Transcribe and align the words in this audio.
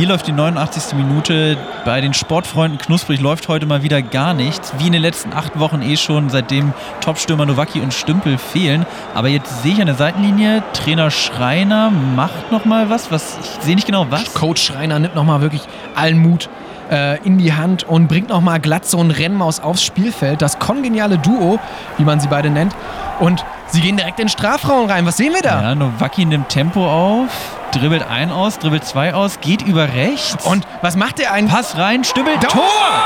Hier 0.00 0.08
läuft 0.08 0.26
die 0.26 0.32
89. 0.32 0.94
Minute. 0.96 1.58
Bei 1.84 2.00
den 2.00 2.14
Sportfreunden 2.14 2.78
Knusprig 2.78 3.20
läuft 3.20 3.48
heute 3.48 3.66
mal 3.66 3.82
wieder 3.82 4.00
gar 4.00 4.32
nichts. 4.32 4.72
Wie 4.78 4.86
in 4.86 4.94
den 4.94 5.02
letzten 5.02 5.34
acht 5.34 5.60
Wochen 5.60 5.82
eh 5.82 5.98
schon, 5.98 6.30
seitdem 6.30 6.72
Topstürmer 7.02 7.44
Nowacki 7.44 7.80
und 7.80 7.92
Stümpel 7.92 8.38
fehlen. 8.38 8.86
Aber 9.14 9.28
jetzt 9.28 9.62
sehe 9.62 9.74
ich 9.74 9.80
an 9.82 9.88
der 9.88 9.96
Seitenlinie, 9.96 10.62
Trainer 10.72 11.10
Schreiner 11.10 11.90
macht 11.90 12.50
nochmal 12.50 12.88
was. 12.88 13.10
was 13.12 13.36
ich 13.42 13.62
sehe 13.62 13.74
nicht 13.74 13.86
genau 13.86 14.06
was. 14.08 14.32
Coach 14.32 14.62
Schreiner 14.62 14.98
nimmt 14.98 15.16
nochmal 15.16 15.42
wirklich 15.42 15.64
allen 15.94 16.16
Mut 16.16 16.48
äh, 16.90 17.18
in 17.22 17.36
die 17.36 17.52
Hand 17.52 17.82
und 17.82 18.08
bringt 18.08 18.30
nochmal 18.30 18.58
glatt 18.58 18.86
so 18.86 19.00
ein 19.00 19.10
Rennmaus 19.10 19.60
aufs 19.60 19.82
Spielfeld. 19.82 20.40
Das 20.40 20.58
kongeniale 20.58 21.18
Duo, 21.18 21.58
wie 21.98 22.04
man 22.04 22.20
sie 22.20 22.28
beide 22.28 22.48
nennt. 22.48 22.74
Und 23.18 23.44
sie 23.66 23.82
gehen 23.82 23.98
direkt 23.98 24.18
in 24.18 24.28
den 24.28 24.30
Strafraum 24.30 24.88
rein. 24.88 25.04
Was 25.04 25.18
sehen 25.18 25.34
wir 25.34 25.42
da? 25.42 25.60
Ja, 25.60 25.74
Nowacki 25.74 26.24
nimmt 26.24 26.48
Tempo 26.48 26.90
auf, 26.90 27.59
dribbelt 27.72 28.06
ein 28.08 28.30
aus, 28.30 28.58
dribbelt 28.58 28.84
zwei 28.84 29.14
aus, 29.14 29.40
geht 29.40 29.62
über 29.62 29.88
rechts. 29.92 30.44
Und 30.46 30.66
was 30.82 30.96
macht 30.96 31.18
der 31.18 31.32
einen? 31.32 31.48
Pass 31.48 31.76
rein, 31.76 32.04
Stümmel, 32.04 32.34
Tor! 32.38 32.62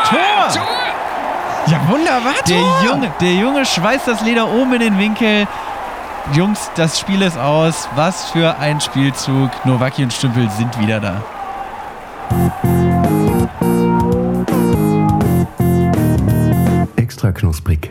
Tor! 0.08 0.48
Tor! 0.52 0.62
Ja, 1.66 1.80
wunderbar, 1.88 2.34
Der 2.46 2.58
Tor! 2.58 2.82
Junge, 2.84 3.12
der 3.20 3.34
Junge 3.34 3.64
schweißt 3.64 4.06
das 4.06 4.20
Leder 4.20 4.48
oben 4.48 4.74
in 4.74 4.80
den 4.80 4.98
Winkel. 4.98 5.46
Jungs, 6.32 6.70
das 6.74 6.98
Spiel 6.98 7.20
ist 7.22 7.38
aus. 7.38 7.88
Was 7.96 8.30
für 8.30 8.56
ein 8.58 8.80
Spielzug. 8.80 9.50
Nowacki 9.66 10.02
und 10.04 10.12
Stümpel 10.12 10.48
sind 10.50 10.78
wieder 10.80 10.98
da. 11.00 11.22
Extra 16.96 17.32
knusprig. 17.32 17.90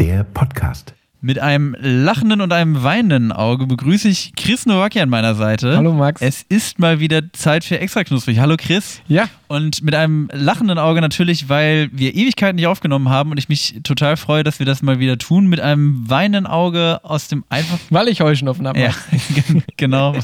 Der 0.00 0.24
Podcast. 0.24 0.95
Mit 1.26 1.40
einem 1.40 1.74
lachenden 1.80 2.40
und 2.40 2.52
einem 2.52 2.84
weinenden 2.84 3.32
Auge 3.32 3.66
begrüße 3.66 4.08
ich 4.08 4.30
Chris 4.36 4.64
Nowacki 4.64 5.00
an 5.00 5.08
meiner 5.08 5.34
Seite. 5.34 5.76
Hallo, 5.76 5.92
Max. 5.92 6.22
Es 6.22 6.42
ist 6.48 6.78
mal 6.78 7.00
wieder 7.00 7.32
Zeit 7.32 7.64
für 7.64 7.80
extra 7.80 8.04
knusprig. 8.04 8.38
Hallo 8.38 8.54
Chris. 8.56 9.00
Ja, 9.08 9.24
Und 9.48 9.82
mit 9.82 9.96
einem 9.96 10.28
lachenden 10.32 10.78
Auge 10.78 11.00
natürlich, 11.00 11.48
weil 11.48 11.88
wir 11.90 12.14
Ewigkeiten 12.14 12.54
nicht 12.54 12.68
aufgenommen 12.68 13.08
haben 13.08 13.32
und 13.32 13.38
ich 13.38 13.48
mich 13.48 13.80
total 13.82 14.16
freue, 14.16 14.44
dass 14.44 14.60
wir 14.60 14.66
das 14.66 14.82
mal 14.82 15.00
wieder 15.00 15.18
tun. 15.18 15.48
Mit 15.48 15.58
einem 15.58 16.08
weinenden 16.08 16.46
Auge 16.46 17.00
aus 17.02 17.26
dem 17.26 17.42
einfachen 17.48 17.80
weil 17.90 18.06
ich 18.06 18.20
Heuschnupfen 18.20 18.68
habe. 18.68 18.78
Ja, 18.78 18.94
gen- 19.48 19.64
genau. 19.76 20.14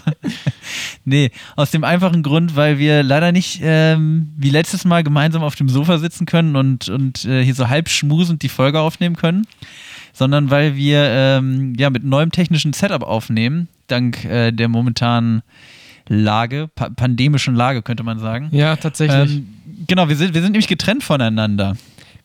nee, 1.04 1.32
aus 1.56 1.72
dem 1.72 1.82
einfachen 1.82 2.22
Grund, 2.22 2.54
weil 2.54 2.78
wir 2.78 3.02
leider 3.02 3.32
nicht 3.32 3.58
ähm, 3.60 4.30
wie 4.36 4.50
letztes 4.50 4.84
Mal 4.84 5.02
gemeinsam 5.02 5.42
auf 5.42 5.56
dem 5.56 5.68
Sofa 5.68 5.98
sitzen 5.98 6.26
können 6.26 6.54
und, 6.54 6.88
und 6.88 7.24
äh, 7.24 7.42
hier 7.44 7.56
so 7.56 7.68
halb 7.68 7.88
schmusend 7.88 8.44
die 8.44 8.48
Folge 8.48 8.78
aufnehmen 8.78 9.16
können, 9.16 9.48
sondern 10.12 10.50
weil 10.50 10.76
wir 10.76 11.04
ähm, 11.08 11.74
ja 11.78 11.90
mit 11.90 12.04
neuem 12.04 12.30
technischen 12.30 12.72
Setup 12.72 13.02
aufnehmen, 13.02 13.68
dank 13.86 14.24
äh, 14.24 14.52
der 14.52 14.68
momentanen 14.68 15.42
Lage, 16.08 16.68
pa 16.74 16.90
pandemischen 16.90 17.54
Lage 17.54 17.82
könnte 17.82 18.02
man 18.02 18.18
sagen. 18.18 18.48
Ja, 18.52 18.76
tatsächlich. 18.76 19.36
Ähm, 19.36 19.48
genau, 19.86 20.08
wir 20.08 20.16
sind, 20.16 20.34
wir 20.34 20.42
sind 20.42 20.52
nämlich 20.52 20.68
getrennt 20.68 21.04
voneinander. 21.04 21.76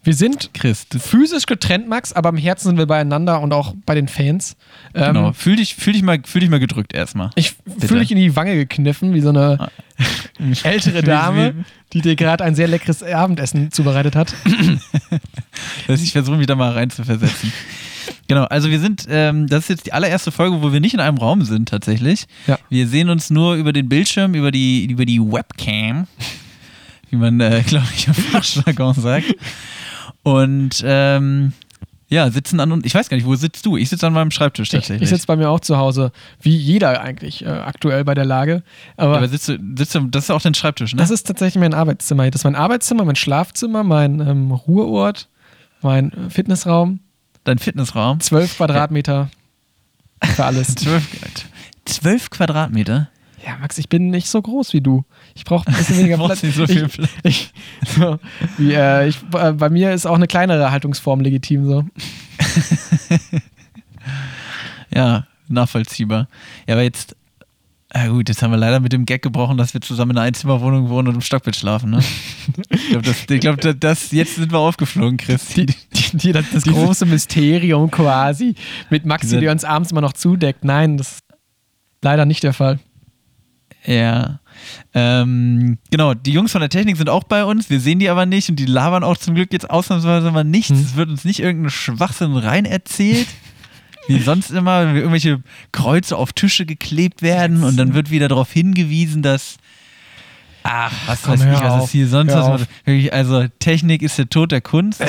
Wir 0.08 0.14
sind 0.14 0.52
Chris, 0.54 0.88
das, 0.90 1.06
physisch 1.06 1.46
getrennt, 1.46 1.88
Max, 1.88 2.14
aber 2.14 2.30
im 2.30 2.38
Herzen 2.38 2.70
sind 2.70 2.78
wir 2.78 2.86
beieinander 2.88 3.42
und 3.42 3.54
auch 3.54 3.76
bei 3.86 3.94
den 3.94 4.08
Fans. 4.08 4.56
Ähm, 4.94 5.14
genau. 5.14 5.34
Fühl 5.34 5.58
dich, 5.58 5.76
fühl, 5.76 5.94
dich 5.94 6.02
mal, 6.02 6.20
fühl 6.26 6.42
dich 6.42 6.50
mal 6.50 6.60
gedrückt 6.60 6.94
erstmal. 6.94 7.30
Ich 7.36 7.56
fühle 7.86 8.00
mich 8.00 8.12
in 8.12 8.18
die 8.18 8.36
Wange 8.36 8.56
gekniffen, 8.56 9.14
wie 9.14 9.22
so 9.22 9.30
eine 9.30 9.58
Ah. 9.60 9.70
ältere 10.64 11.02
Dame, 11.02 11.66
die 11.94 12.02
dir 12.02 12.16
gerade 12.16 12.44
ein 12.44 12.56
sehr 12.56 12.68
leckeres 12.68 13.04
Abendessen 13.04 13.72
zubereitet 13.72 14.16
hat. 14.16 14.34
dass 15.88 16.02
ich 16.02 16.12
versuche, 16.12 16.38
mich 16.38 16.48
da 16.48 16.56
mal 16.56 16.72
reinzuversetzen. 16.72 17.52
Genau, 18.28 18.44
also 18.44 18.70
wir 18.70 18.80
sind, 18.80 19.06
ähm, 19.10 19.48
das 19.48 19.64
ist 19.64 19.70
jetzt 19.70 19.86
die 19.88 19.94
allererste 19.94 20.32
Folge, 20.32 20.62
wo 20.62 20.72
wir 20.72 20.80
nicht 20.80 20.94
in 20.94 21.00
einem 21.00 21.18
Raum 21.18 21.44
sind 21.44 21.70
tatsächlich. 21.70 22.28
Ja. 22.46 22.60
Wir 22.70 22.88
sehen 22.88 23.10
uns 23.10 23.30
nur 23.30 23.56
über 23.56 23.74
den 23.74 23.90
Bildschirm, 23.90 24.34
über 24.34 24.52
die, 24.52 24.86
über 24.86 25.06
die 25.06 25.20
Webcam, 25.20 26.08
wie 27.10 27.16
man, 27.16 27.40
äh, 27.40 27.64
glaube 27.68 27.88
ich, 27.96 28.08
im 28.08 28.14
Fachjargon 28.14 28.94
sagt. 28.94 29.36
Und 30.28 30.84
ähm, 30.86 31.54
ja, 32.10 32.30
sitzen 32.32 32.60
an 32.60 32.72
und 32.72 32.86
ich 32.86 32.94
weiß 32.94 33.08
gar 33.10 33.16
nicht, 33.16 33.26
wo 33.26 33.36
sitzt 33.36 33.66
du? 33.66 33.78
Ich 33.78 33.90
sitze 33.90 34.08
an 34.08 34.14
meinem 34.14 34.32
Schreibtisch 34.32 34.68
Ich, 34.68 34.72
tatsächlich. 34.72 35.04
ich 35.04 35.10
sitze 35.10 35.26
bei 35.28 35.36
mir 35.36 35.50
auch 35.50 35.60
zu 35.62 35.78
Hause, 35.78 36.12
wie 36.42 36.56
jeder 36.56 37.02
eigentlich 37.02 37.46
äh, 37.46 37.50
aktuell 37.50 38.04
bei 38.04 38.14
der 38.14 38.26
Lage. 38.26 38.64
Aber, 38.98 39.12
Ja, 39.14 39.18
aber 39.20 39.28
sitzt 39.30 39.48
du, 39.48 39.58
sitzt 39.78 39.96
du, 39.96 40.02
das 40.08 40.26
ist 40.26 40.32
auch 40.32 40.42
dein 40.42 40.54
Schreibtisch, 40.54 40.94
ne? 40.94 41.00
das 41.00 41.12
ist 41.12 41.28
tatsächlich 41.28 41.60
mein 41.62 41.74
Arbeitszimmer. 41.74 42.30
Das 42.30 42.42
ist 42.42 42.46
mein 42.46 42.56
Arbeitszimmer, 42.56 43.06
mein 43.06 43.16
Schlafzimmer, 43.16 43.84
mein 43.84 44.20
ähm, 44.20 44.52
Ruheort, 44.52 45.30
mein 45.82 46.12
äh, 46.12 46.30
Fitnessraum. 46.30 47.00
dein 47.46 47.58
Fitnessraum. 47.60 48.20
Zwölf 48.20 48.58
Quadratmeter 48.58 49.30
für 50.36 50.44
alles. 50.46 50.76
Zwölf, 50.76 51.08
zwölf 51.86 52.30
Quadratmeter. 52.30 53.10
Ja, 53.46 53.56
Max, 53.62 53.78
ich 53.78 53.88
bin 53.88 54.10
nicht 54.10 54.28
so 54.28 54.42
groß 54.42 54.74
wie 54.74 54.82
du. 54.82 55.06
Ich 55.36 55.46
brauche 55.46 55.68
ein 55.68 55.76
bisschen 55.76 55.98
weniger 56.00 56.18
Platz. 56.26 56.42
nicht 56.44 56.56
so 56.56 56.66
viel 56.68 56.86
ich, 56.88 56.94
Platz. 56.94 57.10
Ich, 57.24 57.54
so, 57.96 58.20
wie, 58.58 58.74
äh, 58.74 59.08
ich, 59.08 59.18
äh, 59.34 59.54
bei 59.54 59.70
mir 59.70 59.94
ist 59.94 60.06
auch 60.06 60.16
eine 60.16 60.28
kleinere 60.28 60.72
Haltungsform 60.72 61.20
legitim. 61.22 61.66
So. 61.66 61.84
Ja, 64.94 65.28
nachvollziehbar. 65.48 66.28
Ja, 66.68 66.76
aber 66.76 66.84
jetzt, 66.84 67.16
ja 67.94 68.08
gut, 68.08 68.30
jetzt 68.30 68.42
haben 68.42 68.52
wir 68.52 68.58
leider 68.58 68.80
mit 68.80 68.94
dem 68.94 69.06
Gag 69.06 69.22
gebrochen, 69.22 69.58
dass 69.58 69.74
wir 69.74 69.82
zusammen 69.82 70.12
in 70.12 70.18
einer 70.18 70.28
Einzimmerwohnung 70.28 70.90
wohnen 70.90 71.10
und 71.10 71.16
im 71.16 71.22
Stockbett 71.22 71.56
schlafen, 71.56 71.92
ne? 71.92 72.00
Ich 72.70 72.88
glaube, 72.90 73.04
das, 73.04 73.26
ich 73.30 73.40
glaub, 73.42 73.60
das, 73.62 73.76
das, 73.80 74.12
jetzt 74.12 74.36
sind 74.36 74.52
wir 74.52 74.60
aufgeflogen, 74.60 75.18
Chris. 75.18 75.48
Die, 75.50 75.66
die, 75.66 75.76
die, 76.18 76.32
das 76.32 76.50
Diese- 76.50 76.72
große 76.72 77.06
Mysterium 77.06 77.92
quasi 77.92 78.56
mit 78.90 79.06
Maxi, 79.06 79.40
der 79.40 79.52
uns 79.52 79.64
abends 79.66 79.92
immer 79.92 80.02
noch 80.02 80.14
zudeckt. 80.14 80.64
Nein, 80.64 80.98
das 80.98 81.14
ist 81.14 81.24
leider 82.02 82.26
nicht 82.26 82.44
der 82.44 82.54
Fall. 82.54 82.80
Ja. 83.88 84.40
Ähm, 84.94 85.78
genau, 85.90 86.14
die 86.14 86.34
Jungs 86.34 86.52
von 86.52 86.62
der 86.62 86.70
Technik 86.70 86.98
sind 86.98 87.10
auch 87.10 87.24
bei 87.24 87.46
uns, 87.46 87.70
wir 87.70 87.80
sehen 87.80 88.00
die 88.00 88.10
aber 88.10 88.26
nicht 88.26 88.50
und 88.50 88.58
die 88.58 88.66
labern 88.66 89.04
auch 89.04 89.18
zum 89.18 89.34
Glück 89.34 89.54
jetzt 89.54 89.70
ausnahmsweise 89.70 90.30
mal 90.32 90.44
nichts. 90.44 90.70
Hm. 90.72 90.82
Es 90.82 90.96
wird 90.96 91.10
uns 91.10 91.24
nicht 91.26 91.40
irgendein 91.40 91.70
Schwachsinn 91.70 92.36
rein 92.36 92.66
erzählt. 92.66 93.28
Wie 94.08 94.20
sonst 94.20 94.52
immer, 94.52 94.86
wenn 94.86 94.94
wir 94.94 95.02
irgendwelche 95.02 95.42
Kreuze 95.72 96.18
auf 96.18 96.34
Tische 96.34 96.66
geklebt 96.66 97.22
werden 97.22 97.64
und 97.64 97.78
dann 97.78 97.94
wird 97.94 98.10
wieder 98.10 98.28
darauf 98.28 98.52
hingewiesen, 98.52 99.22
dass 99.22 99.58
Ach, 100.64 100.92
was 101.06 101.22
Komm, 101.22 101.34
weiß 101.34 101.42
ich, 101.44 101.52
was 101.52 101.72
auf. 101.72 101.84
es 101.86 101.92
hier 101.92 102.08
sonst 102.08 102.34
was. 102.34 102.68
Wirklich, 102.84 103.14
also 103.14 103.48
Technik 103.60 104.02
ist 104.02 104.18
der 104.18 104.30
Tod 104.30 104.52
der 104.52 104.62
Kunst. 104.62 105.02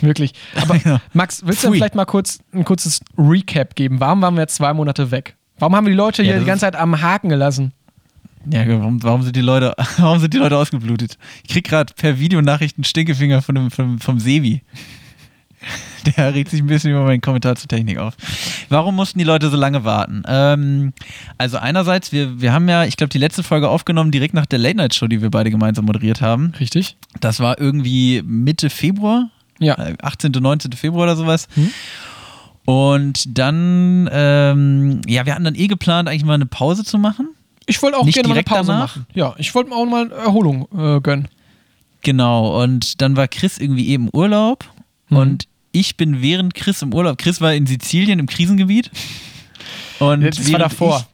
Wirklich. 0.00 0.32
Aber 0.54 0.78
Genau. 0.78 0.98
Max, 1.12 1.42
willst 1.44 1.64
du 1.64 1.72
vielleicht 1.72 1.94
mal 1.94 2.04
kurz 2.04 2.38
ein 2.52 2.64
kurzes 2.64 3.00
Recap 3.18 3.74
geben? 3.74 3.98
Warum 3.98 4.22
waren 4.22 4.34
wir 4.34 4.42
jetzt 4.42 4.56
zwei 4.56 4.72
Monate 4.72 5.10
weg? 5.10 5.36
Warum 5.58 5.74
haben 5.74 5.86
wir 5.86 5.90
die 5.90 5.96
Leute 5.96 6.22
Ja, 6.22 6.32
hier 6.32 6.40
die 6.40 6.46
ganze 6.46 6.62
Zeit 6.66 6.76
am 6.76 7.00
Haken 7.00 7.28
gelassen? 7.28 7.72
Ja, 8.52 8.66
warum, 8.68 9.02
warum 9.02 9.22
sind 9.22 9.34
die 9.36 9.40
Leute, 9.40 9.74
warum 9.98 10.18
sind 10.20 10.32
die 10.34 10.38
Leute 10.38 10.56
ausgeblutet? 10.56 11.18
Ich 11.44 11.50
krieg 11.50 11.64
gerade 11.64 11.92
per 11.94 12.18
Videonachrichten 12.18 12.84
Stinkefinger 12.84 13.42
von 13.42 13.54
dem, 13.54 13.70
vom, 13.70 13.98
vom 13.98 14.20
Sebi. 14.20 14.62
Der 16.16 16.32
regt 16.34 16.50
sich 16.50 16.60
ein 16.60 16.66
bisschen 16.68 16.92
über 16.92 17.02
meinen 17.02 17.20
Kommentar 17.20 17.56
zur 17.56 17.66
Technik 17.66 17.98
auf. 17.98 18.14
Warum 18.68 18.94
mussten 18.94 19.18
die 19.18 19.24
Leute 19.24 19.50
so 19.50 19.56
lange 19.56 19.82
warten? 19.82 20.22
Ähm, 20.28 20.92
also 21.38 21.56
einerseits, 21.56 22.12
wir, 22.12 22.40
wir 22.40 22.52
haben 22.52 22.68
ja, 22.68 22.84
ich 22.84 22.96
glaube, 22.96 23.08
die 23.08 23.18
letzte 23.18 23.42
Folge 23.42 23.68
aufgenommen 23.68 24.12
direkt 24.12 24.32
nach 24.34 24.46
der 24.46 24.60
Late-Night-Show, 24.60 25.08
die 25.08 25.20
wir 25.22 25.30
beide 25.30 25.50
gemeinsam 25.50 25.84
moderiert 25.86 26.20
haben. 26.20 26.52
Richtig? 26.60 26.96
Das 27.18 27.40
war 27.40 27.58
irgendwie 27.58 28.22
Mitte 28.24 28.70
Februar, 28.70 29.30
Ja. 29.58 29.74
äh, 29.78 29.94
18., 30.00 30.30
19. 30.30 30.72
Februar 30.74 31.04
oder 31.04 31.16
sowas. 31.16 31.48
Hm. 31.54 31.70
Und 32.66 33.38
dann, 33.38 34.08
ähm, 34.12 35.00
ja, 35.06 35.24
wir 35.24 35.32
hatten 35.34 35.44
dann 35.44 35.54
eh 35.54 35.66
geplant, 35.68 36.08
eigentlich 36.08 36.24
mal 36.24 36.34
eine 36.34 36.46
Pause 36.46 36.84
zu 36.84 36.98
machen. 36.98 37.28
Ich 37.66 37.80
wollte 37.82 37.96
auch 37.96 38.04
Nicht 38.04 38.14
gerne 38.16 38.28
mal 38.28 38.34
eine 38.34 38.42
Pause 38.44 38.68
danach? 38.72 38.96
machen. 38.96 39.06
Ja, 39.14 39.34
ich 39.38 39.54
wollte 39.54 39.70
mir 39.70 39.76
auch 39.76 39.86
mal 39.86 40.10
Erholung 40.12 40.68
äh, 40.76 41.00
gönnen. 41.00 41.28
Genau, 42.02 42.62
und 42.62 43.00
dann 43.00 43.16
war 43.16 43.26
Chris 43.28 43.58
irgendwie 43.58 43.88
eben 43.88 44.04
im 44.08 44.10
Urlaub 44.14 44.64
Mhm. 45.08 45.16
und 45.16 45.44
ich 45.72 45.96
bin 45.96 46.20
während 46.22 46.54
Chris 46.54 46.82
im 46.82 46.92
Urlaub, 46.92 47.18
Chris 47.18 47.40
war 47.40 47.54
in 47.54 47.66
Sizilien 47.66 48.18
im 48.18 48.26
Krisengebiet. 48.26 48.90
Und 50.00 50.22
Das 50.22 50.50
war 50.52 50.58
davor. 50.58 51.06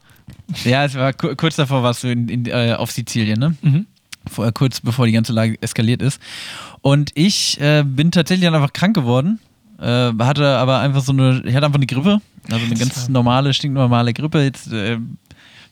Ich, 0.55 0.65
ja, 0.65 0.85
es 0.85 0.95
war 0.95 1.13
ku- 1.13 1.35
kurz 1.37 1.57
davor 1.57 1.83
warst 1.83 2.03
du 2.05 2.09
in, 2.11 2.29
in, 2.29 2.47
äh, 2.47 2.75
auf 2.79 2.91
Sizilien, 2.91 3.39
ne? 3.39 3.57
Mhm. 3.63 3.87
Vor, 4.31 4.51
kurz 4.53 4.81
bevor 4.81 5.05
die 5.07 5.13
ganze 5.13 5.33
Lage 5.33 5.57
eskaliert 5.61 6.01
ist. 6.01 6.21
Und 6.81 7.11
ich 7.15 7.61
äh, 7.61 7.83
bin 7.87 8.11
tatsächlich 8.13 8.45
dann 8.47 8.55
einfach 8.55 8.73
krank 8.73 8.95
geworden. 8.95 9.41
Äh, 9.81 10.13
hatte 10.19 10.57
aber 10.59 10.81
einfach 10.81 11.03
so 11.03 11.13
eine, 11.13 11.43
ich 11.45 11.55
hatte 11.55 11.67
einfach 11.67 11.79
eine 11.79 11.87
Grippe. 11.87 12.21
Also 12.51 12.65
eine 12.65 12.75
ganz 12.75 13.09
normale, 13.09 13.55
stinknormale 13.55 14.13
Grippe. 14.13 14.43
Jetzt 14.43 14.73
äh, 14.73 14.99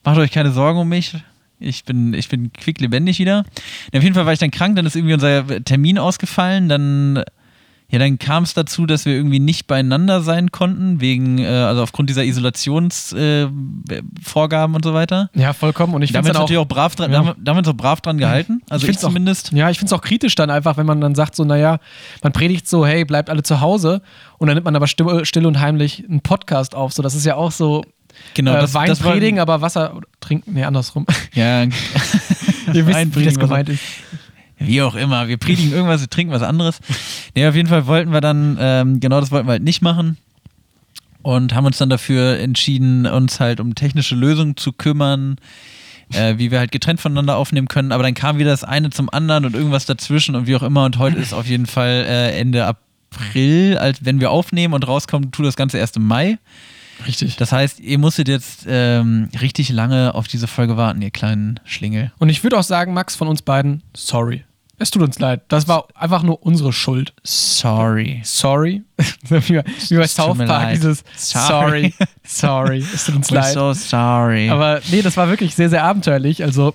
macht 0.05 0.19
euch 0.19 0.31
keine 0.31 0.53
Sorgen 0.53 0.79
um 0.79 0.89
mich. 0.89 1.17
Ich 1.59 1.85
bin, 1.85 2.15
ich 2.15 2.29
bin 2.29 2.53
quicklebendig 2.53 3.19
wieder. 3.19 3.45
Und 3.93 3.99
auf 3.99 4.03
jeden 4.03 4.15
Fall 4.15 4.25
war 4.25 4.33
ich 4.33 4.39
dann 4.39 4.51
krank, 4.51 4.77
dann 4.77 4.87
ist 4.87 4.97
irgendwie 4.97 5.15
unser 5.15 5.63
Termin 5.65 5.99
ausgefallen. 5.99 6.69
Dann, 6.69 7.23
ja, 7.91 7.99
dann 7.99 8.19
kam 8.19 8.45
es 8.45 8.55
dazu, 8.55 8.87
dass 8.87 9.05
wir 9.05 9.15
irgendwie 9.15 9.41
nicht 9.41 9.67
beieinander 9.67 10.21
sein 10.21 10.53
konnten, 10.53 11.01
wegen, 11.01 11.39
äh, 11.39 11.47
also 11.47 11.83
aufgrund 11.83 12.09
dieser 12.09 12.25
Isolationsvorgaben 12.25 14.75
äh, 14.75 14.77
und 14.77 14.85
so 14.85 14.95
weiter. 14.95 15.31
Ja, 15.35 15.53
vollkommen. 15.53 15.95
Und 15.95 16.03
ich 16.03 16.13
Da 16.13 16.19
haben 16.19 16.25
finde 16.25 16.29
wir 16.29 16.31
es 16.31 16.37
uns 16.37 16.39
auch, 16.39 16.43
natürlich 16.43 16.63
auch 16.63 16.69
brav 16.69 16.95
dran, 16.97 17.11
Ja. 17.11 17.19
da 17.19 17.19
haben 17.19 17.27
wir- 17.37 17.45
da 17.45 17.51
haben 17.51 17.57
wir 17.57 17.61
uns 17.61 17.69
auch 17.69 17.77
brav 17.77 18.01
dran 18.01 18.19
gehalten. 18.19 18.63
Also 18.71 18.87
ich, 18.87 18.97
auch- 18.97 19.01
zumindest. 19.01 19.53
Ja, 19.53 19.71
ich 19.71 19.79
finde 19.79 19.95
es 19.95 19.99
auch 19.99 20.03
kritisch 20.03 20.35
dann 20.35 20.51
einfach, 20.51 20.77
wenn 20.77 20.87
man 20.87 21.01
dann 21.01 21.15
sagt, 21.15 21.35
so, 21.37 21.45
naja, 21.45 21.79
man 22.23 22.33
predigt 22.33 22.69
so, 22.69 22.87
hey, 22.87 23.05
bleibt 23.05 23.31
alle 23.31 23.43
zu 23.43 23.61
Hause 23.61 24.03
und 24.39 24.47
dann 24.49 24.57
nimmt 24.57 24.65
man 24.65 24.77
aber 24.77 24.87
still, 24.87 25.25
still 25.25 25.47
und 25.47 25.61
heimlich 25.61 26.05
einen 26.09 26.21
Podcast 26.21 26.75
auf. 26.75 26.93
So, 26.93 27.03
das 27.03 27.15
ist 27.15 27.27
ja 27.27 27.37
auch 27.37 27.53
so 27.53 27.85
Genau, 28.35 28.55
äh, 28.57 28.61
das, 28.61 28.75
Wein 28.75 28.89
das 28.89 29.05
war, 29.05 29.13
predigen, 29.13 29.39
aber 29.39 29.61
Wasser 29.61 30.01
trinken. 30.21 30.53
Nee, 30.55 30.65
andersrum. 30.65 31.07
Ja, 31.33 31.63
Ihr 32.73 32.87
wisst, 32.87 33.17
wie 33.17 33.25
das 33.25 33.39
gemeint 33.39 33.69
ist. 33.69 33.83
Wie 34.61 34.83
auch 34.83 34.95
immer, 34.95 35.29
wir 35.29 35.39
predigen 35.39 35.73
irgendwas, 35.73 36.03
wir 36.03 36.11
trinken 36.11 36.33
was 36.33 36.43
anderes. 36.43 36.81
Nee, 37.35 37.47
auf 37.47 37.55
jeden 37.55 37.69
Fall 37.69 37.87
wollten 37.87 38.13
wir 38.13 38.21
dann, 38.21 38.59
ähm, 38.61 39.01
genau 39.01 39.21
das 39.21 39.31
wollten 39.31 39.49
wir 39.49 39.53
halt 39.53 39.63
nicht 39.63 39.83
machen. 39.83 40.19
Und 41.23 41.55
haben 41.55 41.67
uns 41.67 41.79
dann 41.79 41.91
dafür 41.91 42.39
entschieden, 42.39 43.07
uns 43.07 43.41
halt 43.41 43.61
um 43.61 43.75
technische 43.75 44.15
Lösungen 44.15 44.57
zu 44.57 44.73
kümmern, 44.73 45.37
äh, 46.13 46.39
wie 46.39 46.51
wir 46.51 46.59
halt 46.59 46.73
getrennt 46.73 47.01
voneinander 47.01 47.37
aufnehmen 47.37 47.69
können. 47.69 47.93
Aber 47.93 48.03
dann 48.03 48.15
kam 48.15 48.39
wieder 48.39 48.51
das 48.51 48.65
eine 48.65 48.91
zum 48.91 49.11
anderen 49.11 49.45
und 49.45 49.55
irgendwas 49.55 49.87
dazwischen 49.87 50.35
und 50.35 50.47
wie 50.47 50.57
auch 50.57 50.63
immer. 50.63 50.85
Und 50.85 50.99
heute 50.99 51.19
ist 51.19 51.33
auf 51.33 51.47
jeden 51.47 51.67
Fall 51.67 52.05
äh, 52.07 52.39
Ende 52.39 52.67
April, 52.67 53.79
als 53.79 54.05
wenn 54.05 54.21
wir 54.21 54.31
aufnehmen 54.31 54.75
und 54.75 54.87
rauskommen, 54.87 55.31
tut 55.31 55.47
das 55.47 55.57
Ganze 55.57 55.79
erst 55.79 55.97
im 55.97 56.07
Mai. 56.07 56.39
Richtig. 57.07 57.37
Das 57.37 57.53
heißt, 57.53 57.81
ihr 57.81 57.99
musstet 57.99 58.29
jetzt 58.29 58.67
ähm, 58.69 59.29
richtig 59.41 59.71
lange 59.71 60.15
auf 60.15 60.29
diese 60.29 60.47
Folge 60.47 60.77
warten, 60.77 61.01
ihr 61.03 61.11
kleinen 61.11 61.61
Schlingel. 61.65 62.13
Und 62.19 62.29
ich 62.29 62.43
würde 62.43 62.59
auch 62.59 62.63
sagen, 62.63 62.93
Max, 62.93 63.17
von 63.17 63.29
uns 63.29 63.43
beiden, 63.43 63.83
sorry. 63.95 64.45
Es 64.83 64.91
tut 64.91 65.03
uns 65.03 65.19
leid. 65.19 65.43
Das 65.49 65.69
war 65.69 65.89
einfach 65.95 66.23
nur 66.23 66.43
unsere 66.43 66.73
Schuld. 66.73 67.13
Sorry. 67.23 68.23
Sorry. 68.25 68.83
wie, 69.29 69.63
bei- 69.97 70.07
South 70.07 70.39
Park, 70.39 70.73
dieses 70.73 71.05
Sorry. 71.15 71.93
Sorry. 71.93 71.95
Sorry. 72.25 72.79
Es 72.95 73.05
tut 73.05 73.17
uns 73.17 73.31
We're 73.31 73.35
leid. 73.35 73.53
so 73.53 73.75
sorry. 73.75 74.49
Aber 74.49 74.81
nee, 74.91 75.03
das 75.03 75.19
war 75.19 75.29
wirklich 75.29 75.55
sehr, 75.55 75.69
sehr 75.69 75.85
abenteuerlich. 75.85 76.43
Also 76.43 76.75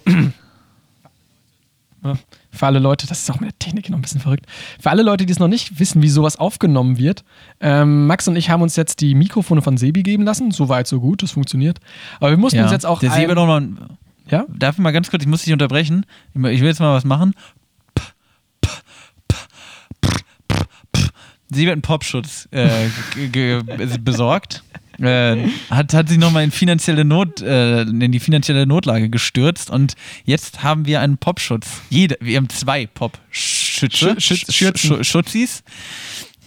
Ja, 2.04 2.14
für 2.52 2.66
alle 2.68 2.78
Leute, 2.78 3.08
das 3.08 3.22
ist 3.22 3.32
auch 3.32 3.40
mit 3.40 3.50
der 3.50 3.58
Technik 3.58 3.90
noch 3.90 3.98
ein 3.98 4.04
bisschen 4.04 4.22
verrückt. 4.22 4.46
Für 4.80 4.92
alle 4.92 5.02
Leute, 5.02 5.26
die 5.26 5.34
es 5.34 5.40
noch 5.40 5.48
nicht 5.48 5.80
wissen, 5.80 6.04
wie 6.04 6.10
sowas 6.10 6.38
aufgenommen 6.38 7.00
wird, 7.00 7.24
ähm, 7.60 8.06
Max 8.06 8.28
und 8.28 8.36
ich 8.36 8.52
haben 8.52 8.62
uns 8.62 8.76
jetzt 8.76 9.02
die 9.02 9.16
Mikrofone 9.16 9.64
von 9.64 9.78
Sebi 9.78 10.04
geben 10.04 10.26
lassen. 10.26 10.52
So 10.52 10.70
weit, 10.70 10.86
so 10.86 11.00
gut, 11.00 11.24
das 11.24 11.32
funktioniert. 11.32 11.80
Aber 12.20 12.30
wir 12.30 12.38
mussten 12.38 12.60
uns 12.62 12.72
jetzt 12.72 12.86
auch. 12.86 13.00
Der 13.00 13.10
Sebe 13.10 13.34
noch 13.34 13.48
mal, 13.48 13.68
ja? 14.30 14.46
darf 14.48 14.76
ich 14.76 14.80
mal 14.84 14.92
ganz 14.92 15.10
kurz, 15.10 15.24
ich 15.24 15.28
muss 15.30 15.42
dich 15.42 15.54
unterbrechen. 15.54 16.06
Ich 16.36 16.42
will 16.62 16.68
jetzt 16.68 16.80
mal 16.80 16.94
was 16.94 17.04
machen. 17.04 17.34
Sie 21.52 21.66
wird 21.66 21.74
einen 21.74 21.82
Popschutz 21.82 22.48
äh, 22.52 22.88
besorgt. 24.00 24.64
Äh, 25.00 25.48
hat, 25.70 25.94
hat 25.94 26.08
sich 26.10 26.18
nochmal 26.18 26.44
in 26.46 26.52
finanzielle 26.52 27.04
Not, 27.04 27.42
äh, 27.42 27.82
in 27.82 28.12
die 28.12 28.20
finanzielle 28.22 28.66
Notlage 28.66 29.10
gestürzt 29.10 29.70
und 29.70 29.94
jetzt 30.24 30.64
haben 30.64 30.86
wir 30.86 31.02
einen 31.02 31.18
Popschutz. 31.18 31.68
Jede, 31.90 32.18
wir 32.22 32.38
haben 32.38 32.48
zwei 32.50 32.88
Popschütze, 32.88 34.12
Schü- 34.12 34.20
Schütz- 34.22 34.54
Schürzen. 34.54 34.90
Schu- 34.98 35.04
Schutzis, 35.04 35.64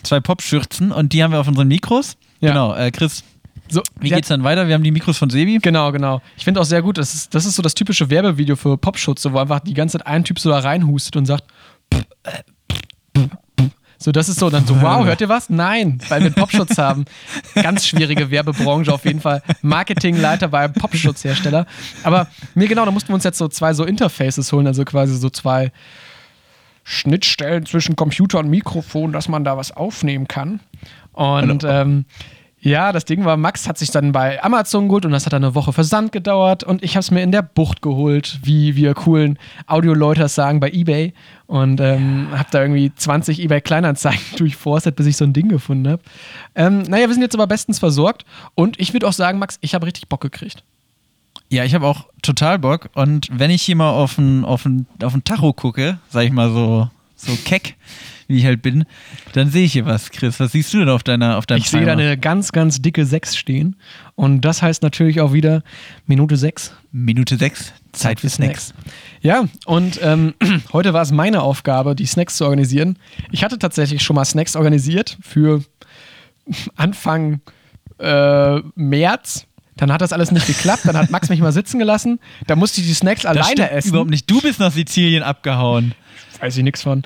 zwei 0.03 0.21
Popschürzen 0.21 0.93
und 0.93 1.13
die 1.13 1.23
haben 1.23 1.33
wir 1.33 1.41
auf 1.41 1.49
unseren 1.49 1.69
Mikros. 1.69 2.17
Ja. 2.41 2.49
Genau, 2.53 2.75
äh, 2.75 2.91
Chris, 2.91 3.23
So, 3.69 3.83
wie 4.01 4.09
geht's 4.09 4.29
dann 4.29 4.43
weiter? 4.45 4.67
Wir 4.67 4.75
haben 4.75 4.83
die 4.85 4.93
Mikros 4.93 5.19
von 5.19 5.29
Sebi. 5.29 5.59
Genau, 5.61 5.93
genau. 5.93 6.23
Ich 6.39 6.45
finde 6.45 6.61
auch 6.61 6.65
sehr 6.65 6.81
gut, 6.81 6.97
das 6.97 7.15
ist, 7.15 7.35
das 7.35 7.45
ist 7.45 7.55
so 7.57 7.63
das 7.63 7.75
typische 7.75 8.09
Werbevideo 8.09 8.57
für 8.57 8.79
Popschutz, 8.79 9.21
so, 9.23 9.33
wo 9.35 9.39
einfach 9.39 9.61
die 9.61 9.75
ganze 9.75 9.99
Zeit 9.99 10.07
ein 10.07 10.25
Typ 10.25 10.39
so 10.39 10.49
da 10.49 10.61
reinhustet 10.61 11.17
und 11.17 11.27
sagt. 11.27 11.45
So, 14.01 14.13
das 14.13 14.29
ist 14.29 14.39
so, 14.39 14.49
dann 14.49 14.65
so, 14.65 14.81
wow, 14.81 15.05
hört 15.05 15.21
ihr 15.21 15.29
was? 15.29 15.51
Nein, 15.51 15.99
weil 16.09 16.21
wir 16.21 16.27
einen 16.27 16.35
Popschutz 16.35 16.79
haben. 16.79 17.05
Ganz 17.55 17.85
schwierige 17.85 18.31
Werbebranche 18.31 18.93
auf 18.93 19.05
jeden 19.05 19.21
Fall. 19.21 19.43
Marketingleiter 19.61 20.47
bei 20.49 20.69
Popschutzhersteller. 20.69 21.67
Aber 22.05 22.29
mir 22.55 22.69
genau, 22.69 22.85
da 22.85 22.93
mussten 22.93 23.09
wir 23.09 23.15
uns 23.15 23.25
jetzt 23.25 23.39
so 23.39 23.49
zwei 23.49 23.75
so 23.75 23.85
Interfaces 23.85 24.53
holen, 24.53 24.69
also 24.69 24.85
quasi 24.85 25.17
so 25.17 25.31
zwei 25.31 25.73
Schnittstellen 26.85 27.67
zwischen 27.67 27.97
Computer 27.97 28.39
und 28.39 28.49
Mikrofon, 28.49 29.13
dass 29.13 29.29
man 29.29 29.43
da 29.43 29.57
was 29.57 29.73
aufnehmen 29.73 30.29
kann. 30.29 30.61
Und 31.13 31.65
ähm, 31.69 32.05
ja, 32.61 32.91
das 32.91 33.05
Ding 33.05 33.25
war, 33.25 33.37
Max 33.37 33.69
hat 33.69 33.79
sich 33.79 33.91
dann 33.91 34.11
bei 34.11 34.43
Amazon 34.43 34.89
geholt 34.89 35.05
und 35.05 35.13
das 35.13 35.27
hat 35.27 35.33
dann 35.33 35.45
eine 35.45 35.55
Woche 35.55 35.73
Versand 35.73 36.11
gedauert 36.11 36.65
und 36.65 36.83
ich 36.83 36.97
habe 36.97 37.01
es 37.01 37.11
mir 37.11 37.23
in 37.23 37.31
der 37.31 37.43
Bucht 37.43 37.83
geholt, 37.83 38.41
wie 38.43 38.75
wir 38.75 38.95
coolen 38.95 39.39
Audio-Leute 39.67 40.21
das 40.21 40.35
sagen, 40.35 40.59
bei 40.59 40.71
Ebay 40.71 41.15
und 41.47 41.81
ähm, 41.81 42.29
habe 42.33 42.49
da 42.51 42.61
irgendwie 42.63 42.93
20 42.93 43.41
Ebay-Kleinanzeigen 43.41 44.21
durchforstet, 44.37 44.97
bis 44.97 45.07
ich 45.07 45.17
so 45.17 45.25
ein 45.25 45.33
Ding 45.33 45.49
gefunden 45.49 45.89
habe. 45.89 46.03
Ähm, 46.57 46.83
naja, 46.83 47.07
wir 47.07 47.15
sind 47.15 47.23
jetzt 47.23 47.35
aber 47.35 47.47
bestens 47.47 47.79
versorgt 47.79 48.25
und 48.57 48.81
ich 48.81 48.93
würde 48.93 49.07
auch 49.07 49.13
sagen, 49.13 49.39
Max, 49.39 49.59
ich 49.61 49.75
habe 49.75 49.87
richtig 49.87 50.09
Bock 50.09 50.21
gekriegt. 50.21 50.65
Ja, 51.51 51.65
ich 51.65 51.75
habe 51.75 51.87
auch 51.87 52.09
total 52.23 52.59
Bock. 52.59 52.91
Und 52.95 53.29
wenn 53.33 53.51
ich 53.51 53.63
hier 53.63 53.77
mal 53.77 53.91
auf 53.91 54.17
den 54.17 54.45
auf 54.45 54.69
auf 55.03 55.15
ein 55.15 55.25
Tacho 55.25 55.53
gucke, 55.55 55.99
sag 56.11 56.25
ich 56.25 56.33
mal 56.33 56.51
so, 56.51 56.91
so 57.19 57.37
keck, 57.45 57.75
wie 58.29 58.39
ich 58.39 58.45
halt 58.47 58.63
bin, 58.63 58.85
dann 59.33 59.51
sehe 59.51 59.65
ich 59.65 59.73
hier 59.73 59.85
was, 59.87 60.11
Chris. 60.11 60.39
Was 60.39 60.53
siehst 60.53 60.73
du 60.73 60.79
denn 60.79 60.89
auf 60.89 61.03
deiner 61.03 61.37
auf 61.37 61.47
deinem 61.47 61.59
Ich 61.59 61.69
sehe 61.71 61.85
da 61.85 61.93
eine 61.93 62.17
ganz, 62.17 62.53
ganz 62.53 62.81
dicke 62.81 63.05
6 63.05 63.37
stehen 63.37 63.77
und 64.15 64.43
das 64.43 64.63
heißt 64.63 64.83
natürlich 64.83 65.21
auch 65.21 65.33
wieder 65.33 65.63
Minute 66.07 66.37
6. 66.37 66.73
Minute 66.93 67.37
6, 67.37 67.73
Zeit 67.93 68.21
für 68.21 68.29
Snacks. 68.29 68.73
Ja, 69.21 69.47
und 69.67 69.99
ähm, 70.03 70.35
heute 70.73 70.93
war 70.93 71.03
es 71.03 71.11
meine 71.11 71.43
Aufgabe, 71.43 71.95
die 71.95 72.07
Snacks 72.07 72.37
zu 72.37 72.45
organisieren. 72.45 72.99
Ich 73.33 73.43
hatte 73.45 73.59
tatsächlich 73.59 74.03
schon 74.03 74.17
mal 74.17 74.25
Snacks 74.25 74.55
organisiert 74.57 75.19
für 75.21 75.63
Anfang 76.77 77.41
äh, 77.99 78.61
März. 78.77 79.47
Dann 79.77 79.93
hat 79.93 80.01
das 80.01 80.13
alles 80.13 80.33
nicht 80.33 80.47
geklappt. 80.47 80.83
Dann 80.85 80.97
hat 80.97 81.11
Max 81.11 81.29
mich 81.29 81.41
mal 81.41 81.53
sitzen 81.53 81.79
gelassen. 81.79 82.19
Da 82.47 82.57
musste 82.57 82.81
ich 82.81 82.89
die 82.89 82.95
Snacks 82.95 83.23
Das 83.23 83.37
alleine 83.37 83.71
essen. 83.71 83.91
überhaupt 83.91 84.11
nicht. 84.11 84.29
Du 84.29 84.41
bist 84.41 84.59
nach 84.59 84.73
Sizilien 84.73 85.23
abgehauen. 85.23 85.95
Weiß 86.41 86.57
ich 86.57 86.65
nichts 86.65 86.83
von. 86.83 87.03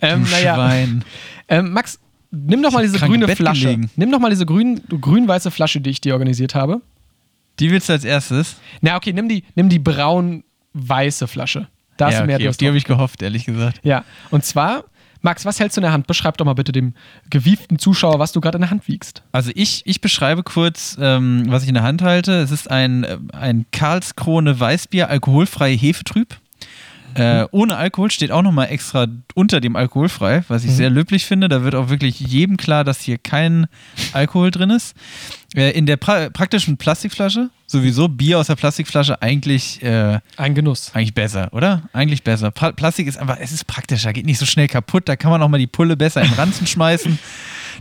Ähm, 0.00 0.24
naja, 0.30 0.54
Schwein. 0.54 1.04
ähm, 1.48 1.72
Max, 1.72 1.98
nimm 2.30 2.62
doch 2.62 2.70
mal 2.72 2.82
diese 2.82 2.98
grüne 2.98 3.26
Bett 3.26 3.38
Flasche. 3.38 3.62
gelegen. 3.62 3.90
Nimm 3.96 4.12
doch 4.12 4.20
mal 4.20 4.30
diese 4.30 4.44
grün- 4.44 4.80
grün-weiße 4.88 5.50
Flasche, 5.50 5.80
die 5.80 5.90
ich 5.90 6.00
dir 6.00 6.12
organisiert 6.14 6.54
habe. 6.54 6.80
Die 7.58 7.70
willst 7.70 7.88
du 7.88 7.94
als 7.94 8.04
erstes? 8.04 8.56
Na, 8.80 8.96
okay, 8.96 9.12
nimm 9.12 9.28
die, 9.28 9.42
nimm 9.56 9.68
die 9.68 9.80
braun-weiße 9.80 11.26
Flasche. 11.26 11.68
Da 11.96 12.06
hast 12.06 12.14
ja, 12.14 12.20
du 12.20 12.26
mehr 12.26 12.36
okay, 12.36 12.48
auf 12.48 12.56
die 12.56 12.68
habe 12.68 12.76
ich 12.76 12.84
gehofft, 12.84 13.22
ehrlich 13.22 13.44
gesagt. 13.44 13.80
Ja, 13.82 14.04
und 14.30 14.44
zwar, 14.44 14.84
Max, 15.20 15.44
was 15.44 15.58
hältst 15.58 15.76
du 15.76 15.80
in 15.80 15.82
der 15.82 15.92
Hand? 15.92 16.06
Beschreib 16.06 16.36
doch 16.36 16.44
mal 16.44 16.54
bitte 16.54 16.70
dem 16.70 16.94
gewieften 17.28 17.80
Zuschauer, 17.80 18.20
was 18.20 18.30
du 18.30 18.40
gerade 18.40 18.56
in 18.58 18.62
der 18.62 18.70
Hand 18.70 18.86
wiegst. 18.86 19.24
Also 19.32 19.50
ich, 19.56 19.82
ich 19.84 20.00
beschreibe 20.00 20.44
kurz, 20.44 20.96
ähm, 21.00 21.42
was 21.48 21.64
ich 21.64 21.68
in 21.68 21.74
der 21.74 21.82
Hand 21.82 22.02
halte. 22.02 22.34
Es 22.40 22.52
ist 22.52 22.70
ein, 22.70 23.02
äh, 23.02 23.18
ein 23.32 23.66
Karlskrone 23.72 24.60
Weißbier, 24.60 25.08
alkoholfrei 25.10 25.76
Hefetrüb. 25.76 26.36
Äh, 27.18 27.46
ohne 27.50 27.76
Alkohol 27.76 28.10
steht 28.10 28.30
auch 28.30 28.42
nochmal 28.42 28.68
extra 28.70 29.06
unter 29.34 29.60
dem 29.60 29.74
alkoholfrei, 29.74 30.44
was 30.48 30.64
ich 30.64 30.70
sehr 30.70 30.88
löblich 30.88 31.26
finde. 31.26 31.48
Da 31.48 31.64
wird 31.64 31.74
auch 31.74 31.88
wirklich 31.88 32.20
jedem 32.20 32.56
klar, 32.56 32.84
dass 32.84 33.00
hier 33.00 33.18
kein 33.18 33.66
Alkohol 34.12 34.50
drin 34.52 34.70
ist. 34.70 34.94
Äh, 35.56 35.70
in 35.70 35.86
der 35.86 35.96
pra 35.96 36.30
praktischen 36.30 36.76
Plastikflasche, 36.76 37.50
sowieso 37.66 38.08
Bier 38.08 38.38
aus 38.38 38.46
der 38.46 38.54
Plastikflasche 38.56 39.20
eigentlich, 39.20 39.82
äh, 39.82 40.20
Ein 40.36 40.54
Genuss. 40.54 40.92
eigentlich 40.94 41.14
besser, 41.14 41.48
oder? 41.52 41.88
Eigentlich 41.92 42.22
besser. 42.22 42.50
Plastik 42.50 43.06
ist 43.08 43.18
einfach, 43.18 43.38
es 43.40 43.50
ist 43.52 43.66
praktischer, 43.66 44.12
geht 44.12 44.26
nicht 44.26 44.38
so 44.38 44.46
schnell 44.46 44.68
kaputt. 44.68 45.08
Da 45.08 45.16
kann 45.16 45.30
man 45.30 45.42
auch 45.42 45.48
mal 45.48 45.58
die 45.58 45.66
Pulle 45.66 45.96
besser 45.96 46.22
in 46.22 46.28
den 46.28 46.34
Ranzen 46.38 46.66
schmeißen. 46.66 47.18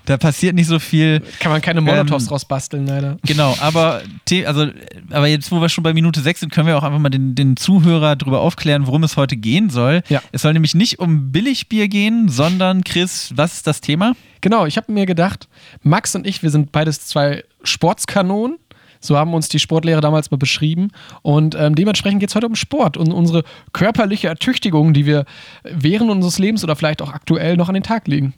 Da 0.07 0.15
passiert 0.15 0.55
nicht 0.55 0.67
so 0.67 0.79
viel. 0.79 1.21
Kann 1.41 1.51
man 1.51 1.61
keine 1.61 1.81
Molotovs 1.81 2.23
Ähm, 2.23 2.29
draus 2.29 2.45
basteln, 2.45 2.87
leider. 2.87 3.17
Genau, 3.23 3.57
aber, 3.59 4.01
also, 4.45 4.67
aber 5.11 5.27
jetzt, 5.27 5.51
wo 5.51 5.59
wir 5.59 5.67
schon 5.67 5.83
bei 5.83 5.93
Minute 5.93 6.21
6 6.21 6.39
sind, 6.39 6.53
können 6.53 6.65
wir 6.65 6.77
auch 6.77 6.83
einfach 6.83 6.97
mal 6.97 7.09
den, 7.09 7.35
den 7.35 7.57
Zuhörer 7.57 8.15
darüber 8.15 8.39
aufklären, 8.39 8.87
worum 8.87 9.03
es 9.03 9.17
heute 9.17 9.35
gehen 9.35 9.69
soll. 9.69 10.01
Ja. 10.07 10.21
Es 10.31 10.43
soll 10.43 10.53
nämlich 10.53 10.73
nicht 10.75 10.99
um 10.99 11.33
Billigbier 11.33 11.89
gehen, 11.89 12.29
sondern, 12.29 12.85
Chris, 12.85 13.33
was 13.35 13.55
ist 13.55 13.67
das 13.67 13.81
Thema? 13.81 14.13
Genau, 14.39 14.65
ich 14.65 14.77
habe 14.77 14.93
mir 14.93 15.05
gedacht, 15.05 15.49
Max 15.83 16.15
und 16.15 16.25
ich, 16.25 16.41
wir 16.41 16.51
sind 16.51 16.71
beides 16.71 17.05
zwei 17.05 17.43
Sportskanonen. 17.63 18.59
So 19.01 19.17
haben 19.17 19.33
uns 19.33 19.49
die 19.49 19.59
Sportlehrer 19.59 19.99
damals 19.99 20.31
mal 20.31 20.37
beschrieben. 20.37 20.91
Und 21.21 21.53
ähm, 21.53 21.75
dementsprechend 21.75 22.21
geht 22.21 22.29
es 22.29 22.35
heute 22.35 22.47
um 22.47 22.55
Sport 22.55 22.95
und 22.95 23.11
unsere 23.11 23.43
körperliche 23.73 24.29
Ertüchtigung, 24.29 24.93
die 24.93 25.05
wir 25.05 25.25
während 25.63 26.09
unseres 26.09 26.39
Lebens 26.39 26.63
oder 26.63 26.77
vielleicht 26.77 27.01
auch 27.01 27.11
aktuell 27.11 27.57
noch 27.57 27.67
an 27.67 27.73
den 27.73 27.83
Tag 27.83 28.07
legen. 28.07 28.33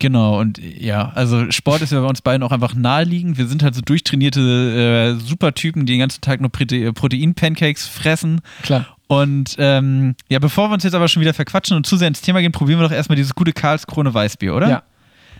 Genau, 0.00 0.38
und 0.38 0.58
ja, 0.58 1.10
also 1.14 1.50
Sport 1.50 1.82
ist 1.82 1.92
ja 1.92 2.00
bei 2.00 2.06
uns 2.06 2.22
beiden 2.22 2.42
auch 2.44 2.52
einfach 2.52 2.74
naheliegend. 2.74 3.36
Wir 3.36 3.46
sind 3.48 3.62
halt 3.64 3.74
so 3.74 3.80
durchtrainierte 3.80 5.16
äh, 5.18 5.24
Supertypen, 5.26 5.86
die 5.86 5.94
den 5.94 6.00
ganzen 6.00 6.20
Tag 6.20 6.40
nur 6.40 6.50
Prote 6.50 6.92
Protein-Pancakes 6.92 7.86
fressen. 7.88 8.40
Klar. 8.62 8.86
Und 9.08 9.56
ähm, 9.58 10.14
ja, 10.28 10.38
bevor 10.38 10.68
wir 10.68 10.74
uns 10.74 10.84
jetzt 10.84 10.94
aber 10.94 11.08
schon 11.08 11.20
wieder 11.22 11.34
verquatschen 11.34 11.76
und 11.76 11.86
zu 11.86 11.96
sehr 11.96 12.08
ins 12.08 12.20
Thema 12.20 12.40
gehen, 12.40 12.52
probieren 12.52 12.78
wir 12.78 12.88
doch 12.88 12.94
erstmal 12.94 13.16
dieses 13.16 13.34
gute 13.34 13.52
Karlskrone 13.52 14.12
Weißbier, 14.12 14.54
oder? 14.54 14.68
Ja. 14.68 14.82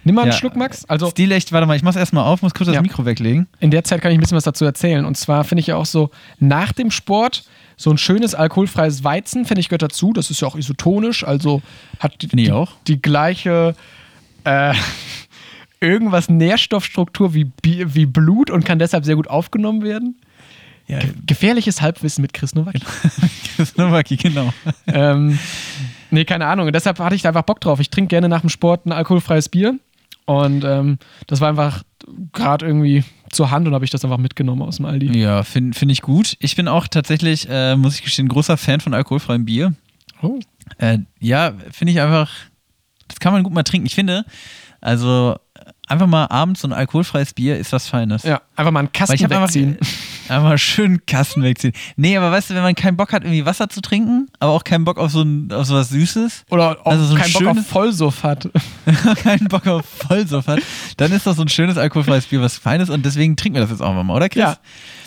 Nimm 0.05 0.15
mal 0.15 0.23
einen 0.23 0.31
Ja. 0.33 0.37
Schluck, 0.39 0.57
Max. 0.57 0.85
Also 0.87 1.11
Stilecht, 1.11 1.53
warte 1.53 1.67
mal, 1.67 1.77
ich 1.77 1.83
mach's 1.83 1.97
erstmal 1.97 2.25
auf, 2.25 2.41
muss 2.41 2.55
kurz 2.55 2.69
Ja. 2.69 2.75
das 2.75 2.83
Mikro 2.83 3.05
weglegen. 3.05 3.47
in 3.61 3.71
der 3.71 3.85
Zeit 3.85 4.01
kann 4.01 4.11
ich 4.11 4.17
ein 4.19 4.21
bisschen 4.21 4.37
was 4.37 4.45
dazu 4.45 4.65
erzählen. 4.65 5.05
Und 5.05 5.17
zwar 5.17 5.45
finde 5.45 5.61
ich 5.61 5.67
ja 5.67 5.77
auch 5.77 5.87
so, 5.87 6.11
nach 6.41 6.73
dem 6.73 6.91
Sport, 6.91 7.45
so 7.77 7.91
ein 7.91 7.99
schönes 7.99 8.35
alkoholfreies 8.35 9.05
Weizen, 9.05 9.45
finde 9.45 9.61
ich, 9.61 9.69
gehört 9.69 9.83
dazu. 9.83 10.13
Das 10.15 10.31
ist 10.31 10.41
ja 10.41 10.49
auch 10.49 10.57
isotonisch, 10.57 11.25
also 11.25 11.63
hat 12.01 12.23
die, 12.23 12.29
die, 12.29 12.51
auch. 12.51 12.73
die 12.87 13.01
gleiche 13.03 13.75
äh, 14.49 14.75
irgendwas 15.81 16.29
Nährstoffstruktur 16.29 17.35
wie, 17.35 17.51
wie 17.63 18.07
Blut 18.07 18.51
und 18.51 18.65
kann 18.65 18.79
deshalb 18.79 19.05
sehr 19.05 19.17
gut 19.17 19.29
aufgenommen 19.29 19.83
werden. 19.83 20.21
Ja, 20.87 21.01
Ge 21.01 21.11
gefährliches 21.27 21.83
Halbwissen 21.83 22.23
mit 22.23 22.33
Chris 22.33 22.55
Nowacki. 22.55 22.81
das 23.59 23.59
ist 23.59 23.79
Nowaki, 23.79 24.17
genau. 24.17 24.53
ähm, 24.87 25.39
nee, 26.11 26.25
keine 26.25 26.47
Ahnung. 26.47 26.67
Und 26.67 26.73
deshalb 26.73 26.99
hatte 26.99 27.15
ich 27.15 27.23
da 27.23 27.29
einfach 27.29 27.43
Bock 27.43 27.61
drauf. 27.61 27.79
Ich 27.79 27.91
trinke 27.91 28.09
gerne 28.09 28.29
nach 28.29 28.41
dem 28.41 28.49
Sport 28.49 28.87
ein 28.87 28.93
alkoholfreies 28.93 29.51
Bier. 29.51 29.79
Und 30.25 30.65
ähm, 30.65 30.99
das 31.27 31.41
war 31.41 31.49
einfach 31.49 31.83
gerade 32.33 32.67
irgendwie 32.67 33.05
zur 33.31 33.51
Hand 33.51 33.69
und 33.69 33.75
habe 33.75 33.85
ich 33.85 33.91
das 33.91 34.05
einfach 34.05 34.19
mitgenommen 34.19 34.63
aus 34.63 34.77
dem 34.77 34.87
Aldi. 34.87 35.19
Ja, 35.19 35.43
finde 35.43 35.79
find 35.79 35.93
ich 35.93 36.01
gut. 36.01 36.37
Ich 36.41 36.57
bin 36.57 36.69
auch 36.69 36.89
tatsächlich, 36.89 37.47
äh, 37.51 37.77
muss 37.77 37.97
ich 37.97 38.03
gestehen, 38.03 38.29
großer 38.29 38.57
Fan 38.57 38.81
von 38.81 38.95
alkoholfreiem 38.95 39.45
Bier. 39.45 39.75
Oh. 40.23 40.39
Äh, 40.79 40.99
ja, 41.21 41.53
finde 41.71 41.93
ich 41.93 42.01
einfach, 42.01 42.31
das 43.09 43.21
kann 43.21 43.33
man 43.33 43.43
gut 43.43 43.53
mal 43.53 43.63
trinken. 43.63 43.87
Ich 43.87 43.95
finde, 43.95 44.25
also 44.81 45.37
einfach 45.89 46.07
mal 46.07 46.27
abends 46.27 46.61
so 46.61 46.69
ein 46.69 46.73
alkoholfreies 46.73 47.35
Bier 47.35 47.59
ist 47.59 47.73
was 47.73 47.89
Feines. 47.89 48.23
Ja, 48.23 48.43
einfach 48.57 48.71
mal 48.71 48.81
einen 48.81 48.93
Kasten 48.93 49.19
wegziehen. 49.19 49.79
einfach, 50.29 50.37
einfach 50.37 50.59
schön 50.59 51.05
Kasten 51.07 51.43
wegziehen. 51.43 51.73
Nee, 51.97 52.17
aber 52.17 52.31
weißt 52.31 52.51
du, 52.51 52.55
wenn 52.55 52.63
man 52.63 52.75
keinen 52.75 52.97
Bock 52.97 53.13
hat, 53.13 53.25
irgendwie 53.25 53.45
Wasser 53.45 53.69
zu 53.69 53.81
trinken, 53.81 54.29
aber 54.39 54.53
auch 54.53 54.65
keinen 54.65 54.85
Bock 54.85 54.99
auf 54.99 55.11
so, 55.11 55.23
ein, 55.23 55.51
auf 55.53 55.67
so 55.67 55.75
was 55.75 55.89
Süßes, 55.89 56.45
Oder 56.51 56.79
auch 56.85 56.93
Also 56.93 57.05
so 57.05 57.15
ein 57.15 57.21
keinen 57.21 57.33
Bock 57.33 57.47
auf 57.59 57.67
Vollsuff 57.67 58.23
hat. 58.23 58.49
keinen 59.23 59.49
Bock 59.49 59.67
auf 59.67 59.85
Vollsuff 59.87 60.47
hat, 60.47 60.61
dann 60.97 61.13
ist 61.13 61.27
das 61.27 61.37
so 61.37 61.43
ein 61.43 61.49
schönes 61.49 61.77
alkoholfreies 61.79 62.27
Bier 62.27 62.41
was 62.41 62.59
Feines 62.59 62.91
und 62.91 63.05
deswegen 63.05 63.37
trinken 63.37 63.57
wir 63.57 63.63
das 63.63 63.71
jetzt 63.71 63.83
auch 63.83 63.95
mal, 63.95 64.15
oder 64.15 64.29
Chris? 64.29 64.43
Ja. 64.43 64.59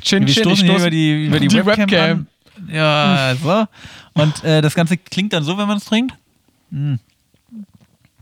Chin, 0.02 0.26
Wir 0.26 0.34
stoßen 0.34 0.66
hier 0.66 0.78
über 0.78 0.90
die, 0.90 1.26
über 1.28 1.40
die, 1.40 1.48
die 1.48 1.58
Webcam, 1.58 1.92
Webcam. 1.92 2.12
an. 2.12 2.28
Ja, 2.72 3.36
so. 3.42 3.66
Und 4.14 4.44
äh, 4.44 4.62
das 4.62 4.76
Ganze 4.76 4.98
klingt 4.98 5.34
dann 5.34 5.44
so, 5.44 5.58
wenn 5.58 5.68
man 5.68 5.78
es 5.78 5.86
trinkt. 5.86 6.16
Mm. 6.70 6.96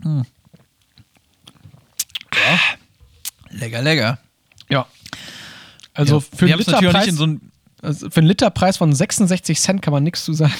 Mm. 0.09 0.21
Ja. 2.35 2.59
Lecker, 3.51 3.81
lecker. 3.81 4.19
Ja. 4.69 4.87
Also 5.93 6.17
ja. 6.17 6.25
für, 6.37 6.45
einen 6.45 6.57
Literpreis, 6.57 6.93
nicht 6.93 7.07
in 7.07 7.15
so 7.15 7.27
ein 7.27 7.51
also 7.81 8.09
für 8.09 8.17
einen 8.17 8.27
Literpreis 8.27 8.77
von 8.77 8.93
66 8.93 9.59
Cent 9.59 9.81
kann 9.81 9.93
man 9.93 10.03
nichts 10.03 10.23
zu 10.25 10.33
sagen. 10.33 10.53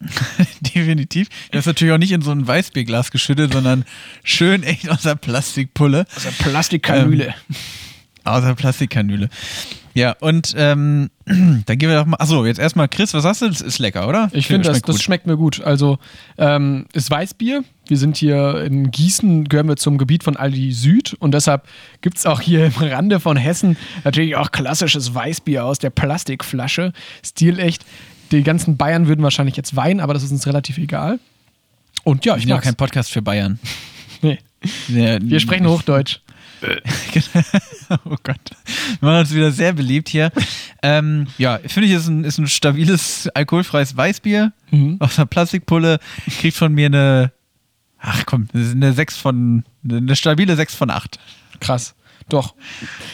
definitiv. 0.60 1.28
Haben 1.50 1.58
es 1.58 1.66
natürlich 1.66 1.94
auch 1.94 1.98
nicht 1.98 2.12
in 2.12 2.22
so 2.22 2.30
ein 2.30 2.46
Weißbierglas 2.46 3.10
geschüttet, 3.10 3.52
sondern 3.52 3.84
schön 4.24 4.62
echt 4.62 4.88
aus 4.90 5.02
der 5.02 5.14
Plastikpulle. 5.14 6.06
Aus 6.14 6.22
der 6.24 6.30
Plastikkanüle. 6.30 7.34
Aus 8.24 8.42
der 8.42 8.54
Plastikkanüle. 8.54 9.30
Ja, 9.96 10.14
und 10.20 10.52
ähm, 10.58 11.08
dann 11.24 11.78
gehen 11.78 11.88
wir 11.88 11.96
doch 11.96 12.04
mal. 12.04 12.18
Achso, 12.18 12.44
jetzt 12.44 12.58
erstmal, 12.58 12.86
Chris, 12.86 13.14
was 13.14 13.22
sagst 13.22 13.40
du? 13.40 13.48
Das 13.48 13.62
ist 13.62 13.78
lecker, 13.78 14.06
oder? 14.06 14.28
Ich 14.32 14.46
finde, 14.46 14.68
das, 14.68 14.76
schmeckt 14.76 14.88
das 14.90 15.02
schmeckt 15.02 15.26
mir 15.26 15.38
gut. 15.38 15.62
Also, 15.62 15.98
ähm, 16.36 16.84
ist 16.92 17.10
Weißbier. 17.10 17.64
Wir 17.88 17.96
sind 17.96 18.18
hier 18.18 18.62
in 18.64 18.90
Gießen, 18.90 19.48
gehören 19.48 19.68
wir 19.68 19.76
zum 19.76 19.96
Gebiet 19.96 20.22
von 20.22 20.36
Aldi 20.36 20.72
Süd 20.72 21.14
und 21.18 21.32
deshalb 21.32 21.66
gibt 22.02 22.18
es 22.18 22.26
auch 22.26 22.42
hier 22.42 22.66
im 22.66 22.72
Rande 22.74 23.20
von 23.20 23.38
Hessen 23.38 23.78
natürlich 24.04 24.36
auch 24.36 24.52
klassisches 24.52 25.14
Weißbier 25.14 25.64
aus 25.64 25.78
der 25.78 25.88
Plastikflasche. 25.90 26.92
Stilecht. 27.24 27.86
Die 28.32 28.42
ganzen 28.42 28.76
Bayern 28.76 29.08
würden 29.08 29.22
wahrscheinlich 29.22 29.56
jetzt 29.56 29.76
weinen, 29.76 30.00
aber 30.00 30.12
das 30.12 30.24
ist 30.24 30.30
uns 30.32 30.46
relativ 30.46 30.76
egal. 30.76 31.20
Und 32.04 32.26
ja, 32.26 32.34
ich 32.34 32.42
sind 32.42 32.50
ja 32.50 32.58
kein 32.58 32.74
Podcast 32.74 33.10
für 33.10 33.22
Bayern. 33.22 33.58
Nee. 34.22 34.38
Ja, 34.88 35.18
Wir 35.20 35.40
sprechen 35.40 35.68
Hochdeutsch. 35.68 36.20
oh 38.04 38.16
Gott. 38.22 38.40
Wir 39.00 39.08
machen 39.08 39.20
uns 39.20 39.34
wieder 39.34 39.50
sehr 39.52 39.72
beliebt 39.72 40.08
hier. 40.08 40.30
ähm, 40.82 41.26
ja, 41.38 41.58
finde 41.66 41.88
ich, 41.88 41.94
ist 41.94 42.08
ein, 42.08 42.24
ist 42.24 42.38
ein 42.38 42.46
stabiles, 42.46 43.28
alkoholfreies 43.34 43.96
Weißbier 43.96 44.52
Mhm. 44.70 44.96
aus 45.00 45.18
einer 45.18 45.26
Plastikpulle. 45.26 45.98
Kriegt 46.40 46.56
von 46.56 46.72
mir 46.72 46.86
eine, 46.86 47.32
ach 47.98 48.24
komm, 48.26 48.48
eine 48.54 48.92
6 48.92 49.16
von, 49.16 49.64
eine 49.88 50.16
stabile 50.16 50.56
6 50.56 50.74
von 50.74 50.90
8. 50.90 51.18
Krass. 51.60 51.94
Doch. 52.28 52.54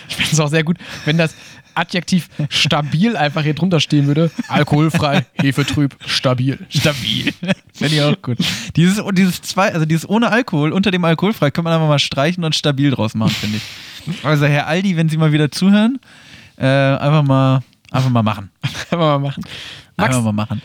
Ich 0.08 0.16
finde 0.16 0.32
es 0.32 0.40
auch 0.40 0.48
sehr 0.48 0.64
gut, 0.64 0.78
wenn 1.04 1.18
das 1.18 1.34
Adjektiv 1.74 2.28
stabil 2.48 3.16
einfach 3.16 3.42
hier 3.42 3.54
drunter 3.54 3.80
stehen 3.80 4.06
würde. 4.06 4.30
Alkoholfrei, 4.48 5.26
hefetrüb, 5.34 5.96
stabil. 6.06 6.58
Stabil. 6.68 7.32
Finde 7.74 7.94
ich 7.94 8.02
auch 8.02 8.20
gut. 8.22 8.38
Dieses, 8.76 9.02
dieses 9.12 9.42
zwei, 9.42 9.72
also 9.72 9.86
dieses 9.86 10.08
ohne 10.08 10.30
Alkohol, 10.30 10.72
unter 10.72 10.90
dem 10.90 11.04
alkoholfrei, 11.04 11.50
kann 11.50 11.64
man 11.64 11.72
einfach 11.72 11.88
mal 11.88 11.98
streichen 11.98 12.44
und 12.44 12.54
stabil 12.54 12.90
draus 12.90 13.14
machen, 13.14 13.32
finde 13.32 13.58
ich. 13.58 14.24
Also 14.24 14.46
Herr 14.46 14.66
Aldi, 14.66 14.96
wenn 14.96 15.08
Sie 15.08 15.16
mal 15.16 15.32
wieder 15.32 15.50
zuhören, 15.50 15.98
äh, 16.56 16.66
einfach 16.66 17.22
mal, 17.22 17.62
einfach 17.90 18.10
mal 18.10 18.22
machen. 18.22 18.50
Wir 18.90 18.98
mal 18.98 19.18
machen. 19.18 19.42
Max, 19.96 20.08
Einfach 20.16 20.24
mal 20.24 20.32
machen. 20.32 20.62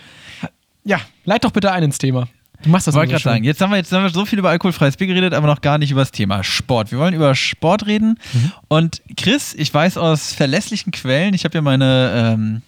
ja, 0.83 0.99
leit 1.25 1.43
doch 1.43 1.51
bitte 1.51 1.71
ein 1.71 1.83
ins 1.83 1.97
Thema. 1.97 2.27
Du 2.63 2.69
machst 2.69 2.87
das 2.87 2.95
Wollte 2.95 3.11
gerade 3.11 3.23
sagen, 3.23 3.43
jetzt 3.43 3.61
haben, 3.61 3.69
wir, 3.71 3.77
jetzt 3.77 3.91
haben 3.91 4.03
wir 4.03 4.09
so 4.09 4.25
viel 4.25 4.39
über 4.39 4.49
alkoholfreies 4.49 4.97
Bier 4.97 5.07
geredet, 5.07 5.33
aber 5.33 5.47
noch 5.47 5.61
gar 5.61 5.77
nicht 5.77 5.91
über 5.91 6.01
das 6.01 6.11
Thema 6.11 6.43
Sport. 6.43 6.91
Wir 6.91 6.97
wollen 6.99 7.13
über 7.13 7.35
Sport 7.35 7.85
reden. 7.85 8.17
Mhm. 8.33 8.51
Und 8.67 9.01
Chris, 9.15 9.53
ich 9.53 9.73
weiß 9.73 9.97
aus 9.97 10.33
verlässlichen 10.33 10.91
Quellen, 10.91 11.33
ich 11.33 11.43
habe 11.45 11.55
ja 11.55 11.61
meine, 11.61 12.11
ähm, 12.35 12.61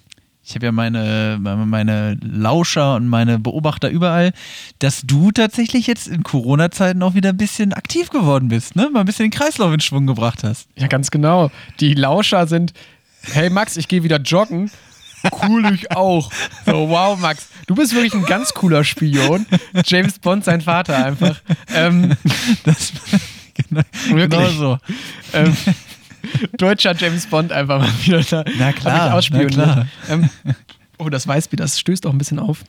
ich 0.44 0.56
habe 0.56 0.66
ja 0.68 0.72
meine- 0.72 1.38
meine 1.40 2.18
Lauscher 2.24 2.96
und 2.96 3.08
meine 3.08 3.40
Beobachter 3.40 3.90
überall, 3.90 4.32
dass 4.80 5.02
du 5.04 5.32
tatsächlich 5.32 5.86
jetzt 5.88 6.08
in 6.08 6.24
Corona-Zeiten 6.24 7.02
auch 7.04 7.14
wieder 7.14 7.30
ein 7.30 7.38
bisschen 7.38 7.74
aktiv 7.74 8.10
geworden 8.10 8.48
bist, 8.50 8.76
ne? 8.76 8.90
Mal 8.92 9.02
ein 9.02 9.06
bisschen 9.06 9.26
den 9.26 9.32
Kreislauf 9.32 9.74
in 9.74 9.80
Schwung 9.80 10.08
gebracht 10.08 10.44
hast. 10.44 10.68
Ja, 10.76 10.88
ganz 10.88 11.12
genau. 11.12 11.52
Die 11.80 11.94
Lauscher 11.94 12.48
sind, 12.48 12.74
hey 13.32 13.50
Max, 13.50 13.76
ich 13.78 13.88
gehe 13.88 14.02
wieder 14.04 14.18
joggen. 14.18 14.72
Cool, 15.44 15.74
ich 15.74 15.92
auch. 15.92 16.32
So, 16.66 16.90
wow, 16.90 17.18
Max, 17.20 17.48
du 17.68 17.76
bist 17.76 17.94
wirklich 17.94 18.14
ein 18.14 18.26
ganz 18.26 18.54
cooler 18.54 18.84
Spion. 18.84 19.46
James 19.86 20.20
Bond, 20.20 20.46
sein 20.46 20.62
Vater 20.62 21.06
einfach. 21.06 21.42
Ähm, 21.74 22.16
Das, 22.64 22.94
genau, 23.54 23.82
Wirklich? 24.10 24.30
genau 24.30 24.50
so. 24.50 24.78
ähm, 25.34 25.56
deutscher 26.58 26.96
James 26.96 27.26
Bond 27.28 27.52
einfach 27.52 27.80
mal 27.80 27.90
wieder 28.04 28.22
da. 28.24 28.44
Na 28.58 28.72
klar, 28.74 29.22
na 29.32 29.46
klar. 29.46 29.88
Ähm, 30.10 30.30
oh, 30.98 31.10
das 31.10 31.28
Weißbier, 31.28 31.58
das 31.58 31.80
stößt 31.80 32.06
auch 32.06 32.12
ein 32.12 32.18
bisschen 32.18 32.40
auf. 32.40 32.64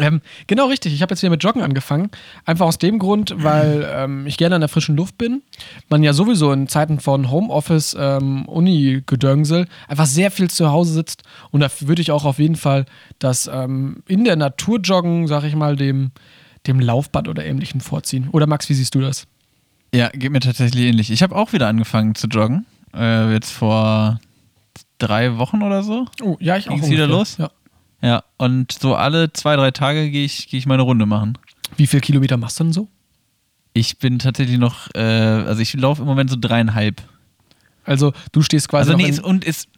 Ähm, 0.00 0.20
genau 0.46 0.66
richtig, 0.66 0.94
ich 0.94 1.02
habe 1.02 1.12
jetzt 1.12 1.22
wieder 1.22 1.30
mit 1.30 1.42
Joggen 1.42 1.62
angefangen. 1.62 2.10
Einfach 2.44 2.66
aus 2.66 2.78
dem 2.78 2.98
Grund, 2.98 3.34
weil 3.36 3.88
ähm, 3.92 4.26
ich 4.26 4.36
gerne 4.36 4.56
an 4.56 4.60
der 4.60 4.68
frischen 4.68 4.96
Luft 4.96 5.18
bin. 5.18 5.42
Man 5.88 6.02
ja 6.02 6.12
sowieso 6.12 6.52
in 6.52 6.68
Zeiten 6.68 7.00
von 7.00 7.30
Homeoffice, 7.30 7.96
ähm, 7.98 8.46
Uni-Gedöngsel 8.46 9.66
einfach 9.88 10.06
sehr 10.06 10.30
viel 10.30 10.50
zu 10.50 10.70
Hause 10.70 10.92
sitzt. 10.92 11.22
Und 11.50 11.60
da 11.60 11.68
würde 11.80 12.02
ich 12.02 12.10
auch 12.10 12.24
auf 12.24 12.38
jeden 12.38 12.56
Fall 12.56 12.86
das 13.18 13.48
ähm, 13.52 14.02
in 14.08 14.24
der 14.24 14.36
Natur 14.36 14.80
joggen, 14.80 15.26
sag 15.26 15.44
ich 15.44 15.54
mal, 15.54 15.76
dem, 15.76 16.12
dem 16.66 16.80
Laufbad 16.80 17.28
oder 17.28 17.44
ähnlichem 17.44 17.80
vorziehen. 17.80 18.28
Oder 18.32 18.46
Max, 18.46 18.68
wie 18.68 18.74
siehst 18.74 18.94
du 18.94 19.00
das? 19.00 19.26
Ja, 19.94 20.08
geht 20.08 20.30
mir 20.30 20.40
tatsächlich 20.40 20.84
ähnlich. 20.84 21.10
Ich 21.10 21.22
habe 21.22 21.34
auch 21.34 21.52
wieder 21.52 21.68
angefangen 21.68 22.14
zu 22.14 22.26
joggen. 22.28 22.66
Äh, 22.94 23.32
jetzt 23.32 23.50
vor 23.50 24.20
drei 24.98 25.36
Wochen 25.38 25.62
oder 25.62 25.82
so. 25.82 26.06
Oh, 26.22 26.36
ja, 26.40 26.56
ich 26.56 26.68
auch. 26.68 26.74
Ging's 26.74 26.90
wieder 26.90 27.06
los? 27.06 27.36
Ja. 27.38 27.50
Ja, 28.02 28.24
und 28.38 28.72
so 28.72 28.94
alle 28.94 29.32
zwei, 29.32 29.56
drei 29.56 29.70
Tage 29.70 30.10
gehe 30.10 30.24
ich, 30.24 30.48
geh 30.48 30.56
ich 30.58 30.66
meine 30.66 30.82
Runde 30.82 31.06
machen. 31.06 31.36
Wie 31.76 31.86
viel 31.86 32.00
Kilometer 32.00 32.36
machst 32.36 32.58
du 32.60 32.64
denn 32.64 32.72
so? 32.72 32.88
Ich 33.74 33.98
bin 33.98 34.18
tatsächlich 34.18 34.58
noch, 34.58 34.88
äh, 34.94 35.00
also 35.00 35.60
ich 35.60 35.74
laufe 35.74 36.02
im 36.02 36.08
Moment 36.08 36.30
so 36.30 36.36
dreieinhalb. 36.40 37.02
Also 37.84 38.12
du 38.32 38.42
stehst 38.42 38.68
quasi 38.68 38.90
Also 38.90 38.96
nee, 38.96 39.04
in, 39.08 39.10
ist, 39.10 39.20
und 39.22 39.44
ist, 39.44 39.68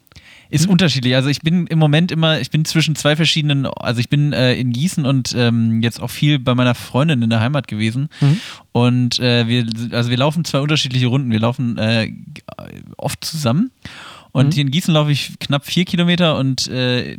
ist 0.49 0.67
unterschiedlich. 0.67 1.15
Also 1.15 1.29
ich 1.29 1.41
bin 1.41 1.67
im 1.67 1.79
Moment 1.79 2.11
immer, 2.11 2.39
ich 2.39 2.49
bin 2.49 2.63
zwischen 2.65 2.95
zwei 2.95 3.15
verschiedenen, 3.15 3.65
also 3.65 3.99
ich 3.99 4.09
bin 4.09 4.33
äh, 4.33 4.53
in 4.55 4.71
Gießen 4.71 5.05
und 5.05 5.33
ähm, 5.35 5.81
jetzt 5.81 6.01
auch 6.01 6.09
viel 6.09 6.39
bei 6.39 6.55
meiner 6.55 6.75
Freundin 6.75 7.21
in 7.21 7.29
der 7.29 7.39
Heimat 7.39 7.67
gewesen. 7.67 8.09
Mhm. 8.21 8.39
Und 8.71 9.19
äh, 9.19 9.47
wir, 9.47 9.65
also 9.95 10.09
wir 10.09 10.17
laufen 10.17 10.45
zwei 10.45 10.59
unterschiedliche 10.59 11.07
Runden. 11.07 11.29
Wir 11.31 11.39
laufen 11.39 11.77
äh, 11.77 12.11
oft 12.97 13.23
zusammen. 13.23 13.71
Und 14.31 14.47
Mhm. 14.47 14.51
hier 14.51 14.61
in 14.63 14.71
Gießen 14.71 14.93
laufe 14.93 15.11
ich 15.11 15.37
knapp 15.39 15.65
vier 15.65 15.85
Kilometer 15.85 16.37
und 16.37 16.67
äh, 16.67 17.17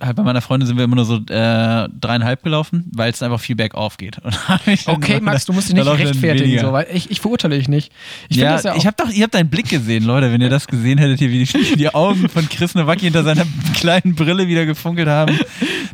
halt 0.00 0.16
bei 0.16 0.22
meiner 0.22 0.40
Freundin 0.40 0.66
sind 0.66 0.76
wir 0.76 0.84
immer 0.84 0.96
nur 0.96 1.04
so 1.04 1.16
äh, 1.16 1.88
dreieinhalb 1.88 2.42
gelaufen, 2.42 2.84
weil 2.92 3.10
es 3.10 3.22
einfach 3.22 3.40
viel 3.40 3.56
bergauf 3.56 3.96
geht. 3.96 4.18
Okay, 4.86 5.20
Max, 5.20 5.44
du 5.44 5.52
musst 5.52 5.68
dich 5.68 5.74
nicht 5.74 5.86
rechtfertigen, 5.86 6.60
so, 6.60 6.72
weil 6.72 6.86
ich, 6.92 7.10
ich 7.10 7.20
verurteile 7.20 7.56
dich 7.56 7.68
nicht. 7.68 7.92
Ich 8.28 8.36
ja, 8.36 8.58
ja 8.58 8.72
auch. 8.72 8.76
ich 8.76 8.86
habe 8.86 8.96
doch, 8.96 9.10
ihr 9.10 9.24
habt 9.24 9.34
deinen 9.34 9.48
Blick 9.48 9.68
gesehen, 9.68 10.04
Leute. 10.04 10.32
Wenn 10.32 10.40
ihr 10.40 10.48
das 10.48 10.66
gesehen 10.66 10.98
hättet, 10.98 11.18
hier, 11.18 11.30
wie 11.30 11.44
die, 11.44 11.76
die 11.76 11.94
Augen 11.94 12.28
von 12.28 12.48
Chris 12.48 12.74
Nowacki 12.74 13.02
hinter 13.02 13.22
seiner 13.22 13.44
kleinen 13.74 14.14
Brille 14.14 14.48
wieder 14.48 14.66
gefunkelt 14.66 15.08
haben, 15.08 15.38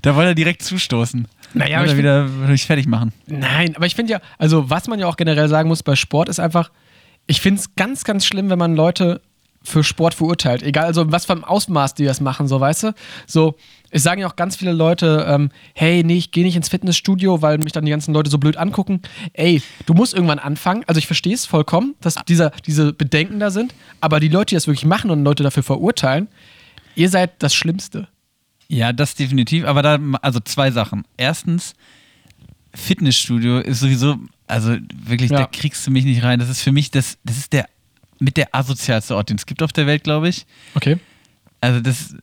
da 0.03 0.15
wollte 0.17 0.31
er 0.31 0.35
direkt 0.35 0.63
zustoßen. 0.63 1.27
Naja, 1.55 1.79
aber 1.79 1.87
ich 1.87 1.93
er 1.93 1.99
wieder 1.99 2.25
mich 2.25 2.67
fertig 2.67 2.87
machen. 2.87 3.13
Nein, 3.27 3.77
aber 3.77 3.87
ich 3.87 3.95
finde 3.95 4.13
ja, 4.13 4.21
also 4.39 4.71
was 4.71 4.89
man 4.89 4.99
ja 4.99 5.07
auch 5.07 5.17
generell 5.17 5.49
sagen 5.49 5.69
muss 5.69 5.83
bei 5.83 5.97
Sport 5.97 6.29
ist 6.29 6.41
einfach, 6.41 6.71
ich 7.27 7.41
finde 7.41 7.61
es 7.61 7.75
ganz, 7.77 8.05
ganz 8.05 8.25
schlimm, 8.25 8.51
wenn 8.51 8.59
man 8.59 8.75
Leute 8.75 9.21
für 9.63 9.85
Sport 9.85 10.15
verurteilt. 10.15 10.63
Egal, 10.63 10.85
also 10.85 11.11
was 11.13 11.25
vom 11.25 11.45
Ausmaß 11.45 11.95
die 11.95 12.05
das 12.05 12.21
machen, 12.21 12.49
so 12.49 12.61
weißt 12.61 12.85
du. 12.85 12.95
So, 13.27 13.57
es 13.95 14.03
sagen 14.03 14.21
ja 14.23 14.27
auch 14.27 14.37
ganz 14.37 14.57
viele 14.57 14.73
Leute, 14.73 15.27
ähm, 15.29 15.51
hey, 15.75 16.03
nee, 16.03 16.17
ich 16.17 16.31
gehe 16.33 16.45
nicht 16.45 16.57
ins 16.57 16.69
Fitnessstudio, 16.71 17.43
weil 17.43 17.59
mich 17.59 17.73
dann 17.73 17.85
die 17.85 17.91
ganzen 17.91 18.15
Leute 18.15 18.31
so 18.31 18.39
blöd 18.39 18.57
angucken. 18.57 19.03
Ey, 19.35 19.63
du 19.87 19.93
musst 19.95 20.15
irgendwann 20.15 20.39
anfangen. 20.39 20.83
Also 20.87 20.99
ich 20.99 21.07
verstehe 21.07 21.35
es 21.35 21.45
vollkommen, 21.47 21.95
dass 22.01 22.15
dieser, 22.27 22.51
diese 22.67 22.93
Bedenken 22.95 23.39
da 23.39 23.51
sind, 23.51 23.75
aber 24.01 24.19
die 24.19 24.29
Leute, 24.29 24.51
die 24.51 24.55
das 24.57 24.67
wirklich 24.67 24.87
machen 24.87 25.11
und 25.11 25.23
Leute 25.23 25.43
dafür 25.43 25.63
verurteilen, 25.63 26.29
ihr 26.95 27.11
seid 27.11 27.43
das 27.43 27.55
Schlimmste. 27.55 28.09
Ja, 28.69 28.93
das 28.95 29.15
definitiv. 29.15 29.67
Aber 29.67 29.83
da, 29.83 29.99
also 30.23 30.41
zwei 30.41 30.71
Sachen. 30.71 31.05
Erstens, 31.19 31.75
Fitnessstudio 32.75 33.59
ist 33.59 33.81
sowieso, 33.81 34.17
also 34.47 34.77
wirklich, 35.05 35.31
Ja. 35.31 35.39
da 35.41 35.47
kriegst 35.47 35.87
du 35.87 35.91
mich 35.91 36.05
nicht 36.05 36.23
rein. 36.23 36.39
Das 36.39 36.49
ist 36.49 36.63
für 36.63 36.73
mich, 36.73 36.91
das, 36.91 37.19
das 37.25 37.37
ist 37.37 37.53
der 37.53 37.67
mit 38.19 38.37
der 38.37 38.55
asozialste 38.55 39.17
Ort, 39.17 39.31
den 39.31 39.37
es 39.37 39.47
gibt 39.47 39.63
auf 39.63 39.73
der 39.73 39.87
Welt, 39.87 40.05
glaube 40.05 40.29
ich. 40.29 40.47
Okay. 40.75 40.99
Also 41.61 41.81
das, 41.81 42.15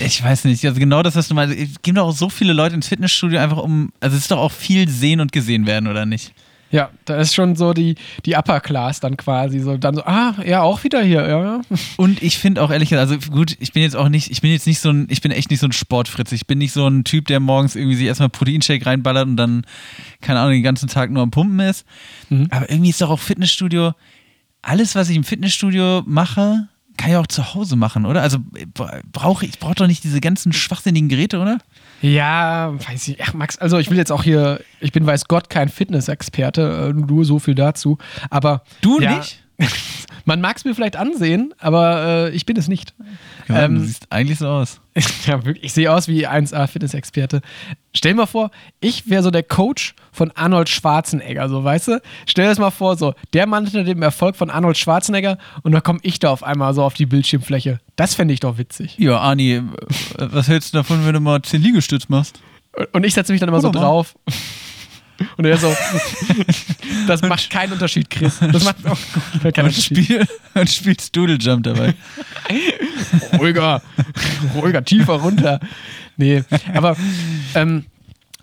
ich 0.00 0.22
weiß 0.22 0.44
nicht, 0.44 0.64
also 0.64 0.78
genau 0.78 1.02
das, 1.02 1.16
was 1.16 1.28
du 1.28 1.34
meinst. 1.34 1.56
Es 1.56 1.82
gehen 1.82 1.94
doch 1.94 2.06
auch 2.06 2.14
so 2.14 2.28
viele 2.28 2.52
Leute 2.52 2.74
ins 2.74 2.88
Fitnessstudio 2.88 3.40
einfach 3.40 3.58
um, 3.58 3.92
also 4.00 4.16
es 4.16 4.22
ist 4.22 4.30
doch 4.30 4.38
auch 4.38 4.52
viel 4.52 4.88
sehen 4.88 5.20
und 5.20 5.32
gesehen 5.32 5.66
werden, 5.66 5.88
oder 5.88 6.06
nicht? 6.06 6.32
Ja, 6.70 6.90
da 7.06 7.16
ist 7.16 7.34
schon 7.34 7.56
so 7.56 7.72
die, 7.72 7.94
die 8.26 8.36
Upper 8.36 8.60
Class 8.60 9.00
dann 9.00 9.16
quasi. 9.16 9.58
So, 9.60 9.78
dann 9.78 9.94
so, 9.94 10.04
ah, 10.04 10.34
ja, 10.44 10.60
auch 10.60 10.84
wieder 10.84 11.02
hier, 11.02 11.26
ja. 11.26 11.60
Und 11.96 12.22
ich 12.22 12.36
finde 12.36 12.62
auch 12.62 12.70
ehrlich 12.70 12.90
gesagt, 12.90 13.10
also 13.10 13.30
gut, 13.30 13.56
ich 13.58 13.72
bin 13.72 13.82
jetzt 13.82 13.96
auch 13.96 14.10
nicht, 14.10 14.30
ich 14.30 14.42
bin 14.42 14.50
jetzt 14.50 14.66
nicht 14.66 14.80
so 14.80 14.90
ein, 14.90 15.06
ich 15.08 15.22
bin 15.22 15.32
echt 15.32 15.50
nicht 15.50 15.60
so 15.60 15.66
ein 15.66 15.72
Sportfritz. 15.72 16.30
Ich 16.32 16.46
bin 16.46 16.58
nicht 16.58 16.72
so 16.72 16.86
ein 16.86 17.04
Typ, 17.04 17.26
der 17.26 17.40
morgens 17.40 17.74
irgendwie 17.74 17.96
sich 17.96 18.06
erstmal 18.06 18.28
Proteinshake 18.28 18.84
reinballert 18.84 19.26
und 19.26 19.36
dann, 19.36 19.64
keine 20.20 20.40
Ahnung, 20.40 20.52
den 20.52 20.62
ganzen 20.62 20.88
Tag 20.88 21.10
nur 21.10 21.22
am 21.22 21.30
Pumpen 21.30 21.60
ist. 21.60 21.86
Mhm. 22.28 22.48
Aber 22.50 22.70
irgendwie 22.70 22.90
ist 22.90 23.00
doch 23.00 23.10
auch 23.10 23.20
Fitnessstudio, 23.20 23.94
alles, 24.60 24.94
was 24.94 25.08
ich 25.08 25.16
im 25.16 25.24
Fitnessstudio 25.24 26.02
mache, 26.04 26.68
kann 26.98 27.10
ich 27.10 27.16
auch 27.16 27.26
zu 27.26 27.54
Hause 27.54 27.76
machen, 27.76 28.04
oder? 28.04 28.20
Also 28.20 28.38
brauche 29.12 29.46
ich 29.46 29.58
brauche 29.58 29.76
doch 29.76 29.86
nicht 29.86 30.04
diese 30.04 30.20
ganzen 30.20 30.52
schwachsinnigen 30.52 31.08
Geräte, 31.08 31.38
oder? 31.38 31.58
Ja, 32.02 32.74
weiß 32.74 33.08
ich. 33.08 33.22
Ach, 33.22 33.32
Max, 33.32 33.56
also 33.58 33.78
ich 33.78 33.90
will 33.90 33.96
jetzt 33.96 34.12
auch 34.12 34.22
hier, 34.22 34.60
ich 34.80 34.92
bin 34.92 35.06
weiß 35.06 35.26
Gott 35.26 35.48
kein 35.48 35.68
Fitnessexperte, 35.68 36.90
äh, 36.90 36.92
nur 36.92 37.24
so 37.24 37.38
viel 37.38 37.54
dazu. 37.54 37.98
Aber. 38.30 38.62
Du 38.82 39.00
ja, 39.00 39.16
nicht? 39.16 39.42
Man 40.24 40.42
mag 40.42 40.58
es 40.58 40.64
mir 40.66 40.74
vielleicht 40.74 40.96
ansehen, 40.96 41.54
aber 41.58 42.28
äh, 42.28 42.30
ich 42.30 42.44
bin 42.44 42.56
es 42.58 42.68
nicht. 42.68 42.94
Ja, 43.48 43.64
Ähm, 43.64 43.76
du 43.76 43.80
siehst 43.80 44.06
eigentlich 44.10 44.38
so 44.38 44.46
aus. 44.46 44.78
ja, 45.26 45.42
wirklich, 45.44 45.64
ich 45.64 45.72
sehe 45.72 45.90
aus 45.90 46.06
wie 46.06 46.28
1A 46.28 46.66
Fitnessexperte. 46.66 47.40
Stell 47.94 48.12
dir 48.12 48.18
mal 48.18 48.26
vor, 48.26 48.50
ich 48.80 49.08
wäre 49.08 49.22
so 49.22 49.30
der 49.30 49.42
Coach 49.42 49.94
von 50.12 50.30
Arnold 50.32 50.68
Schwarzenegger, 50.68 51.48
so 51.48 51.64
weißt 51.64 51.88
du? 51.88 52.02
Stell 52.26 52.44
dir 52.44 52.50
das 52.50 52.58
mal 52.58 52.70
vor, 52.70 52.98
so 52.98 53.14
der 53.32 53.46
Mann 53.46 53.64
hinter 53.64 53.84
dem 53.84 54.02
Erfolg 54.02 54.36
von 54.36 54.50
Arnold 54.50 54.76
Schwarzenegger 54.76 55.38
und 55.62 55.72
dann 55.72 55.82
komme 55.82 56.00
ich 56.02 56.18
da 56.18 56.30
auf 56.30 56.42
einmal 56.42 56.74
so 56.74 56.82
auf 56.82 56.92
die 56.92 57.06
Bildschirmfläche. 57.06 57.80
Das 57.96 58.14
fände 58.14 58.34
ich 58.34 58.40
doch 58.40 58.58
witzig. 58.58 58.96
Ja, 58.98 59.20
Ani, 59.20 59.52
äh, 59.54 59.62
was 60.18 60.48
hältst 60.48 60.74
du 60.74 60.78
davon, 60.78 61.06
wenn 61.06 61.14
du 61.14 61.20
mal 61.20 61.40
10 61.40 61.62
Liegestütz 61.62 62.10
machst? 62.10 62.38
Und 62.92 63.06
ich 63.06 63.14
setze 63.14 63.32
mich 63.32 63.40
dann 63.40 63.48
immer 63.48 63.62
so 63.62 63.72
Guck 63.72 63.80
mal. 63.80 64.04
Und 65.36 65.44
er 65.44 65.56
so, 65.56 65.74
das 67.06 67.22
macht 67.22 67.50
keinen 67.50 67.72
Unterschied, 67.72 68.08
Chris. 68.10 68.38
Das 68.52 68.64
macht 68.64 68.76
oh, 68.84 68.96
keinen 69.40 69.44
Und, 69.44 69.58
Unterschied. 69.58 70.04
spiel, 70.04 70.26
und 70.54 70.70
spielst 70.70 71.14
Doodle 71.16 71.36
Jump 71.36 71.64
dabei. 71.64 71.94
ruhiger, 73.38 73.82
ruhiger, 74.54 74.84
tiefer 74.84 75.14
runter. 75.14 75.60
Nee, 76.16 76.42
aber 76.74 76.96
ähm, 77.54 77.86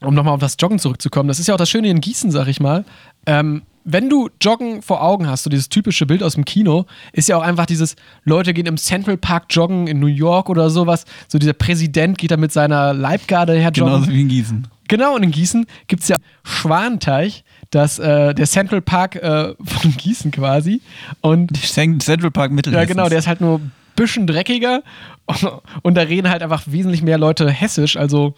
um 0.01 0.13
nochmal 0.13 0.33
auf 0.33 0.39
das 0.39 0.55
Joggen 0.59 0.79
zurückzukommen, 0.79 1.27
das 1.27 1.39
ist 1.39 1.47
ja 1.47 1.53
auch 1.53 1.59
das 1.59 1.69
Schöne 1.69 1.89
in 1.89 2.01
Gießen, 2.01 2.31
sag 2.31 2.47
ich 2.47 2.59
mal. 2.59 2.85
Ähm, 3.25 3.63
wenn 3.85 4.09
du 4.09 4.29
Joggen 4.41 4.81
vor 4.81 5.03
Augen 5.03 5.27
hast, 5.27 5.43
so 5.43 5.49
dieses 5.49 5.69
typische 5.69 6.05
Bild 6.05 6.23
aus 6.23 6.33
dem 6.33 6.43
Kino, 6.43 6.85
ist 7.13 7.29
ja 7.29 7.37
auch 7.37 7.43
einfach 7.43 7.67
dieses, 7.67 7.95
Leute 8.23 8.53
gehen 8.53 8.65
im 8.65 8.77
Central 8.77 9.15
Park 9.15 9.45
joggen 9.51 9.87
in 9.87 9.99
New 9.99 10.07
York 10.07 10.49
oder 10.49 10.69
sowas. 10.71 11.05
So 11.27 11.37
dieser 11.37 11.53
Präsident 11.53 12.17
geht 12.17 12.31
da 12.31 12.37
mit 12.37 12.51
seiner 12.51 12.93
Leibgarde 12.93 13.53
her 13.53 13.71
joggen. 13.71 13.93
Genauso 13.93 14.11
wie 14.11 14.21
in 14.21 14.27
Gießen. 14.27 14.67
Genau, 14.87 15.15
und 15.15 15.23
in 15.23 15.31
Gießen 15.31 15.65
gibt 15.87 16.03
es 16.03 16.09
ja 16.09 16.15
Schwanteich, 16.43 17.43
das, 17.71 17.99
äh, 17.99 18.33
der 18.33 18.45
Central 18.45 18.81
Park 18.81 19.15
äh, 19.15 19.53
von 19.63 19.91
Gießen 19.97 20.31
quasi. 20.31 20.81
Und 21.21 21.57
Central 21.57 22.31
Park 22.31 22.51
Mittel. 22.51 22.73
ja, 22.73 22.85
genau, 22.85 23.09
der 23.09 23.19
ist 23.19 23.27
halt 23.27 23.41
nur 23.41 23.59
ein 23.59 23.71
bisschen 23.95 24.27
dreckiger 24.27 24.83
und 25.81 25.95
da 25.95 26.01
reden 26.01 26.29
halt 26.29 26.43
einfach 26.43 26.63
wesentlich 26.67 27.01
mehr 27.01 27.17
Leute 27.17 27.49
hessisch, 27.49 27.97
also 27.97 28.35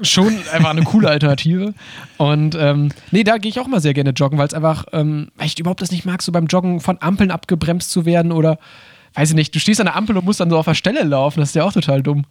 schon 0.00 0.32
einfach 0.52 0.70
eine 0.70 0.84
coole 0.84 1.08
Alternative. 1.08 1.74
Und 2.18 2.54
ähm, 2.54 2.90
nee, 3.10 3.24
da 3.24 3.38
gehe 3.38 3.50
ich 3.50 3.58
auch 3.58 3.66
mal 3.66 3.80
sehr 3.80 3.94
gerne 3.94 4.10
joggen, 4.10 4.38
weil 4.38 4.46
es 4.46 4.54
einfach, 4.54 4.86
ähm, 4.92 5.30
weil 5.36 5.46
ich 5.46 5.58
überhaupt 5.58 5.82
das 5.82 5.90
nicht 5.90 6.04
mag, 6.04 6.22
so 6.22 6.30
beim 6.30 6.46
Joggen 6.46 6.80
von 6.80 6.98
Ampeln 7.00 7.30
abgebremst 7.30 7.90
zu 7.90 8.06
werden 8.06 8.30
oder, 8.30 8.58
weiß 9.14 9.30
ich 9.30 9.34
nicht, 9.34 9.54
du 9.54 9.58
stehst 9.58 9.80
an 9.80 9.86
der 9.86 9.96
Ampel 9.96 10.16
und 10.16 10.24
musst 10.24 10.40
dann 10.40 10.50
so 10.50 10.58
auf 10.58 10.66
der 10.66 10.74
Stelle 10.74 11.02
laufen, 11.02 11.40
das 11.40 11.50
ist 11.50 11.54
ja 11.56 11.64
auch 11.64 11.72
total 11.72 12.02
dumm. 12.02 12.24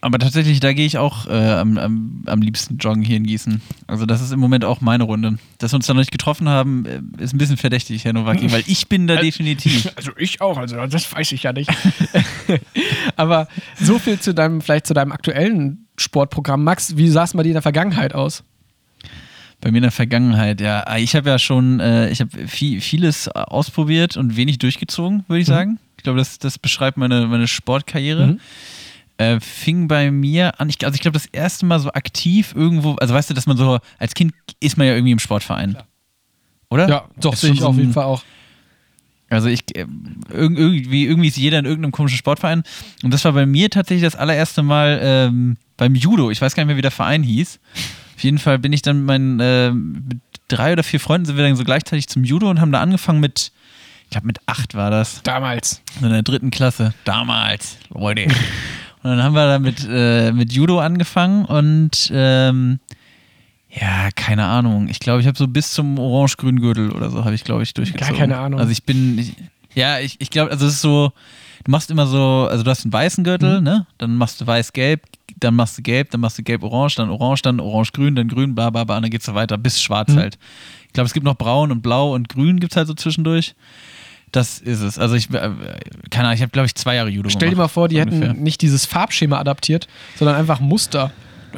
Aber 0.00 0.20
tatsächlich, 0.20 0.60
da 0.60 0.72
gehe 0.74 0.86
ich 0.86 0.96
auch 0.96 1.26
äh, 1.26 1.32
am, 1.32 1.76
am, 1.76 2.22
am 2.26 2.40
liebsten 2.40 2.78
joggen 2.78 3.02
hier 3.02 3.16
in 3.16 3.24
Gießen. 3.26 3.60
Also 3.88 4.06
das 4.06 4.20
ist 4.20 4.30
im 4.30 4.38
Moment 4.38 4.64
auch 4.64 4.80
meine 4.80 5.02
Runde. 5.02 5.38
Dass 5.58 5.72
wir 5.72 5.76
uns 5.76 5.86
da 5.88 5.94
noch 5.94 5.98
nicht 6.00 6.12
getroffen 6.12 6.48
haben, 6.48 6.86
äh, 6.86 7.00
ist 7.22 7.34
ein 7.34 7.38
bisschen 7.38 7.56
verdächtig, 7.56 8.04
Herr 8.04 8.12
Nowacki, 8.12 8.52
weil 8.52 8.62
ich 8.66 8.86
bin 8.88 9.08
da 9.08 9.16
definitiv. 9.16 9.90
Also 9.96 10.12
ich 10.16 10.40
auch, 10.40 10.56
also 10.56 10.76
das 10.86 11.12
weiß 11.12 11.32
ich 11.32 11.42
ja 11.42 11.52
nicht. 11.52 11.68
Aber 13.16 13.48
so 13.80 13.98
viel 13.98 14.18
zu 14.20 14.34
deinem, 14.34 14.60
vielleicht 14.60 14.86
zu 14.86 14.94
deinem 14.94 15.12
aktuellen 15.12 15.86
Sportprogramm. 15.96 16.62
Max, 16.62 16.96
wie 16.96 17.08
sah 17.08 17.24
es 17.24 17.32
bei 17.32 17.42
dir 17.42 17.48
in 17.50 17.54
der 17.54 17.62
Vergangenheit 17.62 18.14
aus? 18.14 18.44
Bei 19.60 19.72
mir 19.72 19.78
in 19.78 19.82
der 19.82 19.90
Vergangenheit, 19.90 20.60
ja. 20.60 20.84
Ah, 20.86 20.98
Ich 20.98 21.16
habe 21.16 21.28
ja 21.30 21.38
schon, 21.40 21.80
äh, 21.80 22.10
ich 22.10 22.20
habe 22.20 22.46
viel, 22.46 22.80
vieles 22.80 23.26
ausprobiert 23.28 24.16
und 24.16 24.36
wenig 24.36 24.58
durchgezogen, 24.58 25.24
würde 25.26 25.40
ich 25.42 25.48
Mhm. 25.48 25.52
sagen. 25.52 25.78
Ich 25.96 26.04
glaube, 26.04 26.20
das, 26.20 26.38
das 26.38 26.58
beschreibt 26.58 26.96
meine, 26.96 27.26
meine 27.26 27.48
Sportkarriere. 27.48 28.26
Mhm. 28.28 28.40
Äh, 29.18 29.40
fing 29.40 29.88
bei 29.88 30.10
mir 30.10 30.60
an, 30.60 30.68
ich, 30.68 30.84
also 30.84 30.94
ich 30.94 31.00
glaube, 31.00 31.14
das 31.18 31.26
erste 31.26 31.66
Mal 31.66 31.80
so 31.80 31.90
aktiv 31.92 32.54
irgendwo, 32.54 32.94
also 32.94 33.14
weißt 33.14 33.30
du, 33.30 33.34
dass 33.34 33.46
man 33.46 33.56
so, 33.56 33.78
als 33.98 34.14
Kind 34.14 34.32
ist 34.60 34.78
man 34.78 34.86
ja 34.86 34.94
irgendwie 34.94 35.12
im 35.12 35.18
Sportverein. 35.18 35.76
Oder? 36.70 36.88
Ja, 36.88 37.04
doch, 37.20 37.34
sehe 37.34 37.52
ich 37.52 37.60
so 37.60 37.66
auf 37.66 37.76
jeden 37.76 37.92
Fall 37.92 38.04
auch. 38.04 38.22
Also 39.30 39.48
ich 39.48 39.76
äh, 39.76 39.80
irg 39.80 40.58
irgendwie, 40.58 41.06
irgendwie 41.06 41.28
ist 41.28 41.36
jeder 41.36 41.58
in 41.58 41.64
irgendeinem 41.64 41.92
komischen 41.92 42.16
Sportverein. 42.16 42.62
Und 43.02 43.12
das 43.12 43.24
war 43.24 43.32
bei 43.32 43.44
mir 43.44 43.68
tatsächlich 43.70 44.04
das 44.04 44.16
allererste 44.16 44.62
Mal 44.62 45.00
ähm, 45.02 45.56
beim 45.76 45.94
Judo. 45.94 46.30
Ich 46.30 46.40
weiß 46.40 46.54
gar 46.54 46.62
nicht 46.62 46.68
mehr, 46.68 46.76
wie 46.76 46.82
der 46.82 46.90
Verein 46.90 47.22
hieß. 47.22 47.60
Auf 48.16 48.24
jeden 48.24 48.38
Fall 48.38 48.58
bin 48.58 48.72
ich 48.72 48.82
dann 48.82 48.98
mit 48.98 49.06
meinen 49.06 49.40
äh, 49.40 49.70
mit 49.70 50.20
drei 50.48 50.72
oder 50.72 50.82
vier 50.82 50.98
Freunden 50.98 51.26
sind 51.26 51.36
wir 51.36 51.44
dann 51.44 51.56
so 51.56 51.64
gleichzeitig 51.64 52.08
zum 52.08 52.24
Judo 52.24 52.48
und 52.48 52.60
haben 52.60 52.72
da 52.72 52.80
angefangen 52.80 53.20
mit, 53.20 53.52
ich 54.04 54.10
glaube 54.10 54.26
mit 54.26 54.38
acht 54.46 54.74
war 54.74 54.90
das, 54.90 55.22
Damals. 55.22 55.82
in 56.00 56.08
der 56.08 56.22
dritten 56.22 56.50
Klasse. 56.50 56.94
Damals, 57.04 57.76
Leute. 57.90 58.26
Und 59.08 59.16
dann 59.16 59.22
haben 59.24 59.34
wir 59.34 59.46
da 59.46 59.58
mit, 59.58 59.86
äh, 59.90 60.32
mit 60.32 60.52
Judo 60.52 60.80
angefangen 60.80 61.44
und 61.46 62.10
ähm, 62.12 62.78
ja, 63.70 64.10
keine 64.14 64.44
Ahnung. 64.44 64.88
Ich 64.88 64.98
glaube, 64.98 65.20
ich 65.20 65.26
habe 65.26 65.36
so 65.38 65.46
bis 65.46 65.72
zum 65.72 65.98
orange-grünen 65.98 66.60
Gürtel 66.60 66.90
oder 66.90 67.10
so 67.10 67.24
habe 67.24 67.34
ich, 67.34 67.44
glaube 67.44 67.62
ich, 67.62 67.74
durchgezogen. 67.74 68.16
keine 68.16 68.38
Ahnung. 68.38 68.60
Also 68.60 68.72
ich 68.72 68.82
bin, 68.84 69.18
ich, 69.18 69.34
ja, 69.74 69.98
ich, 69.98 70.16
ich 70.20 70.30
glaube, 70.30 70.50
also 70.50 70.66
es 70.66 70.74
ist 70.74 70.80
so, 70.80 71.12
du 71.64 71.70
machst 71.70 71.90
immer 71.90 72.06
so, 72.06 72.48
also 72.50 72.64
du 72.64 72.70
hast 72.70 72.84
einen 72.84 72.92
weißen 72.92 73.24
Gürtel, 73.24 73.58
Mhm. 73.58 73.64
ne? 73.64 73.86
Dann 73.98 74.14
machst 74.14 74.40
du 74.40 74.46
weiß-gelb, 74.46 75.02
dann 75.40 75.54
machst 75.54 75.78
du 75.78 75.82
gelb, 75.82 76.10
dann 76.10 76.20
machst 76.20 76.38
du 76.38 76.42
gelb-orange, 76.42 76.96
dann 76.96 77.10
orange, 77.10 77.42
dann 77.42 77.60
orange-grün, 77.60 78.16
dann 78.16 78.28
grün, 78.28 78.54
bla 78.54 78.70
bla 78.70 78.84
bla, 78.84 78.96
und 78.96 79.02
dann 79.02 79.10
geht's 79.10 79.26
so 79.26 79.34
weiter 79.34 79.56
bis 79.58 79.80
schwarz 79.80 80.12
Mhm. 80.12 80.18
halt. 80.18 80.38
Ich 80.86 80.92
glaube, 80.94 81.06
es 81.06 81.12
gibt 81.12 81.24
noch 81.24 81.36
braun 81.36 81.70
und 81.70 81.82
blau 81.82 82.14
und 82.14 82.28
grün 82.28 82.58
gibt's 82.60 82.76
halt 82.76 82.88
so 82.88 82.94
zwischendurch. 82.94 83.54
Das 84.32 84.58
ist 84.58 84.80
es. 84.80 84.98
Also 84.98 85.14
ich, 85.14 85.30
äh, 85.32 85.50
keine 86.10 86.24
Ahnung, 86.28 86.34
ich 86.34 86.42
habe, 86.42 86.50
glaube 86.50 86.66
ich, 86.66 86.74
zwei 86.74 86.94
Jahre 86.96 87.08
Judo 87.08 87.30
Stell 87.30 87.50
dir 87.50 87.56
mal 87.56 87.62
gemacht, 87.62 87.72
vor, 87.74 87.88
die 87.88 87.96
so 87.96 88.00
hätten 88.02 88.14
ungefähr. 88.14 88.34
nicht 88.34 88.60
dieses 88.62 88.84
Farbschema 88.86 89.38
adaptiert, 89.38 89.88
sondern 90.16 90.36
einfach 90.36 90.60
Muster. 90.60 91.10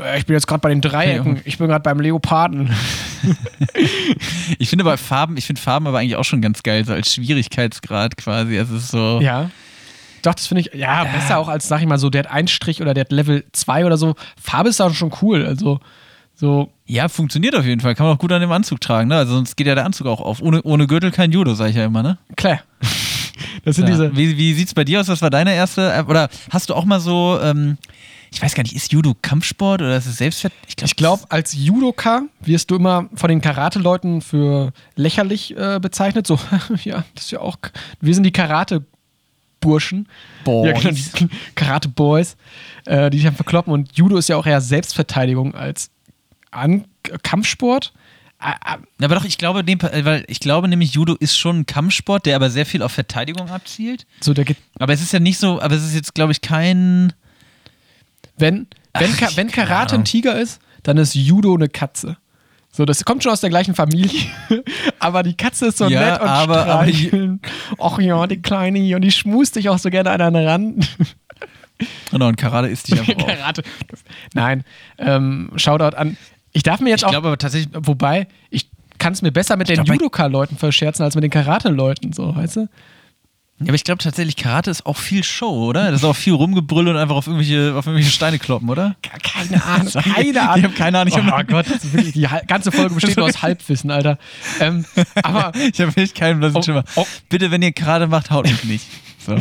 Äh, 0.02 0.18
Ich 0.18 0.26
bin 0.26 0.34
jetzt 0.34 0.46
gerade 0.46 0.60
bei 0.60 0.68
den 0.68 0.80
Dreiecken, 0.80 1.40
ich 1.44 1.58
bin 1.58 1.66
gerade 1.68 1.82
beim 1.82 2.00
Leoparden. 2.00 2.70
Ich 4.58 4.68
finde 4.70 4.84
aber 4.84 4.96
Farben, 4.96 5.36
ich 5.36 5.46
finde 5.46 5.60
Farben 5.60 5.86
aber 5.86 5.98
eigentlich 5.98 6.16
auch 6.16 6.24
schon 6.24 6.40
ganz 6.40 6.62
geil, 6.62 6.84
so 6.84 6.92
als 6.92 7.14
Schwierigkeitsgrad 7.14 8.16
quasi. 8.16 8.56
Es 8.56 8.70
ist 8.70 8.88
so. 8.88 9.20
Ja. 9.20 9.50
Doch, 10.22 10.34
das 10.34 10.46
finde 10.46 10.62
ich, 10.62 10.74
ja, 10.74 11.04
besser 11.04 11.38
auch 11.38 11.48
als, 11.48 11.68
sag 11.68 11.80
ich 11.80 11.86
mal 11.86 11.98
so, 11.98 12.10
der 12.10 12.20
hat 12.24 12.30
einen 12.30 12.48
Strich 12.48 12.80
oder 12.82 12.92
der 12.94 13.02
hat 13.02 13.12
Level 13.12 13.44
2 13.52 13.86
oder 13.86 13.96
so. 13.96 14.14
Farbe 14.40 14.68
ist 14.68 14.80
auch 14.80 14.92
schon 14.94 15.12
cool. 15.22 15.46
Also, 15.46 15.80
so, 16.40 16.70
Ja, 16.86 17.08
funktioniert 17.08 17.54
auf 17.54 17.66
jeden 17.66 17.80
Fall. 17.82 17.94
Kann 17.94 18.06
man 18.06 18.16
auch 18.16 18.18
gut 18.18 18.32
an 18.32 18.40
dem 18.40 18.50
Anzug 18.50 18.80
tragen, 18.80 19.08
ne? 19.08 19.16
Also 19.16 19.34
sonst 19.34 19.56
geht 19.56 19.66
ja 19.66 19.74
der 19.74 19.84
Anzug 19.84 20.06
auch 20.06 20.20
auf. 20.22 20.40
Ohne, 20.40 20.62
ohne 20.62 20.86
Gürtel 20.86 21.10
kein 21.10 21.30
Judo, 21.32 21.54
sag 21.54 21.68
ich 21.70 21.76
ja 21.76 21.84
immer, 21.84 22.02
ne? 22.02 22.18
klar. 22.36 22.60
Das 23.64 23.76
sind 23.76 23.84
Ja. 23.88 23.92
diese. 23.92 24.16
Wie, 24.16 24.38
wie 24.38 24.54
sieht's 24.54 24.72
bei 24.72 24.84
dir 24.84 25.00
aus? 25.00 25.08
Was 25.08 25.20
war 25.20 25.28
deine 25.28 25.54
erste? 25.54 26.04
Oder 26.08 26.28
hast 26.50 26.70
du 26.70 26.74
auch 26.74 26.84
mal 26.86 26.98
so, 27.00 27.38
ähm, 27.42 27.76
ich 28.32 28.40
weiß 28.40 28.54
gar 28.54 28.62
nicht, 28.62 28.74
ist 28.74 28.90
Judo 28.92 29.14
Kampfsport 29.20 29.82
oder 29.82 29.96
ist 29.96 30.06
es 30.06 30.16
Selbstwert? 30.16 30.52
Ich 30.66 30.96
glaube, 30.96 31.24
als 31.28 31.52
Judoka 31.52 32.22
wirst 32.40 32.70
du 32.70 32.76
immer 32.76 33.08
von 33.14 33.28
den 33.28 33.40
Karate-Leuten 33.42 34.22
für 34.22 34.72
lächerlich 34.96 35.54
äh, 35.58 35.78
bezeichnet. 35.80 36.26
So, 36.26 36.38
ja, 36.84 37.04
das 37.14 37.24
ist 37.24 37.30
ja 37.32 37.40
auch. 37.40 37.56
Wir 38.00 38.14
sind 38.14 38.22
die 38.24 38.30
Karate-Burschen. 38.32 40.08
Boys. 40.44 40.66
Ja, 40.84 40.90
genau, 40.90 41.30
Karate-Boys, 41.54 42.36
äh, 42.86 43.10
die 43.10 43.18
dich 43.18 43.24
dann 43.24 43.34
verkloppen. 43.34 43.72
Und 43.72 43.92
Judo 43.96 44.16
ist 44.16 44.28
ja 44.28 44.36
auch 44.36 44.46
eher 44.46 44.60
Selbstverteidigung 44.60 45.54
als 45.54 45.89
An 46.50 46.84
Kampfsport. 47.22 47.92
Aber 48.38 49.14
doch, 49.16 49.24
ich 49.26 49.36
glaube, 49.36 49.62
dem, 49.62 49.80
weil 49.82 50.24
ich 50.26 50.40
glaube 50.40 50.66
nämlich, 50.66 50.94
Judo 50.94 51.14
ist 51.14 51.36
schon 51.38 51.60
ein 51.60 51.66
Kampfsport, 51.66 52.24
der 52.24 52.36
aber 52.36 52.48
sehr 52.48 52.64
viel 52.64 52.82
auf 52.82 52.92
Verteidigung 52.92 53.50
abzielt. 53.50 54.06
so, 54.20 54.32
der 54.32 54.46
geht. 54.46 54.56
Aber 54.78 54.92
es 54.94 55.02
ist 55.02 55.12
ja 55.12 55.20
nicht 55.20 55.38
so, 55.38 55.60
aber 55.60 55.74
es 55.74 55.84
ist 55.84 55.94
jetzt, 55.94 56.14
glaube 56.14 56.32
ich, 56.32 56.40
kein. 56.40 57.12
Wenn, 58.38 58.66
wenn, 58.94 59.10
Ach, 59.14 59.18
Ka 59.18 59.28
wenn 59.34 59.50
Karate 59.50 59.94
ein 59.96 60.04
Tiger 60.06 60.40
ist, 60.40 60.60
dann 60.82 60.96
ist 60.96 61.14
Judo 61.14 61.54
eine 61.54 61.68
Katze. 61.68 62.16
So, 62.72 62.84
das 62.86 63.04
kommt 63.04 63.22
schon 63.22 63.32
aus 63.32 63.40
der 63.42 63.50
gleichen 63.50 63.74
Familie. 63.74 64.22
aber 65.00 65.22
die 65.22 65.34
Katze 65.36 65.66
ist 65.66 65.76
so 65.78 65.88
Ja, 65.88 66.12
nett 66.12 66.20
und 66.22 66.28
aber- 66.28 66.62
streicheln. 66.62 67.40
Ach 67.78 67.98
ja, 67.98 68.26
die 68.26 68.40
Kleine. 68.40 68.94
Und 68.96 69.02
die 69.02 69.10
schmust 69.10 69.56
dich 69.56 69.68
auch 69.68 69.78
so 69.78 69.90
gerne 69.90 70.10
an 70.12 70.20
einen 70.22 70.46
ran. 70.46 70.86
Genau, 72.10 72.28
und 72.28 72.36
Karate 72.36 72.68
ist 72.68 72.88
dich 72.90 72.98
einfach. 73.08 73.26
Karate. 73.26 73.62
Nein. 74.34 74.64
Ähm, 74.98 75.50
Shoutout 75.56 75.96
an. 75.96 76.16
Ich 76.52 76.62
darf 76.62 76.80
mir 76.80 76.90
jetzt 76.90 77.00
Ich 77.00 77.06
auch. 77.06 77.10
glaube 77.10 77.28
aber 77.28 77.38
tatsächlich, 77.38 77.72
Wobei, 77.74 78.26
ich 78.50 78.68
kann 78.98 79.12
es 79.12 79.22
mir 79.22 79.30
besser 79.32 79.56
mit 79.56 79.68
den 79.68 79.84
Judoka-Leuten 79.84 80.56
verscherzen 80.56 81.04
als 81.04 81.14
mit 81.14 81.24
den 81.24 81.30
Karate-Leuten, 81.30 82.12
so, 82.12 82.34
weißt 82.34 82.56
du? 82.56 82.60
Ja, 83.62 83.66
aber 83.66 83.74
ich 83.74 83.84
glaube 83.84 84.02
tatsächlich, 84.02 84.36
Karate 84.36 84.70
ist 84.70 84.86
auch 84.86 84.96
viel 84.96 85.22
Show, 85.22 85.66
oder? 85.68 85.90
Das 85.90 86.00
ist 86.00 86.04
auch 86.06 86.16
viel 86.16 86.32
Rumgebrüll 86.32 86.88
und 86.88 86.96
einfach 86.96 87.14
auf 87.14 87.26
irgendwelche, 87.26 87.74
auf 87.76 87.84
irgendwelche 87.86 88.10
Steine 88.10 88.38
kloppen, 88.38 88.70
oder? 88.70 88.96
Keine 89.22 89.62
Ahnung, 89.62 89.92
keine 89.92 90.30
Ich 90.30 90.40
Ahnung. 90.40 90.62
habe 90.64 90.74
keine 90.74 90.98
Ahnung. 90.98 91.12
Ich 91.14 91.22
Oh 91.22 91.26
habe 91.26 91.44
Gott, 91.44 91.66
das 91.68 91.84
ist 91.84 91.92
wirklich, 91.92 92.14
die 92.14 92.26
ganze 92.46 92.72
Folge 92.72 92.94
besteht 92.94 93.18
nur 93.18 93.26
aus 93.26 93.42
Halbwissen, 93.42 93.90
Alter. 93.90 94.16
Ähm, 94.60 94.86
aber 95.22 95.52
ich 95.72 95.78
hab 95.78 95.94
echt 95.98 96.14
keinen 96.14 96.40
blassen 96.40 96.56
Oh, 96.56 96.62
Schimmer. 96.62 96.84
oh. 96.96 97.06
Bitte, 97.28 97.50
wenn 97.50 97.60
ihr 97.60 97.72
Karate 97.72 98.06
macht, 98.06 98.30
haut 98.30 98.46
mich 98.46 98.64
nicht. 98.64 98.86
So. 99.20 99.36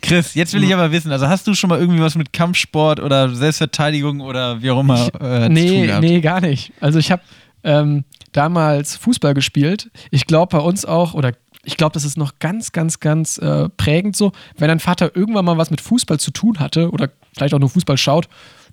Chris, 0.00 0.34
jetzt 0.34 0.54
will 0.54 0.62
ich 0.62 0.72
aber 0.72 0.92
wissen, 0.92 1.10
also 1.10 1.28
hast 1.28 1.46
du 1.46 1.54
schon 1.54 1.68
mal 1.68 1.80
irgendwie 1.80 2.00
was 2.00 2.14
mit 2.14 2.32
Kampfsport 2.32 3.00
oder 3.00 3.34
Selbstverteidigung 3.34 4.20
oder 4.20 4.62
wie 4.62 4.70
auch 4.70 4.80
immer 4.80 5.06
äh, 5.06 5.08
zu 5.08 5.18
tun 5.18 5.52
nee, 5.52 5.86
gehabt? 5.86 6.02
nee, 6.02 6.20
gar 6.20 6.40
nicht. 6.40 6.72
Also 6.80 6.98
ich 6.98 7.10
habe 7.10 7.22
ähm, 7.64 8.04
damals 8.32 8.96
Fußball 8.96 9.34
gespielt. 9.34 9.90
Ich 10.10 10.26
glaube 10.26 10.56
bei 10.56 10.62
uns 10.62 10.84
auch, 10.84 11.14
oder 11.14 11.32
ich 11.64 11.76
glaube, 11.76 11.92
das 11.94 12.04
ist 12.04 12.16
noch 12.16 12.38
ganz, 12.38 12.70
ganz, 12.70 13.00
ganz 13.00 13.38
äh, 13.38 13.68
prägend 13.70 14.14
so, 14.14 14.32
wenn 14.56 14.68
dein 14.68 14.78
Vater 14.78 15.16
irgendwann 15.16 15.44
mal 15.44 15.58
was 15.58 15.70
mit 15.70 15.80
Fußball 15.80 16.20
zu 16.20 16.30
tun 16.30 16.60
hatte 16.60 16.90
oder 16.90 17.10
vielleicht 17.34 17.54
auch 17.54 17.58
nur 17.58 17.68
Fußball 17.68 17.98
schaut, 17.98 18.28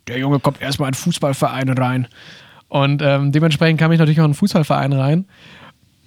der 0.07 0.19
Junge 0.19 0.39
kommt 0.39 0.61
erstmal 0.61 0.89
in 0.89 0.93
Fußballverein 0.93 1.69
rein. 1.69 2.07
Und 2.67 3.01
ähm, 3.01 3.31
dementsprechend 3.31 3.79
kam 3.79 3.91
ich 3.91 3.99
natürlich 3.99 4.19
auch 4.19 4.25
in 4.25 4.31
einen 4.31 4.33
Fußballverein 4.35 4.93
rein. 4.93 5.25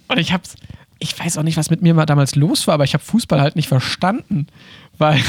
Und 0.09 0.19
ich 0.19 0.33
hab's, 0.33 0.55
ich 0.99 1.19
weiß 1.19 1.37
auch 1.39 1.43
nicht, 1.43 1.57
was 1.57 1.71
mit 1.71 1.83
mir 1.83 1.95
mal 1.95 2.07
damals 2.07 2.35
los 2.37 2.67
war, 2.67 2.75
aber 2.75 2.85
ich 2.85 2.95
habe 2.95 3.05
Fußball 3.05 3.41
halt 3.41 3.57
nicht 3.57 3.69
verstanden. 3.69 4.47
Weil, 4.99 5.21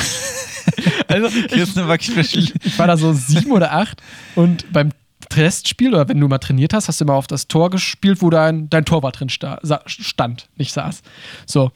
also 1.07 1.27
ich, 1.27 2.35
ich, 2.35 2.65
ich 2.65 2.79
war 2.79 2.87
da 2.87 2.97
so 2.97 3.13
sieben 3.13 3.51
oder 3.51 3.73
acht 3.73 4.01
und 4.35 4.71
beim 4.71 4.91
Testspiel 5.29 5.93
oder 5.93 6.07
wenn 6.07 6.19
du 6.19 6.27
mal 6.27 6.37
trainiert 6.37 6.73
hast, 6.73 6.87
hast 6.87 7.01
du 7.01 7.05
immer 7.05 7.15
auf 7.15 7.27
das 7.27 7.47
Tor 7.49 7.69
gespielt, 7.69 8.21
wo 8.21 8.29
dein, 8.29 8.69
dein 8.69 8.85
Torwart 8.85 9.19
drin 9.19 9.29
sta 9.29 9.59
stand, 9.85 10.47
nicht 10.55 10.71
saß. 10.73 11.01
So. 11.45 11.71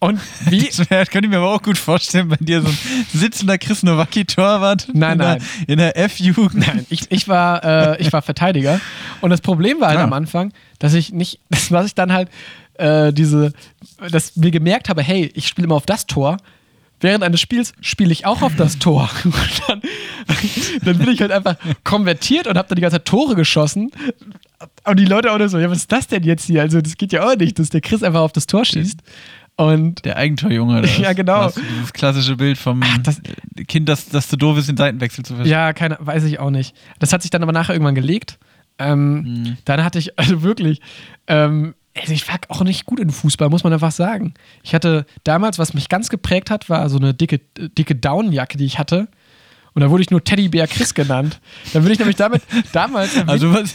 Und 0.00 0.20
wie, 0.50 0.66
Das 0.66 0.90
wär- 0.90 1.06
könnte 1.06 1.26
ich 1.26 1.30
mir 1.30 1.38
aber 1.38 1.52
auch 1.52 1.62
gut 1.62 1.78
vorstellen, 1.78 2.28
bei 2.28 2.36
dir 2.40 2.60
so 2.62 2.68
ein 2.68 2.78
sitzender 3.12 3.58
Chris 3.58 3.82
Nowacki-Torwart 3.84 4.88
Nein, 4.94 5.12
in, 5.12 5.18
nein. 5.18 5.38
Der, 5.66 5.68
in 5.68 5.78
der 5.78 5.96
F-Jugend. 5.96 6.54
Nein, 6.66 6.86
ich, 6.88 7.10
ich, 7.10 7.28
war, 7.28 7.64
äh, 7.64 8.00
ich 8.02 8.12
war 8.12 8.22
Verteidiger. 8.22 8.80
Und 9.20 9.30
das 9.30 9.40
Problem 9.40 9.80
war 9.80 9.88
halt 9.90 9.98
Ah. 9.98 10.04
am 10.04 10.12
Anfang, 10.12 10.52
dass 10.78 10.94
ich 10.94 11.12
nicht, 11.12 11.40
was 11.70 11.86
ich 11.86 11.94
dann 11.94 12.12
halt 12.12 12.30
äh, 12.78 13.12
diese, 13.12 13.52
dass 14.10 14.36
mir 14.36 14.50
gemerkt 14.50 14.88
habe, 14.88 15.02
hey, 15.02 15.30
ich 15.34 15.46
spiele 15.46 15.66
immer 15.66 15.74
auf 15.76 15.86
das 15.86 16.06
Tor. 16.06 16.38
Während 17.00 17.22
eines 17.22 17.40
Spiels 17.40 17.74
spiele 17.80 18.10
ich 18.10 18.26
auch 18.26 18.42
auf 18.42 18.56
das 18.56 18.78
Tor. 18.80 19.08
Und 19.24 19.34
dann, 19.68 19.82
dann 20.82 20.98
bin 20.98 21.08
ich 21.10 21.20
halt 21.20 21.30
einfach 21.30 21.54
konvertiert 21.84 22.48
und 22.48 22.58
habe 22.58 22.66
dann 22.68 22.74
die 22.76 22.82
ganze 22.82 22.96
Zeit 22.96 23.04
Tore 23.04 23.36
geschossen. 23.36 23.92
Und 24.84 24.98
die 24.98 25.04
Leute 25.04 25.30
auch 25.32 25.38
nur 25.38 25.48
so, 25.48 25.58
ja, 25.60 25.70
was 25.70 25.78
ist 25.78 25.92
das 25.92 26.08
denn 26.08 26.24
jetzt 26.24 26.46
hier? 26.46 26.60
Also, 26.62 26.80
das 26.80 26.96
geht 26.96 27.12
ja 27.12 27.24
auch 27.24 27.36
nicht, 27.36 27.58
dass 27.60 27.70
der 27.70 27.80
Chris 27.82 28.02
einfach 28.02 28.20
auf 28.22 28.32
das 28.32 28.46
Tor 28.48 28.64
schießt. 28.64 28.98
Und 29.54 30.04
Der 30.04 30.16
Eigentorjunge. 30.16 30.82
was? 30.82 30.98
Ja, 30.98 31.12
genau. 31.12 31.50
Dieses 31.50 31.92
klassische 31.92 32.36
Bild 32.36 32.58
vom 32.58 32.82
das- 33.04 33.20
Kind, 33.68 33.88
das, 33.88 34.08
das 34.08 34.28
zu 34.28 34.36
doof 34.36 34.58
ist, 34.58 34.68
den 34.68 34.76
Seitenwechsel 34.76 35.24
zu 35.24 35.34
verstehen. 35.34 35.52
Ja, 35.52 35.72
keine, 35.72 35.98
weiß 36.00 36.24
ich 36.24 36.40
auch 36.40 36.50
nicht. 36.50 36.74
Das 36.98 37.12
hat 37.12 37.22
sich 37.22 37.30
dann 37.30 37.42
aber 37.44 37.52
nachher 37.52 37.74
irgendwann 37.74 37.94
gelegt. 37.94 38.38
Ähm, 38.80 39.56
Dann 39.64 39.82
hatte 39.82 39.98
ich, 39.98 40.16
also 40.18 40.42
wirklich, 40.42 40.80
ähm, 41.26 41.74
also 42.00 42.12
ich 42.12 42.26
war 42.28 42.38
auch 42.48 42.62
nicht 42.62 42.86
gut 42.86 43.00
in 43.00 43.10
Fußball, 43.10 43.48
muss 43.48 43.64
man 43.64 43.72
einfach 43.72 43.92
sagen. 43.92 44.34
Ich 44.62 44.74
hatte 44.74 45.06
damals, 45.24 45.58
was 45.58 45.74
mich 45.74 45.88
ganz 45.88 46.08
geprägt 46.08 46.50
hat, 46.50 46.68
war 46.68 46.88
so 46.88 46.98
eine 46.98 47.14
dicke, 47.14 47.40
dicke 47.56 47.94
Downjacke, 47.94 48.58
die 48.58 48.64
ich 48.64 48.78
hatte. 48.78 49.08
Und 49.74 49.82
da 49.82 49.90
wurde 49.90 50.02
ich 50.02 50.10
nur 50.10 50.24
Teddybär 50.24 50.66
Chris 50.66 50.92
genannt. 50.92 51.40
Dann 51.72 51.84
bin 51.84 51.92
ich 51.92 51.98
nämlich 51.98 52.16
damit 52.16 52.42
damals. 52.72 53.16
Also 53.28 53.52
was, 53.52 53.74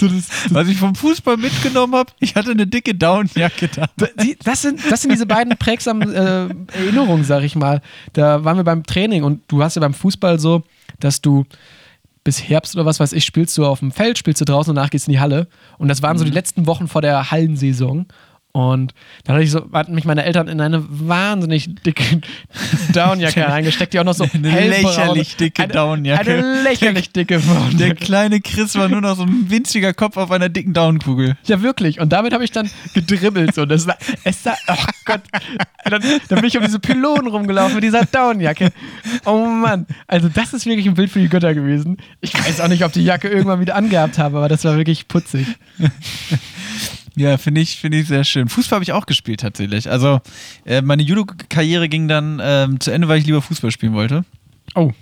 was 0.50 0.68
ich 0.68 0.78
vom 0.78 0.94
Fußball 0.94 1.36
mitgenommen 1.36 1.94
habe, 1.94 2.12
ich 2.20 2.36
hatte 2.36 2.52
eine 2.52 2.66
dicke 2.66 2.94
Downjacke 2.94 3.68
da. 3.68 3.86
Das, 4.44 4.62
sind, 4.62 4.80
das 4.88 5.02
sind 5.02 5.10
diese 5.10 5.26
beiden 5.26 5.56
prägsamen 5.56 6.12
äh, 6.12 6.48
Erinnerungen, 6.78 7.24
sag 7.24 7.42
ich 7.42 7.56
mal. 7.56 7.80
Da 8.12 8.44
waren 8.44 8.56
wir 8.58 8.64
beim 8.64 8.84
Training 8.84 9.24
und 9.24 9.42
du 9.48 9.62
hast 9.62 9.74
ja 9.74 9.80
beim 9.80 9.94
Fußball 9.94 10.38
so, 10.38 10.62
dass 11.00 11.20
du 11.20 11.44
bis 12.24 12.48
Herbst 12.48 12.74
oder 12.74 12.86
was 12.86 13.00
weiß 13.00 13.12
ich, 13.12 13.24
spielst 13.24 13.56
du 13.58 13.66
auf 13.66 13.80
dem 13.80 13.92
Feld, 13.92 14.18
spielst 14.18 14.40
du 14.40 14.44
draußen 14.46 14.70
und 14.70 14.76
danach 14.76 14.90
gehst 14.90 15.06
du 15.06 15.10
in 15.10 15.14
die 15.14 15.20
Halle. 15.20 15.46
Und 15.78 15.88
das 15.88 16.02
waren 16.02 16.18
so 16.18 16.24
die 16.24 16.30
letzten 16.30 16.66
Wochen 16.66 16.88
vor 16.88 17.02
der 17.02 17.30
Hallensaison. 17.30 18.06
Und 18.56 18.94
dann 19.24 19.34
hatte 19.34 19.44
ich 19.44 19.50
so, 19.50 19.68
hatten 19.72 19.96
mich 19.96 20.04
meine 20.04 20.24
Eltern 20.24 20.46
in 20.46 20.60
eine 20.60 20.84
wahnsinnig 20.88 21.74
dicke 21.82 22.20
Downjacke 22.92 23.48
reingesteckt, 23.48 23.92
die 23.92 23.98
auch 23.98 24.04
noch 24.04 24.14
so 24.14 24.28
Eine 24.32 24.68
lächerlich 24.68 25.34
dicke 25.34 25.64
eine, 25.64 25.72
Downjacke. 25.72 26.34
Eine 26.34 26.62
lächerlich 26.62 27.10
dicke 27.10 27.40
Der 27.40 27.54
Downjacke. 27.54 27.94
kleine 27.96 28.40
Chris 28.40 28.76
war 28.76 28.88
nur 28.88 29.00
noch 29.00 29.16
so 29.16 29.24
ein 29.24 29.50
winziger 29.50 29.92
Kopf 29.92 30.16
auf 30.16 30.30
einer 30.30 30.48
dicken 30.48 30.72
Downkugel. 30.72 31.36
Ja, 31.46 31.62
wirklich. 31.62 31.98
Und 31.98 32.12
damit 32.12 32.32
habe 32.32 32.44
ich 32.44 32.52
dann 32.52 32.70
gedribbelt. 32.94 33.56
So. 33.56 33.66
Das 33.66 33.88
war, 33.88 33.98
es 34.22 34.44
sah, 34.44 34.54
oh 34.68 34.76
Gott. 35.04 35.22
Dann, 35.84 36.00
dann 36.28 36.38
bin 36.38 36.44
ich 36.44 36.56
um 36.56 36.62
diese 36.62 36.78
Pylonen 36.78 37.26
rumgelaufen 37.26 37.74
mit 37.74 37.82
dieser 37.82 38.04
Downjacke. 38.04 38.70
Oh 39.24 39.46
Mann. 39.46 39.84
Also, 40.06 40.28
das 40.28 40.54
ist 40.54 40.64
wirklich 40.64 40.86
ein 40.86 40.94
Bild 40.94 41.10
für 41.10 41.18
die 41.18 41.28
Götter 41.28 41.54
gewesen. 41.54 41.96
Ich 42.20 42.32
weiß 42.32 42.60
auch 42.60 42.68
nicht, 42.68 42.84
ob 42.84 42.92
die 42.92 43.04
Jacke 43.04 43.26
irgendwann 43.26 43.58
wieder 43.58 43.74
angehabt 43.74 44.16
habe, 44.18 44.36
aber 44.36 44.48
das 44.48 44.64
war 44.64 44.76
wirklich 44.76 45.08
putzig. 45.08 45.48
Ja, 47.16 47.38
finde 47.38 47.60
ich, 47.60 47.76
finde 47.76 47.98
ich 47.98 48.08
sehr 48.08 48.24
schön. 48.24 48.48
Fußball 48.48 48.76
habe 48.76 48.84
ich 48.84 48.92
auch 48.92 49.06
gespielt 49.06 49.40
tatsächlich. 49.40 49.88
Also 49.88 50.20
äh, 50.64 50.82
meine 50.82 51.02
Judo-Karriere 51.02 51.88
ging 51.88 52.08
dann 52.08 52.40
ähm, 52.42 52.80
zu 52.80 52.90
Ende, 52.90 53.06
weil 53.08 53.18
ich 53.18 53.26
lieber 53.26 53.42
Fußball 53.42 53.70
spielen 53.70 53.94
wollte. 53.94 54.24
Oh. 54.74 54.92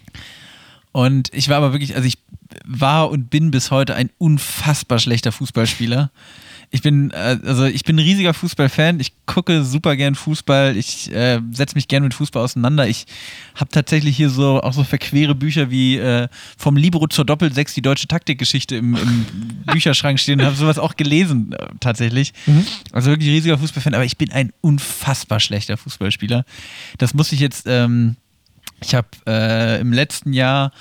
Und 0.92 1.32
ich 1.32 1.48
war 1.48 1.56
aber 1.56 1.72
wirklich, 1.72 1.96
also 1.96 2.06
ich 2.06 2.18
war 2.66 3.10
und 3.10 3.30
bin 3.30 3.50
bis 3.50 3.70
heute 3.70 3.94
ein 3.94 4.10
unfassbar 4.18 4.98
schlechter 4.98 5.32
Fußballspieler. 5.32 6.10
Ich 6.74 6.80
bin, 6.80 7.10
äh, 7.10 7.38
also 7.44 7.66
ich 7.66 7.84
bin 7.84 7.96
ein 7.96 7.98
riesiger 7.98 8.32
Fußballfan. 8.32 8.98
Ich 8.98 9.12
gucke 9.26 9.62
super 9.62 9.94
gern 9.94 10.14
Fußball. 10.14 10.74
Ich 10.74 11.12
äh, 11.12 11.38
setze 11.52 11.74
mich 11.74 11.86
gern 11.86 12.02
mit 12.02 12.14
Fußball 12.14 12.42
auseinander. 12.42 12.88
Ich 12.88 13.04
habe 13.54 13.70
tatsächlich 13.70 14.16
hier 14.16 14.30
so 14.30 14.62
auch 14.62 14.72
so 14.72 14.82
verquere 14.82 15.34
Bücher 15.34 15.70
wie 15.70 15.98
äh, 15.98 16.28
vom 16.56 16.76
Libro 16.76 17.08
zur 17.08 17.26
Doppelsechs 17.26 17.74
die 17.74 17.82
deutsche 17.82 18.08
Taktikgeschichte 18.08 18.76
im, 18.76 18.96
im 18.96 19.26
Bücherschrank 19.66 20.18
stehen 20.18 20.40
und 20.40 20.46
habe 20.46 20.56
sowas 20.56 20.78
auch 20.78 20.96
gelesen 20.96 21.52
äh, 21.52 21.66
tatsächlich. 21.78 22.32
Also 22.90 23.10
wirklich 23.10 23.28
riesiger 23.28 23.58
Fußballfan. 23.58 23.92
Aber 23.92 24.06
ich 24.06 24.16
bin 24.16 24.32
ein 24.32 24.50
unfassbar 24.62 25.40
schlechter 25.40 25.76
Fußballspieler. 25.76 26.46
Das 26.96 27.12
muss 27.12 27.32
ich 27.32 27.40
jetzt. 27.40 27.66
Ähm, 27.66 28.16
ich 28.82 28.94
habe 28.94 29.08
äh, 29.26 29.80
im 29.80 29.92
letzten 29.92 30.32
Jahr 30.32 30.72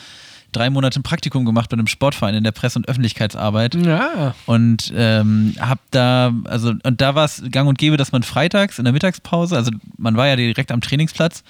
drei 0.51 0.69
Monate 0.69 0.99
ein 0.99 1.03
Praktikum 1.03 1.45
gemacht 1.45 1.69
bei 1.69 1.73
einem 1.75 1.87
Sportverein 1.87 2.35
in 2.35 2.43
der 2.43 2.51
Presse- 2.51 2.79
und 2.79 2.87
Öffentlichkeitsarbeit 2.87 3.75
Ja. 3.75 4.35
und 4.45 4.91
ähm, 4.95 5.55
hab 5.59 5.79
da, 5.91 6.33
also, 6.45 6.73
und 6.83 7.01
da 7.01 7.15
war 7.15 7.25
es 7.25 7.43
gang 7.51 7.67
und 7.69 7.77
gäbe, 7.77 7.97
dass 7.97 8.11
man 8.11 8.23
freitags 8.23 8.77
in 8.79 8.85
der 8.85 8.93
Mittagspause, 8.93 9.55
also 9.55 9.71
man 9.97 10.17
war 10.17 10.27
ja 10.27 10.35
direkt 10.35 10.71
am 10.71 10.81
Trainingsplatz 10.81 11.43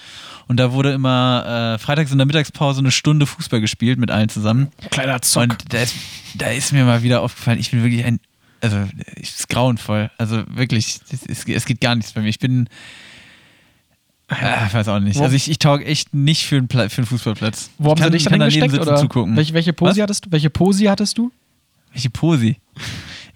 und 0.47 0.57
da 0.57 0.71
wurde 0.71 0.91
immer 0.91 1.75
äh, 1.75 1.79
freitags 1.79 2.11
in 2.11 2.17
der 2.17 2.27
Mittagspause 2.27 2.79
eine 2.79 2.91
Stunde 2.91 3.25
Fußball 3.25 3.61
gespielt 3.61 3.99
mit 3.99 4.11
allen 4.11 4.29
zusammen. 4.29 4.69
Kleiner 4.91 5.21
Zock. 5.21 5.43
Und 5.43 5.73
da 5.73 5.81
ist, 5.81 5.95
da 6.35 6.47
ist 6.47 6.71
mir 6.73 6.85
mal 6.85 7.03
wieder 7.03 7.21
aufgefallen, 7.21 7.59
ich 7.59 7.71
bin 7.71 7.83
wirklich 7.83 8.05
ein, 8.05 8.19
also 8.61 8.77
es 9.21 9.39
ist 9.39 9.49
grauenvoll. 9.49 10.11
Also 10.17 10.43
wirklich, 10.47 10.99
es, 11.11 11.25
es, 11.25 11.45
es 11.47 11.65
geht 11.65 11.81
gar 11.81 11.95
nichts 11.95 12.11
bei 12.13 12.21
mir. 12.21 12.29
Ich 12.29 12.39
bin, 12.39 12.67
äh, 14.31 14.67
ich 14.67 14.73
weiß 14.73 14.87
auch 14.87 14.99
nicht. 14.99 15.19
Wo- 15.19 15.23
Also 15.23 15.35
ich, 15.35 15.49
ich 15.49 15.59
taug 15.59 15.81
echt 15.85 16.13
nicht 16.13 16.45
für 16.45 16.57
einen, 16.57 16.67
Pla 16.67 16.89
für 16.89 16.99
einen 16.99 17.07
Fußballplatz. 17.07 17.69
Wo 17.77 17.91
haben 17.91 17.97
ich 17.99 18.03
sie 18.05 18.11
dich 18.11 18.23
dann 18.23 18.39
kann 18.39 18.49
hingesteckt? 18.49 18.81
Oder 18.87 18.95
zugucken. 18.97 19.35
welche, 19.35 19.53
welche 19.53 19.73
Posi 19.73 19.91
Was? 19.97 20.03
hattest 20.03 20.25
du? 20.25 20.31
Welche 20.31 20.49
Posi 20.49 20.85
hattest 20.85 21.17
du? 21.17 21.31
Welche 21.93 22.09
Posi? 22.09 22.55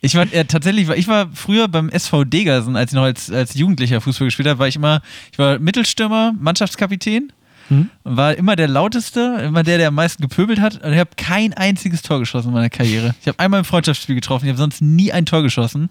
Ich 0.01 0.15
war 0.15 0.31
äh, 0.33 0.45
tatsächlich, 0.45 0.87
ich 0.89 1.07
war 1.07 1.29
früher 1.33 1.67
beim 1.67 1.89
SV 1.89 2.25
Degersen, 2.25 2.75
als 2.75 2.91
ich 2.91 2.95
noch 2.95 3.03
als, 3.03 3.31
als 3.31 3.55
Jugendlicher 3.55 4.01
Fußball 4.01 4.27
gespielt 4.27 4.47
habe, 4.47 4.59
war 4.59 4.67
ich 4.67 4.75
immer, 4.75 5.01
ich 5.31 5.39
war 5.39 5.57
Mittelstürmer, 5.59 6.33
Mannschaftskapitän, 6.39 7.31
Mhm. 7.69 7.89
war 8.03 8.35
immer 8.35 8.55
der 8.55 8.67
lauteste, 8.67 9.41
immer 9.43 9.63
der, 9.63 9.77
der 9.77 9.87
am 9.89 9.95
meisten 9.95 10.21
gepöbelt 10.21 10.59
hat 10.59 10.83
und 10.83 10.93
ich 10.93 10.99
habe 10.99 11.11
kein 11.17 11.53
einziges 11.53 12.01
Tor 12.01 12.19
geschossen 12.19 12.49
in 12.49 12.53
meiner 12.53 12.69
Karriere. 12.69 13.15
Ich 13.21 13.27
habe 13.27 13.39
einmal 13.39 13.59
im 13.59 13.65
Freundschaftsspiel 13.65 14.15
getroffen, 14.15 14.45
ich 14.45 14.49
habe 14.49 14.57
sonst 14.57 14.81
nie 14.81 15.11
ein 15.11 15.25
Tor 15.25 15.41
geschossen, 15.41 15.89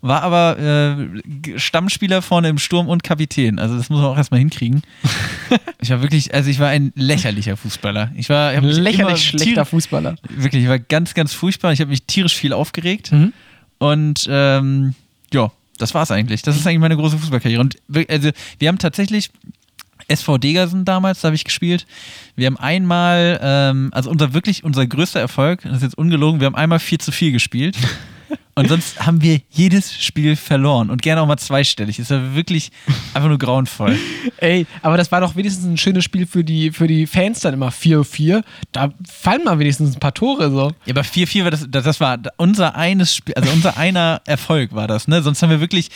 war 0.00 0.22
aber 0.22 0.58
äh, 0.58 1.58
Stammspieler 1.58 2.22
vorne 2.22 2.48
im 2.48 2.58
Sturm 2.58 2.88
und 2.88 3.02
Kapitän. 3.02 3.58
Also 3.58 3.76
das 3.76 3.88
muss 3.88 4.00
man 4.00 4.10
auch 4.10 4.16
erstmal 4.16 4.40
hinkriegen. 4.40 4.82
Ich 5.80 5.90
war 5.90 6.00
wirklich, 6.00 6.32
also 6.32 6.48
ich 6.48 6.60
war 6.60 6.68
ein 6.68 6.92
lächerlicher 6.94 7.56
Fußballer. 7.56 8.12
Ich 8.14 8.28
war 8.28 8.54
ich 8.54 8.60
Lächerlich 8.62 9.24
schlechter 9.24 9.64
Fußballer. 9.64 10.14
Wirklich, 10.28 10.62
ich 10.62 10.68
war 10.68 10.78
ganz, 10.78 11.12
ganz 11.12 11.32
furchtbar. 11.32 11.72
Ich 11.72 11.80
habe 11.80 11.90
mich 11.90 12.04
tierisch 12.04 12.36
viel 12.36 12.52
aufgeregt. 12.52 13.10
Mhm. 13.10 13.32
Und 13.78 14.26
ähm, 14.30 14.94
ja, 15.32 15.50
das 15.78 15.94
war's 15.94 16.12
eigentlich. 16.12 16.42
Das 16.42 16.56
ist 16.56 16.66
eigentlich 16.66 16.78
meine 16.78 16.96
große 16.96 17.18
Fußballkarriere. 17.18 17.60
Und 17.60 17.76
also, 18.08 18.30
wir 18.60 18.68
haben 18.68 18.78
tatsächlich 18.78 19.30
SV 20.08 20.38
Degersen 20.38 20.84
damals, 20.84 21.20
da 21.20 21.26
habe 21.26 21.36
ich 21.36 21.44
gespielt. 21.44 21.86
Wir 22.36 22.46
haben 22.46 22.56
einmal, 22.56 23.38
ähm, 23.42 23.90
also 23.92 24.10
unser 24.10 24.34
wirklich, 24.34 24.64
unser 24.64 24.86
größter 24.86 25.20
Erfolg, 25.20 25.62
das 25.62 25.76
ist 25.76 25.82
jetzt 25.82 25.98
ungelogen, 25.98 26.40
wir 26.40 26.46
haben 26.46 26.54
einmal 26.54 26.80
4 26.80 26.98
zu 26.98 27.12
4 27.12 27.32
gespielt. 27.32 27.76
Und 28.54 28.68
sonst 28.68 29.00
haben 29.06 29.22
wir 29.22 29.40
jedes 29.50 29.94
Spiel 30.02 30.36
verloren 30.36 30.90
und 30.90 31.00
gerne 31.00 31.22
auch 31.22 31.26
mal 31.26 31.38
zweistellig. 31.38 31.98
Ist 31.98 32.10
ja 32.10 32.34
wirklich 32.34 32.70
einfach 33.14 33.30
nur 33.30 33.38
grauenvoll. 33.38 33.96
Ey, 34.38 34.66
aber 34.82 34.98
das 34.98 35.10
war 35.10 35.22
doch 35.22 35.36
wenigstens 35.36 35.64
ein 35.64 35.78
schönes 35.78 36.04
Spiel 36.04 36.26
für 36.26 36.44
die, 36.44 36.70
für 36.70 36.86
die 36.86 37.06
Fans 37.06 37.40
dann 37.40 37.54
immer 37.54 37.70
4-4. 37.70 38.42
Da 38.70 38.92
fallen 39.08 39.44
mal 39.44 39.58
wenigstens 39.58 39.96
ein 39.96 40.00
paar 40.00 40.12
Tore 40.12 40.50
so. 40.50 40.72
Ja, 40.84 40.90
aber 40.90 41.00
4-4 41.00 41.44
war 41.44 41.50
das, 41.50 41.66
das 41.70 41.84
das 41.84 42.00
war 42.00 42.18
unser 42.36 42.74
eines 42.76 43.16
Spiel, 43.16 43.34
also 43.34 43.50
unser 43.50 43.78
einer 43.78 44.20
Erfolg 44.26 44.74
war 44.74 44.86
das, 44.86 45.08
ne? 45.08 45.22
Sonst 45.22 45.42
haben 45.42 45.50
wir 45.50 45.60
wirklich, 45.60 45.88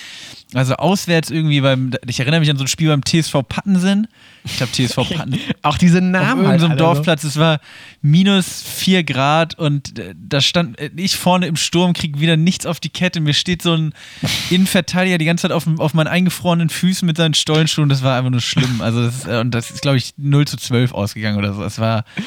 Also 0.55 0.75
auswärts 0.77 1.31
irgendwie 1.31 1.61
beim, 1.61 1.91
ich 2.07 2.21
erinnere 2.21 2.39
mich 2.39 2.51
an 2.51 2.57
so 2.57 2.63
ein 2.63 2.69
Spiel 2.69 2.89
beim 2.89 3.05
TSV 3.05 3.43
Pattensen. 3.49 4.07
Ich 4.45 4.57
glaube 4.59 4.71
TSV 4.73 4.97
Patten. 4.97 5.41
Auch 5.63 5.77
diese 5.77 5.99
auf 5.99 6.05
Namen. 6.05 6.45
irgendeinem 6.45 6.61
halt 6.61 6.71
alle 6.71 6.77
Dorfplatz, 6.77 7.25
es 7.25 7.37
war 7.37 7.59
minus 8.01 8.63
vier 8.63 9.03
Grad 9.03 9.59
und 9.59 9.99
äh, 9.99 10.15
da 10.17 10.41
stand 10.41 10.79
äh, 10.79 10.91
ich 10.95 11.17
vorne 11.17 11.49
im 11.49 11.57
Sturm, 11.57 11.95
krieg 11.95 12.21
wieder 12.21 12.37
nichts 12.37 12.65
auf 12.65 12.79
die 12.79 12.91
Kette. 12.91 13.21
Mir 13.21 13.35
steht 13.35 13.61
so 13.61 13.75
ein 13.75 13.93
Innenverteidiger 14.51 15.19
die 15.19 15.25
ganze 15.25 15.43
Zeit 15.43 15.53
auf, 15.53 15.67
auf 15.79 15.95
meinen 15.95 16.07
eingefrorenen 16.07 16.69
Füßen 16.69 17.05
mit 17.05 17.17
seinen 17.17 17.35
Stollenschuhen. 17.35 17.89
Das 17.89 18.05
war 18.05 18.17
einfach 18.17 18.31
nur 18.31 18.41
schlimm. 18.41 18.81
Also 18.81 19.05
das, 19.05 19.27
äh, 19.27 19.41
und 19.41 19.51
das 19.51 19.73
ist, 19.73 19.83
glaube 19.83 19.97
ich, 19.97 20.15
0 20.17 20.47
zu 20.47 20.57
12 20.57 20.93
ausgegangen 20.93 21.39
oder 21.39 21.55
so. 21.55 21.65
Es 21.65 21.81
war 21.81 22.05
So. 22.17 22.23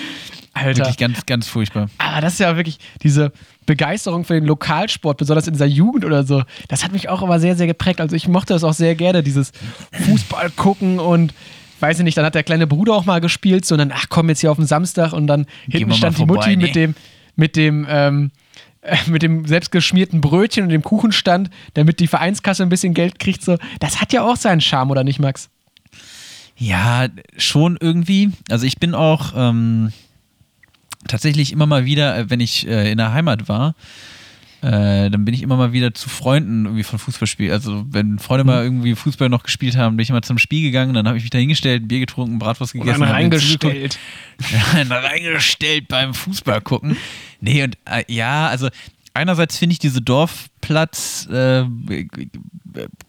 Alter. 0.53 0.79
wirklich 0.79 0.97
ganz, 0.97 1.25
ganz 1.25 1.47
furchtbar. 1.47 1.89
Aber 1.97 2.21
das 2.21 2.33
ist 2.33 2.39
ja 2.39 2.55
wirklich 2.55 2.79
diese 3.03 3.31
Begeisterung 3.65 4.25
für 4.25 4.33
den 4.33 4.45
Lokalsport, 4.45 5.17
besonders 5.17 5.47
in 5.47 5.53
dieser 5.53 5.65
Jugend 5.65 6.05
oder 6.05 6.23
so. 6.23 6.43
Das 6.67 6.83
hat 6.83 6.91
mich 6.91 7.09
auch 7.09 7.21
immer 7.21 7.39
sehr, 7.39 7.55
sehr 7.55 7.67
geprägt. 7.67 8.01
Also 8.01 8.15
ich 8.15 8.27
mochte 8.27 8.53
das 8.53 8.63
auch 8.63 8.73
sehr 8.73 8.95
gerne, 8.95 9.23
dieses 9.23 9.51
Fußball 9.91 10.49
gucken 10.51 10.99
und 10.99 11.33
weiß 11.79 11.99
ich 11.99 12.03
nicht, 12.03 12.17
dann 12.17 12.25
hat 12.25 12.35
der 12.35 12.43
kleine 12.43 12.67
Bruder 12.67 12.93
auch 12.93 13.05
mal 13.05 13.21
gespielt, 13.21 13.65
so 13.65 13.75
und 13.75 13.79
dann, 13.79 13.91
ach 13.93 14.07
komm, 14.09 14.29
jetzt 14.29 14.41
hier 14.41 14.51
auf 14.51 14.57
den 14.57 14.65
Samstag 14.65 15.13
und 15.13 15.27
dann 15.27 15.45
hinten 15.63 15.79
wir 15.79 15.87
mal 15.87 15.95
stand 15.95 16.17
die 16.17 16.25
vorbei, 16.25 16.33
Mutti 16.35 16.57
ne? 16.57 16.63
mit 16.63 16.75
dem, 16.75 16.95
mit 17.35 17.55
dem, 17.55 17.87
ähm, 17.89 18.31
äh, 18.81 18.97
mit 19.07 19.21
dem 19.21 19.45
selbstgeschmierten 19.45 20.21
Brötchen 20.21 20.63
und 20.63 20.69
dem 20.69 20.83
Kuchenstand, 20.83 21.49
damit 21.75 21.99
die 21.99 22.07
Vereinskasse 22.07 22.63
ein 22.63 22.69
bisschen 22.69 22.93
Geld 22.93 23.19
kriegt. 23.19 23.43
So. 23.43 23.57
Das 23.79 24.01
hat 24.01 24.13
ja 24.13 24.23
auch 24.23 24.35
seinen 24.35 24.61
Charme, 24.61 24.91
oder 24.91 25.03
nicht, 25.03 25.19
Max? 25.19 25.49
Ja, 26.57 27.07
schon 27.37 27.77
irgendwie. 27.79 28.31
Also 28.49 28.65
ich 28.65 28.79
bin 28.79 28.93
auch 28.93 29.33
ähm, 29.35 29.93
tatsächlich 31.07 31.51
immer 31.51 31.65
mal 31.65 31.85
wieder, 31.85 32.17
äh, 32.17 32.29
wenn 32.29 32.39
ich 32.39 32.67
äh, 32.67 32.91
in 32.91 32.97
der 32.97 33.13
Heimat 33.13 33.47
war, 33.47 33.75
äh, 34.61 35.09
dann 35.09 35.23
bin 35.23 35.33
ich 35.33 35.41
immer 35.41 35.55
mal 35.55 35.71
wieder 35.71 35.93
zu 35.93 36.09
Freunden 36.09 36.65
irgendwie 36.65 36.83
von 36.83 36.99
Fußballspielen. 36.99 37.53
Also 37.53 37.85
wenn 37.89 38.19
Freunde 38.19 38.43
Mhm. 38.43 38.49
mal 38.49 38.63
irgendwie 38.63 38.93
Fußball 38.93 39.29
noch 39.29 39.43
gespielt 39.43 39.77
haben, 39.77 39.95
bin 39.95 40.03
ich 40.03 40.09
immer 40.09 40.21
zum 40.21 40.37
Spiel 40.37 40.61
gegangen, 40.63 40.93
dann 40.93 41.07
habe 41.07 41.17
ich 41.17 41.23
mich 41.23 41.29
da 41.29 41.37
hingestellt, 41.37 41.87
Bier 41.87 42.01
getrunken, 42.01 42.39
Bratwurst 42.39 42.73
gegessen. 42.73 43.07
hab 43.07 43.21
mir 43.23 43.37
zugeguckt. 43.39 43.97
Ja, 44.51 44.83
reingestellt 44.99 45.87
beim 45.87 46.13
Fußball 46.13 46.59
gucken. 46.61 46.97
Nee, 47.39 47.63
und 47.63 47.77
äh, 47.85 48.03
ja, 48.07 48.47
also 48.47 48.67
einerseits 49.13 49.57
finde 49.57 49.73
ich 49.73 49.79
diese 49.79 50.01
Dorfplatz 50.01 51.27
äh, 51.31 51.63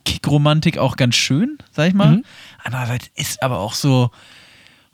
Kickromantik 0.05 0.79
auch 0.79 0.97
ganz 0.97 1.17
schön, 1.17 1.59
sag 1.73 1.89
ich 1.89 1.95
mal. 1.95 2.17
Mhm. 2.19 2.25
Andererseits 2.65 3.11
ist 3.17 3.43
aber 3.43 3.59
auch 3.59 3.75
so 3.75 4.11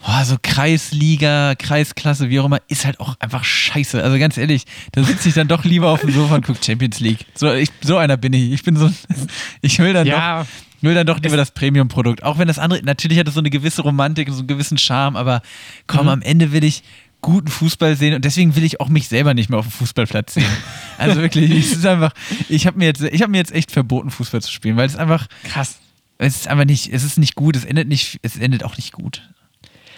boah, 0.05 0.25
so 0.25 0.37
Kreisliga, 0.43 1.55
Kreisklasse, 1.55 2.29
wie 2.31 2.39
auch 2.41 2.45
immer, 2.47 2.61
ist 2.69 2.85
halt 2.85 3.01
auch 3.01 3.17
einfach 3.21 3.45
scheiße. 3.45 4.03
Also 4.03 4.19
ganz 4.19 4.37
ehrlich, 4.37 4.65
da 4.93 5.03
sitze 5.03 5.29
ich 5.29 5.35
dann 5.35 5.49
doch 5.49 5.65
lieber 5.65 5.91
auf 5.91 6.01
dem 6.03 6.13
Sofa 6.13 6.37
und 6.37 6.45
gucke 6.47 6.63
Champions 6.65 7.01
League. 7.01 7.27
So, 7.35 7.53
ich, 7.53 7.71
so 7.83 7.97
einer 7.97 8.17
bin 8.17 8.33
ich. 8.33 8.53
Ich 8.53 8.63
bin 8.63 8.77
so, 8.77 8.91
ich 9.63 9.79
will 9.79 9.93
dann 9.93 10.07
Ja. 10.07 10.43
doch 10.43 10.49
will 10.83 10.95
dann 10.95 11.07
doch 11.07 11.19
lieber 11.21 11.37
das 11.39 11.51
Premium-Produkt. 11.51 12.23
Auch 12.23 12.39
wenn 12.39 12.47
das 12.47 12.59
andere, 12.59 12.83
natürlich 12.85 13.19
hat 13.19 13.27
es 13.27 13.35
so 13.35 13.41
eine 13.41 13.51
gewisse 13.51 13.83
Romantik 13.83 14.29
und 14.29 14.35
so 14.35 14.41
einen 14.41 14.47
gewissen 14.49 14.79
Charme, 14.79 15.17
aber 15.17 15.41
komm, 15.87 16.03
Mhm. 16.03 16.09
am 16.09 16.23
Ende 16.23 16.53
will 16.53 16.63
ich 16.63 16.83
guten 17.23 17.49
Fußball 17.49 17.97
sehen 17.97 18.15
und 18.15 18.25
deswegen 18.25 18.55
will 18.55 18.63
ich 18.63 18.79
auch 18.81 18.89
mich 18.89 19.09
selber 19.09 19.35
nicht 19.35 19.49
mehr 19.51 19.59
auf 19.59 19.67
dem 19.67 19.73
Fußballplatz 19.73 20.35
sehen. 20.35 20.45
Also 20.99 21.21
wirklich, 21.23 21.51
es 21.51 21.73
ist 21.73 21.87
einfach, 21.87 22.13
ich 22.49 22.67
habe 22.67 22.79
mir 22.79 22.85
jetzt, 22.85 23.03
ich 23.03 23.21
habe 23.23 23.31
mir 23.33 23.39
jetzt 23.39 23.53
echt 23.53 23.73
verboten, 23.73 24.11
Fußball 24.11 24.41
zu 24.43 24.53
spielen, 24.53 24.77
weil 24.77 24.87
es 24.87 24.97
einfach, 24.97 25.27
Krass. 25.45 25.77
es 26.19 26.37
ist 26.37 26.49
einfach 26.49 26.67
nicht, 26.67 26.93
es 26.93 27.03
ist 27.03 27.19
nicht 27.19 27.35
gut, 27.35 27.57
es 27.57 27.65
endet 27.65 27.89
nicht, 27.89 28.19
es 28.23 28.37
endet 28.37 28.63
auch 28.63 28.77
nicht 28.77 28.93
gut. 28.93 29.23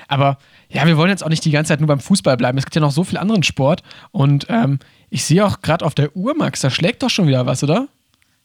Aber 0.08 0.38
ja, 0.68 0.86
wir 0.86 0.96
wollen 0.96 1.10
jetzt 1.10 1.22
auch 1.24 1.28
nicht 1.28 1.44
die 1.44 1.50
ganze 1.50 1.68
Zeit 1.68 1.80
nur 1.80 1.86
beim 1.86 2.00
Fußball 2.00 2.36
bleiben. 2.36 2.58
Es 2.58 2.64
gibt 2.64 2.74
ja 2.74 2.80
noch 2.80 2.90
so 2.90 3.04
viel 3.04 3.18
anderen 3.18 3.42
Sport. 3.42 3.82
Und 4.10 4.46
ähm, 4.48 4.78
ich 5.10 5.24
sehe 5.24 5.44
auch 5.44 5.60
gerade 5.62 5.84
auf 5.84 5.94
der 5.94 6.16
Uhr, 6.16 6.34
Max, 6.36 6.60
da 6.60 6.70
schlägt 6.70 7.02
doch 7.02 7.10
schon 7.10 7.28
wieder 7.28 7.46
was, 7.46 7.62
oder? 7.62 7.88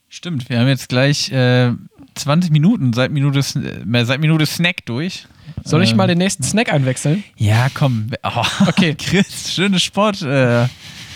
Stimmt, 0.10 0.48
wir 0.50 0.60
haben 0.60 0.68
jetzt 0.68 0.90
gleich 0.90 1.32
äh, 1.32 1.72
20 2.16 2.52
Minuten 2.52 2.94
seit 2.94 3.12
Minute, 3.12 3.40
äh, 3.40 4.06
seit 4.06 4.20
Minute 4.20 4.46
Snack 4.46 4.86
durch. 4.86 5.26
Soll 5.64 5.82
ich 5.84 5.92
Ähm, 5.92 5.98
mal 5.98 6.08
den 6.08 6.20
nächsten 6.20 6.44
Snack 6.44 6.72
einwechseln? 6.72 7.24
Ja, 7.38 7.68
komm. 7.74 8.12
Oh, 8.24 8.44
Okay. 8.68 8.94
Chris, 8.96 9.54
schönes 9.54 9.82
Sport, 9.84 10.22
äh, 10.22 10.68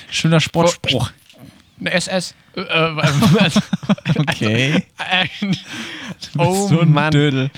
schöner 0.09 0.39
Sportspruch. 0.39 1.11
Eine 1.79 1.91
SS. 1.93 2.33
Äh, 2.55 2.61
äh, 2.61 3.51
Okay. 4.19 4.83
ein- 4.97 5.55
oh 6.37 6.67
so 6.67 6.81
ein 6.81 6.91
Mann. 6.91 7.11
Dödel. 7.11 7.51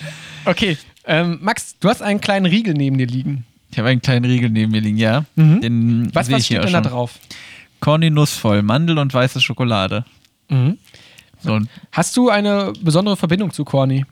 Okay, 0.46 0.78
ähm, 1.10 1.40
Max, 1.42 1.76
du 1.80 1.90
hast 1.90 2.02
einen 2.02 2.22
kleinen 2.22 2.46
Riegel 2.46 2.74
neben 2.74 2.98
dir 2.98 3.08
liegen. 3.08 3.46
Ich 3.72 3.78
habe 3.78 3.90
einen 3.90 4.02
kleinen 4.02 4.26
Riegel 4.26 4.50
neben 4.50 4.72
mir 4.72 4.82
liegen, 4.82 4.98
ja. 4.98 5.26
Mhm. 5.36 5.62
Den 5.62 6.10
Was, 6.16 6.32
was 6.32 6.46
steht 6.46 6.64
denn 6.64 6.74
da 6.74 6.82
drauf? 6.82 7.20
Corny 7.82 8.10
nussvoll, 8.10 8.62
Mandel 8.62 8.98
und 8.98 9.14
weiße 9.14 9.42
Schokolade. 9.42 10.06
Mhm. 10.50 10.78
So 11.42 11.60
Hast 11.92 12.18
du 12.18 12.30
eine 12.30 12.74
besondere 12.82 13.16
Verbindung 13.18 13.52
zu 13.52 13.64
Corny? 13.66 14.06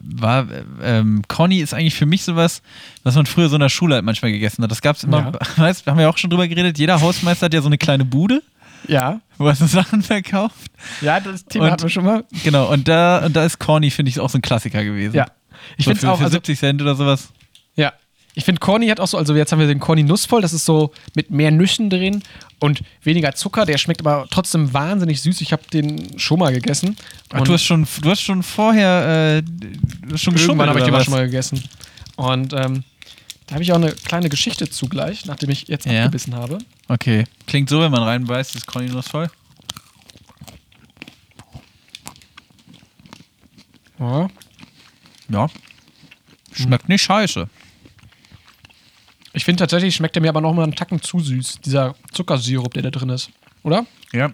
war, 0.00 0.46
äh, 0.50 0.64
ähm, 0.82 1.22
Corny 1.28 1.58
ist 1.60 1.72
eigentlich 1.72 1.94
für 1.94 2.06
mich 2.06 2.22
sowas, 2.24 2.60
was 3.04 3.14
man 3.14 3.24
früher 3.26 3.48
so 3.48 3.54
in 3.56 3.60
der 3.60 3.68
Schule 3.68 3.94
halt 3.94 4.04
manchmal 4.04 4.32
gegessen 4.32 4.62
hat. 4.64 4.70
Das 4.70 4.82
gab 4.82 4.96
es 4.96 5.04
immer, 5.04 5.32
Ja. 5.32 5.32
weißt, 5.62 5.86
haben 5.86 5.98
wir 5.98 6.08
auch 6.10 6.18
schon 6.18 6.30
drüber 6.30 6.48
geredet, 6.48 6.78
jeder 6.78 7.00
Hausmeister 7.00 7.46
hat 7.46 7.54
ja 7.54 7.60
so 7.62 7.68
eine 7.68 7.78
kleine 7.78 8.04
Bude, 8.04 8.42
Ja. 8.88 9.20
wo 9.38 9.46
er 9.46 9.54
so 9.54 9.66
Sachen 9.66 10.02
verkauft. 10.02 10.70
Ja, 11.00 11.20
das 11.20 11.44
Thema 11.44 11.66
Und- 11.66 11.70
hatten 11.72 11.82
wir 11.84 11.90
schon 11.90 12.04
mal. 12.04 12.24
Genau, 12.44 12.70
und 12.72 12.88
da, 12.88 13.24
und 13.26 13.34
da 13.36 13.44
ist 13.44 13.58
Corny, 13.60 13.90
finde 13.90 14.10
ich, 14.10 14.18
auch 14.20 14.28
so 14.28 14.38
ein 14.38 14.42
Klassiker 14.42 14.82
gewesen. 14.84 15.14
Ja. 15.14 15.26
Ich 15.76 15.84
so 15.84 15.90
finde 15.92 16.10
auch, 16.12 16.18
für 16.18 16.24
also 16.24 16.34
70 16.36 16.58
Cent 16.58 16.82
oder 16.82 16.94
sowas. 16.94 17.28
Ja. 17.74 17.92
Ich 18.34 18.44
finde, 18.44 18.60
Corny 18.60 18.88
hat 18.88 19.00
auch 19.00 19.06
so, 19.06 19.16
also 19.16 19.34
jetzt 19.34 19.50
haben 19.52 19.60
wir 19.60 19.66
den 19.66 19.80
Corny 19.80 20.02
nussvoll, 20.02 20.42
das 20.42 20.52
ist 20.52 20.66
so 20.66 20.92
mit 21.14 21.30
mehr 21.30 21.50
Nüssen 21.50 21.88
drin 21.88 22.22
und 22.58 22.82
weniger 23.02 23.34
Zucker. 23.34 23.64
Der 23.64 23.78
schmeckt 23.78 24.00
aber 24.06 24.26
trotzdem 24.30 24.74
wahnsinnig 24.74 25.22
süß. 25.22 25.40
Ich 25.40 25.52
habe 25.52 25.62
den 25.72 26.18
schon 26.18 26.38
mal 26.38 26.52
gegessen. 26.52 26.96
Ach, 27.32 27.40
du 27.42 27.54
hast 27.54 27.64
schon, 27.64 27.86
du 28.02 28.10
hast 28.10 28.20
schon 28.20 28.42
vorher, 28.42 29.42
äh, 30.12 30.18
schon 30.18 30.36
irgendwann 30.36 30.68
habe 30.68 30.80
ich 30.80 30.84
den 30.84 30.92
mal 30.92 31.02
schon 31.02 31.14
mal 31.14 31.24
gegessen. 31.24 31.62
Und 32.16 32.52
ähm, 32.52 32.84
da 33.46 33.54
habe 33.54 33.62
ich 33.62 33.72
auch 33.72 33.76
eine 33.76 33.92
kleine 33.92 34.28
Geschichte 34.28 34.68
zugleich, 34.68 35.24
nachdem 35.24 35.48
ich 35.50 35.68
jetzt 35.68 35.86
Ja. 35.86 36.04
abgebissen 36.04 36.34
habe. 36.34 36.58
Okay. 36.88 37.24
Klingt 37.46 37.70
so, 37.70 37.80
wenn 37.80 37.90
man 37.92 38.02
reinbeißt, 38.02 38.54
ist 38.54 38.66
Corny 38.66 38.90
nussvoll. 38.90 39.30
Ja. 43.98 44.28
Ja. 45.28 45.48
Schmeckt 46.52 46.88
nicht 46.88 47.02
scheiße. 47.02 47.48
Ich 49.32 49.44
finde 49.44 49.60
tatsächlich, 49.60 49.94
schmeckt 49.94 50.14
der 50.14 50.22
mir 50.22 50.30
aber 50.30 50.40
noch 50.40 50.54
mal 50.54 50.62
einen 50.62 50.74
Tacken 50.74 51.02
zu 51.02 51.20
süß, 51.20 51.60
dieser 51.64 51.94
Zuckersirup, 52.12 52.72
der 52.72 52.84
da 52.84 52.90
drin 52.90 53.10
ist. 53.10 53.30
Oder? 53.62 53.84
Ja. 54.12 54.32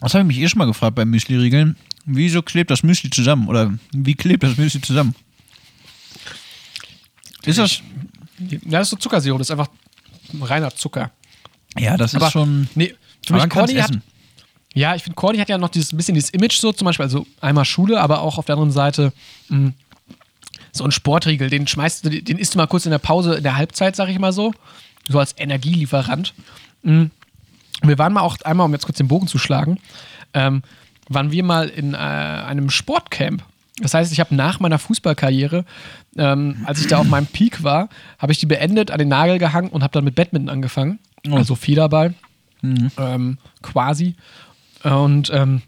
Das 0.00 0.14
habe 0.14 0.22
ich 0.22 0.28
mich 0.28 0.38
eh 0.38 0.48
schon 0.48 0.58
mal 0.58 0.66
gefragt 0.66 0.94
beim 0.94 1.10
Müsli-Riegeln. 1.10 1.76
Wieso 2.06 2.40
klebt 2.40 2.70
das 2.70 2.82
Müsli 2.82 3.10
zusammen? 3.10 3.48
Oder 3.48 3.74
wie 3.92 4.14
klebt 4.14 4.42
das 4.42 4.56
Müsli 4.56 4.80
zusammen? 4.80 5.14
Ist 7.44 7.58
das. 7.58 7.82
Ja, 8.38 8.58
das 8.78 8.86
ist 8.86 8.90
so 8.90 8.96
Zuckersirup, 8.96 9.38
das 9.38 9.48
ist 9.48 9.50
einfach 9.50 9.68
reiner 10.40 10.74
Zucker. 10.74 11.10
Ja, 11.78 11.96
das 11.96 12.12
ist 12.12 12.16
Aber 12.22 12.30
schon. 12.30 12.68
Nee, 12.74 12.94
für 13.26 13.34
mich 13.34 13.48
Corny 13.48 13.74
hat. 13.74 13.98
Ja, 14.74 14.94
ich 14.94 15.02
finde, 15.02 15.16
Corny 15.16 15.38
hat 15.38 15.48
ja 15.48 15.58
noch 15.58 15.70
dieses 15.70 15.96
bisschen 15.96 16.14
dieses 16.14 16.30
Image 16.30 16.58
so, 16.58 16.72
zum 16.72 16.84
Beispiel, 16.84 17.04
also 17.04 17.26
einmal 17.40 17.64
Schule, 17.64 18.00
aber 18.00 18.20
auch 18.20 18.38
auf 18.38 18.44
der 18.44 18.54
anderen 18.54 18.72
Seite 18.72 19.12
mh, 19.48 19.72
so 20.76 20.84
ein 20.84 20.92
Sportriegel, 20.92 21.50
den 21.50 21.66
schmeißt 21.66 22.04
du, 22.04 22.22
den 22.22 22.38
isst 22.38 22.54
du 22.54 22.58
mal 22.58 22.66
kurz 22.66 22.86
in 22.86 22.90
der 22.90 22.98
Pause, 22.98 23.34
in 23.34 23.42
der 23.42 23.56
Halbzeit, 23.56 23.96
sag 23.96 24.08
ich 24.08 24.18
mal 24.18 24.32
so, 24.32 24.52
so 25.08 25.18
als 25.18 25.34
Energielieferant. 25.38 26.34
Mh. 26.82 27.10
Wir 27.82 27.98
waren 27.98 28.12
mal 28.12 28.22
auch 28.22 28.40
einmal, 28.42 28.64
um 28.64 28.72
jetzt 28.72 28.86
kurz 28.86 28.98
den 28.98 29.08
Bogen 29.08 29.26
zu 29.26 29.38
schlagen, 29.38 29.78
ähm, 30.32 30.62
waren 31.08 31.30
wir 31.30 31.44
mal 31.44 31.68
in 31.68 31.94
äh, 31.94 31.96
einem 31.96 32.70
Sportcamp. 32.70 33.44
Das 33.78 33.92
heißt, 33.92 34.10
ich 34.12 34.20
habe 34.20 34.34
nach 34.34 34.60
meiner 34.60 34.78
Fußballkarriere, 34.78 35.66
ähm, 36.16 36.62
als 36.64 36.80
ich 36.80 36.86
da 36.86 36.98
auf 36.98 37.06
meinem 37.06 37.26
Peak 37.26 37.62
war, 37.62 37.90
habe 38.18 38.32
ich 38.32 38.38
die 38.38 38.46
beendet, 38.46 38.90
an 38.90 38.98
den 38.98 39.08
Nagel 39.08 39.38
gehangen 39.38 39.68
und 39.68 39.82
habe 39.82 39.92
dann 39.92 40.04
mit 40.04 40.14
Badminton 40.14 40.48
angefangen. 40.48 40.98
Oh. 41.28 41.36
Also 41.36 41.54
Federball 41.54 42.14
ähm, 42.62 43.38
quasi. 43.62 44.14
Und 44.82 45.30
ähm, 45.32 45.62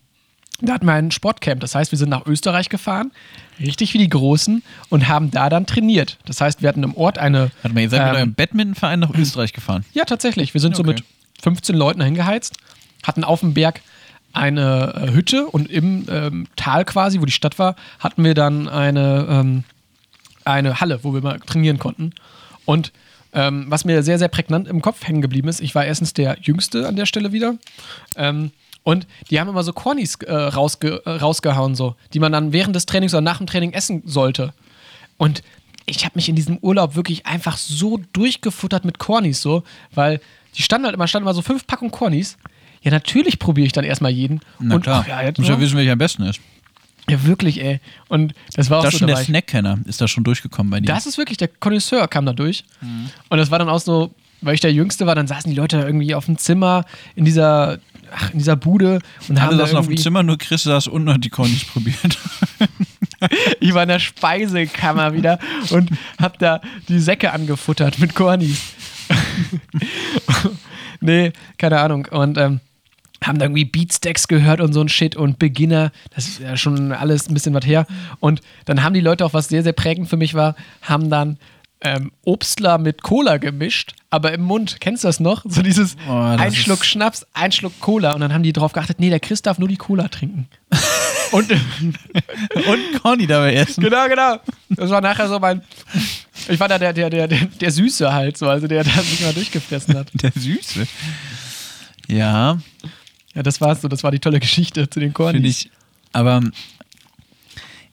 da 0.60 0.74
hatten 0.74 0.86
wir 0.86 0.92
ein 0.94 1.10
Sportcamp. 1.10 1.60
Das 1.60 1.74
heißt, 1.74 1.92
wir 1.92 1.98
sind 1.98 2.08
nach 2.08 2.26
Österreich 2.26 2.68
gefahren, 2.68 3.12
richtig 3.60 3.94
wie 3.94 3.98
die 3.98 4.08
Großen, 4.08 4.62
und 4.88 5.08
haben 5.08 5.30
da 5.30 5.48
dann 5.48 5.66
trainiert. 5.66 6.18
Das 6.26 6.40
heißt, 6.40 6.62
wir 6.62 6.68
hatten 6.68 6.82
im 6.82 6.96
Ort 6.96 7.18
eine. 7.18 7.50
Warte 7.62 7.74
mal, 7.74 7.80
ihr 7.82 7.90
seid 7.90 8.00
mit 8.00 8.08
ähm, 8.10 8.16
eurem 8.16 8.34
Badmintonverein 8.34 9.00
nach 9.00 9.14
Österreich 9.14 9.52
gefahren. 9.52 9.84
Ja, 9.92 10.04
tatsächlich. 10.04 10.54
Wir 10.54 10.60
sind 10.60 10.74
so 10.76 10.82
Okay. 10.82 10.90
mit 10.94 11.04
15 11.42 11.76
Leuten 11.76 12.00
hingeheizt, 12.02 12.56
hatten 13.04 13.22
auf 13.24 13.40
dem 13.40 13.54
Berg 13.54 13.80
eine 14.32 14.94
äh, 15.08 15.12
Hütte 15.12 15.46
und 15.46 15.70
im 15.70 16.06
ähm, 16.10 16.46
Tal 16.56 16.84
quasi, 16.84 17.20
wo 17.20 17.24
die 17.24 17.32
Stadt 17.32 17.58
war, 17.58 17.76
hatten 17.98 18.24
wir 18.24 18.34
dann 18.34 18.68
eine, 18.68 19.26
ähm, 19.30 19.64
eine 20.44 20.80
Halle, 20.80 21.00
wo 21.02 21.14
wir 21.14 21.22
mal 21.22 21.38
trainieren 21.40 21.78
konnten. 21.78 22.12
Und 22.64 22.92
ähm, 23.32 23.66
was 23.68 23.84
mir 23.84 24.02
sehr, 24.02 24.18
sehr 24.18 24.28
prägnant 24.28 24.68
im 24.68 24.82
Kopf 24.82 25.06
hängen 25.06 25.22
geblieben 25.22 25.48
ist, 25.48 25.60
ich 25.60 25.74
war 25.74 25.84
erstens 25.84 26.12
der 26.14 26.38
Jüngste 26.42 26.86
an 26.88 26.96
der 26.96 27.06
Stelle 27.06 27.32
wieder. 27.32 27.54
Ähm, 28.16 28.50
und 28.88 29.06
die 29.28 29.38
haben 29.38 29.50
immer 29.50 29.62
so 29.64 29.74
Cornys 29.74 30.14
äh, 30.14 30.32
rausge 30.32 31.02
äh, 31.04 31.10
rausgehauen, 31.10 31.74
so, 31.74 31.94
die 32.14 32.20
man 32.20 32.32
dann 32.32 32.54
während 32.54 32.74
des 32.74 32.86
Trainings 32.86 33.12
oder 33.12 33.20
nach 33.20 33.36
dem 33.36 33.46
Training 33.46 33.74
essen 33.74 34.00
sollte. 34.06 34.54
Und 35.18 35.42
ich 35.84 36.06
habe 36.06 36.12
mich 36.14 36.30
in 36.30 36.36
diesem 36.36 36.56
Urlaub 36.62 36.96
wirklich 36.96 37.26
einfach 37.26 37.58
so 37.58 38.00
durchgefuttert 38.14 38.86
mit 38.86 38.98
Cornys, 38.98 39.42
so, 39.42 39.62
weil 39.94 40.22
die 40.56 40.62
standen 40.62 40.86
halt 40.86 40.94
immer, 40.94 41.06
standen 41.06 41.26
immer 41.26 41.34
so 41.34 41.42
fünf 41.42 41.66
Packungen 41.66 41.90
Cornys. 41.90 42.38
Ja, 42.80 42.90
natürlich 42.90 43.38
probiere 43.38 43.66
ich 43.66 43.74
dann 43.74 43.84
erstmal 43.84 44.10
jeden. 44.10 44.40
Na 44.58 44.76
und 44.76 44.84
klar. 44.84 45.02
ach 45.04 45.08
ja, 45.08 45.22
jetzt, 45.22 45.36
Muss 45.36 45.48
ja 45.48 45.60
wissen, 45.60 45.76
welcher 45.76 45.92
am 45.92 45.98
besten 45.98 46.22
ist. 46.22 46.40
Ja, 47.10 47.22
wirklich, 47.24 47.62
ey. 47.62 47.80
Und 48.08 48.32
das 48.54 48.70
war 48.70 48.78
auch 48.78 48.84
Da 48.84 48.90
so 48.90 48.96
schon 48.96 49.08
der. 49.08 49.18
Snackkenner 49.18 49.80
ist 49.84 50.00
da 50.00 50.08
schon 50.08 50.24
durchgekommen 50.24 50.70
bei 50.70 50.80
dir. 50.80 50.86
Das 50.86 51.04
ist 51.04 51.18
wirklich, 51.18 51.36
der 51.36 51.48
Connoisseur 51.48 52.08
kam 52.08 52.24
da 52.24 52.32
durch. 52.32 52.64
Mhm. 52.80 53.10
Und 53.28 53.36
das 53.36 53.50
war 53.50 53.58
dann 53.58 53.68
auch 53.68 53.80
so, 53.80 54.14
weil 54.40 54.54
ich 54.54 54.62
der 54.62 54.72
Jüngste 54.72 55.04
war, 55.04 55.14
dann 55.14 55.26
saßen 55.26 55.50
die 55.50 55.56
Leute 55.56 55.76
irgendwie 55.76 56.14
auf 56.14 56.24
dem 56.24 56.38
Zimmer 56.38 56.86
in 57.16 57.26
dieser, 57.26 57.80
ach, 58.12 58.32
in 58.32 58.38
dieser 58.38 58.56
Bude 58.56 59.00
und 59.28 59.40
haben 59.40 59.50
Alle 59.50 59.58
saßen 59.58 59.76
auf 59.76 59.86
dem 59.86 59.96
Zimmer, 59.96 60.22
nur 60.22 60.38
Chris 60.38 60.62
saß 60.62 60.88
unten 60.88 61.08
und 61.08 61.14
hat 61.14 61.24
die 61.24 61.42
nicht 61.42 61.72
probiert. 61.72 62.18
ich 63.60 63.74
war 63.74 63.82
in 63.82 63.88
der 63.88 63.98
Speisekammer 63.98 65.12
wieder 65.12 65.38
und 65.70 65.90
hab 66.20 66.38
da 66.38 66.60
die 66.88 66.98
Säcke 66.98 67.32
angefuttert 67.32 67.98
mit 67.98 68.14
Cornis. 68.14 68.60
nee, 71.00 71.32
keine 71.56 71.80
Ahnung. 71.80 72.06
Und 72.10 72.38
ähm, 72.38 72.60
haben 73.24 73.38
da 73.38 73.46
irgendwie 73.46 73.64
Beatstacks 73.64 74.28
gehört 74.28 74.60
und 74.60 74.72
so 74.72 74.80
ein 74.80 74.88
Shit 74.88 75.16
und 75.16 75.38
Beginner. 75.38 75.92
Das 76.14 76.28
ist 76.28 76.40
ja 76.40 76.56
schon 76.56 76.92
alles 76.92 77.28
ein 77.28 77.34
bisschen 77.34 77.54
was 77.54 77.66
her. 77.66 77.86
Und 78.20 78.40
dann 78.64 78.82
haben 78.82 78.94
die 78.94 79.00
Leute 79.00 79.24
auch, 79.24 79.34
was 79.34 79.48
sehr, 79.48 79.62
sehr 79.62 79.72
prägend 79.72 80.08
für 80.08 80.16
mich 80.16 80.34
war, 80.34 80.54
haben 80.82 81.10
dann 81.10 81.38
ähm, 81.80 82.12
Obstler 82.24 82.78
mit 82.78 83.02
Cola 83.02 83.36
gemischt, 83.36 83.94
aber 84.10 84.32
im 84.32 84.42
Mund. 84.42 84.78
Kennst 84.80 85.04
du 85.04 85.08
das 85.08 85.20
noch? 85.20 85.44
So 85.48 85.62
dieses 85.62 85.96
das 85.96 86.40
ein 86.40 86.54
Schluck 86.54 86.84
Schnaps, 86.84 87.26
ein 87.34 87.52
Schluck 87.52 87.78
Cola. 87.80 88.12
Und 88.12 88.20
dann 88.20 88.32
haben 88.32 88.42
die 88.42 88.52
darauf 88.52 88.72
geachtet, 88.72 88.98
nee, 88.98 89.10
der 89.10 89.20
Chris 89.20 89.42
darf 89.42 89.58
nur 89.58 89.68
die 89.68 89.76
Cola 89.76 90.08
trinken. 90.08 90.48
und 91.32 91.50
und 91.52 93.02
Corny 93.02 93.26
dabei 93.26 93.54
essen. 93.54 93.82
Genau, 93.82 94.08
genau. 94.08 94.38
Das 94.70 94.90
war 94.90 95.00
nachher 95.00 95.28
so 95.28 95.38
mein. 95.38 95.62
Ich 96.48 96.58
war 96.58 96.68
da 96.68 96.78
der, 96.78 96.92
der, 96.92 97.10
der, 97.10 97.28
der, 97.28 97.46
der 97.46 97.70
Süße 97.70 98.12
halt 98.12 98.36
so, 98.36 98.48
also 98.48 98.66
der 98.66 98.84
da 98.84 98.90
sich 98.90 99.20
mal 99.20 99.32
durchgefressen 99.34 99.96
hat. 99.96 100.08
Der 100.14 100.32
Süße. 100.34 100.86
Ja, 102.08 102.58
Ja, 103.34 103.42
das 103.42 103.60
war's 103.60 103.82
so, 103.82 103.88
das 103.88 104.02
war 104.02 104.10
die 104.10 104.18
tolle 104.18 104.40
Geschichte 104.40 104.88
zu 104.88 104.98
den 104.98 105.12
Cornis. 105.12 105.34
finde 105.34 105.48
ich. 105.48 105.70
Aber 106.12 106.42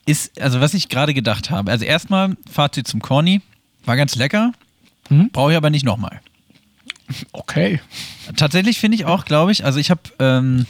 ist, 0.06 0.40
also 0.40 0.60
was 0.60 0.72
ich 0.72 0.88
gerade 0.88 1.12
gedacht 1.12 1.50
habe, 1.50 1.70
also 1.70 1.84
erstmal 1.84 2.36
Fazit 2.50 2.88
zum 2.88 3.00
Corny, 3.02 3.42
war 3.86 3.96
ganz 3.96 4.14
lecker, 4.16 4.52
Mhm. 5.08 5.30
brauche 5.32 5.52
ich 5.52 5.56
aber 5.56 5.70
nicht 5.70 5.84
nochmal. 5.84 6.20
Okay. 7.32 7.80
Tatsächlich 8.36 8.78
finde 8.80 8.96
ich 8.96 9.04
auch, 9.04 9.24
glaube 9.24 9.52
ich, 9.52 9.64
also 9.64 9.78
ich 9.78 9.90
habe 9.90 10.00
ähm, 10.18 10.66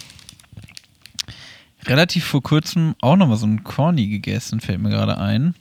relativ 1.86 2.24
vor 2.24 2.42
kurzem 2.42 2.94
auch 3.00 3.16
nochmal 3.16 3.36
so 3.36 3.46
einen 3.46 3.64
Corny 3.64 4.08
gegessen, 4.08 4.60
fällt 4.60 4.80
mir 4.80 4.90
gerade 4.90 5.18
ein. 5.18 5.54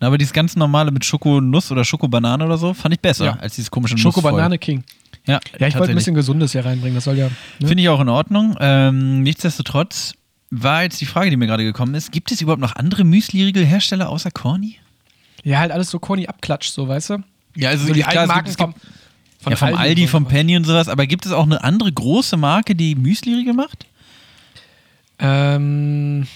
Aber 0.00 0.16
dieses 0.18 0.32
ganz 0.32 0.54
normale 0.56 0.90
mit 0.92 1.04
Schokonuss 1.04 1.70
oder 1.72 1.84
Schokobanane 1.84 2.44
oder 2.44 2.56
so, 2.56 2.72
fand 2.74 2.94
ich 2.94 3.00
besser 3.00 3.24
Ja. 3.24 3.32
als 3.40 3.56
dieses 3.56 3.70
komische 3.70 3.98
Schoko-Banane 3.98 4.58
King. 4.58 4.84
Ja, 5.26 5.40
Ja, 5.58 5.66
ich 5.66 5.74
wollte 5.76 5.92
ein 5.92 5.96
bisschen 5.96 6.14
Gesundes 6.14 6.52
hier 6.52 6.64
reinbringen, 6.64 6.94
das 6.94 7.04
soll 7.04 7.16
ja. 7.18 7.28
Ne? 7.58 7.68
Finde 7.68 7.82
ich 7.82 7.88
auch 7.88 8.00
in 8.00 8.08
Ordnung. 8.08 8.56
Ähm, 8.60 9.22
nichtsdestotrotz 9.22 10.14
war 10.50 10.84
jetzt 10.84 11.00
die 11.00 11.06
Frage, 11.06 11.30
die 11.30 11.36
mir 11.36 11.46
gerade 11.46 11.64
gekommen 11.64 11.94
ist: 11.94 12.12
Gibt 12.12 12.30
es 12.32 12.40
überhaupt 12.40 12.62
noch 12.62 12.76
andere 12.76 13.04
Müsli-Riegel-Hersteller 13.04 14.08
außer 14.08 14.30
Corny? 14.30 14.76
Ja, 15.44 15.58
halt 15.60 15.70
alles 15.72 15.90
so 15.90 15.98
Corny 15.98 16.26
abklatscht, 16.26 16.72
so, 16.72 16.88
weißt 16.88 17.10
du? 17.10 17.18
Ja, 17.56 17.70
also 17.70 17.86
So 17.86 17.92
die 17.92 18.00
klar, 18.00 18.16
alten 18.16 18.28
Marken 18.28 18.44
gibt, 18.48 18.58
vom, 18.60 18.74
von 19.40 19.50
ja, 19.52 19.56
vom 19.56 19.74
Aldi, 19.74 20.02
so. 20.02 20.08
vom 20.08 20.26
Penny 20.26 20.56
und 20.56 20.64
sowas. 20.64 20.88
Aber 20.88 21.06
gibt 21.06 21.26
es 21.26 21.32
auch 21.32 21.44
eine 21.44 21.62
andere 21.64 21.92
große 21.92 22.36
Marke, 22.36 22.74
die 22.74 22.94
Müsli-Riegel 22.94 23.54
macht? 23.54 23.86
Ähm, 25.18 26.26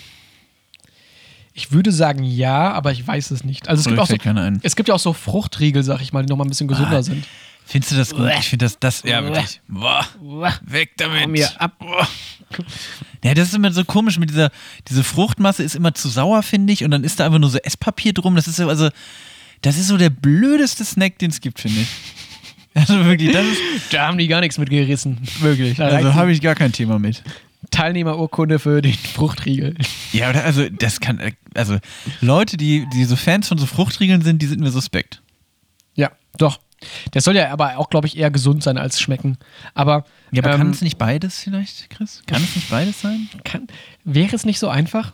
ich 1.54 1.70
würde 1.72 1.92
sagen 1.92 2.24
ja, 2.24 2.72
aber 2.72 2.92
ich 2.92 3.06
weiß 3.06 3.30
es 3.30 3.44
nicht. 3.44 3.68
Also 3.68 3.80
es 3.80 3.86
gibt 3.86 4.00
auch 4.00 4.06
so, 4.06 4.16
es 4.62 4.76
gibt 4.76 4.88
ja 4.88 4.94
auch 4.94 4.98
so 5.00 5.12
Fruchtriegel, 5.12 5.82
sag 5.82 6.00
ich 6.00 6.12
mal, 6.12 6.24
die 6.24 6.30
nochmal 6.30 6.46
ein 6.46 6.50
bisschen 6.50 6.68
gesunder 6.68 6.98
Ah, 6.98 7.02
sind. 7.02 7.26
Findest 7.66 7.92
du 7.92 7.96
das 7.96 8.10
gut? 8.10 8.20
Uäh. 8.20 8.38
Ich 8.38 8.48
finde 8.48 8.66
das, 8.66 8.78
das, 8.78 9.02
ja, 9.04 9.22
wirklich. 9.22 9.60
Boah, 9.68 10.04
weg 10.62 10.92
damit. 10.96 11.22
Hau 11.22 11.28
mir 11.28 11.60
ab. 11.60 11.80
Ja, 13.24 13.34
das 13.34 13.48
ist 13.48 13.54
immer 13.54 13.72
so 13.72 13.84
komisch 13.84 14.18
mit 14.18 14.30
dieser, 14.30 14.50
diese 14.88 15.04
Fruchtmasse 15.04 15.62
ist 15.62 15.74
immer 15.74 15.94
zu 15.94 16.08
sauer, 16.08 16.42
finde 16.42 16.72
ich. 16.72 16.84
Und 16.84 16.90
dann 16.90 17.04
ist 17.04 17.20
da 17.20 17.26
einfach 17.26 17.38
nur 17.38 17.50
so 17.50 17.58
Esspapier 17.58 18.12
drum. 18.12 18.34
Das 18.34 18.48
ist 18.48 18.56
so, 18.56 18.68
also, 18.68 18.90
das 19.62 19.78
ist 19.78 19.86
so 19.88 19.96
der 19.96 20.10
blödeste 20.10 20.84
Snack, 20.84 21.18
den 21.18 21.30
es 21.30 21.40
gibt, 21.40 21.60
finde 21.60 21.82
ich. 21.82 21.88
Also 22.74 23.04
wirklich, 23.04 23.30
das 23.30 23.44
ist, 23.44 23.60
Da 23.90 24.06
haben 24.06 24.16
die 24.16 24.26
gar 24.28 24.40
nichts 24.40 24.56
mit 24.56 24.70
gerissen. 24.70 25.18
Wirklich. 25.40 25.76
Da 25.76 25.88
also 25.88 26.14
habe 26.14 26.32
ich 26.32 26.40
gar 26.40 26.54
kein 26.54 26.72
Thema 26.72 26.98
mit. 26.98 27.22
Teilnehmerurkunde 27.70 28.58
für 28.58 28.80
den 28.80 28.94
Fruchtriegel. 28.94 29.76
Ja, 30.12 30.30
oder 30.30 30.44
also 30.44 30.66
das 30.70 31.00
kann, 31.00 31.20
also 31.54 31.76
Leute, 32.22 32.56
die, 32.56 32.86
die 32.94 33.04
so 33.04 33.14
Fans 33.14 33.48
von 33.48 33.58
so 33.58 33.66
Fruchtriegeln 33.66 34.22
sind, 34.22 34.40
die 34.40 34.46
sind 34.46 34.60
mir 34.60 34.70
suspekt. 34.70 35.20
Ja, 35.94 36.12
doch. 36.38 36.60
Der 37.14 37.20
soll 37.20 37.36
ja 37.36 37.50
aber 37.50 37.78
auch, 37.78 37.90
glaube 37.90 38.06
ich, 38.06 38.16
eher 38.16 38.30
gesund 38.30 38.62
sein 38.62 38.78
als 38.78 39.00
schmecken. 39.00 39.38
Aber, 39.74 40.04
Ja, 40.30 40.42
aber 40.42 40.52
ähm, 40.52 40.58
kann 40.58 40.70
es 40.70 40.82
nicht 40.82 40.98
beides 40.98 41.38
vielleicht, 41.38 41.90
Chris? 41.90 42.22
Kann 42.26 42.42
es 42.42 42.54
nicht 42.56 42.70
beides 42.70 43.00
sein? 43.00 43.28
kann, 43.44 43.66
wäre 44.04 44.34
es 44.34 44.44
nicht 44.44 44.58
so 44.58 44.68
einfach? 44.68 45.12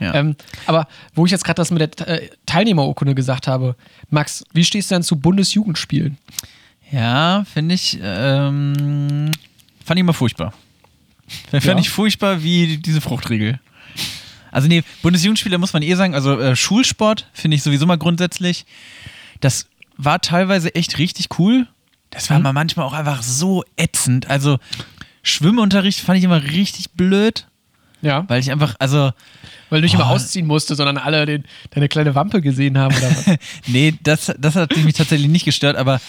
Ja. 0.00 0.14
Ähm, 0.14 0.36
aber 0.66 0.86
wo 1.14 1.26
ich 1.26 1.32
jetzt 1.32 1.44
gerade 1.44 1.56
das 1.56 1.70
mit 1.72 1.98
der 2.00 2.08
äh, 2.08 2.28
Teilnehmerurkunde 2.46 3.14
gesagt 3.14 3.46
habe, 3.48 3.74
Max, 4.10 4.44
wie 4.52 4.64
stehst 4.64 4.90
du 4.90 4.94
denn 4.94 5.02
zu 5.02 5.16
Bundesjugendspielen? 5.16 6.18
ja, 6.90 7.44
finde 7.52 7.74
ich, 7.74 7.98
ähm, 8.02 9.30
fand 9.84 9.98
ich 9.98 10.00
immer 10.00 10.14
furchtbar. 10.14 10.54
Fand 11.50 11.64
Ja. 11.64 11.76
ich 11.78 11.90
furchtbar 11.90 12.42
wie 12.42 12.78
diese 12.78 13.00
Fruchtriegel. 13.02 13.60
Also 14.50 14.68
nee, 14.68 14.82
Bundesjugendspiele 15.02 15.58
muss 15.58 15.74
man 15.74 15.82
eh 15.82 15.94
sagen, 15.94 16.14
also 16.14 16.40
äh, 16.40 16.56
Schulsport 16.56 17.28
finde 17.34 17.56
ich 17.56 17.62
sowieso 17.62 17.84
mal 17.84 17.98
grundsätzlich, 17.98 18.64
das 19.40 19.66
war 19.98 20.20
teilweise 20.20 20.74
echt 20.74 20.98
richtig 20.98 21.38
cool. 21.38 21.66
Das 22.10 22.30
war 22.30 22.38
Mhm. 22.38 22.44
mal 22.44 22.52
manchmal 22.54 22.86
auch 22.86 22.94
einfach 22.94 23.22
so 23.22 23.64
ätzend. 23.76 24.30
Also 24.30 24.58
Schwimmunterricht 25.22 26.00
fand 26.00 26.18
ich 26.18 26.24
immer 26.24 26.42
richtig 26.42 26.92
blöd, 26.92 27.46
Ja. 28.00 28.24
weil 28.28 28.40
ich 28.40 28.50
einfach, 28.50 28.76
also 28.78 29.10
Weil 29.70 29.80
du 29.80 29.84
nicht 29.84 29.94
immer 29.94 30.06
Oh. 30.10 30.14
ausziehen 30.14 30.46
musstest, 30.46 30.78
sondern 30.78 30.96
alle 30.96 31.26
den, 31.26 31.44
deine 31.70 31.88
kleine 31.88 32.14
Wampe 32.14 32.40
gesehen 32.40 32.78
haben 32.78 32.96
oder 32.96 33.10
was? 33.10 33.26
nee, 33.66 33.94
das, 34.02 34.32
das 34.38 34.54
hat 34.56 34.74
mich 34.78 34.94
tatsächlich 34.94 35.28
nicht 35.28 35.44
gestört, 35.44 35.76
aber 35.76 36.00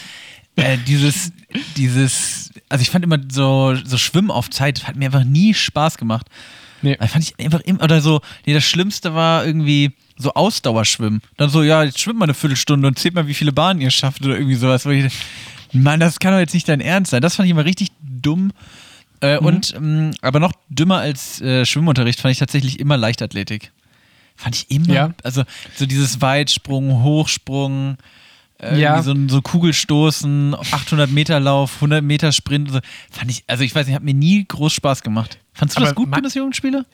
äh, 0.56 0.78
dieses, 0.86 1.32
dieses, 1.76 2.50
also 2.70 2.80
ich 2.82 2.88
fand 2.90 3.04
immer 3.04 3.18
so, 3.30 3.74
so 3.84 3.98
Schwimmen 3.98 4.30
auf 4.30 4.48
Zeit 4.50 4.86
hat 4.88 4.96
mir 4.96 5.06
einfach 5.06 5.24
nie 5.24 5.52
Spaß 5.52 5.98
gemacht. 5.98 6.26
Nee. 6.82 6.96
Da 6.98 7.06
fand 7.08 7.24
ich 7.24 7.38
einfach 7.44 7.60
immer, 7.60 7.82
oder 7.82 8.00
so, 8.00 8.22
nee, 8.46 8.54
das 8.54 8.64
Schlimmste 8.64 9.14
war 9.14 9.44
irgendwie 9.44 9.92
so 10.20 10.34
Ausdauerschwimmen. 10.34 11.22
Dann 11.36 11.50
so, 11.50 11.62
ja, 11.62 11.82
jetzt 11.84 11.98
schwimmt 12.00 12.18
mal 12.18 12.24
eine 12.26 12.34
Viertelstunde 12.34 12.86
und 12.86 12.98
zählt 12.98 13.14
mal, 13.14 13.26
wie 13.26 13.34
viele 13.34 13.52
Bahnen 13.52 13.80
ihr 13.80 13.90
schafft 13.90 14.24
oder 14.24 14.34
irgendwie 14.36 14.54
sowas. 14.56 14.86
Wo 14.86 14.90
ich, 14.90 15.12
Mann, 15.72 16.00
das 16.00 16.18
kann 16.18 16.32
doch 16.32 16.38
jetzt 16.40 16.54
nicht 16.54 16.68
dein 16.68 16.80
Ernst 16.80 17.10
sein. 17.10 17.22
Das 17.22 17.36
fand 17.36 17.46
ich 17.46 17.50
immer 17.50 17.64
richtig 17.64 17.88
dumm. 18.02 18.52
Äh, 19.22 19.38
Mhm. 19.40 19.46
Und, 19.46 19.74
ähm, 19.76 20.10
aber 20.22 20.40
noch 20.40 20.52
dümmer 20.68 20.98
als 20.98 21.40
äh, 21.42 21.66
Schwimmunterricht 21.66 22.20
fand 22.20 22.32
ich 22.32 22.38
tatsächlich 22.38 22.80
immer 22.80 22.96
Leichtathletik. 22.96 23.70
Fand 24.36 24.56
ich 24.56 24.70
immer, 24.70 24.94
Ja. 24.94 25.10
also 25.22 25.44
so 25.76 25.84
dieses 25.84 26.22
Weitsprung, 26.22 27.02
Hochsprung, 27.02 27.98
äh, 28.62 28.80
Ja. 28.80 29.02
so, 29.02 29.14
so 29.28 29.42
Kugelstoßen, 29.42 30.54
800 30.72 31.10
Meter 31.10 31.38
Lauf, 31.38 31.76
100 31.82 32.02
Meter 32.02 32.32
Sprint, 32.32 32.70
so, 32.72 32.80
fand 33.10 33.30
ich, 33.30 33.44
also 33.46 33.62
ich 33.62 33.74
weiß 33.74 33.86
nicht, 33.86 33.94
hat 33.96 34.02
mir 34.02 34.14
nie 34.14 34.44
groß 34.46 34.72
Spaß 34.72 35.02
gemacht. 35.02 35.38
Fandst 35.52 35.76
du 35.76 35.80
Aber 35.80 35.88
das 35.88 35.94
gut, 35.94 36.10
Bundesjugendspiele? 36.10 36.86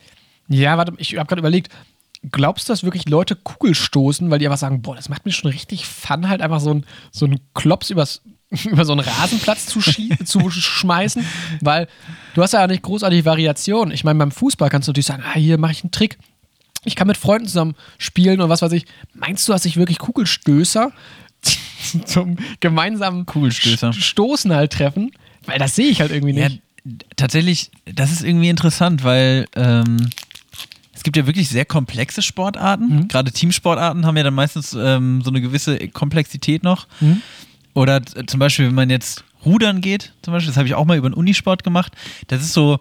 Ja, 0.49 0.77
warte, 0.79 0.93
ich 0.99 1.17
habe 1.17 1.27
gerade 1.29 1.41
überlegt, 1.41 1.73
glaubst 2.33 2.69
du, 2.69 2.73
dass 2.73 2.83
wirklich 2.85 3.09
Leute 3.09 3.37
Kugel 3.37 3.75
stoßen, 3.75 4.31
weil 4.31 4.39
die 4.39 4.47
einfach 4.47 4.59
sagen, 4.59 4.83
boah, 4.83 4.97
das 4.97 5.09
macht 5.09 5.25
mir 5.27 5.33
schon 5.33 5.51
richtig 5.51 5.87
Fun, 5.87 6.29
halt 6.29 6.41
einfach 6.43 6.61
so 6.61 6.73
ein, 6.75 6.85
so 7.13 7.27
ein 7.27 7.39
Klops 7.55 7.91
übers, 7.91 8.23
über 8.65 8.85
so 8.85 8.93
einen 8.93 9.01
Rasenplatz 9.01 9.67
zu, 9.67 9.81
zu 9.81 10.51
schmeißen, 10.51 11.25
weil 11.61 11.89
du 12.35 12.43
hast 12.43 12.53
ja 12.53 12.67
nicht 12.67 12.83
großartige 12.83 13.25
Variation. 13.25 13.91
Ich 13.91 14.05
meine, 14.05 14.19
beim 14.19 14.31
Fußball 14.33 14.69
kannst 14.71 14.89
du 14.89 14.91
natürlich 14.91 15.07
sagen, 15.07 15.23
ah, 15.27 15.35
hier 15.39 15.59
mache 15.59 15.73
ich 15.73 15.83
einen 15.85 15.91
Trick. 15.91 16.19
Ich 16.85 16.95
kann 16.95 17.09
mit 17.09 17.17
Freunden 17.17 17.49
zusammen 17.49 17.75
spielen 17.99 18.41
und 18.41 18.49
was 18.49 18.63
weiß 18.63 18.71
ich. 18.73 18.87
Meinst 19.15 19.47
du, 19.49 19.53
dass 19.53 19.65
sich 19.65 19.77
wirklich 19.77 19.99
Kugelstößer 19.99 20.93
zum 22.05 22.37
gemeinsamen 22.61 23.27
Kugelstößer. 23.27 23.93
Stoßen 23.93 24.53
halt 24.55 24.73
treffen? 24.73 25.11
Weil 25.47 25.59
das 25.59 25.75
sehe 25.75 25.89
ich 25.89 26.01
halt 26.01 26.13
irgendwie 26.13 26.35
Ja, 26.39 26.49
nicht. 26.49 26.63
d- 26.85 27.05
tatsächlich, 27.17 27.71
das 27.93 28.13
ist 28.13 28.23
irgendwie 28.23 28.49
interessant, 28.49 29.05
weil 29.05 29.47
ähm, 29.57 30.11
gibt 31.07 31.17
ja 31.17 31.27
wirklich 31.27 31.49
sehr 31.49 31.65
komplexe 31.65 32.21
Sportarten. 32.21 32.89
Mhm. 32.89 33.09
Gerade 33.09 33.31
Teamsportarten 33.31 34.05
haben 34.05 34.17
ja 34.17 34.25
dann 34.25 34.35
meistens 34.35 34.75
ähm, 34.75 35.23
so 35.23 35.31
eine 35.31 35.41
gewisse 35.41 35.89
Komplexität 35.89 36.65
noch. 36.65 36.89
Mhm. 36.99 37.23
Oder 37.75 38.03
zum 38.05 38.41
Beispiel, 38.41 38.67
wenn 38.67 38.75
man 38.75 38.91
jetzt 38.91 39.23
rudern 39.45 39.81
geht, 39.81 40.13
zum 40.23 40.35
Beispiel, 40.35 40.49
das 40.49 40.57
habe 40.57 40.67
ich 40.67 40.75
auch 40.75 40.85
mal 40.85 40.97
über 40.97 41.09
den 41.09 41.15
Unisport 41.15 41.63
gemacht. 41.63 41.93
Das 42.27 42.43
ist 42.43 42.55
so, 42.55 42.81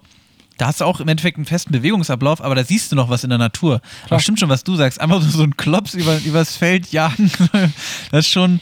da 0.57 0.65
hast 0.65 0.81
du 0.81 0.85
auch 0.85 0.99
im 0.99 1.07
Endeffekt 1.07 1.37
einen 1.37 1.45
festen 1.45 1.71
Bewegungsablauf, 1.71 2.41
aber 2.41 2.55
da 2.55 2.63
siehst 2.63 2.91
du 2.91 2.95
noch 2.95 3.09
was 3.09 3.23
in 3.23 3.29
der 3.29 3.37
Natur. 3.37 3.79
Aber 4.09 4.19
stimmt 4.19 4.39
schon, 4.39 4.49
was 4.49 4.63
du 4.63 4.75
sagst. 4.75 4.99
Einfach 4.99 5.21
so, 5.21 5.29
so 5.29 5.43
ein 5.43 5.55
Klops 5.55 5.93
über, 5.93 6.19
übers 6.25 6.55
Feld 6.55 6.91
jagen. 6.91 7.29
das 8.11 8.25
ist 8.25 8.29
schon. 8.29 8.59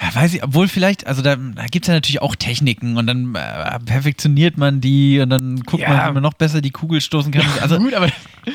Ja, 0.00 0.14
weiß 0.14 0.34
ich, 0.34 0.44
obwohl 0.44 0.68
vielleicht, 0.68 1.06
also 1.08 1.22
da, 1.22 1.34
da 1.36 1.66
gibt 1.66 1.84
es 1.84 1.88
ja 1.88 1.94
natürlich 1.94 2.22
auch 2.22 2.36
Techniken 2.36 2.96
und 2.96 3.06
dann 3.08 3.34
äh, 3.34 3.78
perfektioniert 3.80 4.56
man 4.56 4.80
die 4.80 5.18
und 5.18 5.30
dann 5.30 5.60
guckt 5.60 5.82
Ja. 5.82 5.88
man, 5.88 6.08
wie 6.10 6.12
man 6.14 6.22
noch 6.22 6.34
besser 6.34 6.60
die 6.60 6.70
Kugel 6.70 7.00
stoßen 7.00 7.32
kann. 7.32 7.44
Also 7.60 7.78
Gut, 7.78 7.94
aber 7.94 8.08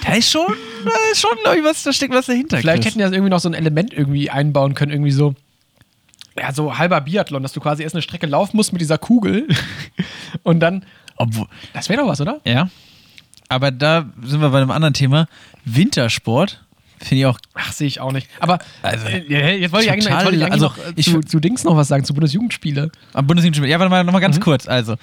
da 0.05 0.13
ist 0.13 0.31
schon, 0.31 0.47
da 0.85 0.91
ist 1.11 1.19
schon, 1.19 1.31
glaube 1.43 1.57
ich, 1.57 1.63
was, 1.65 1.83
da 1.83 1.91
steckt 1.91 2.13
was 2.13 2.27
dahinter. 2.27 2.57
Vielleicht 2.59 2.85
hätten 2.85 2.97
die 2.97 3.03
das 3.03 3.11
irgendwie 3.11 3.29
noch 3.29 3.39
so 3.39 3.49
ein 3.49 3.53
Element 3.55 3.93
irgendwie 3.93 4.29
einbauen 4.29 4.73
können, 4.73 4.91
irgendwie 4.93 5.11
so. 5.11 5.35
Ja, 6.39 6.51
so 6.53 6.77
halber 6.77 7.01
Biathlon, 7.01 7.43
dass 7.43 7.51
du 7.53 7.59
quasi 7.59 7.83
erst 7.83 7.93
eine 7.93 8.01
Strecke 8.01 8.25
laufen 8.25 8.55
musst 8.57 8.71
mit 8.71 8.81
dieser 8.81 8.97
Kugel 8.97 9.47
und 10.43 10.61
dann. 10.61 10.85
Obwohl, 11.17 11.47
Das 11.73 11.89
wäre 11.89 12.01
doch 12.01 12.07
was, 12.07 12.21
oder? 12.21 12.39
ja. 12.45 12.69
Aber 13.49 13.69
da 13.69 14.09
sind 14.23 14.41
wir 14.41 14.49
bei 14.49 14.59
einem 14.61 14.71
anderen 14.71 14.95
Thema. 14.95 15.27
Wintersport. 15.65 16.63
Finde 17.03 17.19
ich 17.19 17.25
auch. 17.25 17.37
Ach, 17.53 17.71
sehe 17.73 17.87
ich 17.87 17.99
auch 17.99 18.11
nicht. 18.11 18.27
Aber 18.39 18.59
Also, 18.81 19.05
äh, 19.07 19.57
jetzt 19.59 19.71
wollte 19.73 19.85
ich 19.85 19.91
eigentlich, 19.91 20.05
jetzt 20.09 20.23
wollte 20.25 20.37
ich 20.37 20.43
eigentlich 20.43 20.53
also, 20.53 20.65
noch 20.67 20.77
äh, 20.77 20.93
ich- 20.95 21.05
zu, 21.05 21.19
zu 21.21 21.39
Dings 21.39 21.63
noch 21.63 21.75
was 21.75 21.87
sagen, 21.89 22.05
zu 22.05 22.13
Bundesjugendspiele. 22.13 22.91
Am 23.13 23.27
Bundesjugendspiel. 23.27 23.69
Ja, 23.69 23.77
warte 23.79 23.89
mal, 23.89 24.03
nochmal 24.03 24.21
Mhm. 24.21 24.23
ganz 24.23 24.39
kurz. 24.39 24.67
Also, 24.67 24.95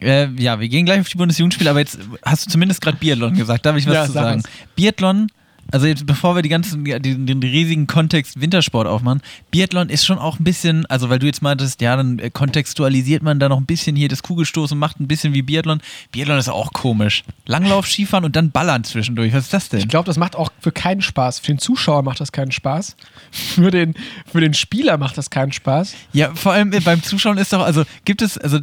äh, 0.00 0.28
ja, 0.38 0.60
wir 0.60 0.68
gehen 0.68 0.86
gleich 0.86 1.00
auf 1.00 1.08
die 1.08 1.16
Bundesjugendspiele, 1.18 1.68
aber 1.70 1.80
jetzt 1.80 1.98
hast 2.24 2.46
du 2.46 2.50
zumindest 2.50 2.80
gerade 2.80 2.96
Biathlon 2.98 3.34
gesagt. 3.34 3.66
Darf 3.66 3.76
ich 3.76 3.86
was 3.86 3.94
Ja, 3.94 4.06
zu 4.06 4.12
sag 4.12 4.22
sagen? 4.24 4.42
was. 4.44 4.50
Biathlon, 4.76 5.26
also 5.72 5.86
jetzt 5.86 6.06
bevor 6.06 6.34
wir 6.34 6.42
die 6.42 6.48
ganzen, 6.48 6.84
den, 6.84 7.26
den 7.26 7.40
riesigen 7.40 7.86
Kontext 7.86 8.40
Wintersport 8.40 8.86
aufmachen, 8.86 9.22
Biathlon 9.50 9.88
ist 9.88 10.06
schon 10.06 10.18
auch 10.18 10.38
ein 10.38 10.44
bisschen, 10.44 10.86
also 10.86 11.10
weil 11.10 11.18
du 11.18 11.26
jetzt 11.26 11.42
meintest, 11.42 11.80
ja, 11.80 11.96
dann 11.96 12.18
äh, 12.18 12.30
kontextualisiert 12.30 13.22
man 13.22 13.40
da 13.40 13.48
noch 13.48 13.58
ein 13.58 13.66
bisschen 13.66 13.96
hier 13.96 14.08
das 14.08 14.22
Kugelstoßen, 14.22 14.78
macht 14.78 15.00
ein 15.00 15.08
bisschen 15.08 15.34
wie 15.34 15.42
Biathlon. 15.42 15.80
Biathlon 16.12 16.38
ist 16.38 16.48
auch 16.48 16.72
komisch. 16.72 17.24
Langlauf, 17.46 17.86
Skifahren 17.86 18.24
und 18.24 18.36
dann 18.36 18.50
Ballern 18.50 18.84
zwischendurch. 18.84 19.32
Was 19.32 19.44
ist 19.44 19.52
das 19.52 19.68
denn? 19.68 19.80
Ich 19.80 19.88
glaube, 19.88 20.06
das 20.06 20.16
macht 20.16 20.36
auch 20.36 20.50
für 20.60 20.72
keinen 20.72 21.02
Spaß. 21.02 21.40
Für 21.40 21.48
den 21.48 21.58
Zuschauer 21.58 22.02
macht 22.02 22.20
das 22.20 22.32
keinen 22.32 22.52
Spaß. 22.52 22.96
Für 23.56 23.70
den, 23.70 23.94
für 24.30 24.40
den 24.40 24.54
Spieler 24.54 24.98
macht 24.98 25.16
das 25.18 25.30
keinen 25.30 25.52
Spaß. 25.52 25.94
Ja, 26.12 26.34
vor 26.34 26.52
allem 26.52 26.72
äh, 26.72 26.80
beim 26.80 27.02
Zuschauen 27.02 27.38
ist 27.38 27.52
doch, 27.52 27.60
also 27.60 27.84
gibt 28.04 28.22
es, 28.22 28.38
also 28.38 28.58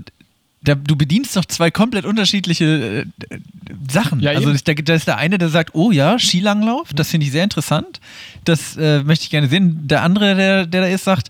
da, 0.64 0.76
du 0.76 0.96
bedienst 0.96 1.36
doch 1.36 1.46
zwei 1.46 1.72
komplett 1.72 2.06
unterschiedliche 2.06 3.06
äh, 3.30 3.38
Sachen. 3.90 4.20
Ja, 4.20 4.32
also 4.32 4.54
da, 4.54 4.74
da 4.74 4.94
ist 4.94 5.08
der 5.08 5.18
eine, 5.18 5.38
der 5.38 5.50
sagt, 5.50 5.76
oh 5.76 5.92
ja, 5.92 6.18
Skilanglauf, 6.18 6.94
das 6.94 7.10
finde 7.10 7.26
ich 7.26 7.32
sehr 7.32 7.44
interessant, 7.44 8.00
das 8.46 8.78
äh, 8.78 9.04
möchte 9.04 9.24
ich 9.24 9.30
gerne 9.30 9.48
sehen. 9.48 9.88
Der 9.88 10.04
andere, 10.04 10.36
der, 10.36 10.66
der 10.66 10.82
da 10.82 10.88
ist, 10.88 11.04
sagt, 11.04 11.30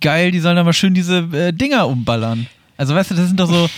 geil, 0.00 0.30
die 0.30 0.40
sollen 0.40 0.56
da 0.56 0.64
mal 0.64 0.72
schön 0.72 0.94
diese 0.94 1.18
äh, 1.32 1.52
Dinger 1.52 1.88
umballern. 1.88 2.46
Also 2.76 2.94
weißt 2.94 3.12
du, 3.12 3.14
das 3.14 3.28
sind 3.28 3.40
doch 3.40 3.48
so, 3.48 3.70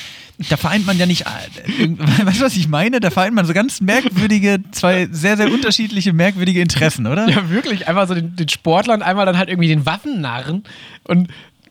da 0.51 0.57
vereint 0.57 0.87
man 0.87 0.99
ja 0.99 1.07
nicht, 1.07 1.23
äh, 1.23 1.89
weißt 2.25 2.41
du, 2.41 2.45
was 2.45 2.57
ich 2.57 2.69
meine? 2.69 3.01
Da 3.01 3.11
vereint 3.11 3.35
man 3.35 3.47
so 3.47 3.53
ganz 3.55 3.81
merkwürdige, 3.81 4.59
zwei 4.73 5.09
sehr, 5.11 5.37
sehr 5.37 5.53
unterschiedliche, 5.53 6.13
merkwürdige 6.13 6.61
Interessen, 6.61 7.07
oder? 7.07 7.29
Ja, 7.29 7.49
wirklich. 7.49 7.89
Einmal 7.89 8.09
so 8.09 8.15
den, 8.15 8.35
den 8.35 8.49
Sportler 8.49 8.95
und 8.95 9.03
einmal 9.03 9.25
dann 9.25 9.39
halt 9.39 9.49
irgendwie 9.49 9.69
den 9.69 9.87
Waffennarren. 9.87 10.65
Und 11.05 11.29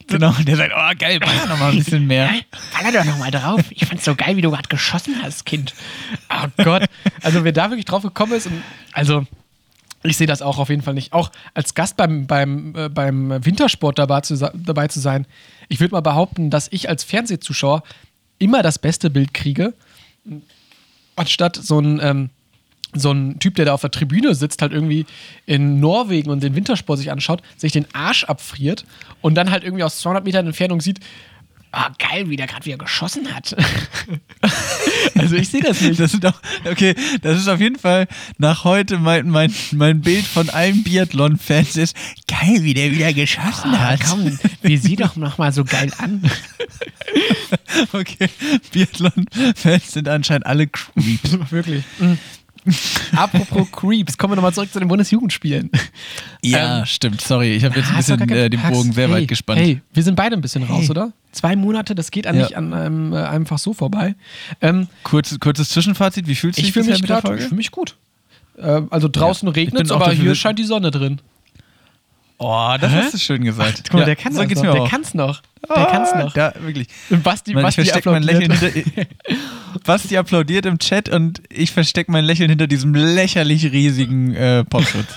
Genau, 0.08 0.30
und 0.30 0.48
der 0.48 0.56
sagt, 0.56 0.72
oh 0.76 0.92
geil, 0.98 1.20
baller 1.20 1.48
noch 1.48 1.60
mal 1.60 1.72
ein 1.72 1.78
bisschen 1.78 2.06
mehr. 2.06 2.30
Baller 2.74 2.92
doch 2.92 3.06
nochmal 3.06 3.32
drauf. 3.32 3.62
Ich 3.72 3.86
fand's 3.86 4.06
so 4.06 4.16
geil, 4.16 4.38
wie 4.38 4.42
du 4.42 4.52
gerade 4.52 4.70
geschossen 4.70 5.16
hast, 5.22 5.46
Kind. 5.46 5.74
Oh 6.30 6.48
Gott. 6.64 6.86
Also, 7.24 7.44
wer 7.44 7.52
da 7.52 7.70
wirklich 7.70 7.86
drauf 7.86 8.04
gekommen 8.04 8.34
ist, 8.34 8.48
und, 8.48 8.62
also. 8.94 9.26
Ich 10.04 10.18
sehe 10.18 10.28
das 10.28 10.44
auch 10.44 10.60
auf 10.60 10.70
jeden 10.70 10.84
Fall 10.84 10.94
nicht. 10.94 11.14
Auch 11.14 11.32
als 11.56 11.74
Gast 11.74 11.98
beim, 11.98 12.28
beim, 12.28 12.76
äh, 12.76 12.90
beim 12.90 13.44
Wintersport 13.44 13.98
dabei 13.98 14.22
zu, 14.22 14.38
dabei 14.54 14.88
zu 14.88 15.00
sein. 15.00 15.26
Ich 15.68 15.80
würde 15.80 15.94
mal 15.94 16.02
behaupten, 16.02 16.52
dass 16.52 16.68
ich 16.72 16.90
als 16.90 17.04
Fernsehzuschauer 17.04 17.82
immer 18.38 18.62
das 18.62 18.78
beste 18.78 19.10
Bild 19.10 19.34
kriege. 19.34 19.74
Anstatt 21.16 21.56
so 21.56 21.80
ein, 21.80 22.00
ähm, 22.04 22.30
so 22.96 23.12
ein 23.12 23.40
Typ, 23.40 23.56
der 23.56 23.66
da 23.66 23.74
auf 23.74 23.82
der 23.82 23.92
Tribüne 23.92 24.36
sitzt, 24.36 24.62
halt 24.62 24.72
irgendwie 24.72 25.06
in 25.46 25.80
Norwegen 25.80 26.30
und 26.30 26.42
den 26.44 26.56
Wintersport 26.56 26.98
sich 27.00 27.12
anschaut, 27.12 27.42
sich 27.58 27.72
den 27.72 27.86
Arsch 27.94 28.24
abfriert 28.24 28.86
und 29.22 29.36
dann 29.36 29.52
halt 29.52 29.64
irgendwie 29.64 29.84
aus 29.84 30.00
200 30.00 30.24
Metern 30.26 30.46
Entfernung 30.48 30.82
sieht, 30.82 31.00
ah, 31.72 31.90
geil, 32.00 32.30
wie 32.30 32.38
der 32.38 32.48
gerade 32.48 32.66
wieder 32.66 32.78
geschossen 32.78 33.34
hat. 33.36 33.54
also 35.18 35.36
ich 35.36 35.50
sehe 35.50 35.62
das 35.62 35.82
nicht. 35.82 36.00
Das 36.00 36.14
ist 36.14 36.26
auch, 36.26 36.40
okay, 36.64 36.96
das 37.22 37.38
ist 37.38 37.50
auf 37.50 37.60
jeden 37.60 37.78
Fall 37.78 38.08
nach 38.38 38.64
heute 38.64 38.98
mein, 38.98 39.30
mein, 39.30 39.54
mein 39.74 40.00
Bild 40.00 40.26
von 40.26 40.50
allen 40.50 40.84
Biathlon-Fans 40.84 41.76
ist, 41.76 41.96
geil, 42.28 42.64
wie 42.64 42.74
der 42.74 42.92
wieder 42.92 43.12
geschossen 43.12 43.74
Ah, 43.74 43.92
hat. 43.92 44.00
komm, 44.08 44.40
wir 44.62 44.80
sieh 44.80 44.96
doch 44.96 45.18
noch 45.18 45.38
mal 45.38 45.52
so 45.52 45.64
geil 45.66 45.92
an. 45.98 46.22
Okay, 47.94 48.30
Biathlon-Fans 48.72 49.92
sind 49.92 50.08
anscheinend 50.08 50.46
alle 50.46 50.68
Creeps. 50.68 51.38
Wirklich. 51.52 51.84
Apropos 53.16 53.72
Creeps, 53.72 54.18
kommen 54.18 54.32
wir 54.32 54.36
nochmal 54.38 54.54
zurück 54.54 54.72
zu 54.72 54.80
den 54.80 54.88
Bundesjugendspielen. 54.88 55.70
Ja, 56.44 56.80
Ähm, 56.80 56.86
stimmt, 56.86 57.22
sorry, 57.22 57.56
ich 57.56 57.64
habe 57.64 57.76
jetzt 57.78 57.88
ein 57.90 57.96
doch 58.20 58.26
bisschen 58.26 58.30
äh, 58.30 58.50
den 58.50 58.62
Bogen 58.62 58.92
sehr 58.94 59.08
hey, 59.08 59.16
weit 59.22 59.28
gespannt. 59.28 59.60
Hey, 59.60 59.82
wir 59.94 60.04
sind 60.04 60.16
beide 60.16 60.36
ein 60.36 60.42
bisschen 60.42 60.64
raus, 60.64 60.84
Hey. 60.84 60.90
oder? 60.90 61.12
Zwei 61.32 61.56
Monate, 61.56 61.96
das 61.96 62.12
geht 62.12 62.28
an 62.28 62.36
Ja. 62.36 62.44
nicht 62.44 62.56
an 62.58 62.74
einem 62.74 63.14
äh, 63.14 63.18
einfach 63.18 63.58
so 63.60 63.74
vorbei. 63.74 64.16
Ähm, 64.62 64.88
Kurz, 65.04 65.38
kurzes 65.40 65.70
Zwischenfazit, 65.70 66.28
wie 66.28 66.36
fühlst 66.36 66.58
du 66.58 66.62
ich 66.64 66.74
dich 66.74 66.76
mich 66.76 67.02
mit 67.02 67.10
der 67.10 67.22
gerade, 67.22 67.28
ich 67.28 67.30
Folge? 67.30 67.44
fühle 67.44 67.58
mich 67.58 67.72
gut. 67.72 67.96
Äh, 68.58 68.82
also 68.90 69.08
draußen 69.08 69.48
Ja, 69.48 69.54
regnet 69.54 69.86
es, 69.86 69.92
aber 69.92 70.12
hier 70.12 70.34
scheint 70.36 70.60
die 70.60 70.64
Sonne 70.64 70.92
drin. 70.92 71.20
Oh, 72.38 72.76
das 72.80 72.92
Hä? 72.92 72.96
hast 72.98 73.14
du 73.14 73.18
schön 73.18 73.44
gesagt. 73.44 73.84
Guck 73.86 73.94
mal, 73.94 74.00
Ja, 74.02 74.06
der 74.08 74.16
kann 74.18 74.34
so 74.34 74.44
das 74.44 74.62
noch. 74.62 74.74
Der 74.74 74.82
auch. 74.84 74.90
kann's 74.90 75.14
noch. 75.14 75.42
Der 75.70 75.78
Ah, 75.78 75.86
kann's 75.90 76.14
noch. 76.14 76.34
Da, 76.34 76.54
wirklich. 76.60 76.88
Und 77.10 77.24
Basti, 77.24 77.52
ich 77.52 77.56
Basti 77.58 77.82
verstecke 77.84 78.12
mein 78.12 78.24
Lächeln 78.24 78.52
applaudiert. 78.52 78.86
hinter. 78.86 79.06
Basti 79.86 80.18
applaudiert 80.18 80.66
im 80.66 80.78
Chat 80.80 81.10
und 81.10 81.42
ich 81.50 81.72
verstecke 81.72 82.12
mein 82.12 82.26
Lächeln 82.26 82.50
hinter 82.50 82.68
diesem 82.68 82.94
lächerlich 82.94 83.72
riesigen 83.72 84.36
äh, 84.36 84.64
Popschutz. 84.66 85.08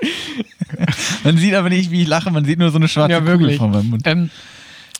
man 1.24 1.38
sieht 1.38 1.54
aber 1.54 1.68
nicht, 1.70 1.90
wie 1.90 2.02
ich 2.02 2.08
lache, 2.08 2.30
man 2.30 2.44
sieht 2.44 2.58
nur 2.58 2.70
so 2.70 2.76
eine 2.76 2.88
schwarze 2.88 3.12
Ja, 3.12 3.20
Kugel 3.20 3.56
vor 3.56 3.68
meinem 3.68 3.90
Mund. 3.90 4.02
Ähm, 4.06 4.30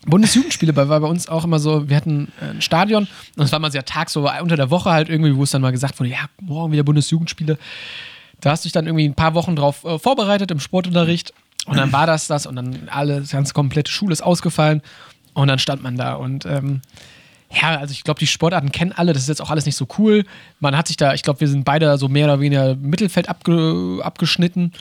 Bundesjugendspiele 0.06 0.74
war 0.76 0.86
bei 1.00 1.06
uns 1.06 1.28
auch 1.28 1.44
immer 1.44 1.58
so, 1.58 1.88
wir 1.88 1.96
hatten 1.96 2.32
äh, 2.40 2.50
ein 2.50 2.62
Stadion 2.62 3.08
und 3.36 3.44
es 3.44 3.52
war 3.52 3.58
mal 3.58 3.72
sehr 3.72 3.84
Tag, 3.84 4.08
so 4.10 4.30
unter 4.40 4.56
der 4.56 4.70
Woche 4.70 4.90
halt 4.90 5.08
irgendwie, 5.08 5.36
wo 5.36 5.42
es 5.42 5.50
dann 5.50 5.62
mal 5.62 5.72
gesagt 5.72 5.98
wurde, 5.98 6.10
ja, 6.10 6.18
morgen 6.40 6.72
wieder 6.72 6.84
Bundesjugendspiele. 6.84 7.58
Da 8.40 8.50
hast 8.50 8.64
du 8.64 8.66
dich 8.66 8.72
dann 8.72 8.86
irgendwie 8.86 9.08
ein 9.08 9.14
paar 9.14 9.34
Wochen 9.34 9.56
drauf 9.56 9.84
äh, 9.84 9.98
vorbereitet 9.98 10.50
im 10.50 10.60
Sportunterricht 10.60 11.32
und 11.66 11.76
dann 11.76 11.92
war 11.92 12.06
das 12.06 12.26
das 12.26 12.46
und 12.46 12.56
dann 12.56 12.88
alle, 12.90 13.22
die 13.22 13.28
ganze 13.30 13.54
komplette 13.54 13.90
Schule 13.90 14.12
ist 14.12 14.22
ausgefallen 14.22 14.82
und 15.34 15.48
dann 15.48 15.58
stand 15.58 15.82
man 15.82 15.96
da 15.96 16.14
und 16.14 16.44
ähm, 16.46 16.82
ja, 17.50 17.78
also 17.78 17.92
ich 17.92 18.02
glaube, 18.04 18.18
die 18.18 18.26
Sportarten 18.26 18.72
kennen 18.72 18.92
alle, 18.92 19.12
das 19.12 19.22
ist 19.22 19.28
jetzt 19.28 19.40
auch 19.40 19.50
alles 19.50 19.66
nicht 19.66 19.76
so 19.76 19.86
cool. 19.98 20.24
Man 20.58 20.76
hat 20.76 20.88
sich 20.88 20.96
da, 20.96 21.14
ich 21.14 21.22
glaube, 21.22 21.40
wir 21.40 21.48
sind 21.48 21.64
beide 21.64 21.96
so 21.96 22.08
mehr 22.08 22.26
oder 22.26 22.40
weniger 22.40 22.74
Mittelfeld 22.74 23.28
abge, 23.28 24.00
abgeschnitten. 24.02 24.72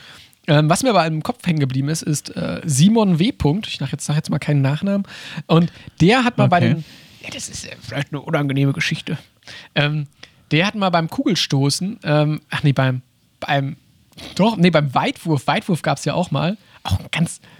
Ähm, 0.48 0.68
was 0.68 0.82
mir 0.82 0.90
aber 0.90 1.06
im 1.06 1.22
Kopf 1.22 1.46
hängen 1.46 1.60
geblieben 1.60 1.88
ist, 1.88 2.02
ist 2.02 2.34
äh, 2.36 2.60
Simon 2.64 3.18
W. 3.20 3.30
Punkt. 3.32 3.68
Ich 3.68 3.78
sage 3.78 3.92
jetzt, 3.92 4.04
sag 4.04 4.16
jetzt 4.16 4.30
mal 4.30 4.38
keinen 4.40 4.62
Nachnamen. 4.62 5.06
Und 5.46 5.72
der 6.00 6.24
hat 6.24 6.38
mal 6.38 6.48
bei 6.48 6.58
Okay. 6.58 6.74
den. 6.74 6.84
Ja, 7.22 7.30
das 7.32 7.48
ist 7.48 7.68
vielleicht 7.82 8.12
eine 8.12 8.20
unangenehme 8.20 8.72
Geschichte. 8.72 9.16
Ähm, 9.76 10.06
der 10.50 10.66
hat 10.66 10.74
mal 10.74 10.90
beim 10.90 11.08
Kugelstoßen, 11.08 12.00
ähm, 12.04 12.40
ach 12.50 12.62
nee, 12.64 12.72
beim, 12.72 13.02
beim, 13.46 13.76
doch, 14.34 14.56
nee, 14.56 14.70
beim 14.70 14.94
Weitwurf, 14.94 15.46
Weitwurf 15.46 15.82
gab 15.82 15.98
es 15.98 16.04
ja 16.04 16.14
auch 16.14 16.30
mal. 16.30 16.56
Auch 16.82 16.98
ein 16.98 17.06
ganz. 17.10 17.40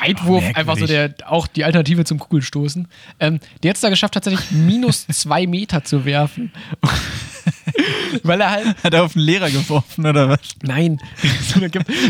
Weitwurf, 0.00 0.42
merkwürdig. 0.42 0.56
einfach 0.56 0.78
so 0.78 0.86
der, 0.86 1.14
auch 1.26 1.46
die 1.46 1.64
Alternative 1.64 2.04
zum 2.04 2.18
Kugelstoßen. 2.18 2.88
Ähm, 3.20 3.38
der 3.62 3.70
hat 3.70 3.76
es 3.76 3.82
da 3.82 3.90
geschafft, 3.90 4.14
tatsächlich 4.14 4.50
minus 4.50 5.06
zwei 5.08 5.46
Meter 5.46 5.84
zu 5.84 6.04
werfen. 6.04 6.52
Weil 8.22 8.40
er 8.40 8.50
halt, 8.50 8.84
Hat 8.84 8.94
er 8.94 9.04
auf 9.04 9.12
den 9.12 9.22
Lehrer 9.22 9.50
geworfen 9.50 10.06
oder 10.06 10.28
was? 10.28 10.40
Nein. 10.62 11.00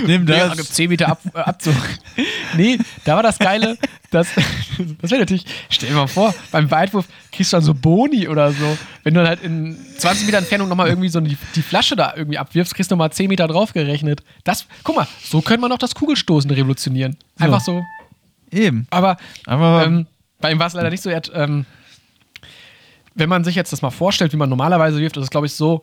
Nimm 0.07 0.27
das. 0.27 0.37
Ja, 0.37 0.55
gibt 0.55 0.73
10 0.73 0.89
Meter 0.89 1.09
Ab, 1.09 1.21
äh, 1.35 1.39
Abzug. 1.39 1.75
nee, 2.57 2.79
da 3.05 3.17
war 3.17 3.23
das 3.23 3.39
Geile, 3.39 3.77
dass, 4.11 4.29
das 5.01 5.11
wäre 5.11 5.21
natürlich, 5.21 5.45
stell 5.69 5.91
dir 5.91 5.95
mal 5.95 6.07
vor, 6.07 6.35
beim 6.51 6.71
Weitwurf 6.71 7.07
kriegst 7.33 7.53
du 7.53 7.57
dann 7.57 7.65
so 7.65 7.75
Boni 7.75 8.29
oder 8.29 8.53
so. 8.53 8.79
Wenn 9.05 9.15
du 9.15 9.21
dann 9.21 9.29
halt 9.29 9.43
in 9.43 9.77
20 9.99 10.27
Meter 10.27 10.39
Entfernung 10.39 10.69
nochmal 10.69 10.89
irgendwie 10.89 11.09
so 11.09 11.21
die, 11.21 11.37
die 11.55 11.63
Flasche 11.63 11.97
da 11.97 12.15
irgendwie 12.17 12.39
abwirfst, 12.39 12.75
kriegst 12.75 12.91
du 12.91 12.95
nochmal 12.95 13.13
10 13.13 13.29
Meter 13.29 13.47
draufgerechnet. 13.47 14.23
Das, 14.45 14.67
guck 14.83 14.97
mal, 14.97 15.07
so 15.23 15.41
könnte 15.43 15.61
man 15.61 15.73
auch 15.73 15.79
das 15.79 15.95
Kugelstoßen 15.95 16.51
revolutionieren. 16.51 17.17
Einfach 17.39 17.61
so. 17.61 17.85
Eben. 18.51 18.87
Aber 18.91 19.19
Aber 19.45 19.85
ähm, 19.85 20.07
bei 20.41 20.53
ihm 20.53 20.59
war 20.59 20.69
es 20.69 20.73
leider 20.73 20.91
nicht 20.91 21.03
so. 21.03 21.11
Er 21.11 21.17
hat, 21.17 21.31
ähm, 21.35 21.67
wenn 23.15 23.29
man 23.29 23.45
sich 23.45 23.57
jetzt 23.57 23.73
das 23.73 23.83
mal 23.83 23.91
vorstellt, 23.91 24.33
wie 24.33 24.37
man 24.37 24.49
normalerweise 24.49 24.99
wirft, 24.99 25.17
ist 25.17 25.25
es, 25.25 25.31
glaube 25.31 25.47
ich, 25.47 25.53
so 25.53 25.83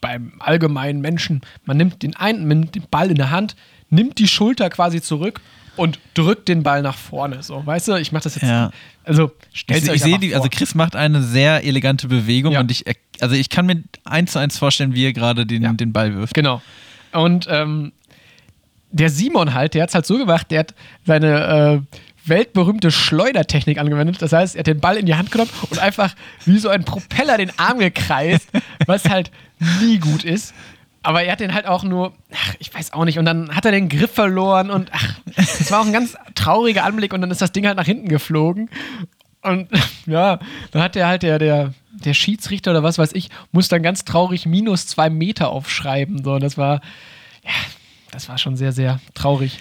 beim 0.00 0.32
allgemeinen 0.38 1.02
Menschen, 1.02 1.42
man 1.66 1.76
nimmt 1.76 2.02
den 2.02 2.16
einen, 2.16 2.48
man 2.48 2.60
nimmt 2.60 2.74
den 2.74 2.84
Ball 2.90 3.10
in 3.10 3.16
der 3.16 3.30
Hand, 3.30 3.54
nimmt 3.90 4.18
die 4.18 4.28
Schulter 4.28 4.70
quasi 4.70 5.02
zurück 5.02 5.42
und 5.76 5.98
drückt 6.14 6.48
den 6.48 6.62
Ball 6.62 6.82
nach 6.82 6.96
vorne. 6.96 7.42
So, 7.42 7.64
weißt 7.64 7.88
du, 7.88 7.94
ich 7.96 8.12
mache 8.12 8.24
das 8.24 8.34
jetzt. 8.34 8.44
Ja. 8.44 8.70
Also, 9.04 9.32
stellt 9.52 9.84
ich, 9.84 9.90
euch 9.90 9.96
ich 9.96 10.02
sehe 10.02 10.18
die, 10.18 10.34
also 10.34 10.48
Chris 10.50 10.74
macht 10.74 10.94
eine 10.96 11.22
sehr 11.22 11.64
elegante 11.64 12.06
Bewegung 12.08 12.52
Ja. 12.52 12.60
und 12.60 12.70
ich, 12.70 12.84
also 13.20 13.34
ich 13.34 13.48
kann 13.48 13.66
mir 13.66 13.82
eins 14.04 14.32
zu 14.32 14.38
eins 14.38 14.58
vorstellen, 14.58 14.94
wie 14.94 15.06
er 15.06 15.12
gerade 15.12 15.46
den, 15.46 15.62
Ja. 15.62 15.72
den 15.72 15.92
Ball 15.92 16.14
wirft. 16.14 16.34
Genau. 16.34 16.60
Und 17.12 17.46
ähm, 17.50 17.92
der 18.92 19.10
Simon 19.10 19.54
halt, 19.54 19.74
der 19.74 19.82
hat 19.84 19.88
es 19.90 19.94
halt 19.94 20.06
so 20.06 20.18
gemacht, 20.18 20.50
der 20.50 20.60
hat 20.60 20.74
seine 21.06 21.82
äh, 21.90 21.96
weltberühmte 22.28 22.90
Schleudertechnik 22.90 23.78
angewendet. 23.78 24.20
Das 24.20 24.32
heißt, 24.32 24.54
er 24.56 24.60
hat 24.60 24.66
den 24.66 24.80
Ball 24.80 24.96
in 24.96 25.06
die 25.06 25.14
Hand 25.14 25.30
genommen 25.30 25.50
und 25.70 25.78
einfach 25.78 26.14
wie 26.44 26.58
so 26.58 26.68
ein 26.68 26.84
Propeller 26.84 27.36
den 27.38 27.50
Arm 27.58 27.78
gekreist, 27.78 28.48
was 28.86 29.08
halt 29.08 29.30
nie 29.80 29.98
gut 29.98 30.24
ist. 30.24 30.54
Aber 31.02 31.22
er 31.22 31.32
hat 31.32 31.40
den 31.40 31.54
halt 31.54 31.66
auch 31.66 31.82
nur, 31.82 32.12
ach, 32.32 32.54
ich 32.58 32.72
weiß 32.74 32.92
auch 32.92 33.04
nicht, 33.04 33.18
und 33.18 33.24
dann 33.24 33.54
hat 33.54 33.64
er 33.64 33.72
den 33.72 33.88
Griff 33.88 34.12
verloren 34.12 34.70
und 34.70 34.90
ach, 34.92 35.20
das 35.34 35.70
war 35.70 35.80
auch 35.80 35.86
ein 35.86 35.92
ganz 35.92 36.16
trauriger 36.34 36.84
Anblick 36.84 37.14
und 37.14 37.22
dann 37.22 37.30
ist 37.30 37.40
das 37.40 37.52
Ding 37.52 37.66
halt 37.66 37.76
nach 37.76 37.86
hinten 37.86 38.08
geflogen. 38.08 38.68
Und 39.42 39.68
ja, 40.06 40.38
dann 40.72 40.82
hat 40.82 40.94
der 40.94 41.06
halt 41.06 41.22
der, 41.22 41.38
der, 41.38 41.72
der 41.92 42.14
Schiedsrichter 42.14 42.72
oder 42.72 42.82
was 42.82 42.98
weiß 42.98 43.12
ich, 43.14 43.30
muss 43.52 43.68
dann 43.68 43.82
ganz 43.82 44.04
traurig 44.04 44.44
minus 44.44 44.86
zwei 44.86 45.08
Meter 45.08 45.50
aufschreiben. 45.50 46.22
So, 46.22 46.38
das 46.38 46.58
war, 46.58 46.80
ja, 47.44 47.52
das 48.10 48.28
war 48.28 48.36
schon 48.36 48.56
sehr, 48.56 48.72
sehr 48.72 49.00
traurig. 49.14 49.58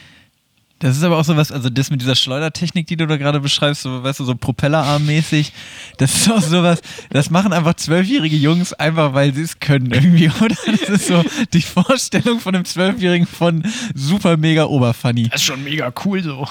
Das 0.79 0.95
ist 0.95 1.03
aber 1.03 1.17
auch 1.17 1.25
so 1.25 1.35
was, 1.35 1.51
also 1.51 1.69
das 1.69 1.91
mit 1.91 2.01
dieser 2.01 2.15
Schleudertechnik, 2.15 2.87
die 2.87 2.95
du 2.95 3.05
da 3.05 3.17
gerade 3.17 3.41
beschreibst, 3.41 3.81
so, 3.81 4.01
weißt 4.01 4.21
du, 4.21 4.23
so 4.23 4.33
Propellerarm-mäßig, 4.33 5.51
das 5.97 6.15
ist 6.15 6.31
auch 6.31 6.41
sowas, 6.41 6.81
das 7.09 7.29
machen 7.29 7.51
einfach 7.51 7.73
zwölfjährige 7.73 8.37
Jungs 8.37 8.71
einfach, 8.73 9.13
weil 9.13 9.33
sie 9.33 9.41
es 9.41 9.59
können 9.59 9.91
irgendwie, 9.91 10.29
oder? 10.41 10.55
Das 10.65 10.89
ist 10.89 11.07
so 11.07 11.23
die 11.53 11.61
Vorstellung 11.61 12.39
von 12.39 12.55
einem 12.55 12.65
Zwölfjährigen 12.65 13.27
von 13.27 13.63
super 13.93 14.37
mega 14.37 14.65
oberfunny. 14.65 15.29
Das 15.29 15.41
ist 15.41 15.47
schon 15.47 15.63
mega 15.63 15.93
cool 16.05 16.23
so. 16.23 16.47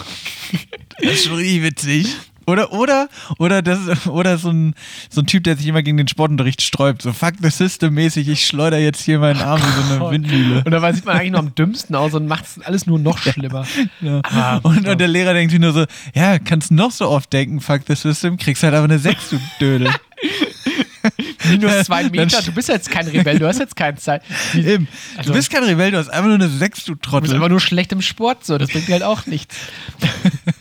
Das 1.00 1.12
ist 1.12 1.24
schon 1.24 1.36
richtig 1.36 1.62
witzig. 1.62 2.06
Oder, 2.48 2.72
oder, 2.72 3.08
oder, 3.38 3.60
das, 3.60 4.06
oder 4.06 4.38
so, 4.38 4.48
ein, 4.48 4.74
so 5.10 5.20
ein 5.20 5.26
Typ, 5.26 5.44
der 5.44 5.56
sich 5.58 5.66
immer 5.66 5.82
gegen 5.82 5.98
den 5.98 6.08
Sportunterricht 6.08 6.62
sträubt. 6.62 7.02
So, 7.02 7.12
fuck 7.12 7.34
the 7.42 7.50
system 7.50 7.92
mäßig, 7.92 8.26
ich 8.26 8.46
schleuder 8.46 8.78
jetzt 8.78 9.02
hier 9.02 9.18
meinen 9.18 9.40
Arm 9.42 9.60
wie 9.60 9.82
so 9.94 9.94
eine 10.04 10.10
Windmühle. 10.10 10.62
Und 10.64 10.70
dabei 10.70 10.94
sieht 10.94 11.04
man 11.04 11.16
eigentlich 11.18 11.32
noch 11.32 11.40
am 11.40 11.54
dümmsten 11.54 11.94
aus 11.94 12.14
und 12.14 12.26
macht 12.26 12.46
es 12.46 12.58
alles 12.64 12.86
nur 12.86 12.98
noch 12.98 13.18
schlimmer. 13.18 13.66
Ja. 14.00 14.22
Ah, 14.24 14.56
und, 14.62 14.88
und 14.88 14.98
der 14.98 15.08
Lehrer 15.08 15.34
denkt 15.34 15.50
sich 15.50 15.60
nur 15.60 15.74
so, 15.74 15.84
ja, 16.14 16.38
kannst 16.38 16.70
noch 16.70 16.90
so 16.90 17.10
oft 17.10 17.30
denken, 17.34 17.60
fuck 17.60 17.82
the 17.86 17.94
system, 17.94 18.38
kriegst 18.38 18.62
halt 18.62 18.72
aber 18.74 18.84
eine 18.84 18.98
6, 18.98 19.28
du 19.28 19.40
Dödel. 19.60 19.90
Minus 21.50 21.84
zwei 21.84 22.04
Meter, 22.08 22.42
du 22.42 22.52
bist 22.52 22.68
jetzt 22.68 22.90
kein 22.90 23.06
Rebell, 23.08 23.38
du 23.38 23.46
hast 23.46 23.58
jetzt 23.58 23.76
keine 23.76 23.96
Zeit. 23.98 24.22
Eben. 24.54 24.88
Also- 25.16 25.30
du 25.32 25.36
bist 25.36 25.50
kein 25.50 25.64
Rebell, 25.64 25.90
du 25.90 25.98
hast 25.98 26.08
einfach 26.08 26.26
nur 26.26 26.34
eine 26.34 26.48
6, 26.48 26.84
du 26.84 26.92
Du 26.92 26.96
bist 26.98 27.10
Trottel. 27.10 27.36
aber 27.36 27.48
nur 27.48 27.60
schlecht 27.60 27.92
im 27.92 28.00
Sport, 28.02 28.44
so, 28.44 28.56
das 28.58 28.70
bringt 28.70 28.88
dir 28.88 28.92
halt 28.94 29.02
auch 29.02 29.26
nichts. 29.26 29.54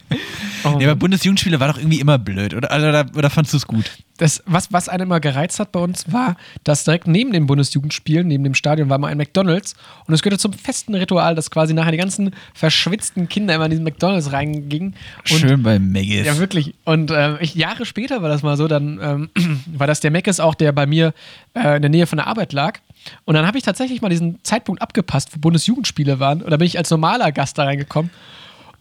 Oh, 0.76 0.80
Ja, 0.80 0.90
aber 0.90 0.96
Bundesjugendspiele 0.96 1.60
war 1.60 1.68
doch 1.68 1.78
irgendwie 1.78 2.00
immer 2.00 2.18
blöd, 2.18 2.54
oder? 2.54 2.76
Oder, 2.76 2.90
oder, 2.90 3.06
oder 3.16 3.30
fandst 3.30 3.54
du 3.54 3.58
es 3.58 3.68
gut? 3.68 3.92
das, 4.18 4.44
was, 4.46 4.72
was 4.72 4.90
einen 4.90 5.04
immer 5.04 5.20
gereizt 5.20 5.60
hat 5.60 5.72
bei 5.72 5.80
uns, 5.80 6.12
war, 6.12 6.36
dass 6.64 6.84
direkt 6.84 7.08
neben 7.08 7.32
den 7.32 7.46
Bundesjugendspielen, 7.46 8.28
neben 8.28 8.44
dem 8.44 8.56
Stadion, 8.56 8.90
war 8.90 8.98
mal 8.98 9.08
ein 9.08 9.18
McDonalds. 9.18 9.76
Und 10.06 10.14
es 10.14 10.22
gehörte 10.22 10.40
zum 10.40 10.54
festen 10.54 10.96
Ritual, 10.96 11.36
dass 11.36 11.52
quasi 11.52 11.74
nachher 11.74 11.92
die 11.92 11.98
ganzen 11.98 12.32
verschwitzten 12.54 13.30
Kinder 13.30 13.56
immer 13.56 13.66
in 13.66 13.72
diesen 13.72 13.84
McDonalds 13.84 14.32
reingingen. 14.32 14.96
Und 15.32 15.40
Schön 15.40 15.64
bei 15.64 15.80
Maggis. 15.80 16.26
Ja, 16.26 16.38
wirklich. 16.40 16.74
Und 16.84 17.12
ähm, 17.12 17.38
ich, 17.40 17.56
Jahre 17.56 17.86
später 17.86 18.22
war 18.22 18.30
das 18.30 18.44
mal 18.44 18.58
so, 18.58 18.68
dann 18.68 19.00
ähm, 19.02 19.64
war 19.78 19.88
das 19.88 20.00
der 20.00 20.12
Meckes 20.12 20.40
auch, 20.40 20.56
der 20.56 20.72
bei 20.72 20.86
mir 20.86 21.14
äh, 21.54 21.76
in 21.76 21.82
der 21.82 21.90
Nähe 21.90 22.08
von 22.08 22.18
der 22.18 22.28
Arbeit 22.28 22.54
lag. 22.54 22.80
Und 23.26 23.36
dann 23.36 23.46
habe 23.46 23.58
ich 23.58 23.64
tatsächlich 23.64 24.02
mal 24.02 24.10
diesen 24.10 24.44
Zeitpunkt 24.44 24.82
abgepasst, 24.82 25.30
wo 25.34 25.40
Bundesjugendspiele 25.40 26.20
waren. 26.20 26.42
Und 26.42 26.52
da 26.52 26.58
bin 26.58 26.66
ich 26.66 26.78
als 26.78 26.90
normaler 26.90 27.32
Gast 27.32 27.58
da 27.58 27.64
reingekommen. 27.64 28.10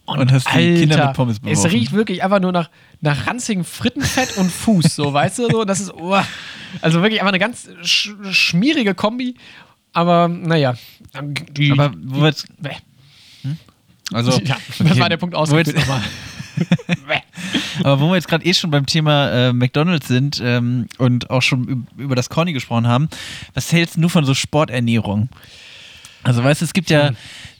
Und 0.06 0.32
hast 0.32 0.46
die 0.54 0.74
Kinder 0.74 1.06
mit 1.06 1.16
Pommes 1.16 1.36
Es 1.36 1.40
beworfen. 1.40 1.70
riecht 1.70 1.92
wirklich 1.92 2.22
einfach 2.22 2.40
nur 2.40 2.52
nach, 2.52 2.70
nach 3.00 3.26
ranzigem 3.26 3.64
Frittenfett 3.64 4.36
und 4.36 4.50
Fuß, 4.50 4.94
so, 4.96 5.12
weißt 5.12 5.38
du? 5.40 5.50
So, 5.50 5.64
das 5.64 5.80
ist, 5.80 5.92
oh, 5.92 6.16
also 6.80 7.02
wirklich 7.02 7.20
einfach 7.20 7.32
eine 7.32 7.38
ganz 7.40 7.68
sch 7.82 8.10
schmierige 8.30 8.94
Kombi. 8.94 9.34
Aber 9.92 10.28
naja. 10.28 10.74
Die, 11.50 11.72
Aber 11.72 11.92
wo 12.04 12.20
wir 12.20 12.28
jetzt, 12.28 12.46
Bäh. 12.62 12.70
also, 14.12 14.30
ja, 14.44 14.56
das 14.78 14.80
okay, 14.80 15.00
war 15.00 15.08
der 15.08 15.16
Punkt 15.16 15.36
jetzt, 15.36 15.74
nochmal. 15.74 16.02
Aber 17.84 18.00
wo 18.00 18.08
wir 18.08 18.14
jetzt 18.14 18.28
gerade 18.28 18.44
eh 18.44 18.54
schon 18.54 18.70
beim 18.70 18.86
Thema 18.86 19.30
äh, 19.30 19.52
McDonalds 19.52 20.08
sind 20.08 20.40
ähm, 20.42 20.86
und 20.98 21.30
auch 21.30 21.42
schon 21.42 21.66
üb- 21.66 22.00
über 22.00 22.14
das 22.14 22.28
Corny 22.30 22.52
gesprochen 22.52 22.86
haben, 22.86 23.08
was 23.54 23.72
hältst 23.72 23.96
du 23.98 24.08
von 24.08 24.24
so 24.24 24.34
Sporternährung? 24.34 25.28
Also 26.26 26.42
weißt 26.42 26.60
du, 26.60 26.64
es 26.64 26.72
gibt 26.72 26.90
ja, 26.90 27.10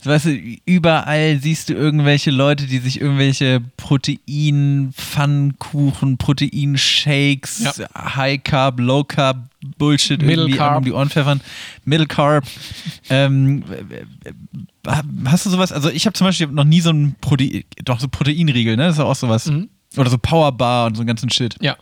weißt 0.03 0.25
du, 0.25 0.31
überall 0.65 1.39
siehst 1.39 1.69
du 1.69 1.73
irgendwelche 1.73 2.31
Leute, 2.31 2.65
die 2.65 2.79
sich 2.79 2.99
irgendwelche 2.99 3.61
Protein-Pfannkuchen, 3.77 6.17
Protein-Shakes, 6.17 7.75
Ja. 7.77 8.15
High-Carb, 8.15 8.79
Low-Carb, 8.79 9.47
Bullshit 9.77 10.21
Middle 10.21 10.43
irgendwie 10.43 10.57
Carb. 10.57 10.77
um 10.79 10.83
die 10.83 10.91
Ohren 10.91 11.09
pfeffern. 11.09 11.41
Middle 11.85 12.07
Carb. 12.07 12.45
ähm, 13.09 13.63
hast 15.25 15.45
du 15.45 15.49
sowas? 15.49 15.71
Also 15.71 15.89
ich 15.89 16.05
habe 16.05 16.13
zum 16.13 16.27
Beispiel 16.27 16.47
noch 16.47 16.63
nie 16.65 16.81
so 16.81 16.91
ein 16.91 17.15
Protein, 17.21 17.63
doch 17.85 17.99
so 17.99 18.07
Proteinriegel, 18.07 18.75
ne? 18.77 18.85
Das 18.87 18.95
ist 18.95 18.99
auch 19.01 19.15
sowas. 19.15 19.47
Mhm. 19.47 19.69
Oder 19.95 20.09
so 20.09 20.17
Powerbar 20.17 20.87
und 20.87 20.95
so 20.95 21.01
einen 21.01 21.07
ganzen 21.07 21.29
Shit. 21.29 21.55
Ja, 21.61 21.77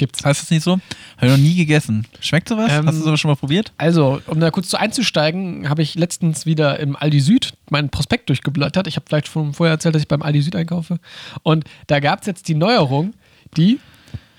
gibt's. 0.00 0.24
Heißt 0.24 0.42
das 0.42 0.50
nicht 0.50 0.64
so? 0.64 0.72
Habe 1.18 1.26
ich 1.26 1.30
noch 1.30 1.38
nie 1.38 1.54
gegessen. 1.54 2.06
Schmeckt 2.20 2.48
sowas? 2.48 2.72
Ähm, 2.72 2.86
Hast 2.86 2.98
du 2.98 3.04
sowas 3.04 3.20
schon 3.20 3.30
mal 3.30 3.36
probiert? 3.36 3.72
Also, 3.78 4.20
um 4.26 4.40
da 4.40 4.50
kurz 4.50 4.68
zu 4.68 4.76
einzusteigen, 4.76 5.68
habe 5.68 5.82
ich 5.82 5.94
letztens 5.94 6.44
wieder 6.46 6.80
im 6.80 6.96
Aldi 6.96 7.20
Süd 7.20 7.52
meinen 7.70 7.90
Prospekt 7.90 8.28
durchgeblättert. 8.28 8.88
Ich 8.88 8.96
habe 8.96 9.06
vielleicht 9.06 9.28
schon 9.28 9.54
vorher 9.54 9.74
erzählt, 9.74 9.94
dass 9.94 10.02
ich 10.02 10.08
beim 10.08 10.22
Aldi 10.22 10.42
Süd 10.42 10.56
einkaufe. 10.56 10.98
Und 11.44 11.64
da 11.86 12.00
gab 12.00 12.20
es 12.22 12.26
jetzt 12.26 12.48
die 12.48 12.54
Neuerung, 12.56 13.14
die 13.56 13.78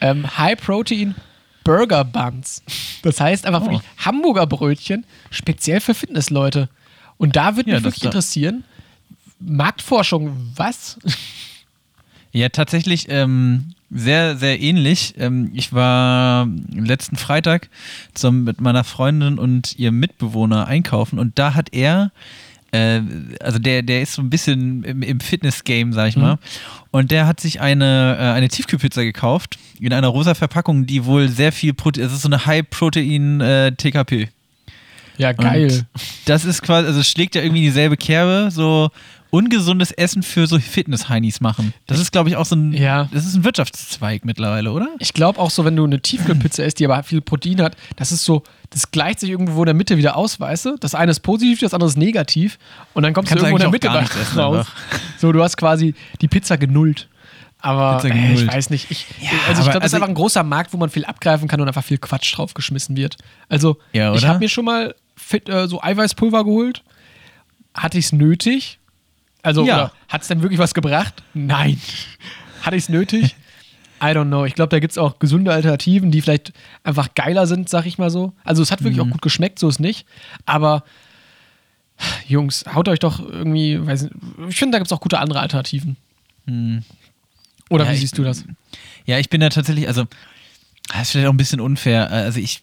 ähm, 0.01 0.37
High 0.37 0.59
Protein 0.59 1.15
Burger 1.63 2.03
Buns. 2.03 2.63
Das 3.03 3.21
heißt 3.21 3.45
einfach 3.45 3.61
Oh. 3.61 3.65
wirklich 3.65 3.81
Hamburger 3.97 4.47
Brötchen, 4.47 5.05
speziell 5.29 5.79
für 5.79 5.93
Fitnessleute. 5.93 6.67
Und 7.17 7.35
da 7.35 7.55
würde 7.55 7.69
Ja, 7.69 7.75
mich 7.77 7.83
wirklich 7.85 8.03
interessieren, 8.03 8.63
Marktforschung, 9.39 10.35
was? 10.55 10.97
Ja, 12.31 12.49
tatsächlich 12.49 13.07
ähm, 13.09 13.73
sehr, 13.93 14.37
sehr 14.37 14.59
ähnlich. 14.61 15.15
Ähm, 15.17 15.51
ich 15.53 15.73
war 15.73 16.47
letzten 16.73 17.17
Freitag 17.17 17.69
zum, 18.13 18.43
mit 18.43 18.61
meiner 18.61 18.83
Freundin 18.83 19.37
und 19.37 19.77
ihrem 19.77 19.99
Mitbewohner 19.99 20.67
einkaufen 20.67 21.19
und 21.19 21.37
da 21.37 21.53
hat 21.53 21.73
er, 21.73 22.11
äh, 22.71 23.01
also 23.41 23.59
der, 23.59 23.83
der 23.83 24.01
ist 24.01 24.13
so 24.13 24.21
ein 24.21 24.29
bisschen 24.29 24.83
im, 24.83 25.01
im 25.01 25.19
Fitness-Game, 25.19 25.93
sag 25.93 26.07
ich 26.09 26.17
mal, 26.17 26.39
und 26.91 27.11
der 27.11 27.27
hat 27.27 27.39
sich 27.39 27.59
eine, 27.59 28.17
äh, 28.17 28.23
eine 28.31 28.47
Tiefkühlpizza 28.47 29.03
gekauft 29.03 29.57
in 29.79 29.93
einer 29.93 30.07
rosa 30.07 30.35
Verpackung, 30.35 30.85
die 30.85 31.05
wohl 31.05 31.27
sehr 31.27 31.51
viel 31.51 31.73
Protein, 31.73 32.05
es 32.05 32.13
ist 32.13 32.21
so 32.21 32.29
eine 32.29 32.45
High-Protein-TKP. 32.45 34.29
Ja, 35.17 35.31
Und 35.31 35.85
Das 36.25 36.45
ist 36.45 36.61
quasi, 36.61 36.87
also 36.87 37.01
es 37.01 37.09
schlägt 37.09 37.35
ja 37.35 37.41
irgendwie 37.41 37.61
dieselbe 37.61 37.97
Kerbe, 37.97 38.49
so 38.51 38.89
ungesundes 39.31 39.91
Essen 39.91 40.21
für 40.23 40.45
so 40.45 40.59
Fitness-Heinis 40.59 41.41
machen. 41.41 41.73
Das 41.87 41.99
ist, 41.99 42.11
glaube 42.11 42.29
ich, 42.29 42.35
auch 42.35 42.45
so 42.45 42.55
ein, 42.55 42.73
Ja. 42.73 43.07
das 43.11 43.25
ist 43.25 43.35
ein 43.35 43.43
Wirtschaftszweig 43.43 44.25
mittlerweile, 44.25 44.71
oder? 44.71 44.89
Ich 44.99 45.13
glaube 45.13 45.39
auch 45.39 45.49
so, 45.49 45.65
wenn 45.65 45.75
du 45.75 45.83
eine 45.85 46.01
Tiefkühlpizza 46.01 46.63
isst, 46.63 46.79
die 46.79 46.85
aber 46.85 47.01
viel 47.03 47.21
Protein 47.21 47.61
hat, 47.61 47.75
das 47.95 48.11
ist 48.11 48.23
so, 48.25 48.43
das 48.69 48.91
gleicht 48.91 49.19
sich 49.21 49.29
irgendwo 49.29 49.61
in 49.63 49.65
der 49.67 49.73
Mitte 49.73 49.97
wieder 49.97 50.15
aus, 50.17 50.39
weißt 50.39 50.65
du? 50.65 50.75
Das 50.79 50.93
eine 50.93 51.11
ist 51.11 51.21
positiv, 51.21 51.59
das 51.61 51.73
andere 51.73 51.89
ist 51.89 51.97
negativ. 51.97 52.59
Und 52.93 53.03
dann 53.03 53.13
kommst 53.13 53.29
Kannst 53.29 53.41
du 53.41 53.47
irgendwo 53.47 53.65
in 53.65 53.71
der 53.71 54.05
Mitte 54.05 54.19
essen 54.21 54.39
raus. 54.39 54.67
So, 55.17 55.31
du 55.31 55.41
hast 55.41 55.55
quasi 55.57 55.95
die 56.21 56.27
Pizza 56.27 56.57
genullt. 56.57 57.07
Aber 57.59 57.97
Pizza 58.01 58.13
äh, 58.13 58.33
ich 58.33 58.47
weiß 58.47 58.69
nicht. 58.69 58.91
Ich, 58.91 59.05
Ja, 59.21 59.29
also 59.47 59.61
ich 59.61 59.69
glaube, 59.69 59.79
das 59.79 59.87
ist 59.89 59.93
also 59.93 59.95
einfach 59.97 60.07
ein 60.09 60.15
großer 60.15 60.43
Markt, 60.43 60.73
wo 60.73 60.77
man 60.77 60.89
viel 60.89 61.05
abgreifen 61.05 61.47
kann 61.47 61.61
und 61.61 61.67
einfach 61.67 61.83
viel 61.83 61.99
Quatsch 61.99 62.35
draufgeschmissen 62.35 62.97
wird. 62.97 63.17
Also, 63.49 63.77
Ja, 63.93 64.13
ich 64.13 64.25
habe 64.25 64.39
mir 64.39 64.49
schon 64.49 64.65
mal 64.65 64.95
fit, 65.15 65.47
äh, 65.47 65.67
so 65.67 65.81
Eiweißpulver 65.81 66.43
geholt. 66.43 66.83
Hatte 67.73 67.97
ich 67.97 68.05
es 68.05 68.11
nötig? 68.11 68.79
Also, 69.43 69.65
Ja. 69.65 69.91
hat 70.07 70.21
es 70.21 70.27
denn 70.27 70.41
wirklich 70.41 70.59
was 70.59 70.73
gebracht? 70.73 71.23
Nein. 71.33 71.79
Hatte 72.61 72.75
ich 72.75 72.83
es 72.83 72.89
nötig? 72.89 73.35
I 74.03 74.05
don't 74.07 74.25
know. 74.27 74.45
Ich 74.45 74.55
glaube, 74.55 74.69
da 74.69 74.79
gibt 74.79 74.91
es 74.91 74.97
auch 74.97 75.19
gesunde 75.19 75.51
Alternativen, 75.51 76.11
die 76.11 76.21
vielleicht 76.21 76.53
einfach 76.83 77.13
geiler 77.15 77.45
sind, 77.47 77.69
sag 77.69 77.85
ich 77.85 77.97
mal 77.97 78.09
so. 78.09 78.33
Also, 78.43 78.61
es 78.63 78.71
hat 78.71 78.83
wirklich 78.83 78.97
Mhm. 79.03 79.09
auch 79.09 79.13
gut 79.13 79.21
geschmeckt, 79.21 79.57
so 79.59 79.67
ist 79.69 79.79
nicht. 79.79 80.05
Aber, 80.45 80.83
Jungs, 82.27 82.65
haut 82.73 82.87
euch 82.87 82.99
doch 82.99 83.19
irgendwie, 83.19 83.83
weiß 83.85 84.03
nicht, 84.03 84.13
ich 84.49 84.57
finde, 84.57 84.73
da 84.73 84.77
gibt 84.79 84.87
es 84.87 84.91
auch 84.93 85.01
gute 85.01 85.19
andere 85.19 85.39
Alternativen. 85.39 85.97
Oder 86.47 86.53
Mhm. 86.55 86.83
Ja, 87.69 87.89
wie 87.89 87.93
ich- 87.93 87.99
siehst 88.01 88.17
du 88.17 88.23
das? 88.23 88.43
Ja, 89.05 89.19
ich 89.19 89.29
bin 89.29 89.41
da 89.41 89.49
tatsächlich, 89.49 89.87
also, 89.87 90.05
das 90.91 91.01
ist 91.03 91.11
vielleicht 91.11 91.27
auch 91.27 91.33
ein 91.33 91.37
bisschen 91.37 91.59
unfair. 91.61 92.09
Also 92.11 92.39
ich, 92.39 92.61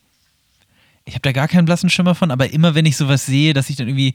ich 1.05 1.15
habe 1.15 1.23
da 1.23 1.33
gar 1.33 1.49
keinen 1.49 1.65
blassen 1.67 1.89
Schimmer 1.91 2.15
von, 2.15 2.31
aber 2.31 2.51
immer 2.53 2.75
wenn 2.75 2.85
ich 2.87 2.97
sowas 2.97 3.27
sehe, 3.27 3.55
dass 3.55 3.71
ich 3.71 3.77
dann 3.77 3.89
irgendwie, 3.89 4.15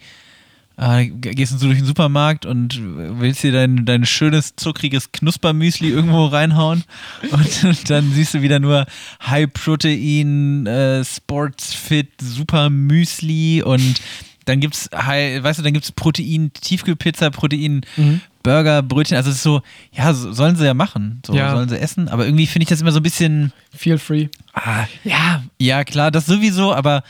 äh, 0.78 1.06
gehst 1.08 1.54
du 1.54 1.58
durch 1.68 1.78
den 1.78 1.86
Supermarkt 1.86 2.46
und 2.46 2.80
willst 3.20 3.44
dir 3.44 3.52
dein, 3.52 3.86
dein 3.86 4.06
schönes, 4.06 4.56
zuckriges 4.56 5.12
Knuspermüsli 5.12 5.90
irgendwo 5.90 6.26
reinhauen 6.26 6.84
und 7.32 7.90
dann 7.90 8.12
siehst 8.12 8.34
du 8.34 8.42
wieder 8.42 8.60
nur 8.60 8.86
High-Protein, 9.26 10.66
äh, 10.68 11.04
Sports-Fit, 11.06 12.10
Super 12.22 12.70
Müsli 12.70 13.62
und 13.64 14.02
dann 14.46 14.60
gibt's, 14.60 14.90
High, 14.94 15.42
weißt 15.44 15.60
du, 15.60 15.64
dann 15.64 15.74
gibt's 15.74 15.92
Protein, 15.92 16.52
Tiefkühlpizza, 16.54 17.30
Protein, 17.30 17.82
Mhm. 17.96 18.22
Burger, 18.44 18.82
Brötchen, 18.82 19.16
also 19.16 19.30
es 19.30 19.38
ist 19.38 19.44
so, 19.44 19.62
ja, 19.94 20.14
so, 20.14 20.34
sollen 20.34 20.58
sie 20.58 20.66
ja 20.66 20.74
machen, 20.74 21.22
so 21.26 21.34
Ja. 21.34 21.52
sollen 21.52 21.70
sie 21.70 21.80
essen, 21.80 22.10
aber 22.10 22.26
irgendwie 22.26 22.46
finde 22.46 22.64
ich 22.64 22.70
das 22.70 22.82
immer 22.82 22.92
so 22.92 23.00
ein 23.00 23.04
bisschen, 23.04 23.54
Feel 23.74 23.98
free. 23.98 24.28
ah, 24.54 24.86
Ja, 25.06 25.44
ja 25.60 25.86
klar, 25.86 26.12
das 26.12 26.26
sowieso, 26.26 26.74
aber 26.74 27.04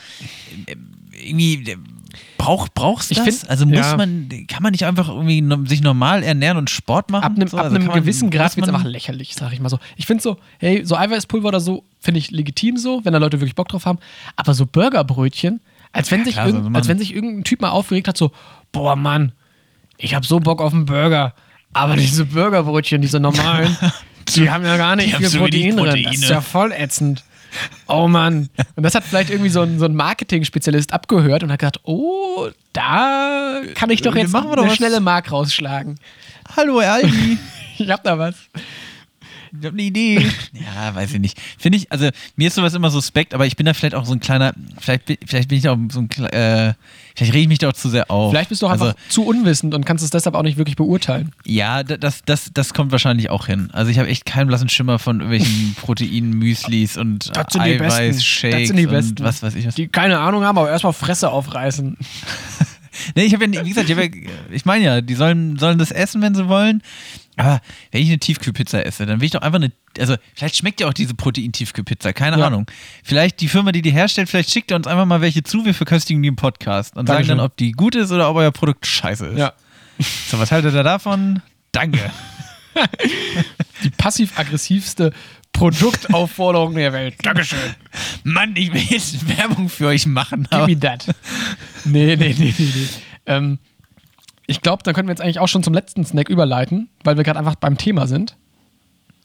äh, 0.66 0.76
irgendwie 1.28 1.72
äh, 1.72 1.76
brauch, 2.38 2.68
brauchst 2.74 3.10
du 3.10 3.12
Ich 3.14 3.18
das? 3.24 3.38
find- 3.40 3.50
also 3.50 3.66
muss 3.66 3.78
ja. 3.78 3.96
man, 3.96 4.28
kann 4.48 4.62
man 4.62 4.72
nicht 4.72 4.84
einfach 4.84 5.08
irgendwie 5.08 5.40
no, 5.40 5.64
sich 5.66 5.82
normal 5.82 6.22
ernähren 6.22 6.56
und 6.58 6.70
Sport 6.70 7.10
machen? 7.10 7.24
ab 7.24 7.32
einem, 7.36 7.48
so? 7.48 7.56
ab 7.58 7.64
Also 7.64 7.76
einem 7.76 7.86
kann 7.86 7.94
man- 7.94 8.02
gewissen 8.04 8.30
Grad 8.30 8.56
wird 8.56 8.66
es 8.66 8.72
einfach 8.74 8.86
lächerlich, 8.88 9.34
sag 9.34 9.52
ich 9.52 9.60
mal 9.60 9.68
so. 9.68 9.78
Ich 9.96 10.06
finde 10.06 10.22
so, 10.22 10.38
hey, 10.58 10.84
so 10.84 10.96
Eiweißpulver 10.96 11.48
oder 11.48 11.60
so, 11.60 11.84
finde 12.00 12.18
ich 12.18 12.30
legitim 12.30 12.76
so, 12.76 13.00
wenn 13.04 13.12
da 13.12 13.18
Leute 13.18 13.40
wirklich 13.40 13.54
Bock 13.54 13.68
drauf 13.68 13.86
haben. 13.86 13.98
Aber 14.36 14.54
so 14.54 14.66
Burgerbrötchen, 14.66 15.60
als 15.92 16.10
wenn, 16.10 16.20
Ja, 16.20 16.24
sich, 16.26 16.34
klar, 16.34 16.46
irgend, 16.46 16.62
soll 16.62 16.70
man. 16.70 16.76
als 16.80 16.88
wenn 16.88 16.98
sich 16.98 17.14
irgendein 17.14 17.44
Typ 17.44 17.60
mal 17.60 17.70
aufgeregt 17.70 18.08
hat, 18.08 18.16
so, 18.16 18.32
boah 18.72 18.96
Mann, 18.96 19.32
ich 19.98 20.14
habe 20.14 20.26
so 20.26 20.40
Bock 20.40 20.60
auf 20.60 20.72
einen 20.74 20.86
Burger. 20.86 21.34
Aber 21.72 21.96
diese 21.96 22.24
Burgerbrötchen, 22.24 23.00
diese 23.02 23.18
normalen, 23.20 23.76
die 24.36 24.50
haben 24.50 24.64
ja 24.64 24.76
gar 24.76 24.96
nicht 24.96 25.12
Die 25.12 25.16
viel 25.16 25.28
so 25.28 25.38
Protein 25.38 25.76
drin. 25.76 25.86
Das 25.86 25.94
ist 25.96 26.02
Proteine. 26.20 26.26
ja 26.28 26.40
voll 26.40 26.72
ätzend. 26.72 27.24
Oh 27.86 28.08
Mann. 28.08 28.48
Und 28.76 28.82
das 28.82 28.94
hat 28.94 29.04
vielleicht 29.04 29.30
irgendwie 29.30 29.50
so 29.50 29.60
ein, 29.62 29.78
so 29.78 29.84
ein 29.84 29.94
Marketing-Spezialist 29.94 30.92
abgehört 30.92 31.42
und 31.42 31.52
hat 31.52 31.60
gedacht, 31.60 31.80
oh, 31.84 32.48
da 32.72 33.62
kann 33.74 33.90
ich 33.90 34.02
doch 34.02 34.14
Wir 34.14 34.22
jetzt 34.22 34.34
doch 34.34 34.50
eine 34.50 34.62
was- 34.66 34.76
schnelle 34.76 35.00
Mark 35.00 35.30
rausschlagen. 35.32 35.98
hallo 36.56 36.78
Aldi. 36.78 37.38
Ich 37.76 37.90
hab 37.90 38.04
da 38.04 38.16
was. 38.16 38.36
Ich 39.60 39.66
habe 39.66 39.74
eine 39.74 39.82
Idee. 39.82 40.26
Ja, 40.52 40.94
weiß 40.94 41.12
ich 41.14 41.20
nicht. 41.20 41.38
Finde 41.58 41.78
ich, 41.78 41.90
also 41.92 42.08
mir 42.36 42.48
ist 42.48 42.54
sowas 42.54 42.74
immer 42.74 42.90
suspekt, 42.90 43.34
aber 43.34 43.46
ich 43.46 43.54
bin 43.56 43.66
da 43.66 43.74
vielleicht 43.74 43.94
auch 43.94 44.04
so 44.06 44.12
ein 44.12 44.20
kleiner, 44.20 44.52
vielleicht, 44.78 45.04
bin- 45.04 45.18
vielleicht 45.26 45.48
bin 45.48 45.58
ich 45.58 45.64
da 45.64 45.72
auch 45.72 45.78
so 45.90 46.00
ein, 46.00 46.08
äh, 46.32 46.74
vielleicht 47.14 47.32
rege 47.32 47.42
ich 47.42 47.48
mich 47.48 47.58
da 47.58 47.68
auch 47.68 47.72
zu 47.74 47.88
sehr 47.88 48.10
auf. 48.10 48.30
Vielleicht 48.32 48.48
bist 48.48 48.62
du 48.62 48.66
auch 48.66 48.70
also, 48.70 48.86
einfach 48.86 48.98
zu 49.08 49.24
unwissend 49.24 49.74
und 49.74 49.84
kannst 49.84 50.02
es 50.02 50.10
deshalb 50.10 50.34
auch 50.36 50.42
nicht 50.42 50.56
wirklich 50.56 50.76
beurteilen. 50.76 51.32
Ja, 51.44 51.82
da- 51.82 51.96
das, 51.96 52.22
das, 52.24 52.50
das 52.54 52.72
kommt 52.74 52.92
wahrscheinlich 52.92 53.30
auch 53.30 53.46
hin. 53.46 53.68
Also 53.72 53.90
ich 53.90 53.98
habe 53.98 54.08
echt 54.08 54.24
keinen 54.24 54.46
blassen 54.48 54.68
Schimmer 54.68 54.98
von 54.98 55.20
irgendwelchen 55.20 55.74
Protein-Müslis 55.80 56.96
und 56.96 57.30
Das 57.36 57.52
sind 57.52 57.64
die 57.64 57.74
besten. 57.74 57.84
Eiweiß-Shakes 58.00 58.58
Das 58.60 58.66
sind 58.68 58.76
die 58.78 58.86
und 58.86 58.92
besten. 58.92 59.24
was 59.24 59.42
weiß 59.42 59.54
ich 59.54 59.66
was. 59.66 59.74
Die 59.74 59.88
keine 59.88 60.18
Ahnung 60.18 60.44
haben, 60.44 60.58
aber 60.58 60.70
erstmal 60.70 60.92
Fresse 60.92 61.30
aufreißen. 61.30 61.96
Nee, 63.14 63.24
ich 63.24 63.34
habe 63.34 63.44
ja, 63.46 63.64
wie 63.64 63.68
gesagt, 63.68 63.88
ich, 63.90 63.96
ja, 63.96 64.30
ich 64.50 64.64
meine 64.64 64.84
ja, 64.84 65.00
die 65.00 65.14
sollen, 65.14 65.58
sollen 65.58 65.78
das 65.78 65.90
essen, 65.90 66.22
wenn 66.22 66.34
sie 66.34 66.48
wollen. 66.48 66.82
Aber 67.36 67.60
wenn 67.90 68.00
ich 68.02 68.08
eine 68.08 68.18
Tiefkühlpizza 68.18 68.80
esse, 68.80 69.06
dann 69.06 69.20
will 69.20 69.26
ich 69.26 69.32
doch 69.32 69.42
einfach 69.42 69.56
eine, 69.56 69.72
also 69.98 70.14
vielleicht 70.34 70.56
schmeckt 70.56 70.80
ja 70.80 70.86
auch 70.88 70.92
diese 70.92 71.14
Protein-Tiefkühlpizza, 71.14 72.12
keine 72.12 72.38
Ja. 72.38 72.46
Ahnung. 72.46 72.66
Vielleicht 73.02 73.40
die 73.40 73.48
Firma, 73.48 73.72
die 73.72 73.82
die 73.82 73.90
herstellt, 73.90 74.28
vielleicht 74.28 74.50
schickt 74.52 74.70
ihr 74.70 74.76
uns 74.76 74.86
einfach 74.86 75.04
mal 75.06 75.20
welche 75.20 75.42
zu, 75.42 75.64
wir 75.64 75.74
verköstigen 75.74 76.22
die 76.22 76.28
im 76.28 76.36
Podcast 76.36 76.96
und 76.96 77.06
sagen 77.06 77.16
Dankeschön. 77.18 77.38
dann, 77.38 77.46
ob 77.46 77.56
die 77.56 77.72
gut 77.72 77.96
ist 77.96 78.12
oder 78.12 78.30
ob 78.30 78.36
euer 78.36 78.52
Produkt 78.52 78.86
scheiße 78.86 79.26
ist. 79.26 79.38
Ja. 79.38 79.52
So, 80.28 80.38
was 80.38 80.52
haltet 80.52 80.74
ihr 80.74 80.82
davon? 80.84 81.42
Danke. 81.72 82.10
Die 83.84 83.90
passiv-aggressivste 83.90 85.12
Produktaufforderung 85.54 86.74
der 86.74 86.92
Welt. 86.92 87.14
Dankeschön. 87.22 87.58
Mann, 88.24 88.54
ich 88.56 88.72
will 88.72 88.82
jetzt 88.82 89.26
Werbung 89.38 89.70
für 89.70 89.86
euch 89.86 90.04
machen. 90.04 90.46
Give 90.50 90.66
me 90.66 90.78
that. 90.78 91.06
Nee, 91.84 92.16
nee, 92.16 92.16
nee, 92.16 92.34
nee. 92.38 92.54
nee. 92.58 92.88
Ähm, 93.26 93.58
ich 94.46 94.60
glaube, 94.60 94.82
da 94.82 94.92
können 94.92 95.08
wir 95.08 95.12
jetzt 95.12 95.22
eigentlich 95.22 95.38
auch 95.38 95.48
schon 95.48 95.62
zum 95.62 95.72
letzten 95.72 96.04
Snack 96.04 96.28
überleiten, 96.28 96.90
weil 97.02 97.16
wir 97.16 97.24
gerade 97.24 97.38
einfach 97.38 97.54
beim 97.54 97.78
Thema 97.78 98.06
sind. 98.06 98.36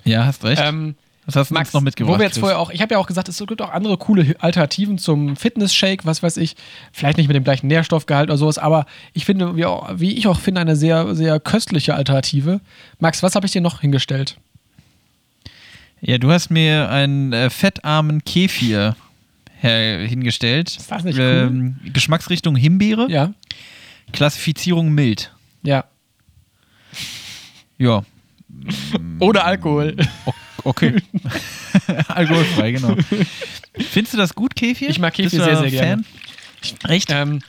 ja, 0.05 0.25
hast 0.25 0.43
recht. 0.45 0.61
Ähm, 0.63 0.95
was 1.25 1.36
hast 1.36 1.51
du 1.51 1.53
Max, 1.53 1.73
noch 1.73 1.82
mitgebracht? 1.82 2.15
wo 2.15 2.19
wir 2.19 2.25
jetzt 2.25 2.34
Chris? 2.34 2.41
vorher 2.41 2.57
auch, 2.57 2.71
ich 2.71 2.82
habe 2.82 2.95
ja 2.95 2.99
auch 2.99 3.05
gesagt, 3.05 3.30
es 3.30 3.38
gibt 3.38 3.61
auch 3.61 3.71
andere 3.71 3.97
coole 3.97 4.36
Alternativen 4.39 4.97
zum 4.97 5.36
Fitness-Shake, 5.36 6.05
was 6.05 6.23
weiß 6.23 6.38
ich. 6.38 6.55
Vielleicht 6.91 7.17
nicht 7.17 7.27
mit 7.27 7.36
dem 7.36 7.43
gleichen 7.43 7.67
Nährstoffgehalt 7.67 8.30
oder 8.30 8.38
sowas, 8.38 8.57
aber 8.57 8.86
ich 9.13 9.25
finde, 9.25 9.55
wie, 9.55 9.65
auch, 9.65 9.89
wie 9.95 10.13
ich 10.13 10.27
auch 10.27 10.39
finde, 10.39 10.61
eine 10.61 10.75
sehr, 10.75 11.13
sehr 11.13 11.39
köstliche 11.39 11.93
Alternative. 11.93 12.61
Max, 12.97 13.21
was 13.21 13.36
habe 13.36 13.45
ich 13.45 13.51
dir 13.51 13.61
noch 13.61 13.82
hingestellt? 13.82 14.38
Ja, 16.01 16.17
du 16.17 16.31
hast 16.31 16.49
mir 16.49 16.89
einen 16.89 17.33
äh, 17.33 17.49
fettarmen 17.49 18.23
Kefir 18.23 18.95
her 19.57 19.99
hingestellt. 20.07 20.69
Ist 20.77 20.89
das 20.89 21.03
nicht 21.03 21.17
ähm, 21.19 21.77
Geschmacksrichtung 21.93 22.55
Himbeere, 22.55 23.07
Ja. 23.09 23.33
Klassifizierung 24.13 24.91
mild. 24.93 25.33
Ja. 25.63 25.85
Ja, 27.77 28.03
Oder 29.19 29.45
Alkohol. 29.45 29.95
o- 30.25 30.33
okay. 30.63 30.95
Alkoholfrei, 32.07 32.71
genau. 32.73 32.95
Findest 33.77 34.13
du 34.13 34.17
das 34.17 34.33
gut, 34.33 34.55
Kefir? 34.55 34.89
Ich 34.89 34.99
mag 34.99 35.13
Kefir 35.13 35.29
sehr, 35.43 35.57
sehr 35.57 35.69
gerne. 35.69 36.03
Fan? 36.03 36.89
Echt? 36.91 37.11
Ähm, 37.11 37.41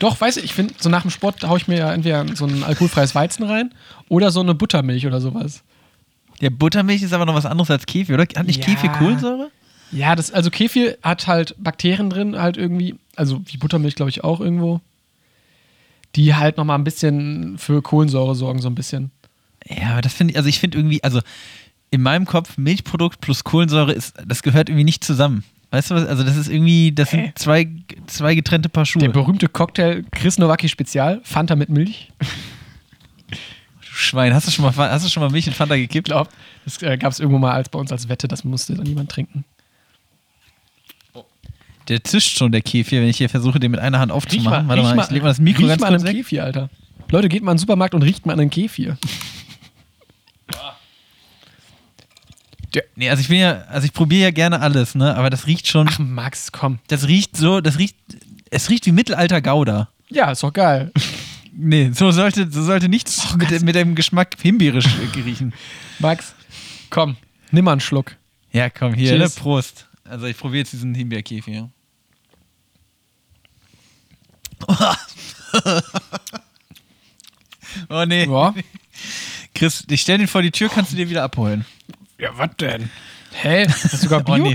doch, 0.00 0.20
weiß 0.20 0.36
ich, 0.38 0.44
ich 0.44 0.54
finde, 0.54 0.74
so 0.78 0.88
nach 0.88 1.02
dem 1.02 1.10
Sport 1.10 1.44
haue 1.44 1.58
ich 1.58 1.68
mir 1.68 1.78
ja 1.78 1.92
entweder 1.94 2.24
so 2.36 2.46
ein 2.46 2.62
alkoholfreies 2.64 3.14
Weizen 3.14 3.44
rein 3.44 3.72
oder 4.08 4.30
so 4.30 4.40
eine 4.40 4.54
Buttermilch 4.54 5.06
oder 5.06 5.20
sowas. 5.20 5.62
Ja, 6.40 6.50
Buttermilch 6.50 7.02
ist 7.02 7.12
aber 7.12 7.26
noch 7.26 7.34
was 7.34 7.46
anderes 7.46 7.70
als 7.70 7.86
Kefir, 7.86 8.14
oder? 8.14 8.24
Hat 8.36 8.46
nicht 8.46 8.60
Ja. 8.60 8.66
Kefir 8.66 8.90
Kohlensäure? 8.90 9.50
Ja, 9.90 10.14
das, 10.14 10.30
also 10.30 10.50
Kefir 10.50 10.98
hat 11.02 11.26
halt 11.26 11.54
Bakterien 11.58 12.10
drin, 12.10 12.38
halt 12.38 12.56
irgendwie, 12.56 12.96
also 13.16 13.40
wie 13.46 13.56
Buttermilch, 13.56 13.94
glaube 13.94 14.10
ich, 14.10 14.22
auch 14.22 14.40
irgendwo, 14.40 14.80
die 16.14 16.34
halt 16.34 16.56
nochmal 16.56 16.78
ein 16.78 16.84
bisschen 16.84 17.58
für 17.58 17.82
Kohlensäure 17.82 18.34
sorgen, 18.34 18.60
so 18.60 18.68
ein 18.68 18.74
bisschen. 18.74 19.10
Ja, 19.66 19.92
aber 19.92 20.02
das 20.02 20.14
finde 20.14 20.32
ich, 20.32 20.36
also 20.36 20.48
ich 20.48 20.58
finde 20.60 20.78
irgendwie, 20.78 21.02
also 21.02 21.20
in 21.90 22.02
meinem 22.02 22.26
Kopf 22.26 22.58
Milchprodukt 22.58 23.20
plus 23.20 23.44
Kohlensäure 23.44 23.92
ist, 23.92 24.14
das 24.26 24.42
gehört 24.42 24.68
irgendwie 24.68 24.84
nicht 24.84 25.04
zusammen. 25.04 25.44
Weißt 25.70 25.90
du 25.90 25.94
was? 25.96 26.06
Also 26.06 26.22
das 26.22 26.36
ist 26.36 26.48
irgendwie, 26.48 26.92
das 26.92 27.10
sind 27.10 27.38
zwei, 27.38 27.68
zwei 28.06 28.34
getrennte 28.34 28.68
Paar 28.70 28.86
Schuhe. 28.86 29.00
Der 29.00 29.10
berühmte 29.10 29.48
Cocktail 29.48 30.02
Chris 30.12 30.38
Nowacki 30.38 30.68
Spezial, 30.68 31.20
Fanta 31.24 31.56
mit 31.56 31.68
Milch. 31.68 32.10
Schwein, 33.98 34.32
hast 34.32 34.46
du 34.46 34.52
schon 34.52 34.64
mal, 34.64 34.90
hast 34.90 35.04
du 35.04 35.08
schon 35.10 35.22
mal 35.22 35.30
Milch 35.30 35.48
in 35.48 35.52
Fanta 35.52 35.74
Ich 35.74 35.88
gekippt? 35.88 36.06
glaube, 36.06 36.30
das 36.64 36.80
äh, 36.82 36.96
gab 36.96 37.10
es 37.10 37.18
irgendwo 37.18 37.38
mal 37.38 37.52
als 37.52 37.68
bei 37.68 37.78
uns 37.80 37.90
als 37.90 38.08
Wette, 38.08 38.28
das 38.28 38.44
musste 38.44 38.74
dann 38.74 38.84
niemand 38.86 39.10
trinken. 39.10 39.44
Der 41.88 42.04
zischt 42.04 42.36
schon, 42.36 42.52
der 42.52 42.60
Kefir, 42.60 43.00
wenn 43.00 43.08
ich 43.08 43.16
hier 43.16 43.28
versuche, 43.28 43.58
den 43.58 43.70
mit 43.72 43.80
einer 43.80 43.98
Hand 43.98 44.12
aufzumachen. 44.12 44.68
Warte 44.68 44.82
riech 44.82 44.94
mal, 44.94 45.04
ich 45.04 45.10
leg 45.10 45.22
mal 45.22 45.28
das 45.30 45.40
Mikro 45.40 45.62
riech 45.62 45.70
ganz 45.70 45.80
mal 45.80 45.88
kurz 45.88 46.02
an 46.02 46.06
einem 46.06 46.16
weg. 46.16 46.22
Kefir, 46.22 46.44
Alter. 46.44 46.70
Leute, 47.10 47.28
geht 47.28 47.42
mal 47.42 47.50
in 47.52 47.56
den 47.56 47.60
Supermarkt 47.60 47.94
und 47.94 48.02
riecht 48.02 48.24
mal 48.26 48.34
an 48.34 48.40
einem 48.40 48.50
Kefir. 48.50 48.96
Nee, 52.94 53.10
also 53.10 53.20
ich 53.20 53.28
bin 53.28 53.38
ja, 53.38 53.62
also 53.62 53.86
ich 53.86 53.92
probiere 53.92 54.24
ja 54.24 54.30
gerne 54.30 54.60
alles, 54.60 54.94
ne? 54.94 55.16
Aber 55.16 55.30
das 55.30 55.46
riecht 55.46 55.66
schon, 55.66 55.88
Ach, 55.90 55.98
Max, 55.98 56.52
komm. 56.52 56.78
das 56.88 57.08
riecht 57.08 57.36
so, 57.36 57.60
das 57.60 57.78
riecht, 57.78 57.96
es 58.50 58.70
riecht 58.70 58.86
wie 58.86 58.92
Mittelalter 58.92 59.40
Gouda. 59.40 59.88
Ja, 60.10 60.30
ist 60.30 60.42
doch 60.42 60.52
geil. 60.52 60.92
Nee, 61.60 61.90
so 61.92 62.12
sollte, 62.12 62.48
so 62.52 62.62
sollte 62.62 62.88
nichts 62.88 63.34
mit, 63.36 63.50
dem- 63.50 63.64
mit 63.64 63.74
dem 63.74 63.96
Geschmack 63.96 64.36
himbeerisch 64.40 64.86
riechen. 65.16 65.52
Max, 65.98 66.32
komm, 66.88 67.16
nimm 67.50 67.64
mal 67.64 67.72
einen 67.72 67.80
Schluck. 67.80 68.14
Ja, 68.52 68.70
komm, 68.70 68.94
hier, 68.94 69.12
ne? 69.12 69.18
Cheers. 69.18 69.34
Prost. 69.34 69.88
Also 70.04 70.26
ich 70.26 70.36
probiere 70.38 70.58
jetzt 70.60 70.72
diesen 70.72 70.94
Himbeerkefir. 70.94 71.68
oh 77.88 78.04
nee. 78.06 78.24
Ja. 78.26 78.54
Chris, 79.54 79.84
ich 79.90 80.00
stell 80.00 80.18
den 80.18 80.28
vor 80.28 80.42
die 80.42 80.50
Tür, 80.50 80.68
kannst 80.68 80.92
du 80.92 80.96
dir 80.96 81.08
wieder 81.10 81.22
abholen. 81.24 81.64
Ja, 82.18 82.30
was 82.36 82.50
denn? 82.60 82.90
Hä? 83.32 83.66
Das 83.66 83.84
ist 83.94 84.02
sogar 84.02 84.22
Oh, 84.28 84.36
nee. 84.36 84.54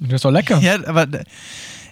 Das 0.00 0.14
ist 0.14 0.24
doch 0.24 0.30
lecker. 0.30 0.58
Ja, 0.60 0.74
aber 0.86 1.06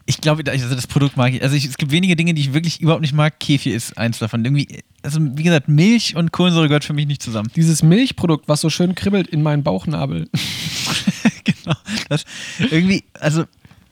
ich 0.07 0.21
glaube, 0.21 0.51
also 0.51 0.75
das 0.75 0.87
Produkt 0.87 1.17
mag 1.17 1.33
ich. 1.33 1.43
Also 1.43 1.55
ich, 1.57 1.65
es 1.65 1.77
gibt 1.79 1.93
wenige 1.93 2.17
Dinge, 2.17 2.35
die 2.35 2.41
ich 2.43 2.53
wirklich 2.53 2.81
überhaupt 2.81 3.03
nicht 3.03 3.15
mag. 3.15 3.39
Kefir 3.41 3.75
ist 3.75 3.97
eins 3.99 4.19
davon. 4.19 4.45
Irgendwie, 4.45 4.67
also 5.03 5.21
wie 5.21 5.43
gesagt, 5.43 5.69
Milch 5.69 6.17
und 6.17 6.33
Kohlensäure 6.33 6.69
gehört 6.69 6.85
für 6.85 6.93
mich 6.93 7.07
nicht 7.07 7.23
zusammen. 7.23 7.51
Dieses 7.57 7.83
Milchprodukt, 7.83 8.49
was 8.49 8.61
so 8.61 8.71
schön 8.71 8.95
kribbelt 8.95 9.29
in 9.29 9.43
meinen 9.43 9.63
Bauchnabel. 9.63 10.29
genau. 11.45 11.77
Das 12.09 12.25
irgendwie, 12.59 13.05
also 13.21 13.45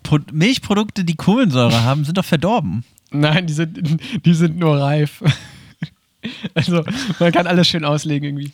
Pro 0.02 0.18
Milchprodukte, 0.32 1.04
die 1.04 1.14
Kohlensäure 1.16 1.82
haben, 1.84 2.04
sind 2.04 2.16
doch 2.18 2.24
verdorben. 2.24 2.84
Nein, 3.12 3.46
die 3.46 3.52
sind, 3.52 4.00
die 4.24 4.34
sind 4.34 4.56
nur 4.58 4.78
reif. 4.80 5.22
Also, 6.54 6.84
man 7.18 7.32
kann 7.32 7.46
alles 7.46 7.66
schön 7.68 7.84
auslegen 7.84 8.28
irgendwie. 8.28 8.52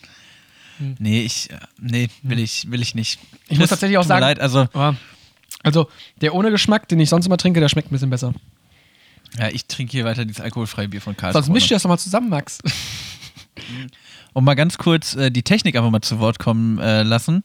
Nee, 0.99 1.21
ich, 1.23 1.49
äh, 1.51 1.57
nee, 1.79 2.07
will 2.23 2.39
ich, 2.39 2.69
will 2.71 2.81
ich 2.81 2.95
nicht. 2.95 3.19
Ich 3.49 3.57
muss 3.57 3.69
tatsächlich 3.69 3.97
auch 3.97 4.03
tut 4.03 4.09
mir 4.09 4.13
sagen- 4.15 4.21
Leid, 4.21 4.39
also, 4.39 4.59
Aber, 4.73 4.95
also, 5.67 5.89
der 6.21 6.33
ohne 6.33 6.51
Geschmack, 6.51 6.87
den 6.87 6.99
ich 6.99 7.09
sonst 7.09 7.25
immer 7.25 7.37
trinke, 7.37 7.59
der 7.59 7.69
schmeckt 7.69 7.91
ein 7.91 7.93
bisschen 7.93 8.09
besser. 8.09 8.33
ja, 9.37 9.49
ich 9.49 9.65
trinke 9.65 9.91
hier 9.91 10.05
weiter 10.05 10.25
dieses 10.25 10.41
alkoholfreie 10.41 10.87
Bier 10.87 11.01
von 11.01 11.15
Karlsruhe. 11.15 11.43
Sonst 11.43 11.53
mischt 11.53 11.71
ihr 11.71 11.75
das 11.75 11.83
doch 11.83 11.89
mal 11.89 11.97
zusammen, 11.97 12.29
Max. 12.29 12.59
um 14.33 14.43
mal 14.43 14.55
ganz 14.55 14.77
kurz 14.77 15.15
äh, 15.15 15.31
die 15.31 15.43
Technik 15.43 15.75
einfach 15.75 15.91
mal 15.91 16.01
zu 16.01 16.19
Wort 16.19 16.39
kommen 16.39 16.79
äh, 16.79 17.03
lassen. 17.03 17.43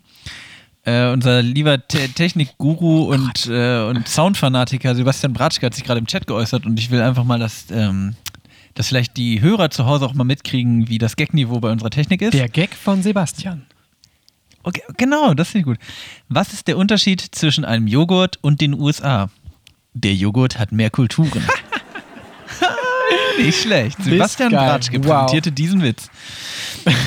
Äh, 0.85 1.11
unser 1.13 1.43
lieber 1.43 1.87
Te 1.87 2.09
Technikguru 2.09 3.05
und, 3.13 3.47
äh, 3.47 3.83
und 3.85 4.09
Soundfanatiker 4.09 4.95
Sebastian 4.95 5.33
Bratschke 5.33 5.67
hat 5.67 5.75
sich 5.75 5.85
gerade 5.85 6.01
im 6.01 6.07
Chat 6.07 6.27
geäußert 6.27 6.67
und 6.67 6.79
ich 6.79 6.91
will 6.91 7.01
einfach 7.01 7.25
mal, 7.25 7.39
dass, 7.39 7.71
ähm, 7.71 8.17
dass 8.75 8.89
vielleicht 8.89 9.17
die 9.17 9.41
Hörer 9.41 9.71
zu 9.71 9.87
Hause 9.87 10.07
auch 10.07 10.15
mal 10.15 10.25
mitkriegen, 10.25 10.89
wie 10.89 10.99
das 10.99 11.15
Gagniveau 11.15 11.61
bei 11.61 11.71
unserer 11.71 11.91
Technik 11.91 12.21
ist. 12.21 12.35
Der 12.35 12.49
Gag 12.49 12.75
von 12.75 13.03
Sebastian. 13.03 13.65
Okay, 14.63 14.83
genau, 14.97 15.35
das 15.35 15.49
finde 15.51 15.61
ich 15.61 15.65
gut. 15.67 15.79
Was 16.29 16.53
ist 16.53 16.69
der 16.69 16.77
Unterschied 16.79 17.21
zwischen 17.21 17.65
einem 17.65 17.87
Joghurt 17.87 18.39
und 18.43 18.61
den 18.61 18.75
USA? 18.75 19.31
Der 19.95 20.15
Joghurt 20.15 20.59
hat 20.59 20.73
mehr 20.73 20.91
Kulturen. 20.91 21.43
Nicht 23.39 23.63
schlecht. 23.63 24.03
Sebastian. 24.03 24.53
Bratschke 24.53 24.99
Wow. 24.99 25.07
präsentierte 25.11 25.53
diesen 25.53 25.83
Witz. 25.83 26.11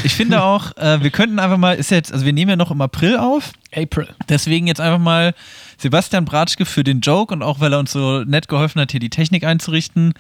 Ich 0.04 0.14
finde 0.14 0.42
auch, 0.44 0.76
äh, 0.78 1.02
wir 1.04 1.10
könnten 1.12 1.40
einfach 1.40 1.58
mal, 1.58 1.76
ist 1.76 1.92
jetzt, 1.92 2.12
also 2.14 2.26
wir 2.26 2.34
nehmen 2.34 2.50
ja 2.50 2.56
noch 2.56 2.72
im 2.72 2.82
April 2.82 3.18
auf, 3.18 3.52
April. 3.76 4.08
deswegen 4.30 4.68
jetzt 4.68 4.80
einfach 4.80 5.00
mal 5.00 5.34
Sebastian 5.78 6.24
Bratschke 6.26 6.66
für 6.66 6.84
den 6.84 7.02
Joke 7.02 7.34
und 7.34 7.44
auch 7.44 7.60
weil 7.60 7.74
er 7.74 7.80
uns 7.80 7.92
so 7.92 8.24
nett 8.24 8.48
geholfen 8.48 8.80
hat, 8.82 8.92
hier 8.92 9.02
die 9.02 9.10
Technik 9.10 9.44
einzurichten, 9.44 10.14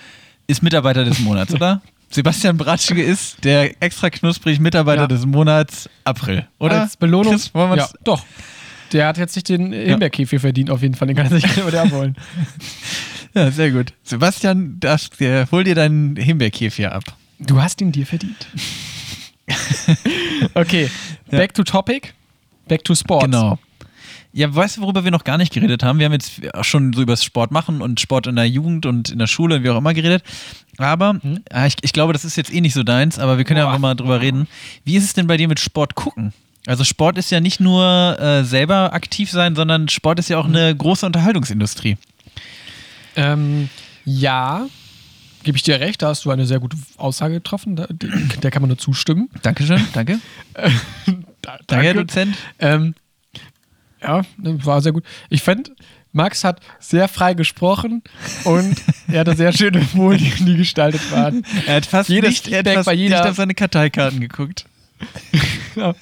ist 0.47 0.61
Mitarbeiter 0.61 1.05
des 1.05 1.19
Monats, 1.19 1.53
oder? 1.53 1.81
Sebastian 2.15 2.55
Bratschke 2.55 3.03
ist 3.03 3.43
der 3.43 3.81
extra 3.83 4.09
knusprig 4.09 4.61
Mitarbeiter 4.61 5.01
Ja. 5.01 5.07
des 5.07 5.25
Monats 5.25 5.89
April, 6.05 6.47
oder? 6.59 6.83
Als 6.83 6.95
Belohnung. 6.95 7.33
Chris, 7.33 7.53
wollen 7.53 7.71
wir 7.71 7.77
ja, 7.77 7.89
doch. 8.05 8.23
Der 8.93 9.07
hat 9.07 9.17
jetzt 9.17 9.33
sich 9.33 9.43
den 9.43 9.73
Himbeerkäfig 9.73 10.39
verdient, 10.39 10.69
auf 10.69 10.81
jeden 10.81 10.93
Fall. 10.93 11.09
Den 11.09 11.17
kann 11.17 11.25
er 11.25 11.39
sich 11.41 11.67
wieder 11.67 11.83
abholen. 11.83 12.15
Ja, 13.37 13.51
sehr 13.51 13.69
gut. 13.71 13.91
Sebastian, 14.03 14.77
das, 14.79 15.09
äh, 15.19 15.45
hol 15.51 15.65
dir 15.65 15.75
deinen 15.75 16.15
Himbeerkäfig 16.15 16.87
ab. 16.87 17.03
Du 17.37 17.61
hast 17.61 17.81
ihn 17.81 17.91
dir 17.91 18.05
verdient. 18.05 18.47
okay, 20.53 20.89
back 21.29 21.53
to 21.53 21.63
topic. 21.63 22.13
Back 22.69 22.85
to 22.85 22.95
sports. 22.95 23.25
Genau. 23.25 23.59
Ja, 24.35 24.53
weißt 24.53 24.75
du, 24.75 24.81
worüber 24.81 25.05
wir 25.05 25.11
noch 25.11 25.23
gar 25.23 25.37
nicht 25.37 25.53
geredet 25.53 25.81
haben? 25.81 25.97
Wir 25.97 26.07
haben 26.07 26.11
jetzt 26.11 26.41
auch 26.53 26.65
schon 26.65 26.91
so 26.91 27.01
über 27.01 27.13
das 27.13 27.23
Sport 27.23 27.51
machen 27.51 27.81
und 27.81 28.01
Sport 28.01 28.27
in 28.27 28.35
der 28.35 28.49
Jugend 28.49 28.85
und 28.85 29.09
in 29.09 29.17
der 29.17 29.27
Schule 29.27 29.55
und 29.55 29.63
wie 29.63 29.69
auch 29.69 29.77
immer 29.77 29.93
geredet. 29.93 30.23
Aber 30.77 31.21
äh, 31.53 31.67
ich, 31.67 31.75
ich 31.83 31.93
glaube, 31.93 32.11
das 32.11 32.25
ist 32.25 32.35
jetzt 32.35 32.53
eh 32.53 32.59
nicht 32.59 32.73
so 32.73 32.83
deins, 32.83 33.17
aber 33.17 33.37
wir 33.37 33.45
können 33.45 33.59
ja 33.59 33.63
Boah. 33.63 33.69
einfach 33.69 33.79
mal 33.79 33.95
drüber 33.95 34.19
reden. 34.19 34.49
Wie 34.83 34.97
ist 34.97 35.05
es 35.05 35.13
denn 35.13 35.27
bei 35.27 35.37
dir 35.37 35.47
mit 35.47 35.61
Sport 35.61 35.95
gucken? 35.95 36.33
Also 36.67 36.83
Sport 36.83 37.17
ist 37.17 37.31
ja 37.31 37.39
nicht 37.39 37.61
nur 37.61 38.19
äh, 38.19 38.43
selber 38.43 38.91
aktiv 38.91 39.31
sein, 39.31 39.55
sondern 39.55 39.87
Sport 39.87 40.19
ist 40.19 40.29
ja 40.29 40.37
auch 40.37 40.47
eine 40.47 40.75
große 40.75 41.05
Unterhaltungsindustrie. 41.05 41.95
Ähm, 43.15 43.69
ja, 44.03 44.67
gebe 45.43 45.55
ich 45.55 45.63
dir 45.63 45.79
recht, 45.79 46.01
da 46.01 46.09
hast 46.09 46.25
du 46.25 46.31
eine 46.31 46.45
sehr 46.45 46.59
gute 46.59 46.75
Aussage 46.97 47.35
getroffen, 47.35 47.77
da, 47.77 47.87
der, 47.89 48.51
kann 48.51 48.61
man 48.61 48.67
nur 48.67 48.77
zustimmen. 48.77 49.29
Dankeschön, 49.43 49.81
danke. 49.93 50.19
Da, 51.41 51.59
Danke, 51.67 51.85
Herr 51.85 51.93
Dozent. 51.93 52.35
Ähm, 52.57 52.95
ja, 54.05 54.21
ne, 54.37 54.63
war 54.65 54.81
sehr 54.81 54.91
gut. 54.91 55.03
Ich 55.29 55.41
fand, 55.41 55.71
Max 56.11 56.43
hat 56.43 56.61
sehr 56.79 57.07
frei 57.07 57.33
gesprochen 57.33 58.01
und 58.45 58.75
er 59.07 59.21
hatte 59.21 59.35
sehr 59.35 59.51
schöne 59.51 59.81
Folien, 59.95 60.45
die 60.45 60.55
gestaltet 60.57 61.11
waren. 61.11 61.45
Er 61.67 61.75
hat 61.75 61.85
fast, 61.85 62.09
Jedes 62.09 62.29
nicht, 62.29 62.47
er 62.47 62.59
hat 62.59 62.65
Feedback 62.65 62.75
fast 62.75 62.85
bei 62.85 62.93
jeder- 62.93 63.19
nicht 63.21 63.29
auf 63.29 63.35
seine 63.35 63.53
Karteikarten 63.53 64.19
geguckt. 64.21 64.65
Genau. 65.73 65.93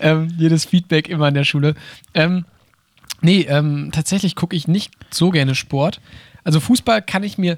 ähm, 0.00 0.28
jedes 0.36 0.66
Feedback 0.66 1.08
immer 1.08 1.28
in 1.28 1.34
der 1.34 1.44
Schule. 1.44 1.74
Ähm, 2.12 2.44
nee, 3.22 3.40
ähm, 3.48 3.88
tatsächlich 3.92 4.36
gucke 4.36 4.54
ich 4.54 4.68
nicht 4.68 4.92
so 5.10 5.30
gerne 5.30 5.54
Sport. 5.54 6.00
Also 6.44 6.60
Fußball 6.60 7.00
kann 7.00 7.22
ich 7.22 7.38
mir 7.38 7.56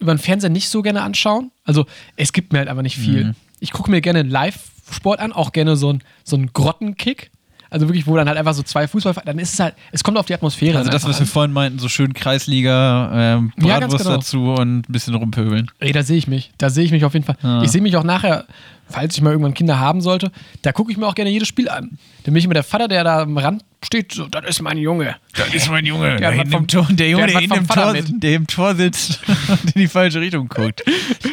über 0.00 0.12
den 0.12 0.18
Fernseher 0.18 0.50
nicht 0.50 0.68
so 0.68 0.82
gerne 0.82 1.02
anschauen. 1.02 1.52
Also 1.64 1.86
es 2.16 2.32
gibt 2.32 2.52
mir 2.52 2.58
halt 2.58 2.68
einfach 2.68 2.82
nicht 2.82 2.96
viel. 2.98 3.26
Mhm. 3.26 3.34
Ich 3.60 3.70
gucke 3.70 3.88
mir 3.90 4.00
gerne 4.00 4.22
Live-Sport 4.22 5.20
an, 5.20 5.32
auch 5.32 5.52
gerne 5.52 5.76
so 5.76 5.92
ein, 5.92 6.02
so 6.24 6.36
ein 6.36 6.52
Grottenkick. 6.52 7.30
Also 7.74 7.88
wirklich, 7.88 8.06
wo 8.06 8.16
dann 8.16 8.28
halt 8.28 8.38
einfach 8.38 8.54
so 8.54 8.62
zwei 8.62 8.86
Fußball, 8.86 9.14
dann 9.24 9.36
ist 9.40 9.52
es 9.54 9.58
halt, 9.58 9.74
es 9.90 10.04
kommt 10.04 10.16
auf 10.16 10.26
die 10.26 10.34
Atmosphäre. 10.34 10.78
Also 10.78 10.90
das, 10.92 11.02
was 11.04 11.16
wir 11.18 11.22
an. 11.22 11.26
vorhin 11.26 11.52
meinten, 11.52 11.80
so 11.80 11.88
schön 11.88 12.12
Kreisliga, 12.14 13.10
ähm, 13.12 13.52
Ja, 13.60 13.80
Bratwurst 13.80 14.04
genau. 14.04 14.16
dazu 14.16 14.52
und 14.54 14.88
ein 14.88 14.92
bisschen 14.92 15.16
rumpöbeln. 15.16 15.68
Ey, 15.80 15.90
da 15.90 16.04
sehe 16.04 16.16
ich 16.16 16.28
mich. 16.28 16.52
Da 16.56 16.70
sehe 16.70 16.84
ich 16.84 16.92
mich 16.92 17.04
auf 17.04 17.14
jeden 17.14 17.26
Fall. 17.26 17.36
Ah. 17.42 17.62
Ich 17.64 17.70
sehe 17.72 17.82
mich 17.82 17.96
auch 17.96 18.04
nachher, 18.04 18.44
falls 18.88 19.16
ich 19.16 19.22
mal 19.22 19.30
irgendwann 19.30 19.54
Kinder 19.54 19.80
haben 19.80 20.00
sollte, 20.02 20.30
da 20.62 20.70
gucke 20.70 20.92
ich 20.92 20.98
mir 20.98 21.06
auch 21.08 21.16
gerne 21.16 21.30
jedes 21.30 21.48
Spiel 21.48 21.68
an. 21.68 21.98
Dann 22.22 22.32
bin 22.32 22.36
ich 22.36 22.44
immer 22.44 22.54
der 22.54 22.62
Vater, 22.62 22.86
der 22.86 23.02
da 23.02 23.22
am 23.22 23.36
Rand 23.36 23.64
steht, 23.84 24.12
so, 24.12 24.26
das 24.28 24.44
ist 24.46 24.62
mein 24.62 24.78
Junge. 24.78 25.16
Das 25.36 25.52
ist 25.52 25.68
mein 25.68 25.84
Junge, 25.84 26.16
Der 26.16 26.30
der, 26.30 26.38
hat 26.38 26.48
vom- 26.48 26.68
Tor, 26.68 26.86
der 26.90 27.10
Junge, 27.10 27.26
der 27.26 27.40
der, 27.40 27.50
hat 27.58 27.66
Vater 27.66 27.92
Tor, 27.94 28.02
der 28.18 28.34
im 28.36 28.46
Tor 28.46 28.74
sitzt 28.76 29.20
und 29.48 29.74
in 29.74 29.80
die 29.82 29.88
falsche 29.88 30.20
Richtung 30.20 30.48
guckt. 30.48 30.82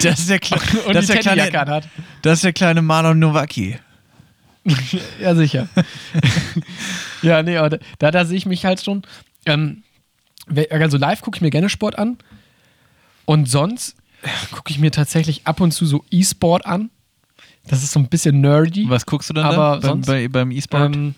Das 0.01 0.19
ist 0.19 0.29
der, 0.29 0.39
Kle 0.39 0.57
das 0.57 0.83
die 0.91 0.97
ist 0.97 1.09
der 1.09 1.17
kleine, 1.19 1.59
anhat. 1.61 1.87
das 2.23 2.33
ist 2.39 2.43
der 2.45 2.53
kleine 2.53 2.81
Marlon 2.81 3.19
Nowacki. 3.19 3.77
Ja, 5.21 5.35
sicher. 5.35 5.67
ja, 7.21 7.41
nee, 7.43 7.57
aber 7.57 7.79
da, 7.99 8.11
da 8.11 8.25
sehe 8.25 8.37
ich 8.37 8.45
mich 8.45 8.65
halt 8.65 8.83
schon. 8.83 9.03
Ähm, 9.45 9.83
also 10.69 10.97
live 10.97 11.21
gucke 11.21 11.37
ich 11.37 11.41
mir 11.41 11.49
gerne 11.49 11.69
Sport 11.69 11.97
an. 11.97 12.17
Und 13.25 13.49
sonst 13.49 13.95
gucke 14.51 14.71
ich 14.71 14.79
mir 14.79 14.91
tatsächlich 14.91 15.45
ab 15.45 15.61
und 15.61 15.71
zu 15.71 15.85
so 15.85 16.03
E-Sport 16.11 16.65
an. 16.65 16.89
Das 17.67 17.83
ist 17.83 17.91
so 17.91 17.99
ein 17.99 18.07
bisschen 18.07 18.41
nerdy. 18.41 18.85
Was 18.89 19.05
guckst 19.05 19.29
du 19.29 19.33
dann 19.33 19.45
Aber 19.45 19.55
da 19.55 19.71
beim, 19.75 19.81
sonst- 19.81 20.07
bei, 20.07 20.27
beim 20.27 20.51
E-Sport? 20.51 20.95
Ähm, 20.95 21.15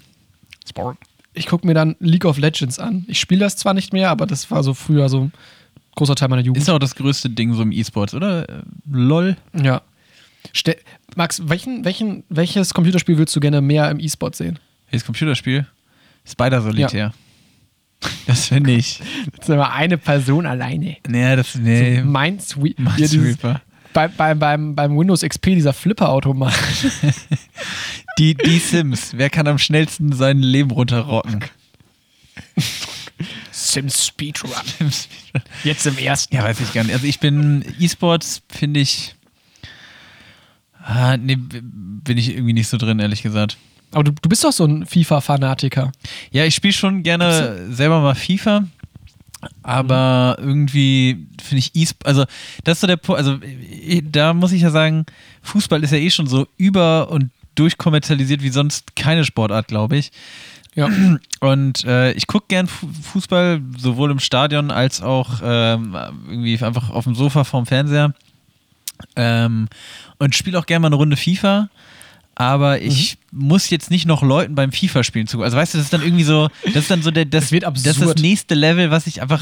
ich 1.34 1.48
gucke 1.48 1.66
mir 1.66 1.74
dann 1.74 1.96
League 2.00 2.26
of 2.26 2.38
Legends 2.38 2.80
an. 2.80 3.06
Ich 3.08 3.20
spiele 3.20 3.42
das 3.42 3.58
zwar 3.58 3.74
nicht 3.74 3.92
mehr, 3.92 4.10
aber 4.10 4.26
das 4.28 4.52
war 4.52 4.64
so 4.64 4.74
früher 4.74 5.10
so 5.10 5.22
ein 5.22 5.34
großer 5.96 6.16
Teil 6.16 6.30
meiner 6.30 6.42
Jugend. 6.44 6.62
ist 6.62 6.70
auch 6.70 6.80
das 6.80 6.96
größte 6.96 7.30
Ding 7.30 7.54
so 7.54 7.64
im 7.64 7.72
E-Sports, 7.72 8.14
oder? 8.14 8.48
Äh, 8.48 8.62
LOL. 8.90 9.38
ja. 9.54 9.82
Ste 10.52 10.78
Max, 11.16 11.42
welchen, 11.46 11.86
welchen, 11.86 12.24
welches 12.30 12.74
Computerspiel 12.74 13.18
würdest 13.18 13.36
du 13.36 13.40
gerne 13.40 13.62
mehr 13.62 13.90
im 13.90 14.00
E-Sport 14.00 14.36
sehen? 14.36 14.60
Welches 14.90 15.06
Computerspiel? 15.06 15.68
Spider 16.26 16.62
Solitär. 16.62 17.14
Das 18.28 18.48
finde 18.48 18.74
ich. 18.74 19.00
Das 19.38 19.48
ist 19.48 19.54
immer 19.54 19.72
eine 19.72 19.98
Person 19.98 20.46
alleine. 20.46 20.98
Nee, 21.08 21.36
das, 21.38 21.56
nee. 21.56 22.00
So 22.02 22.06
Minesweep. 22.06 22.78
Ja, 22.78 22.92
Minesweeper. 22.98 23.62
bei, 23.94 24.10
bei, 24.10 24.34
beim, 24.34 24.76
beim 24.76 24.98
Windows 24.98 25.22
XP 25.22 25.46
dieser 25.46 25.72
Flipper-Automat. 25.72 26.54
Die, 28.20 28.36
die 28.36 28.60
Sims. 28.60 29.14
Wer 29.16 29.30
kann 29.30 29.48
am 29.48 29.58
schnellsten 29.58 30.12
sein 30.12 30.40
Leben 30.40 30.70
runterrocken? 30.70 31.44
Sims 33.52 34.06
Speedrun. 34.06 34.52
Jetzt 35.64 35.88
im 35.88 35.98
ersten. 35.98 36.36
Ja, 36.36 36.44
weiß 36.44 36.60
ich 36.60 36.74
gar 36.74 36.84
nicht. 36.84 36.94
Also 36.94 37.08
ich 37.08 37.20
bin 37.20 37.66
E-Sports, 37.80 38.44
finde 38.50 38.82
ich. 38.82 39.16
Ah, 40.86 41.18
nee, 41.18 41.38
bin 41.38 42.18
ich 42.18 42.30
irgendwie 42.36 42.54
nicht 42.54 42.68
so 42.68 42.78
drin, 42.78 43.00
ehrlich 43.00 43.24
gesagt. 43.24 43.58
Aber 43.92 44.04
du, 44.04 44.12
du 44.12 44.28
bist 44.30 44.44
doch 44.44 44.52
so 44.52 44.66
ein 44.66 44.86
FIFA-Fanatiker. 44.86 45.92
Ja, 46.32 46.46
ich 46.46 46.56
spiele 46.56 46.74
schon 46.74 47.04
gerne 47.04 47.68
selber 47.72 48.02
mal 48.02 48.16
FIFA, 48.16 48.64
aber 49.62 50.38
irgendwie 50.40 51.28
finde 51.42 51.60
ich 51.60 51.76
E-Sport, 51.76 52.08
also 52.08 52.26
das 52.64 52.78
ist 52.78 52.82
so 52.82 52.88
der 52.88 52.98
Punkt, 52.98 53.20
also 53.20 53.40
eh, 53.44 54.02
da 54.02 54.34
muss 54.34 54.52
ich 54.52 54.62
ja 54.62 54.72
sagen, 54.72 55.06
Fußball 55.44 55.84
ist 55.84 55.92
ja 55.92 55.98
eh 55.98 56.10
schon 56.10 56.28
so 56.28 56.48
über 56.58 57.12
und 57.12 57.30
durchkommerzialisiert 57.56 58.42
wie 58.42 58.50
sonst 58.50 58.96
keine 58.96 59.26
Sportart, 59.26 59.68
glaube 59.68 59.98
ich. 59.98 60.12
Ja. 60.76 60.90
Und 61.40 61.84
äh, 61.86 62.14
ich 62.14 62.26
gucke 62.26 62.46
gern 62.48 62.66
Fu- 62.68 62.88
Fußball, 63.12 63.62
sowohl 63.78 64.10
im 64.10 64.18
Stadion 64.18 64.72
als 64.72 65.04
auch 65.04 65.40
ähm, 65.44 65.96
irgendwie 66.28 66.58
einfach 66.64 66.90
auf 66.90 67.04
dem 67.04 67.14
Sofa 67.14 67.44
vorm 67.44 67.68
Fernseher. 67.68 68.16
Ähm, 69.16 69.68
und 70.20 70.36
spiele 70.36 70.58
auch 70.60 70.66
gerne 70.66 70.82
mal 70.82 70.88
eine 70.88 70.96
Runde 70.96 71.18
FIFA. 71.18 71.70
Aber 72.36 72.82
ich 72.82 73.18
muss 73.32 73.70
jetzt 73.70 73.92
nicht 73.92 74.08
noch 74.08 74.24
Leuten 74.24 74.56
beim 74.56 74.72
FIFA-Spielen 74.72 75.28
zugucken. 75.28 75.46
Also 75.46 75.58
weißt 75.58 75.74
du, 75.76 75.78
das 75.78 75.86
ist 75.86 75.94
dann 75.94 76.02
irgendwie 76.02 76.24
so, 76.24 76.50
das 76.66 76.76
ist 76.78 76.92
dann 76.92 77.04
so 77.04 77.12
der, 77.12 77.26
das, 77.26 77.46
Das 77.46 77.52
wird 77.52 77.64
das 77.64 77.78
ist 77.78 77.86
das 77.86 77.98
absurd. 77.98 78.20
nächste 78.22 78.56
Level, 78.56 78.90
was 78.92 79.06
ich 79.08 79.22
einfach. 79.22 79.42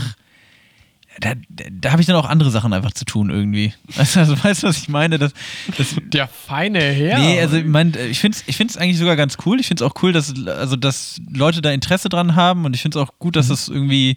Da, 1.20 1.34
da, 1.50 1.92
habe 1.92 2.02
ich 2.02 2.08
dann 2.08 2.16
auch 2.16 2.26
andere 2.26 2.52
Sachen 2.52 2.72
einfach 2.72 2.94
zu 2.94 3.04
tun 3.04 3.30
irgendwie. 3.30 3.74
Also, 3.98 4.22
also 4.22 4.44
weißt 4.44 4.64
du, 4.64 4.68
was 4.68 4.78
ich 4.78 4.88
meine? 4.88 5.20
Das, 5.20 5.34
das, 5.78 5.96
Der 6.06 6.28
feine 6.30 6.80
Herr. 6.80 7.20
Nee, 7.20 7.40
also 7.42 7.58
ich, 7.58 7.66
mein, 7.66 7.94
ich 8.10 8.20
finde 8.20 8.38
es 8.38 8.44
ich 8.48 8.56
find's 8.56 8.78
eigentlich 8.78 8.98
sogar 8.98 9.18
ganz 9.18 9.38
cool. 9.46 9.60
Ich 9.60 9.68
finde 9.68 9.84
es 9.84 9.92
auch 9.92 10.02
cool, 10.02 10.14
dass, 10.14 10.34
also, 10.48 10.78
dass 10.78 11.20
Leute 11.30 11.62
da 11.62 11.70
Interesse 11.72 12.08
dran 12.08 12.36
haben 12.36 12.64
und 12.64 12.76
ich 12.76 12.82
finde 12.82 12.98
es 12.98 13.06
auch 13.06 13.12
gut, 13.20 13.36
dass 13.36 13.48
Mhm. 13.48 13.54
es 13.54 13.68
irgendwie, 13.68 14.16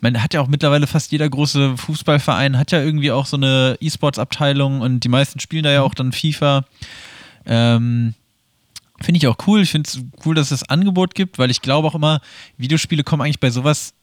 man 0.00 0.22
hat 0.22 0.32
ja 0.32 0.40
auch 0.40 0.48
mittlerweile 0.48 0.86
fast 0.86 1.12
jeder 1.12 1.28
große 1.28 1.76
Fußballverein 1.76 2.56
hat 2.58 2.72
ja 2.72 2.80
irgendwie 2.82 3.12
auch 3.12 3.26
so 3.26 3.36
eine 3.36 3.76
E-Sports-Abteilung 3.80 4.80
und 4.80 5.00
die 5.04 5.08
meisten 5.10 5.40
spielen 5.40 5.64
da 5.64 5.70
ja 5.70 5.80
Mhm. 5.80 5.86
auch 5.86 5.94
dann 5.94 6.12
FIFA. 6.12 6.64
Ähm, 7.46 8.14
Finde 9.02 9.16
ich 9.18 9.26
auch 9.26 9.36
cool. 9.46 9.62
Ich 9.62 9.70
finde 9.70 9.88
es 9.88 10.00
cool, 10.24 10.34
dass 10.34 10.50
es 10.50 10.60
das 10.60 10.68
Angebot 10.68 11.14
gibt, 11.14 11.38
weil 11.38 11.50
ich 11.50 11.62
glaube 11.62 11.88
auch 11.88 11.94
immer, 11.94 12.20
Videospiele 12.58 13.02
kommen 13.02 13.22
eigentlich 13.22 13.40
bei 13.40 13.50
sowas, 13.50 13.94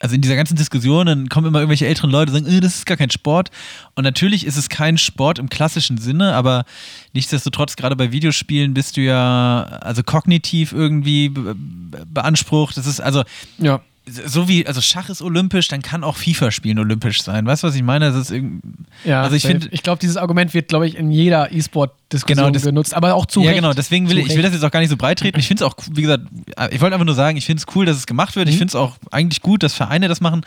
also 0.00 0.14
in 0.14 0.20
dieser 0.20 0.36
ganzen 0.36 0.56
Diskussion, 0.56 1.06
dann 1.06 1.28
kommen 1.28 1.46
immer 1.46 1.60
irgendwelche 1.60 1.86
älteren 1.86 2.10
Leute 2.10 2.32
und 2.32 2.38
sagen, 2.38 2.56
äh, 2.56 2.60
das 2.60 2.76
ist 2.76 2.86
gar 2.86 2.96
kein 2.96 3.10
Sport. 3.10 3.50
Und 3.94 4.04
natürlich 4.04 4.44
ist 4.44 4.56
es 4.56 4.68
kein 4.68 4.98
Sport 4.98 5.38
im 5.38 5.48
klassischen 5.48 5.98
Sinne, 5.98 6.34
aber 6.34 6.64
nichtsdestotrotz, 7.12 7.76
gerade 7.76 7.96
bei 7.96 8.12
Videospielen 8.12 8.74
bist 8.74 8.96
du 8.96 9.00
ja 9.02 9.62
also 9.80 10.02
kognitiv 10.02 10.72
irgendwie 10.72 11.28
be 11.28 11.54
be 11.54 12.06
beansprucht. 12.06 12.76
Das 12.76 12.86
ist 12.86 13.00
also 13.00 13.22
ja. 13.58 13.80
So 14.06 14.48
wie, 14.48 14.66
also 14.66 14.80
Schach 14.82 15.08
ist 15.08 15.22
olympisch, 15.22 15.68
dann 15.68 15.80
kann 15.80 16.04
auch 16.04 16.16
FIFA 16.18 16.50
spielen 16.50 16.78
olympisch 16.78 17.22
sein. 17.22 17.46
Weißt 17.46 17.62
du, 17.62 17.68
was 17.68 17.74
ich 17.74 17.82
meine? 17.82 18.10
Das 18.12 18.16
ist 18.16 18.30
irgend, 18.30 18.62
ja 19.04 19.22
also 19.22 19.34
ich 19.34 19.42
finde, 19.46 19.68
ich 19.70 19.82
glaube, 19.82 19.98
dieses 19.98 20.18
Argument 20.18 20.52
wird, 20.52 20.68
glaube 20.68 20.86
ich, 20.86 20.96
in 20.96 21.10
jeder 21.10 21.50
E-Sport-Diskussion 21.50 22.52
Genau, 22.52 22.64
genutzt, 22.64 22.92
aber 22.94 23.14
auch 23.14 23.24
zu 23.24 23.40
ja, 23.40 23.46
Recht. 23.50 23.56
genau, 23.62 23.72
deswegen 23.72 24.08
will 24.10 24.16
Zu 24.16 24.20
ich, 24.22 24.28
ich 24.30 24.36
will 24.36 24.42
das 24.42 24.52
jetzt 24.52 24.62
auch 24.62 24.70
gar 24.70 24.80
nicht 24.80 24.90
so 24.90 24.98
breit 24.98 25.20
treten. 25.20 25.38
Ich 25.40 25.48
finde 25.48 25.64
es 25.64 25.70
auch, 25.70 25.76
wie 25.90 26.02
gesagt, 26.02 26.24
ich 26.70 26.80
wollte 26.82 26.94
einfach 26.94 27.06
nur 27.06 27.14
sagen, 27.14 27.38
ich 27.38 27.46
finde 27.46 27.62
es 27.66 27.74
cool, 27.74 27.86
dass 27.86 27.96
es 27.96 28.06
gemacht 28.06 28.36
wird. 28.36 28.46
Ich 28.48 28.56
Mhm. 28.56 28.58
finde 28.58 28.70
es 28.72 28.74
auch 28.76 28.96
eigentlich 29.10 29.40
gut, 29.40 29.62
dass 29.62 29.72
Vereine 29.72 30.08
das 30.08 30.20
machen. 30.20 30.42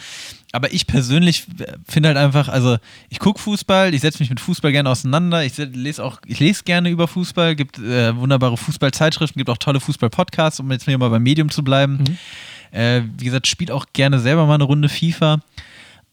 Aber 0.51 0.71
ich 0.71 0.85
persönlich 0.87 1.45
finde 1.87 2.09
halt 2.09 2.17
einfach, 2.17 2.47
also 2.49 2.77
ich 3.09 3.17
gucke 3.19 3.39
Fußball, 3.39 3.93
ich 3.93 4.01
setze 4.01 4.19
mich 4.19 4.29
mit 4.29 4.39
Fußball 4.39 4.71
gerne 4.71 4.89
auseinander. 4.89 5.43
Ich 5.43 5.53
se- 5.53 5.63
lese 5.65 6.03
auch, 6.03 6.19
ich 6.27 6.39
lese 6.39 6.63
gerne 6.63 6.89
über 6.89 7.07
Fußball, 7.07 7.55
gibt 7.55 7.79
äh, 7.79 8.15
wunderbare 8.15 8.55
Fußballzeitschriften, 8.55 9.39
gibt 9.39 9.49
auch 9.49 9.57
tolle 9.57 9.79
Fußball-Podcasts, 9.79 10.59
um 10.59 10.71
jetzt 10.71 10.85
hier 10.85 10.97
mal 10.99 11.09
beim 11.09 11.23
Medium 11.23 11.49
zu 11.49 11.63
bleiben. 11.63 11.97
Mhm. 12.07 12.17
Äh, 12.71 13.01
wie 13.17 13.25
gesagt, 13.25 13.47
spielt 13.47 13.71
auch 13.71 13.85
gerne 13.93 14.19
selber 14.19 14.45
mal 14.45 14.55
eine 14.55 14.63
Runde 14.65 14.89
FIFA. 14.89 15.39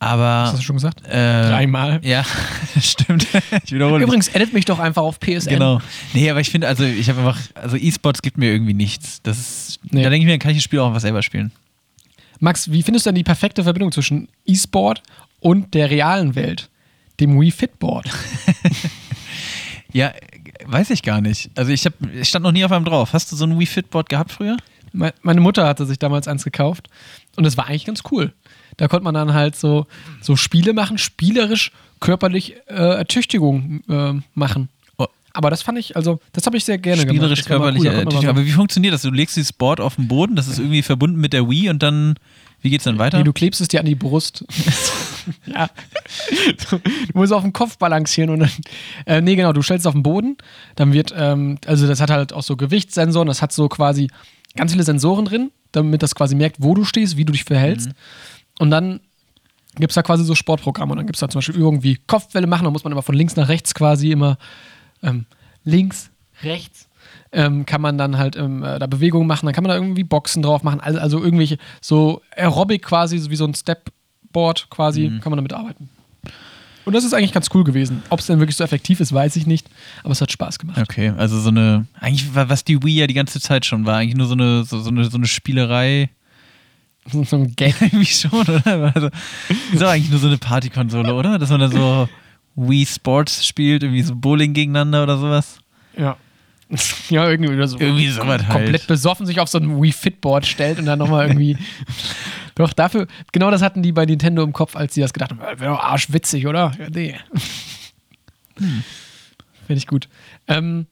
Aber 0.00 0.46
Hast 0.48 0.58
du 0.58 0.62
schon 0.62 0.76
gesagt? 0.76 1.06
äh, 1.06 1.48
Dreimal. 1.48 2.00
Ja, 2.02 2.24
stimmt. 2.80 3.26
Ich 3.64 3.72
wiederhole. 3.72 4.02
Übrigens, 4.04 4.28
edit 4.28 4.52
mich 4.52 4.64
doch 4.66 4.78
einfach 4.78 5.02
auf 5.02 5.18
PSN. 5.20 5.48
Genau. 5.50 5.80
Nee, 6.12 6.28
aber 6.30 6.40
ich 6.40 6.50
finde, 6.50 6.68
also 6.68 6.84
ich 6.84 7.08
habe 7.08 7.20
einfach, 7.20 7.38
also 7.54 7.76
E-Sports 7.76 8.20
gibt 8.20 8.36
mir 8.36 8.50
irgendwie 8.52 8.74
nichts. 8.74 9.22
Das 9.22 9.38
ist, 9.38 9.80
Nee. 9.90 10.02
da 10.02 10.10
denke 10.10 10.24
ich 10.24 10.26
mir, 10.26 10.32
dann 10.32 10.40
kann 10.40 10.50
ich 10.50 10.58
das 10.58 10.64
Spiel 10.64 10.80
auch 10.80 10.88
einfach 10.88 11.00
selber 11.00 11.22
spielen. 11.22 11.52
Max, 12.40 12.70
wie 12.70 12.82
findest 12.82 13.06
du 13.06 13.10
denn 13.10 13.14
die 13.14 13.22
perfekte 13.24 13.62
Verbindung 13.62 13.92
zwischen 13.92 14.28
E-Sport 14.44 15.02
und 15.40 15.72
der 15.72 15.88
realen 15.88 16.34
Welt? 16.34 16.68
Dem 17.20 17.40
Wii 17.40 17.50
Fitboard. 17.52 18.10
Ja, 19.92 20.12
weiß 20.66 20.90
ich 20.90 21.02
gar 21.02 21.20
nicht. 21.20 21.50
Also 21.54 21.70
ich 21.70 21.84
habe, 21.86 21.94
ich 22.20 22.28
stand 22.28 22.42
noch 22.42 22.50
nie 22.50 22.64
auf 22.64 22.72
einem 22.72 22.84
drauf. 22.84 23.12
Hast 23.12 23.30
du 23.30 23.36
so 23.36 23.44
ein 23.44 23.56
Wii 23.58 23.66
Fitboard 23.66 24.08
gehabt 24.08 24.32
früher? 24.32 24.56
Me- 24.94 25.12
Meine 25.22 25.40
Mutter 25.40 25.66
hatte 25.66 25.84
sich 25.86 25.98
damals 25.98 26.26
eins 26.28 26.44
gekauft 26.44 26.88
und 27.36 27.44
das 27.44 27.56
war 27.56 27.66
eigentlich 27.66 27.84
ganz 27.84 28.02
cool. 28.10 28.32
Da 28.76 28.88
konnte 28.88 29.04
man 29.04 29.14
dann 29.14 29.34
halt 29.34 29.54
so, 29.56 29.86
so 30.20 30.34
Spiele 30.36 30.72
machen, 30.72 30.98
spielerisch, 30.98 31.70
körperlich 32.00 32.54
äh, 32.68 32.74
Ertüchtigung 32.74 33.82
äh, 33.88 34.14
machen. 34.34 34.68
Oh, 34.98 35.06
Aber 35.32 35.50
das 35.50 35.62
fand 35.62 35.78
ich, 35.78 35.96
also, 35.96 36.20
das 36.32 36.46
habe 36.46 36.56
ich 36.56 36.64
sehr 36.64 36.78
gerne 36.78 37.02
Spielerisch 37.02 37.44
gemacht. 37.44 37.74
Mal 37.74 37.80
körperlich. 37.82 38.22
cool, 38.22 38.28
aber 38.28 38.44
wie 38.44 38.50
funktioniert 38.52 38.94
das? 38.94 39.02
Du 39.02 39.10
legst 39.10 39.36
dieses 39.36 39.52
Board 39.52 39.80
auf 39.80 39.96
den 39.96 40.08
Boden, 40.08 40.34
das 40.36 40.48
ist 40.48 40.58
irgendwie 40.58 40.82
verbunden 40.82 41.20
mit 41.20 41.32
der 41.32 41.48
Wii 41.48 41.70
und 41.70 41.82
dann, 41.82 42.14
wie 42.62 42.70
geht's 42.70 42.84
dann 42.84 42.98
weiter? 42.98 43.18
Nee, 43.18 43.24
du 43.24 43.32
klebst 43.32 43.60
es 43.60 43.68
dir 43.68 43.80
an 43.80 43.86
die 43.86 43.94
Brust. 43.94 44.44
ja. 45.46 45.68
Du 46.70 46.78
musst 47.14 47.32
auf 47.32 47.42
dem 47.42 47.52
Kopf 47.52 47.78
balancieren 47.78 48.30
und 48.30 48.40
dann. 48.40 48.50
Äh, 49.06 49.20
nee, 49.20 49.36
genau, 49.36 49.52
du 49.52 49.62
stellst 49.62 49.82
es 49.82 49.86
auf 49.86 49.92
den 49.94 50.02
Boden. 50.02 50.36
Dann 50.76 50.92
wird, 50.92 51.14
ähm, 51.16 51.58
also 51.66 51.86
das 51.86 52.00
hat 52.00 52.10
halt 52.10 52.32
auch 52.32 52.42
so 52.42 52.56
Gewichtssensoren, 52.56 53.28
das 53.28 53.42
hat 53.42 53.52
so 53.52 53.68
quasi 53.68 54.08
ganz 54.56 54.72
viele 54.72 54.84
Sensoren 54.84 55.24
drin, 55.24 55.50
damit 55.72 56.02
das 56.02 56.14
quasi 56.14 56.34
merkt, 56.34 56.56
wo 56.60 56.74
du 56.74 56.84
stehst, 56.84 57.16
wie 57.16 57.24
du 57.24 57.32
dich 57.32 57.44
verhältst. 57.44 57.90
Und 58.58 58.70
dann 58.70 59.00
gibt 59.76 59.90
es 59.90 59.94
da 59.94 60.02
quasi 60.02 60.24
so 60.24 60.34
Sportprogramme. 60.34 60.92
Und 60.92 60.98
dann 60.98 61.06
gibt 61.06 61.16
es 61.16 61.20
da 61.20 61.28
zum 61.28 61.38
Beispiel 61.38 61.56
Übungen 61.56 61.82
wie 61.82 61.96
Kopfwelle 62.06 62.46
machen, 62.46 62.64
da 62.64 62.70
muss 62.70 62.84
man 62.84 62.92
immer 62.92 63.02
von 63.02 63.14
links 63.14 63.36
nach 63.36 63.48
rechts 63.48 63.74
quasi 63.74 64.10
immer 64.10 64.38
ähm, 65.02 65.26
links, 65.64 66.10
rechts. 66.42 66.88
Ähm, 67.32 67.66
kann 67.66 67.80
man 67.80 67.98
dann 67.98 68.16
halt 68.16 68.36
ähm, 68.36 68.62
äh, 68.62 68.78
da 68.78 68.86
Bewegungen 68.86 69.26
machen, 69.26 69.46
dann 69.46 69.54
kann 69.54 69.64
man 69.64 69.70
da 69.70 69.76
irgendwie 69.76 70.04
Boxen 70.04 70.42
drauf 70.42 70.62
machen, 70.62 70.80
also, 70.80 71.00
also 71.00 71.22
irgendwelche 71.22 71.58
so 71.80 72.22
Aerobic 72.36 72.82
quasi, 72.84 73.18
so 73.18 73.28
wie 73.30 73.36
so 73.36 73.44
ein 73.44 73.54
Stepboard 73.54 74.70
quasi, 74.70 75.10
kann 75.20 75.30
man 75.30 75.38
damit 75.38 75.52
arbeiten. 75.52 75.88
Und 76.84 76.92
das 76.92 77.04
ist 77.04 77.14
eigentlich 77.14 77.32
ganz 77.32 77.48
cool 77.54 77.64
gewesen. 77.64 78.02
Ob 78.10 78.20
es 78.20 78.26
denn 78.26 78.38
wirklich 78.38 78.56
so 78.56 78.64
effektiv 78.64 79.00
ist, 79.00 79.12
weiß 79.12 79.36
ich 79.36 79.46
nicht, 79.46 79.68
aber 80.02 80.12
es 80.12 80.20
hat 80.20 80.30
Spaß 80.30 80.58
gemacht. 80.58 80.78
Okay, 80.78 81.12
also 81.16 81.40
so 81.40 81.48
eine, 81.48 81.86
eigentlich 81.98 82.34
war, 82.34 82.48
was 82.48 82.64
die 82.64 82.82
Wii 82.82 83.00
ja 83.00 83.06
die 83.06 83.14
ganze 83.14 83.40
Zeit 83.40 83.64
schon 83.64 83.86
war, 83.86 83.96
eigentlich 83.96 84.16
nur 84.16 84.26
so 84.26 84.34
eine, 84.34 84.64
so, 84.64 84.80
so 84.80 84.90
eine, 84.90 85.04
so 85.04 85.16
eine 85.16 85.26
Spielerei. 85.26 86.10
So 87.06 87.36
ein 87.36 87.54
Gag. 87.54 87.74
Irgendwie 87.82 88.06
schon, 88.06 88.30
oder? 88.30 88.92
Also, 88.94 89.10
ist 89.74 89.82
doch 89.82 89.88
eigentlich 89.88 90.08
nur 90.08 90.20
so 90.20 90.26
eine 90.26 90.38
Partykonsole, 90.38 91.12
oder? 91.12 91.38
Dass 91.38 91.50
man 91.50 91.60
da 91.60 91.68
so 91.68 92.08
Wii 92.56 92.86
Sports 92.86 93.46
spielt, 93.46 93.82
irgendwie 93.82 94.00
so 94.00 94.14
Bowling 94.14 94.54
gegeneinander 94.54 95.02
oder 95.02 95.18
sowas. 95.18 95.58
Ja. 95.98 96.16
Ja, 97.10 97.28
irgendwie 97.28 97.52
oder 97.52 97.68
so. 97.68 97.78
Irgendwie 97.78 98.08
sowas 98.08 98.42
halt. 98.42 98.48
komplett 98.48 98.86
besoffen 98.86 99.26
sich 99.26 99.38
auf 99.38 99.48
so 99.48 99.58
ein 99.58 99.82
Wii 99.82 99.92
Fitboard 99.92 100.46
stellt 100.46 100.78
und 100.78 100.86
dann 100.86 100.98
nochmal 100.98 101.26
irgendwie. 101.26 101.58
Doch, 102.56 102.72
dafür, 102.72 103.06
genau 103.32 103.50
das 103.50 103.62
hatten 103.62 103.82
die 103.82 103.92
bei 103.92 104.04
Nintendo 104.06 104.42
im 104.44 104.52
Kopf, 104.52 104.76
als 104.76 104.94
sie 104.94 105.00
das 105.00 105.12
gedacht 105.12 105.30
haben. 105.32 105.40
äh, 105.40 105.58
Wäre 105.60 105.72
doch 105.74 105.80
arschwitzig, 105.82 106.46
oder? 106.46 106.72
Ja, 106.78 106.88
nee. 106.90 107.16
Hm. 108.58 108.84
Finde 109.66 109.78
ich 109.78 109.86
gut. 109.86 110.08
Ähm, 110.46 110.86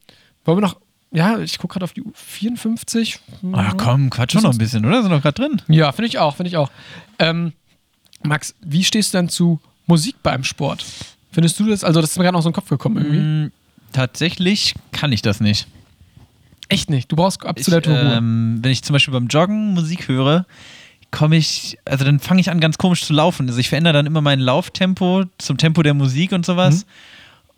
wollen 0.44 0.58
wir 0.58 0.62
noch. 0.62 0.80
Ja, 1.12 1.38
ich 1.38 1.58
gucke 1.58 1.74
gerade 1.74 1.84
auf 1.84 1.92
die 1.92 2.02
54. 2.14 3.20
Ach 3.52 3.74
komm, 3.76 4.08
quatsch 4.10 4.32
schon 4.32 4.42
noch 4.42 4.52
ein 4.52 4.58
bisschen, 4.58 4.84
oder? 4.86 5.02
Sind 5.02 5.12
doch 5.12 5.20
gerade 5.22 5.34
drin. 5.40 5.62
Ja, 5.68 5.92
finde 5.92 6.08
ich 6.08 6.18
auch, 6.18 6.34
finde 6.36 6.48
ich 6.48 6.56
auch. 6.56 6.70
Ähm, 7.18 7.52
Max, 8.24 8.54
wie 8.62 8.82
stehst 8.82 9.12
du 9.12 9.18
denn 9.18 9.28
zu 9.28 9.60
Musik 9.86 10.16
beim 10.22 10.42
Sport? 10.42 10.84
Findest 11.32 11.60
du 11.60 11.66
das? 11.68 11.84
Also, 11.84 12.00
das 12.00 12.10
ist 12.12 12.16
mir 12.16 12.24
gerade 12.24 12.34
noch 12.34 12.42
so 12.42 12.48
in 12.48 12.52
den 12.52 12.56
Kopf 12.56 12.68
gekommen 12.70 12.96
irgendwie. 12.96 13.20
Mm, 13.20 13.52
tatsächlich 13.92 14.74
kann 14.92 15.12
ich 15.12 15.20
das 15.22 15.40
nicht. 15.40 15.66
Echt 16.68 16.88
nicht. 16.88 17.12
Du 17.12 17.16
brauchst 17.16 17.40
Ich, 17.42 17.48
absolute 17.48 17.90
Ruhe. 17.90 18.14
ähm, 18.16 18.58
wenn 18.62 18.70
ich 18.72 18.82
zum 18.82 18.94
Beispiel 18.94 19.12
beim 19.12 19.26
Joggen 19.26 19.74
Musik 19.74 20.08
höre, 20.08 20.46
komme 21.12 21.36
ich, 21.36 21.78
also 21.84 22.04
dann 22.04 22.18
fange 22.18 22.40
ich 22.40 22.50
an, 22.50 22.58
ganz 22.58 22.78
komisch 22.78 23.04
zu 23.04 23.12
laufen. 23.12 23.46
Also 23.48 23.60
ich 23.60 23.68
verändere 23.68 23.92
dann 23.92 24.06
immer 24.06 24.20
mein 24.20 24.40
Lauftempo 24.40 25.24
zum 25.38 25.58
Tempo 25.58 25.82
der 25.84 25.94
Musik 25.94 26.32
und 26.32 26.44
sowas. 26.44 26.86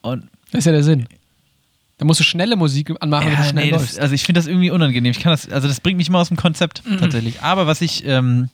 Und 0.03 0.29
Das 0.51 0.59
ist 0.61 0.65
ja 0.67 0.73
der 0.73 0.85
Sinn. 0.85 1.07
Da 1.97 2.05
musst 2.05 2.21
du 2.21 2.25
schnelle 2.25 2.57
Musik 2.57 2.93
anmachen, 3.01 3.27
wenn 3.29 3.37
du 3.37 3.43
Ja, 3.43 3.49
schnell 3.49 3.65
nee, 3.67 3.71
das, 3.71 3.81
läufst. 3.83 4.01
also 4.01 4.15
ich 4.15 4.25
finde 4.25 4.41
das 4.41 4.49
irgendwie 4.49 4.71
unangenehm. 4.71 5.13
Ich 5.13 5.21
kann 5.21 5.31
das, 5.33 5.49
also 5.49 5.69
das 5.69 5.81
bringt 5.81 5.97
mich 5.97 6.11
mal 6.11 6.21
aus 6.21 6.29
dem 6.29 6.37
Konzept 6.37 6.83
tatsächlich. 6.99 7.41
Aber 7.41 7.67
was 7.69 7.81
ich 7.81 8.05
ähm, 8.05 8.51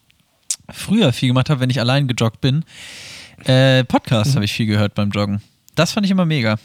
früher 0.70 1.12
viel 1.12 1.28
gemacht 1.28 1.48
habe, 1.50 1.60
wenn 1.60 1.70
ich 1.70 1.80
allein 1.80 2.06
gejoggt 2.06 2.40
bin, 2.42 2.64
äh, 3.46 3.82
Podcasts 3.84 4.34
habe 4.34 4.44
ich 4.44 4.52
viel 4.52 4.66
gehört 4.66 4.94
beim 4.94 5.10
Joggen. 5.10 5.40
Das 5.74 5.92
fand 5.92 6.04
ich 6.04 6.10
immer 6.12 6.26
mega. 6.26 6.58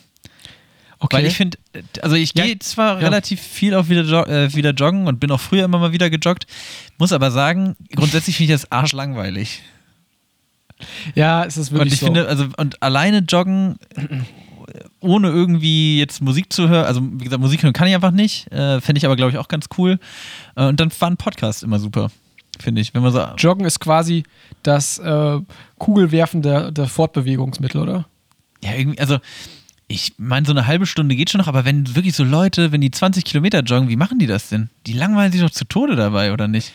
Okay. 1.06 1.18
Weil 1.18 1.26
ich 1.28 1.36
finde, 1.36 1.58
also 2.02 2.16
ich 2.16 2.32
Ja, 2.36 2.46
gehe 2.46 2.58
zwar 2.60 2.94
ja. 3.00 3.08
relativ 3.08 3.40
viel 3.42 3.76
auch 3.76 3.90
wieder, 3.90 4.02
jo 4.04 4.24
äh, 4.24 4.54
wieder 4.56 4.72
joggen 4.72 5.08
und 5.08 5.20
bin 5.20 5.32
auch 5.32 5.40
früher 5.40 5.66
immer 5.66 5.78
mal 5.80 5.92
wieder 5.92 6.10
gejoggt, 6.10 6.48
muss 6.98 7.12
aber 7.14 7.32
sagen, 7.32 7.76
grundsätzlich 7.96 8.38
finde 8.38 8.54
ich 8.54 8.62
das 8.62 8.72
arschlangweilig. 8.72 9.62
ja, 11.16 11.44
es 11.46 11.58
ist 11.58 11.72
Und 11.72 11.78
wirklich 11.78 11.94
ich 11.96 12.00
so. 12.00 12.08
finde, 12.08 12.28
also 12.28 12.48
und 12.58 12.82
alleine 12.82 13.20
joggen, 13.20 13.78
ohne 15.00 15.30
irgendwie 15.30 16.00
jetzt 16.00 16.22
Musik 16.22 16.52
zu 16.52 16.68
hören, 16.70 16.86
also 16.86 17.02
wie 17.02 17.24
gesagt, 17.24 17.42
Musik 17.42 17.64
hören 17.64 17.74
kann 17.74 17.88
ich 17.88 17.96
einfach 17.96 18.12
nicht, 18.12 18.52
äh, 18.52 18.82
fände 18.82 18.98
ich 18.98 19.06
aber 19.06 19.16
glaube 19.16 19.32
ich 19.32 19.38
auch 19.38 19.48
ganz 19.48 19.68
cool. 19.78 20.00
Äh, 20.56 20.66
und 20.68 20.80
dann 20.80 20.92
war 21.00 21.10
ein 21.10 21.18
Podcast 21.18 21.64
immer 21.64 21.80
super, 21.80 22.10
finde 22.60 22.82
ich. 22.82 22.94
Wenn 22.94 23.04
man 23.04 23.14
so, 23.14 23.22
Joggen 23.38 23.66
ist 23.66 23.80
quasi 23.80 24.24
das 24.64 24.98
äh, 24.98 25.40
Kugelwerfen 25.78 26.42
der, 26.42 26.72
der 26.72 26.88
Fortbewegungsmittel, 26.88 27.82
oder? 27.82 28.06
ja, 28.64 28.74
irgendwie, 28.74 29.00
also 29.00 29.20
ich 29.88 30.14
meine, 30.18 30.46
so 30.46 30.52
eine 30.52 30.66
halbe 30.66 30.86
Stunde 30.86 31.16
geht 31.16 31.30
schon 31.30 31.40
noch, 31.40 31.48
aber 31.48 31.66
wenn 31.66 31.96
wirklich 31.96 32.16
so 32.16 32.24
Leute, 32.24 32.72
wenn 32.72 32.82
die 32.82 32.92
20 32.92 33.24
Kilometer 33.24 33.60
joggen, 33.62 33.88
wie 33.88 33.96
machen 33.96 34.18
die 34.18 34.28
das 34.28 34.50
denn? 34.50 34.70
Die 34.88 34.94
langweilen 34.94 35.32
sich 35.32 35.42
doch 35.42 35.52
zu 35.52 35.66
Tode 35.66 35.96
dabei, 35.96 36.34
oder 36.34 36.48
nicht? 36.48 36.74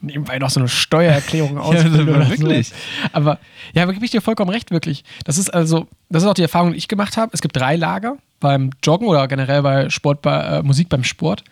Nebenbei 0.00 0.38
noch 0.38 0.50
so 0.50 0.60
eine 0.60 0.68
Steuererklärung 0.68 1.54
Ja, 1.54 1.60
ausfüllen 1.60 2.08
oder 2.08 2.28
wirklich. 2.28 2.68
So. 2.68 2.74
Aber 3.12 3.38
ja, 3.72 3.82
aber 3.82 3.94
gebe 3.94 4.04
ich 4.04 4.10
dir 4.10 4.20
vollkommen 4.20 4.50
recht, 4.50 4.70
wirklich. 4.70 5.02
Das 5.24 5.38
ist 5.38 5.50
also, 5.52 5.88
das 6.08 6.22
ist 6.22 6.28
auch 6.28 6.34
die 6.34 6.42
Erfahrung, 6.42 6.72
die 6.72 6.78
ich 6.78 6.88
gemacht 6.88 7.16
habe. 7.16 7.30
Es 7.32 7.40
gibt 7.40 7.56
drei 7.56 7.76
Lager 7.76 8.16
beim 8.38 8.70
Joggen 8.82 9.08
oder 9.08 9.26
generell 9.26 9.62
bei 9.62 9.90
Sport, 9.90 10.22
bei 10.22 10.58
äh, 10.58 10.62
Musik 10.62 10.88
beim 10.88 11.04
Sport. 11.04 11.42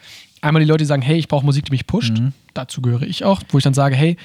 Einmal 0.42 0.62
die 0.62 0.68
Leute, 0.68 0.78
die 0.78 0.86
sagen, 0.86 1.02
hey, 1.02 1.16
ich 1.16 1.28
brauche 1.28 1.44
Musik, 1.44 1.64
die 1.66 1.72
mich 1.72 1.86
pusht. 1.86 2.12
Dazu 2.52 2.82
gehöre 2.82 3.02
ich 3.02 3.24
auch, 3.24 3.40
wo 3.50 3.58
ich 3.58 3.64
dann 3.64 3.74
sage, 3.74 3.96
hey, 3.96 4.16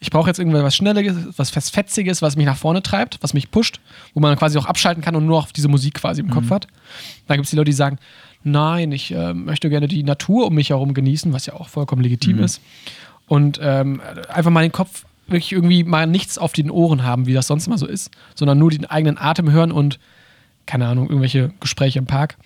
ich 0.00 0.10
brauche 0.10 0.28
jetzt 0.28 0.38
irgendwas 0.38 0.76
Schnelles, 0.76 1.16
was 1.36 1.70
Fetziges, 1.70 2.22
was 2.22 2.36
mich 2.36 2.46
nach 2.46 2.56
vorne 2.56 2.82
treibt, 2.82 3.18
was 3.20 3.34
mich 3.34 3.50
pusht, 3.50 3.80
wo 4.14 4.20
man 4.20 4.36
quasi 4.36 4.58
auch 4.58 4.66
abschalten 4.66 5.02
kann 5.02 5.16
und 5.16 5.26
nur 5.26 5.38
auf 5.38 5.52
diese 5.52 5.68
Musik 5.68 5.94
quasi 5.94 6.20
im 6.20 6.30
Kopf 6.30 6.50
hat. 6.50 6.68
Dann 7.26 7.36
gibt 7.36 7.46
es 7.46 7.50
die 7.50 7.56
Leute, 7.56 7.70
die 7.70 7.76
sagen, 7.76 7.98
nein, 8.44 8.92
ich 8.92 9.12
äh, 9.12 9.34
möchte 9.34 9.68
gerne 9.68 9.88
die 9.88 10.04
Natur 10.04 10.46
um 10.46 10.54
mich 10.54 10.70
herum 10.70 10.94
genießen, 10.94 11.32
was 11.32 11.46
ja 11.46 11.54
auch 11.54 11.68
vollkommen 11.68 12.02
legitim 12.02 12.38
ist. 12.44 12.60
Und 13.26 13.58
ähm, 13.62 14.00
einfach 14.28 14.50
mal 14.50 14.62
den 14.62 14.72
Kopf 14.72 15.04
wirklich 15.26 15.52
irgendwie 15.52 15.84
mal 15.84 16.06
nichts 16.06 16.38
auf 16.38 16.52
den 16.52 16.70
Ohren 16.70 17.02
haben, 17.02 17.26
wie 17.26 17.34
das 17.34 17.46
sonst 17.46 17.66
immer 17.66 17.78
so 17.78 17.86
ist, 17.86 18.10
sondern 18.34 18.58
nur 18.58 18.70
den 18.70 18.86
eigenen 18.86 19.18
Atem 19.18 19.50
hören 19.50 19.72
und, 19.72 19.98
keine 20.64 20.86
Ahnung, 20.86 21.08
irgendwelche 21.08 21.52
Gespräche 21.60 21.98
im 21.98 22.06
Park. 22.06 22.38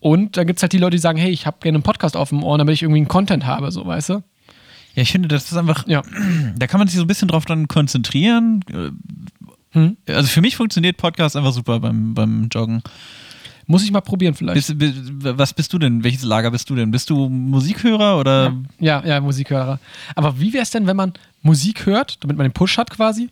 Und 0.00 0.36
dann 0.36 0.46
gibt 0.46 0.58
es 0.58 0.62
halt 0.62 0.72
die 0.72 0.78
Leute, 0.78 0.96
die 0.96 1.00
sagen, 1.00 1.18
hey, 1.18 1.30
ich 1.30 1.46
habe 1.46 1.58
gerne 1.60 1.76
einen 1.76 1.82
Podcast 1.82 2.16
auf 2.16 2.30
dem 2.30 2.42
Ohr, 2.42 2.58
damit 2.58 2.74
ich 2.74 2.82
irgendwie 2.82 3.00
einen 3.00 3.08
Content 3.08 3.46
habe, 3.46 3.70
so, 3.70 3.86
weißt 3.86 4.08
du? 4.10 4.22
Ja, 4.96 5.02
ich 5.02 5.12
finde, 5.12 5.28
das 5.28 5.44
ist 5.52 5.56
einfach, 5.56 5.86
Ja. 5.86 6.02
da 6.58 6.66
kann 6.66 6.78
man 6.80 6.88
sich 6.88 6.96
so 6.96 7.04
ein 7.04 7.06
bisschen 7.06 7.28
drauf 7.28 7.44
dann 7.44 7.68
konzentrieren. 7.68 8.64
Hm? 9.70 9.96
Also 10.08 10.26
für 10.28 10.40
mich 10.40 10.56
funktioniert 10.56 10.96
Podcast 10.96 11.36
einfach 11.36 11.52
super 11.52 11.78
beim, 11.80 12.14
beim 12.14 12.48
Joggen. 12.50 12.82
Muss 13.68 13.82
ich 13.82 13.90
mal 13.90 14.00
probieren 14.00 14.34
vielleicht. 14.34 14.54
Bist, 14.54 14.78
bi- 14.78 14.94
was 15.36 15.52
bist 15.52 15.72
du 15.72 15.78
denn? 15.78 16.04
Welches 16.04 16.22
Lager 16.22 16.50
bist 16.52 16.70
du 16.70 16.76
denn? 16.76 16.90
Bist 16.92 17.10
du 17.10 17.28
Musikhörer 17.28 18.18
oder? 18.18 18.54
Ja, 18.78 19.04
ja, 19.04 19.20
Musikhörer. 19.20 19.80
Aber 20.14 20.38
wie 20.40 20.52
wäre 20.52 20.62
es 20.62 20.70
denn, 20.70 20.86
wenn 20.86 20.96
man 20.96 21.12
Musik 21.42 21.84
hört, 21.84 22.22
damit 22.22 22.36
man 22.36 22.46
den 22.46 22.52
Push 22.52 22.78
hat 22.78 22.90
quasi, 22.90 23.28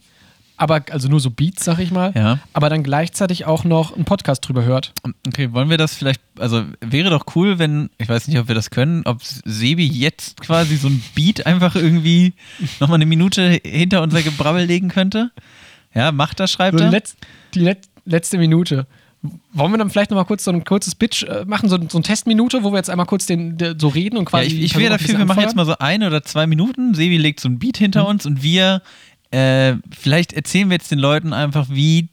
aber 0.57 0.83
also 0.91 1.09
nur 1.09 1.21
so 1.21 1.31
Beats, 1.31 1.65
sag 1.65 1.79
ich 1.81 1.91
mal, 1.91 2.13
Ja. 2.15 2.39
aber 2.53 2.69
dann 2.69 2.83
gleichzeitig 2.83 3.45
auch 3.47 3.65
noch 3.65 3.95
einen 3.95 4.05
Podcast 4.05 4.47
drüber 4.47 4.65
hört? 4.65 4.93
Okay, 5.27 5.53
wollen 5.53 5.69
wir 5.71 5.79
das 5.79 5.95
vielleicht, 5.95 6.21
also 6.39 6.65
wäre 6.81 7.11
doch 7.11 7.25
cool, 7.35 7.59
wenn, 7.59 7.91
ich 7.99 8.09
weiß 8.09 8.29
nicht, 8.29 8.39
ob 8.39 8.49
wir 8.49 8.55
das 8.55 8.71
können, 8.71 9.03
ob 9.05 9.19
Sebi 9.23 9.87
jetzt 9.87 10.41
quasi 10.41 10.77
so 10.77 10.89
ein 10.89 11.03
Beat 11.15 11.47
einfach 11.47 11.75
irgendwie 11.75 12.35
nochmal 12.81 12.97
eine 12.97 13.07
Minute 13.07 13.61
hinter 13.65 14.03
unser 14.03 14.23
Gebrabbel 14.23 14.65
legen 14.65 14.89
könnte? 14.89 15.31
Ja, 15.95 16.13
macht 16.13 16.41
das, 16.41 16.53
schreibt 16.53 16.79
So 16.79 16.85
er. 16.85 16.91
letz, 16.91 17.17
die 17.55 17.61
let, 17.61 17.79
letzte 18.05 18.39
Minute. 18.39 18.87
Wollen 19.55 19.73
wir 19.73 19.79
dann 19.79 19.89
vielleicht 19.89 20.11
noch 20.11 20.19
mal 20.19 20.25
kurz 20.25 20.45
so 20.45 20.51
ein 20.51 20.65
kurzes 20.65 20.95
Pitch 20.95 21.23
äh, 21.23 21.47
machen, 21.47 21.71
so, 21.71 21.79
so 21.89 21.97
eine 21.97 22.03
Testminute, 22.03 22.63
wo 22.63 22.73
wir 22.73 22.77
jetzt 22.77 22.91
einmal 22.91 23.07
kurz 23.07 23.25
den, 23.25 23.57
der, 23.57 23.75
so 23.79 23.89
reden 23.89 24.19
und 24.19 24.25
Ja, 24.25 24.31
quasi. 24.31 24.47
ich, 24.49 24.53
ich 24.65 24.73
versuchen, 24.73 24.83
wäre 24.83 24.95
ein 24.95 24.99
dafür, 25.01 25.19
wir 25.19 25.25
machen 25.25 25.41
jetzt 25.41 25.57
mal 25.57 25.65
so 25.65 25.79
eine 25.79 26.09
oder 26.09 26.23
zwei 26.23 26.47
Minuten. 26.47 26.93
Sebi 26.95 27.17
legt 27.17 27.41
so 27.41 27.49
ein 27.49 27.59
Beat 27.59 27.79
hinter 27.79 28.03
Mhm. 28.03 28.09
uns 28.09 28.27
und 28.27 28.43
wir, 28.43 28.83
äh, 29.35 29.77
vielleicht 29.91 30.33
erzählen 30.33 30.69
wir 30.71 30.77
jetzt 30.77 30.91
den 30.91 30.99
Leuten 30.99 31.33
einfach, 31.33 31.67
wie 31.71 32.09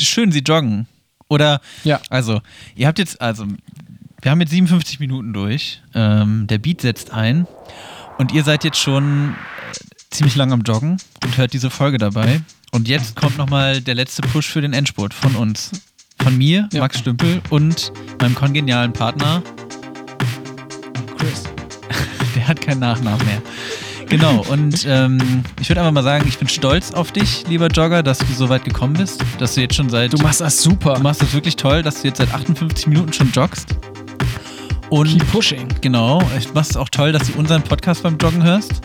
schön 0.00 0.32
sie 0.32 0.40
joggen. 0.40 0.86
Oder, 1.28 1.60
Ja. 1.84 2.00
also, 2.10 2.40
ihr 2.74 2.86
habt 2.86 2.98
jetzt, 2.98 3.20
also, 3.20 3.46
wir 4.20 4.30
haben 4.30 4.40
jetzt 4.40 4.50
57 4.50 5.00
Minuten 5.00 5.32
durch. 5.32 5.80
Ähm, 5.94 6.46
der 6.46 6.58
Beat 6.58 6.80
setzt 6.82 7.12
ein 7.12 7.46
und 8.18 8.32
ihr 8.32 8.44
seid 8.44 8.64
jetzt 8.64 8.78
schon 8.78 9.30
äh, 9.32 9.34
ziemlich 10.10 10.36
lang 10.36 10.52
am 10.52 10.62
Joggen 10.62 10.96
und 11.24 11.36
hört 11.36 11.52
diese 11.52 11.70
Folge 11.70 11.98
dabei. 11.98 12.40
Und 12.70 12.88
jetzt 12.88 13.16
kommt 13.16 13.36
nochmal 13.36 13.80
der 13.80 13.94
letzte 13.94 14.22
Push 14.22 14.48
für 14.48 14.60
den 14.62 14.72
Endspurt 14.72 15.12
von 15.14 15.34
uns. 15.36 15.70
Von 16.22 16.38
mir, 16.38 16.68
Ja. 16.72 16.80
Max 16.80 16.98
Stümpel 17.00 17.40
und 17.50 17.92
meinem 18.20 18.34
kongenialen 18.34 18.92
Partner 18.92 19.42
Chris. 21.18 21.42
der 22.36 22.48
hat 22.48 22.60
keinen 22.60 22.80
Nachnamen 22.80 23.24
mehr. 23.26 23.42
Genau, 24.12 24.44
und 24.50 24.84
ähm, 24.86 25.42
ich 25.58 25.70
würde 25.70 25.80
einfach 25.80 25.92
mal 25.92 26.02
sagen, 26.02 26.26
ich 26.28 26.36
bin 26.36 26.46
stolz 26.46 26.92
auf 26.92 27.12
dich, 27.12 27.44
lieber 27.48 27.68
Jogger, 27.68 28.02
dass 28.02 28.18
du 28.18 28.26
so 28.34 28.50
weit 28.50 28.62
gekommen 28.62 28.92
bist, 28.92 29.24
dass 29.38 29.54
du 29.54 29.62
jetzt 29.62 29.74
schon 29.74 29.88
seit. 29.88 30.12
Du 30.12 30.18
machst 30.18 30.42
das 30.42 30.62
super. 30.62 30.94
du 30.96 31.02
machst 31.02 31.22
das 31.22 31.32
wirklich 31.32 31.56
toll, 31.56 31.82
dass 31.82 32.02
du 32.02 32.08
jetzt 32.08 32.18
seit 32.18 32.34
58 32.34 32.88
Minuten 32.88 33.10
schon 33.14 33.32
joggst. 33.32 33.68
Und 34.90 35.08
Keep 35.08 35.32
pushing. 35.32 35.68
genau, 35.80 36.22
ich 36.38 36.52
machst 36.52 36.72
es 36.72 36.76
auch 36.76 36.90
toll, 36.90 37.12
dass 37.12 37.32
du 37.32 37.38
unseren 37.38 37.62
Podcast 37.62 38.02
beim 38.02 38.18
Joggen 38.18 38.42
hörst. 38.42 38.82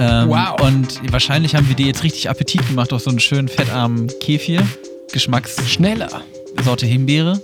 Ähm, 0.00 0.28
Wow. 0.30 0.60
Und 0.62 1.00
wahrscheinlich 1.12 1.54
haben 1.54 1.68
wir 1.68 1.76
dir 1.76 1.86
jetzt 1.86 2.02
richtig 2.02 2.28
Appetit 2.28 2.66
gemacht 2.66 2.92
auf 2.92 3.02
so 3.02 3.10
einen 3.10 3.20
schönen 3.20 3.46
fettarmen 3.46 4.10
Kefir. 4.20 4.66
Geschmackssorte 5.12 5.70
Schneller. 5.70 6.22
Himbeere. 6.80 7.40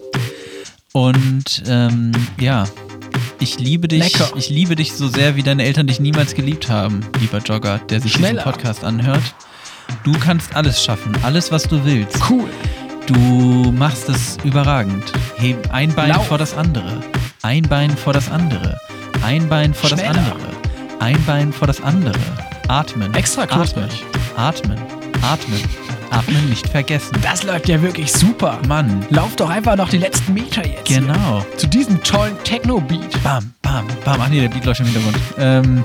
Und 0.92 1.62
ähm, 1.68 2.10
ja, 2.40 2.64
ich 3.40 3.58
liebe 3.58 3.88
dich. 3.88 4.02
Lecker. 4.02 4.30
Ich 4.36 4.48
liebe 4.48 4.76
dich 4.76 4.92
so 4.94 5.08
sehr, 5.08 5.36
wie 5.36 5.42
deine 5.42 5.64
Eltern 5.64 5.86
dich 5.86 6.00
niemals 6.00 6.34
geliebt 6.34 6.68
haben, 6.68 7.00
lieber 7.20 7.38
Jogger, 7.38 7.78
der 7.78 8.00
sich 8.00 8.12
Schneller. 8.12 8.42
diesen 8.42 8.44
Podcast 8.52 8.84
anhört. 8.84 9.22
Du 10.04 10.12
kannst 10.18 10.54
alles 10.56 10.82
schaffen, 10.82 11.16
alles, 11.22 11.52
was 11.52 11.64
du 11.64 11.84
willst. 11.84 12.18
Cool. 12.28 12.48
Du 13.06 13.72
machst 13.76 14.08
es 14.08 14.36
überragend. 14.42 15.04
Heb 15.36 15.72
ein 15.72 15.94
Bein 15.94 16.08
Lauf. 16.10 16.26
vor 16.26 16.38
das 16.38 16.54
andere. 16.56 17.00
Ein 17.42 17.62
Bein 17.62 17.96
vor 17.96 18.12
das 18.12 18.28
andere. 18.30 18.76
Ein 19.22 19.48
Bein 19.48 19.74
vor 19.74 19.90
das 19.90 20.00
Schneller. 20.00 20.18
andere. 20.18 20.38
Ein 20.98 21.24
Bein 21.24 21.52
vor 21.52 21.68
das 21.68 21.80
andere. 21.80 22.18
Atmen. 22.66 23.14
Extra 23.14 23.42
Atmen. 23.42 23.58
knusprig. 23.58 24.02
Atmen. 24.36 24.78
Atmen. 25.22 25.60
Atmen 26.10 26.48
nicht 26.48 26.68
vergessen. 26.68 27.16
Das 27.22 27.42
läuft 27.42 27.68
ja 27.68 27.80
wirklich 27.82 28.12
super. 28.12 28.58
Mann. 28.68 29.04
Lauf 29.10 29.36
doch 29.36 29.50
einfach 29.50 29.76
noch 29.76 29.88
die 29.88 29.98
letzten 29.98 30.34
Meter 30.34 30.66
jetzt. 30.66 30.84
Genau. 30.86 31.44
Hier. 31.48 31.56
Zu 31.58 31.66
diesem 31.68 32.02
tollen 32.02 32.36
Techno-Beat. 32.44 33.22
Bam, 33.22 33.52
bam, 33.62 33.86
bam. 34.04 34.20
Ach 34.20 34.28
nee, 34.28 34.40
der 34.40 34.48
Beat 34.48 34.64
läuft 34.64 34.78
schon 34.78 34.86
im 34.86 34.92
Hintergrund. 34.92 35.18
Ähm, 35.38 35.84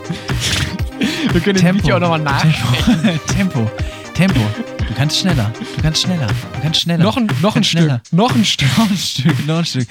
Wir 1.32 1.42
können 1.42 1.56
den 1.58 1.66
Tempo. 1.66 1.84
Video 1.84 1.96
auch 1.96 2.00
nochmal 2.00 2.20
nachsprechen. 2.20 3.20
Tempo. 3.28 3.72
Tempo. 4.14 4.40
Du 4.88 4.94
kannst 4.96 5.20
schneller. 5.20 5.52
Du 5.78 5.82
kannst 5.82 6.02
schneller. 6.04 6.28
Du 6.28 6.62
kannst 6.62 6.82
schneller. 6.82 7.04
Noch 7.04 7.18
ein, 7.18 7.28
noch 7.42 7.56
ein 7.56 7.64
Stück. 7.64 7.80
schneller. 7.82 8.02
Noch 8.12 8.36
ein 8.36 8.44
Stück. 8.46 8.68
Noch 8.78 8.90
ein 8.90 8.98
Stück, 8.98 9.48
noch 9.48 9.58
ein 9.60 9.66
Stück. 9.66 9.88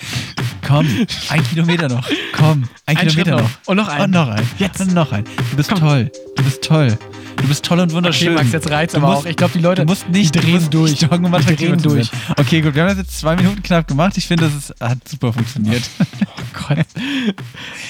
Komm, 0.66 0.86
ein 1.30 1.42
Kilometer 1.48 1.88
noch. 1.88 2.06
Komm, 2.36 2.68
ein, 2.86 2.96
Ein 2.96 3.08
Kilometer 3.08 3.30
noch. 3.32 3.40
noch. 3.42 3.50
Und 3.66 3.76
noch 3.78 3.88
einen. 3.88 4.04
Und 4.04 4.10
noch 4.12 4.28
ein. 4.28 4.48
Jetzt. 4.58 4.80
Und 4.80 4.92
noch 4.94 5.10
ein. 5.12 5.24
Du 5.50 5.56
bist 5.56 5.70
Komm. 5.70 5.80
toll. 5.80 6.12
Du 6.36 6.44
bist 6.44 6.62
toll. 6.62 6.96
Du 7.40 7.48
bist 7.48 7.64
toll 7.64 7.80
und 7.80 7.92
wunderschön. 7.92 8.28
Okay, 8.28 8.36
Max, 8.36 8.52
jetzt 8.52 8.70
reizt 8.70 8.94
aber 8.94 9.08
musst- 9.08 9.26
auch. 9.26 9.30
Ich 9.30 9.36
glaube, 9.36 9.52
die 9.56 9.60
Leute 9.62 9.82
Du 9.82 9.88
musst 9.88 10.08
nicht, 10.08 10.34
drehen 10.34 10.54
musst 10.54 10.72
durch. 10.74 10.90
Nicht 10.92 11.04
attraktiver 11.04 11.76
drehen 11.76 11.82
durch. 11.82 12.08
sein. 12.08 12.20
Okay, 12.38 12.60
gut, 12.60 12.74
wir 12.74 12.82
haben 12.82 12.88
das 12.90 12.98
jetzt 12.98 13.18
zwei 13.18 13.36
Minuten 13.36 13.62
knapp 13.62 13.88
gemacht. 13.88 14.16
Ich 14.16 14.26
finde, 14.26 14.44
das 14.44 14.54
ist, 14.70 14.80
hat 14.80 15.06
super 15.08 15.32
funktioniert. 15.32 15.82
Gott. 16.68 16.78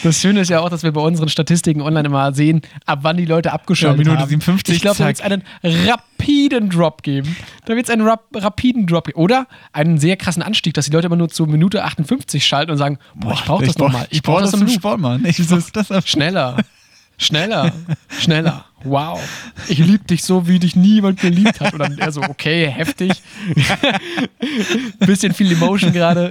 Das 0.02 0.20
Schöne 0.20 0.40
ist 0.40 0.48
ja 0.50 0.60
auch, 0.60 0.70
dass 0.70 0.82
wir 0.82 0.92
bei 0.92 1.00
unseren 1.00 1.28
Statistiken 1.28 1.80
online 1.82 2.06
immer 2.08 2.32
sehen, 2.32 2.62
ab 2.86 3.00
wann 3.02 3.16
die 3.16 3.24
Leute 3.24 3.52
abgeschaltet 3.52 3.98
Ja, 3.98 4.04
Minute 4.04 4.22
haben. 4.22 4.28
57, 4.30 4.76
Ich 4.76 4.82
glaube, 4.82 4.98
da 4.98 5.06
wird 5.06 5.18
es 5.18 5.22
einen 5.22 5.42
rapiden 5.88 6.70
Drop 6.70 7.02
geben. 7.02 7.36
Da 7.64 7.74
wird 7.74 7.86
es 7.86 7.90
einen 7.90 8.02
rap 8.06 8.24
rapiden 8.34 8.86
Drop 8.86 9.06
geben. 9.06 9.18
Oder 9.18 9.46
einen 9.72 9.98
sehr 9.98 10.16
krassen 10.16 10.42
Anstieg, 10.42 10.74
dass 10.74 10.86
die 10.86 10.92
Leute 10.92 11.06
immer 11.06 11.16
nur 11.16 11.28
zu 11.28 11.46
Minute 11.46 11.84
58 11.84 12.44
schalten 12.46 12.70
und 12.70 12.78
sagen, 12.78 12.98
boah, 13.14 13.32
ich 13.32 13.44
brauche 13.44 13.64
das 13.66 13.74
brauch- 13.74 13.86
nochmal. 13.88 14.06
Ich 14.10 14.22
brauche 14.22 14.42
das 14.42 14.52
im 14.52 14.60
zum 14.60 14.68
Loop. 14.68 14.76
Sport, 14.76 15.00
Mann. 15.00 15.24
Ich 15.24 15.38
brauch 15.46 15.70
das 15.70 16.08
Schneller. 16.08 16.56
Schneller. 17.20 17.70
Schneller. 18.18 18.64
Wow. 18.82 19.20
Ich 19.68 19.78
liebe 19.78 20.04
dich 20.04 20.24
so, 20.24 20.48
wie 20.48 20.58
dich 20.58 20.74
niemand 20.74 21.20
geliebt 21.20 21.60
hat. 21.60 21.74
Und 21.74 21.80
dann 21.80 21.98
er 21.98 22.10
so, 22.12 22.22
okay, 22.22 22.66
heftig. 22.66 23.12
Bisschen 25.00 25.34
viel 25.34 25.52
Emotion 25.52 25.92
gerade. 25.92 26.30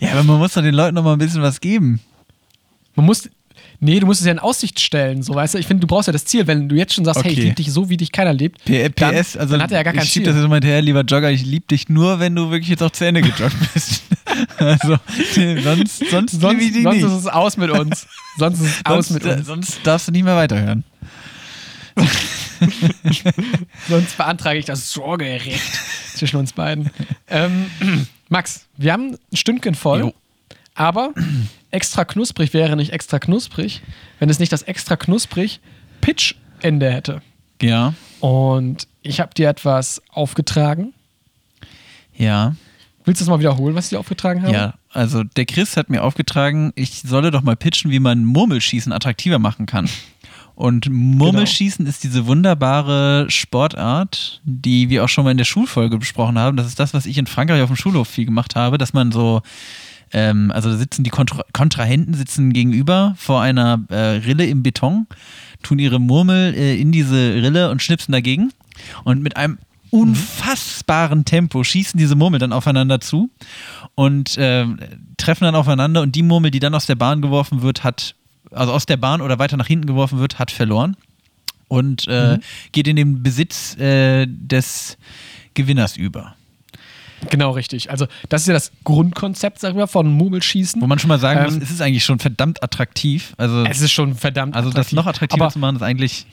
Ja, 0.00 0.12
aber 0.12 0.24
man 0.24 0.38
muss 0.38 0.54
doch 0.54 0.62
den 0.62 0.74
Leuten 0.74 0.96
noch 0.96 1.04
mal 1.04 1.12
ein 1.12 1.18
bisschen 1.18 1.42
was 1.42 1.60
geben. 1.60 2.00
Man 2.96 3.06
muss. 3.06 3.28
Nee, 3.82 3.98
du 4.00 4.06
musst 4.06 4.20
es 4.20 4.26
ja 4.26 4.32
in 4.32 4.38
Aussicht 4.38 4.78
stellen, 4.78 5.22
so 5.22 5.34
weißt 5.34 5.54
du. 5.54 5.58
Ich 5.58 5.66
finde, 5.66 5.80
du 5.82 5.86
brauchst 5.86 6.06
ja 6.06 6.12
das 6.12 6.24
Ziel. 6.26 6.46
Wenn 6.46 6.68
du 6.68 6.74
jetzt 6.76 6.92
schon 6.92 7.04
sagst, 7.04 7.22
hey, 7.24 7.30
ich 7.32 7.38
Okay. 7.38 7.44
liebe 7.44 7.54
dich 7.56 7.72
so, 7.72 7.88
wie 7.88 7.96
dich 7.96 8.12
keiner 8.12 8.34
liebt, 8.34 8.62
P 8.64 8.90
dann, 8.90 9.14
PS, 9.14 9.36
also 9.38 9.52
dann 9.52 9.62
hat 9.62 9.70
er 9.70 9.78
ja 9.78 9.82
gar 9.84 9.94
kein 9.94 10.02
ich 10.02 10.10
schieb 10.10 10.24
Ziel. 10.24 10.32
das 10.32 10.36
jetzt 10.40 10.48
mal 10.50 10.56
hinterher, 10.56 10.82
lieber 10.82 11.00
Jogger, 11.02 11.30
ich 11.30 11.46
liebe 11.46 11.66
dich 11.66 11.88
nur, 11.88 12.18
wenn 12.20 12.34
du 12.34 12.50
wirklich 12.50 12.68
jetzt 12.68 12.82
auch 12.82 12.90
zu 12.90 13.06
Ende 13.06 13.22
gejoggt 13.22 13.56
bist. 13.72 14.02
Also, 14.58 14.96
sonst, 15.34 15.62
sonst, 15.64 16.10
sonst 16.10 16.40
sonst 16.40 16.56
nicht. 16.58 16.76
ist 16.84 17.02
es 17.12 17.26
aus 17.26 17.56
mit 17.56 17.70
uns. 17.70 18.06
Sonst 18.38 18.60
ist 18.60 18.76
es 18.76 18.86
aus 18.86 19.08
sonst, 19.08 19.10
mit 19.10 19.24
äh, 19.26 19.34
uns. 19.36 19.46
sonst 19.46 19.80
darfst 19.86 20.08
du 20.08 20.12
nicht 20.12 20.24
mehr 20.24 20.36
weiterhören. 20.36 20.84
Sonst 23.88 24.16
beantrage 24.16 24.58
ich 24.58 24.64
das 24.64 24.92
Sorgerecht 24.92 25.60
zwischen 26.14 26.36
uns 26.36 26.52
beiden. 26.52 26.90
Ähm, 27.28 27.66
Max, 28.28 28.66
wir 28.76 28.92
haben 28.92 29.16
ein 29.32 29.36
Stündchen 29.36 29.74
voll, 29.74 30.00
Jo. 30.00 30.14
aber 30.74 31.12
extra 31.70 32.04
knusprig 32.04 32.52
wäre 32.52 32.76
nicht 32.76 32.92
extra 32.92 33.18
knusprig, 33.18 33.82
wenn 34.18 34.28
es 34.28 34.38
nicht 34.38 34.52
das 34.52 34.62
extra 34.62 34.96
knusprig 34.96 35.60
Pitch-Ende 36.00 36.90
hätte. 36.92 37.22
Ja, 37.62 37.94
Und 38.20 38.86
ich 39.02 39.20
habe 39.20 39.34
dir 39.34 39.48
etwas 39.48 40.00
aufgetragen. 40.12 40.92
ja, 42.14 42.54
Willst 43.04 43.20
du 43.20 43.24
es 43.24 43.28
mal 43.30 43.38
wiederholen, 43.38 43.74
was 43.74 43.86
ich 43.86 43.90
dir 43.90 43.98
aufgetragen 43.98 44.42
habe? 44.42 44.52
ja. 44.52 44.74
Also, 44.92 45.22
der 45.22 45.46
Chris 45.46 45.76
hat 45.76 45.88
mir 45.88 46.02
aufgetragen, 46.02 46.72
ich 46.74 47.02
solle 47.02 47.30
doch 47.30 47.42
mal 47.42 47.56
pitchen, 47.56 47.90
wie 47.90 48.00
man 48.00 48.24
Murmelschießen 48.24 48.92
attraktiver 48.92 49.38
machen 49.38 49.66
kann. 49.66 49.88
Und 50.60 50.90
Murmelschießen 50.90 51.86
ist 51.86 52.04
diese 52.04 52.26
wunderbare 52.26 53.24
Sportart, 53.30 54.42
die 54.44 54.90
wir 54.90 55.02
auch 55.02 55.08
schon 55.08 55.24
mal 55.24 55.30
in 55.30 55.38
der 55.38 55.46
Schulfolge 55.46 55.96
besprochen 55.96 56.38
haben. 56.38 56.58
Das 56.58 56.66
ist 56.66 56.78
das, 56.78 56.92
was 56.92 57.06
ich 57.06 57.16
in 57.16 57.26
Frankreich 57.26 57.62
auf 57.62 57.70
dem 57.70 57.76
Schulhof 57.76 58.08
viel 58.08 58.26
gemacht 58.26 58.56
habe, 58.56 58.76
dass 58.76 58.92
man 58.92 59.10
so, 59.10 59.40
ähm, 60.12 60.50
also 60.50 60.70
da 60.70 60.76
sitzen 60.76 61.02
die 61.02 61.08
Kontra 61.08 61.44
Kontrahenten 61.54 62.12
sitzen 62.12 62.52
gegenüber 62.52 63.14
vor 63.16 63.40
einer 63.40 63.80
äh, 63.88 63.96
Rille 63.96 64.44
im 64.44 64.62
Beton, 64.62 65.06
tun 65.62 65.78
ihre 65.78 65.98
Murmel 65.98 66.52
äh, 66.54 66.78
in 66.78 66.92
diese 66.92 67.36
Rille 67.36 67.70
und 67.70 67.82
schnipsen 67.82 68.12
dagegen. 68.12 68.52
Und 69.04 69.22
mit 69.22 69.38
einem 69.38 69.56
unfassbaren 69.90 71.24
Tempo 71.24 71.64
schießen 71.64 71.98
diese 71.98 72.14
Murmel 72.14 72.38
dann 72.38 72.52
aufeinander 72.52 73.00
zu 73.00 73.30
und 73.94 74.36
ähm, 74.38 74.78
treffen 75.16 75.44
dann 75.44 75.54
aufeinander 75.54 76.02
und 76.02 76.14
die 76.14 76.22
Murmel, 76.22 76.50
die 76.50 76.60
dann 76.60 76.74
aus 76.74 76.86
der 76.86 76.94
Bahn 76.94 77.22
geworfen 77.22 77.62
wird, 77.62 77.84
hat, 77.84 78.14
also 78.50 78.72
aus 78.72 78.86
der 78.86 78.96
Bahn 78.96 79.20
oder 79.20 79.38
weiter 79.38 79.56
nach 79.56 79.66
hinten 79.66 79.86
geworfen 79.86 80.18
wird, 80.18 80.38
hat 80.38 80.50
verloren 80.50 80.96
und 81.68 82.08
äh, 82.08 82.38
geht 82.72 82.88
in 82.88 82.96
den 82.96 83.22
Besitz 83.22 83.76
äh, 83.78 84.26
des 84.26 84.98
Gewinners 85.54 85.96
über. 85.96 86.34
Genau, 87.28 87.50
richtig. 87.50 87.90
Also, 87.90 88.06
das 88.28 88.42
ist 88.42 88.48
ja 88.48 88.54
das 88.54 88.72
Grundkonzept, 88.84 89.60
sagen 89.60 89.76
wir, 89.76 89.86
von 89.86 90.10
Murmelschießen. 90.10 90.80
Wo 90.80 90.86
man 90.86 90.98
schon 90.98 91.08
mal 91.08 91.18
sagen 91.18 91.40
Ähm, 91.40 91.54
muss, 91.54 91.62
es 91.62 91.70
ist 91.70 91.82
eigentlich 91.82 92.04
schon 92.04 92.18
verdammt 92.18 92.62
attraktiv. 92.62 93.34
Also, 93.36 93.64
Es 93.64 93.80
ist 93.80 93.92
schon 93.92 94.14
verdammt 94.14 94.56
also 94.56 94.70
das 94.70 94.92
noch 94.92 95.06
attraktiver 95.06 95.50
zu 95.50 95.58
machen, 95.58 95.76
ist 95.76 95.82
eigentlich. 95.82 96.26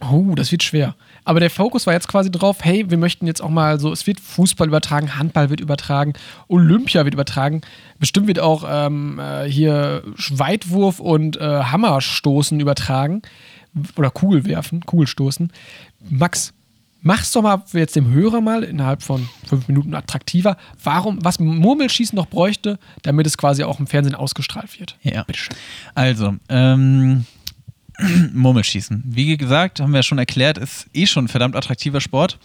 Oh, 0.00 0.34
das 0.36 0.52
wird 0.52 0.62
schwer. 0.62 0.94
Aber 1.24 1.40
der 1.40 1.50
Fokus 1.50 1.86
war 1.86 1.92
jetzt 1.92 2.08
quasi 2.08 2.30
drauf, 2.30 2.58
hey, 2.62 2.88
wir 2.88 2.98
möchten 2.98 3.26
jetzt 3.26 3.42
auch 3.42 3.50
mal 3.50 3.80
so, 3.80 3.92
es 3.92 4.06
wird 4.06 4.20
Fußball 4.20 4.68
übertragen, 4.68 5.18
Handball 5.18 5.50
wird 5.50 5.60
übertragen, 5.60 6.12
Olympia 6.46 7.04
wird 7.04 7.14
übertragen, 7.14 7.62
bestimmt 7.98 8.28
wird 8.28 8.38
auch 8.38 8.64
ähm, 8.66 9.18
äh, 9.18 9.44
hier 9.44 10.04
Weitwurf 10.30 11.00
und 11.00 11.36
äh, 11.36 11.64
Hammerstoßen 11.64 12.60
übertragen 12.60 13.22
oder 13.96 14.10
Kugelwerfen, 14.10 14.82
Kugelstoßen. 14.86 15.52
Max, 16.08 16.54
mach's 17.02 17.32
doch 17.32 17.42
mal 17.42 17.62
jetzt 17.72 17.96
dem 17.96 18.08
Hörer 18.08 18.40
mal 18.40 18.62
innerhalb 18.62 19.02
von 19.02 19.28
fünf 19.46 19.68
Minuten 19.68 19.94
attraktiver, 19.94 20.56
warum, 20.82 21.24
was 21.24 21.40
Murmelschießen 21.40 22.16
noch 22.16 22.26
bräuchte, 22.26 22.78
damit 23.02 23.26
es 23.26 23.36
quasi 23.36 23.64
auch 23.64 23.80
im 23.80 23.86
Fernsehen 23.86 24.14
ausgestrahlt 24.14 24.78
wird. 24.78 24.96
Ja. 25.02 25.24
Bitteschön. 25.24 25.56
Also, 25.94 26.36
ähm, 26.48 27.26
Murmelschießen. 28.32 29.02
Wie 29.06 29.36
gesagt, 29.36 29.80
haben 29.80 29.92
wir 29.92 29.98
ja 29.98 30.02
schon 30.02 30.18
erklärt, 30.18 30.58
ist 30.58 30.86
eh 30.92 31.06
schon 31.06 31.24
ein 31.24 31.28
verdammt 31.28 31.56
attraktiver 31.56 32.00
Sport. 32.00 32.38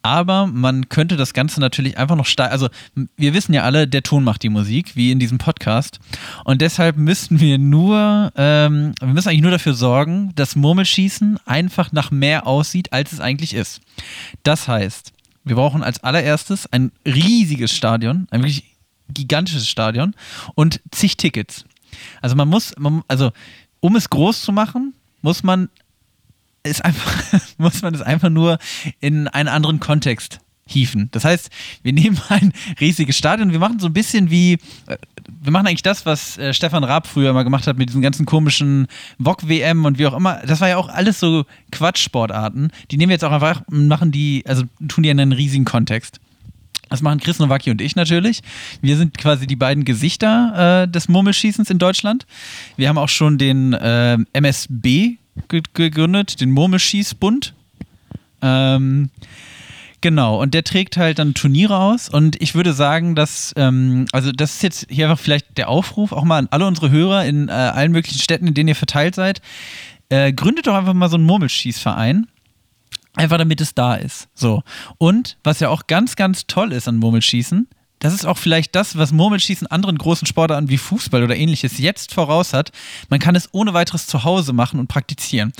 Aber 0.00 0.46
man 0.46 0.88
könnte 0.88 1.16
das 1.16 1.34
Ganze 1.34 1.60
natürlich 1.60 1.98
einfach 1.98 2.14
noch 2.14 2.24
stark. 2.24 2.52
Also, 2.52 2.68
wir 3.16 3.34
wissen 3.34 3.52
ja 3.52 3.62
alle, 3.62 3.88
der 3.88 4.04
Ton 4.04 4.22
macht 4.22 4.44
die 4.44 4.48
Musik, 4.48 4.94
wie 4.94 5.10
in 5.10 5.18
diesem 5.18 5.38
Podcast. 5.38 5.98
Und 6.44 6.62
deshalb 6.62 6.96
müssten 6.96 7.40
wir 7.40 7.58
nur, 7.58 8.32
ähm, 8.36 8.94
wir 9.00 9.08
müssen 9.08 9.28
eigentlich 9.28 9.42
nur 9.42 9.50
dafür 9.50 9.74
sorgen, 9.74 10.32
dass 10.36 10.54
Murmelschießen 10.54 11.40
einfach 11.46 11.90
nach 11.90 12.12
mehr 12.12 12.46
aussieht, 12.46 12.92
als 12.92 13.12
es 13.12 13.20
eigentlich 13.20 13.54
ist. 13.54 13.80
Das 14.44 14.68
heißt, 14.68 15.12
wir 15.44 15.56
brauchen 15.56 15.82
als 15.82 16.02
allererstes 16.04 16.72
ein 16.72 16.92
riesiges 17.04 17.72
Stadion, 17.72 18.28
ein 18.30 18.42
wirklich 18.42 18.76
gigantisches 19.08 19.68
Stadion 19.68 20.14
und 20.54 20.80
zig 20.92 21.16
Tickets. 21.16 21.64
Also 22.20 22.36
man 22.36 22.48
muss, 22.48 22.74
man, 22.78 23.02
also 23.08 23.32
um 23.80 23.96
es 23.96 24.10
groß 24.10 24.42
zu 24.42 24.52
machen, 24.52 24.94
muss 25.22 25.42
man 25.42 25.68
es 26.62 26.80
einfach, 26.80 27.40
muss 27.58 27.82
man 27.82 27.94
es 27.94 28.02
einfach 28.02 28.30
nur 28.30 28.58
in 29.00 29.28
einen 29.28 29.48
anderen 29.48 29.80
Kontext 29.80 30.40
hieven. 30.68 31.08
Das 31.12 31.24
heißt, 31.24 31.50
wir 31.82 31.92
nehmen 31.92 32.20
ein 32.28 32.52
riesiges 32.80 33.16
Stadion, 33.16 33.52
wir 33.52 33.58
machen 33.58 33.78
so 33.78 33.86
ein 33.86 33.92
bisschen 33.92 34.30
wie, 34.30 34.54
äh, 34.86 34.96
wir 35.40 35.52
machen 35.52 35.66
eigentlich 35.66 35.82
das, 35.82 36.06
was 36.06 36.38
äh, 36.38 36.52
Stefan 36.52 36.84
Raab 36.84 37.06
früher 37.06 37.32
mal 37.32 37.42
gemacht 37.42 37.66
hat 37.66 37.78
mit 37.78 37.88
diesen 37.88 38.02
ganzen 38.02 38.26
komischen 38.26 38.86
VOG-WM 39.18 39.84
und 39.84 39.98
wie 39.98 40.06
auch 40.06 40.14
immer. 40.14 40.40
Das 40.46 40.60
war 40.60 40.68
ja 40.68 40.76
auch 40.76 40.88
alles 40.88 41.18
so 41.20 41.46
Quatschsportarten. 41.72 42.70
Die 42.90 42.96
nehmen 42.98 43.10
wir 43.10 43.14
jetzt 43.14 43.24
auch 43.24 43.32
einfach 43.32 43.62
und 43.66 43.88
machen 43.88 44.12
die, 44.12 44.44
also 44.46 44.64
tun 44.86 45.02
die 45.02 45.08
in 45.08 45.18
einen 45.18 45.32
riesigen 45.32 45.64
Kontext. 45.64 46.20
Das 46.88 47.02
machen 47.02 47.20
Chris 47.20 47.38
Nowacki 47.38 47.70
und 47.70 47.80
ich 47.80 47.96
natürlich. 47.96 48.40
Wir 48.80 48.96
sind 48.96 49.18
quasi 49.18 49.46
die 49.46 49.56
beiden 49.56 49.84
Gesichter 49.84 50.84
äh, 50.84 50.88
des 50.88 51.08
Murmelschießens 51.08 51.70
in 51.70 51.78
Deutschland. 51.78 52.26
Wir 52.76 52.88
haben 52.88 52.98
auch 52.98 53.08
schon 53.08 53.38
den 53.38 53.72
äh, 53.72 54.18
MSB 54.32 55.16
ge 55.48 55.62
gegründet, 55.74 56.40
den 56.40 56.50
Murmelschießbund. 56.50 57.54
Ähm, 58.40 59.10
genau, 60.00 60.40
und 60.40 60.54
der 60.54 60.64
trägt 60.64 60.96
halt 60.96 61.18
dann 61.18 61.34
Turniere 61.34 61.78
aus. 61.78 62.08
Und 62.08 62.40
ich 62.40 62.54
würde 62.54 62.72
sagen, 62.72 63.14
dass, 63.14 63.52
ähm, 63.56 64.06
also 64.12 64.32
das 64.32 64.54
ist 64.54 64.62
jetzt 64.62 64.86
hier 64.88 65.08
einfach 65.08 65.22
vielleicht 65.22 65.58
der 65.58 65.68
Aufruf, 65.68 66.12
auch 66.12 66.24
mal 66.24 66.38
an 66.38 66.48
alle 66.50 66.66
unsere 66.66 66.90
Hörer 66.90 67.24
in 67.24 67.48
äh, 67.48 67.52
allen 67.52 67.92
möglichen 67.92 68.20
Städten, 68.20 68.46
in 68.46 68.54
denen 68.54 68.68
ihr 68.68 68.76
verteilt 68.76 69.14
seid. 69.14 69.40
Äh, 70.08 70.32
gründet 70.32 70.66
doch 70.66 70.74
einfach 70.74 70.94
mal 70.94 71.10
so 71.10 71.16
einen 71.16 71.26
Murmelschießverein. 71.26 72.26
Einfach 73.18 73.38
damit 73.38 73.60
es 73.60 73.74
da 73.74 73.96
ist. 73.96 74.28
So. 74.34 74.62
Und 74.96 75.38
was 75.42 75.58
ja 75.58 75.70
auch 75.70 75.88
ganz, 75.88 76.14
ganz 76.14 76.46
toll 76.46 76.72
ist 76.72 76.86
an 76.86 76.98
Murmelschießen, 76.98 77.66
das 77.98 78.14
ist 78.14 78.26
auch 78.26 78.38
vielleicht 78.38 78.76
das, 78.76 78.96
was 78.96 79.10
Murmelschießen 79.10 79.66
anderen 79.66 79.98
großen 79.98 80.24
Sportarten 80.24 80.68
wie 80.68 80.78
Fußball 80.78 81.24
oder 81.24 81.36
ähnliches 81.36 81.78
jetzt 81.78 82.14
voraus 82.14 82.52
hat. 82.52 82.70
Man 83.08 83.18
kann 83.18 83.34
es 83.34 83.48
ohne 83.52 83.74
weiteres 83.74 84.06
zu 84.06 84.22
Hause 84.22 84.52
machen 84.52 84.78
und 84.78 84.86
praktizieren. 84.86 85.52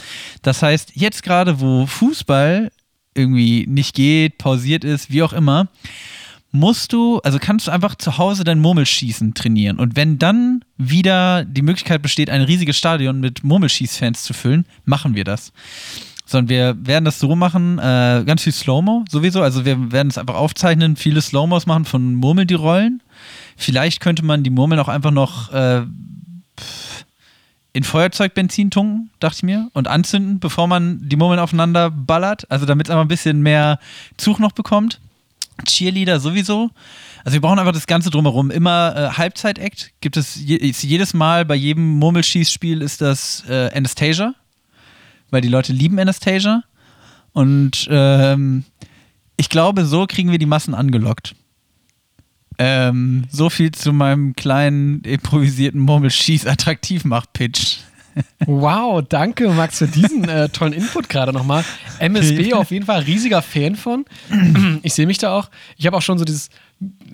Das 0.42 0.62
heißt, 0.62 0.92
jetzt 0.94 1.24
gerade, 1.24 1.60
wo 1.60 1.86
Fußball 1.86 2.70
irgendwie 3.14 3.66
nicht 3.66 3.92
geht, 3.96 4.38
pausiert 4.38 4.84
ist, 4.84 5.10
wie 5.10 5.24
auch 5.24 5.32
immer, 5.32 5.66
musst 6.52 6.92
du, 6.92 7.18
also 7.24 7.38
kannst 7.40 7.66
du 7.66 7.72
einfach 7.72 7.96
zu 7.96 8.18
Hause 8.18 8.44
dein 8.44 8.60
Murmelschießen 8.60 9.34
trainieren. 9.34 9.80
Und 9.80 9.96
wenn 9.96 10.20
dann 10.20 10.64
wieder 10.76 11.44
die 11.44 11.62
Möglichkeit 11.62 12.02
besteht, 12.02 12.30
ein 12.30 12.42
riesiges 12.42 12.78
Stadion 12.78 13.18
mit 13.18 13.42
Murmelschießfans 13.42 14.22
zu 14.22 14.32
füllen, 14.32 14.64
machen 14.84 15.16
wir 15.16 15.24
das. 15.24 15.52
Sondern 16.28 16.50
wir 16.50 16.76
werden 16.86 17.06
das 17.06 17.18
so 17.18 17.34
machen, 17.34 17.78
äh, 17.78 18.22
ganz 18.26 18.42
viel 18.42 18.52
Slow-Mo 18.52 19.06
sowieso. 19.08 19.40
Also 19.40 19.64
wir 19.64 19.92
werden 19.92 20.08
es 20.08 20.18
einfach 20.18 20.34
aufzeichnen, 20.34 20.96
viele 20.96 21.22
Slow-Mos 21.22 21.64
machen 21.64 21.86
von 21.86 22.14
Murmel 22.14 22.44
die 22.44 22.52
Rollen. 22.52 23.02
Vielleicht 23.56 24.00
könnte 24.00 24.22
man 24.22 24.42
die 24.42 24.50
Murmeln 24.50 24.78
auch 24.78 24.88
einfach 24.88 25.10
noch 25.10 25.50
äh, 25.52 25.84
in 27.72 27.82
Feuerzeugbenzin 27.82 28.70
tunken, 28.70 29.10
dachte 29.20 29.36
ich 29.38 29.42
mir, 29.42 29.70
und 29.72 29.88
anzünden, 29.88 30.38
bevor 30.38 30.66
man 30.66 31.00
die 31.08 31.16
Murmeln 31.16 31.40
aufeinander 31.40 31.90
ballert. 31.90 32.50
Also 32.50 32.66
damit 32.66 32.88
es 32.88 32.90
einfach 32.90 33.04
ein 33.04 33.08
bisschen 33.08 33.40
mehr 33.40 33.78
Zug 34.18 34.38
noch 34.38 34.52
bekommt. 34.52 35.00
Cheerleader 35.64 36.20
sowieso. 36.20 36.70
Also 37.24 37.34
wir 37.34 37.40
brauchen 37.40 37.58
einfach 37.58 37.72
das 37.72 37.86
Ganze 37.86 38.10
drumherum. 38.10 38.50
Immer 38.50 38.94
äh, 38.94 39.16
Halbzeit-Act 39.16 39.92
gibt 40.02 40.18
es 40.18 40.36
je, 40.36 40.58
jedes 40.58 41.14
Mal 41.14 41.46
bei 41.46 41.54
jedem 41.54 41.98
Murmelschießspiel 41.98 42.82
ist 42.82 43.00
das 43.00 43.44
äh, 43.48 43.70
Anastasia, 43.74 44.34
weil 45.30 45.40
die 45.40 45.48
Leute 45.48 45.72
lieben 45.72 45.98
Anastasia. 45.98 46.62
Und 47.32 47.86
ähm, 47.90 48.64
ich 49.36 49.48
glaube, 49.48 49.84
so 49.84 50.06
kriegen 50.06 50.30
wir 50.30 50.38
die 50.38 50.46
Massen 50.46 50.74
angelockt. 50.74 51.34
Ähm, 52.58 53.24
so 53.30 53.50
viel 53.50 53.70
zu 53.70 53.92
meinem 53.92 54.34
kleinen 54.34 55.00
improvisierten 55.02 55.80
Murmelschieß-Attraktivmach-Pitch. 55.80 57.78
Wow, 58.46 59.02
danke 59.08 59.48
Max 59.50 59.78
für 59.78 59.86
diesen 59.86 60.28
äh, 60.28 60.48
tollen 60.48 60.72
Input 60.72 61.08
gerade 61.08 61.32
nochmal. 61.32 61.64
MSB 62.00 62.52
auf 62.54 62.72
jeden 62.72 62.86
Fall 62.86 63.02
riesiger 63.02 63.42
Fan 63.42 63.76
von. 63.76 64.04
Ich 64.82 64.94
sehe 64.94 65.06
mich 65.06 65.18
da 65.18 65.36
auch. 65.36 65.50
Ich 65.76 65.86
habe 65.86 65.96
auch 65.96 66.02
schon 66.02 66.18
so 66.18 66.24
dieses, 66.24 66.50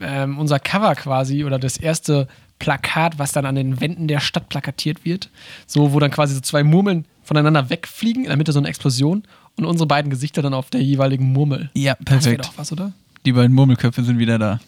ähm, 0.01 0.39
unser 0.39 0.59
Cover 0.59 0.95
quasi 0.95 1.45
oder 1.45 1.59
das 1.59 1.77
erste 1.77 2.27
Plakat, 2.59 3.19
was 3.19 3.33
dann 3.33 3.45
an 3.47 3.55
den 3.55 3.81
Wänden 3.81 4.09
der 4.09 4.21
Stadt 4.21 4.49
plakatiert 4.49 5.05
wird. 5.05 5.29
So, 5.67 5.93
wo 5.93 5.99
dann 5.99 6.11
quasi 6.11 6.35
so 6.35 6.41
zwei 6.41 6.63
Murmeln 6.63 7.07
voneinander 7.25 7.71
wegfliegen, 7.71 8.23
in 8.25 8.29
der 8.29 8.37
Mitte 8.37 8.53
so 8.53 8.59
eine 8.59 8.69
Explosion 8.69 9.25
und 9.57 9.65
unsere 9.65 9.87
beiden 9.87 10.11
Gesichter 10.11 10.43
dann 10.43 10.55
auf 10.55 10.71
der 10.71 10.83
jeweiligen 10.83 11.33
Murmel. 11.33 11.71
Ja, 11.75 11.95
Das 12.01 12.05
perfekt. 12.05 12.45
doch 12.47 12.59
was, 12.59 12.71
oder? 12.73 12.93
Die 13.27 13.33
beiden 13.33 13.55
Murmelköpfe 13.55 14.03
sind 14.05 14.19
wieder 14.19 14.39
da. 14.39 14.61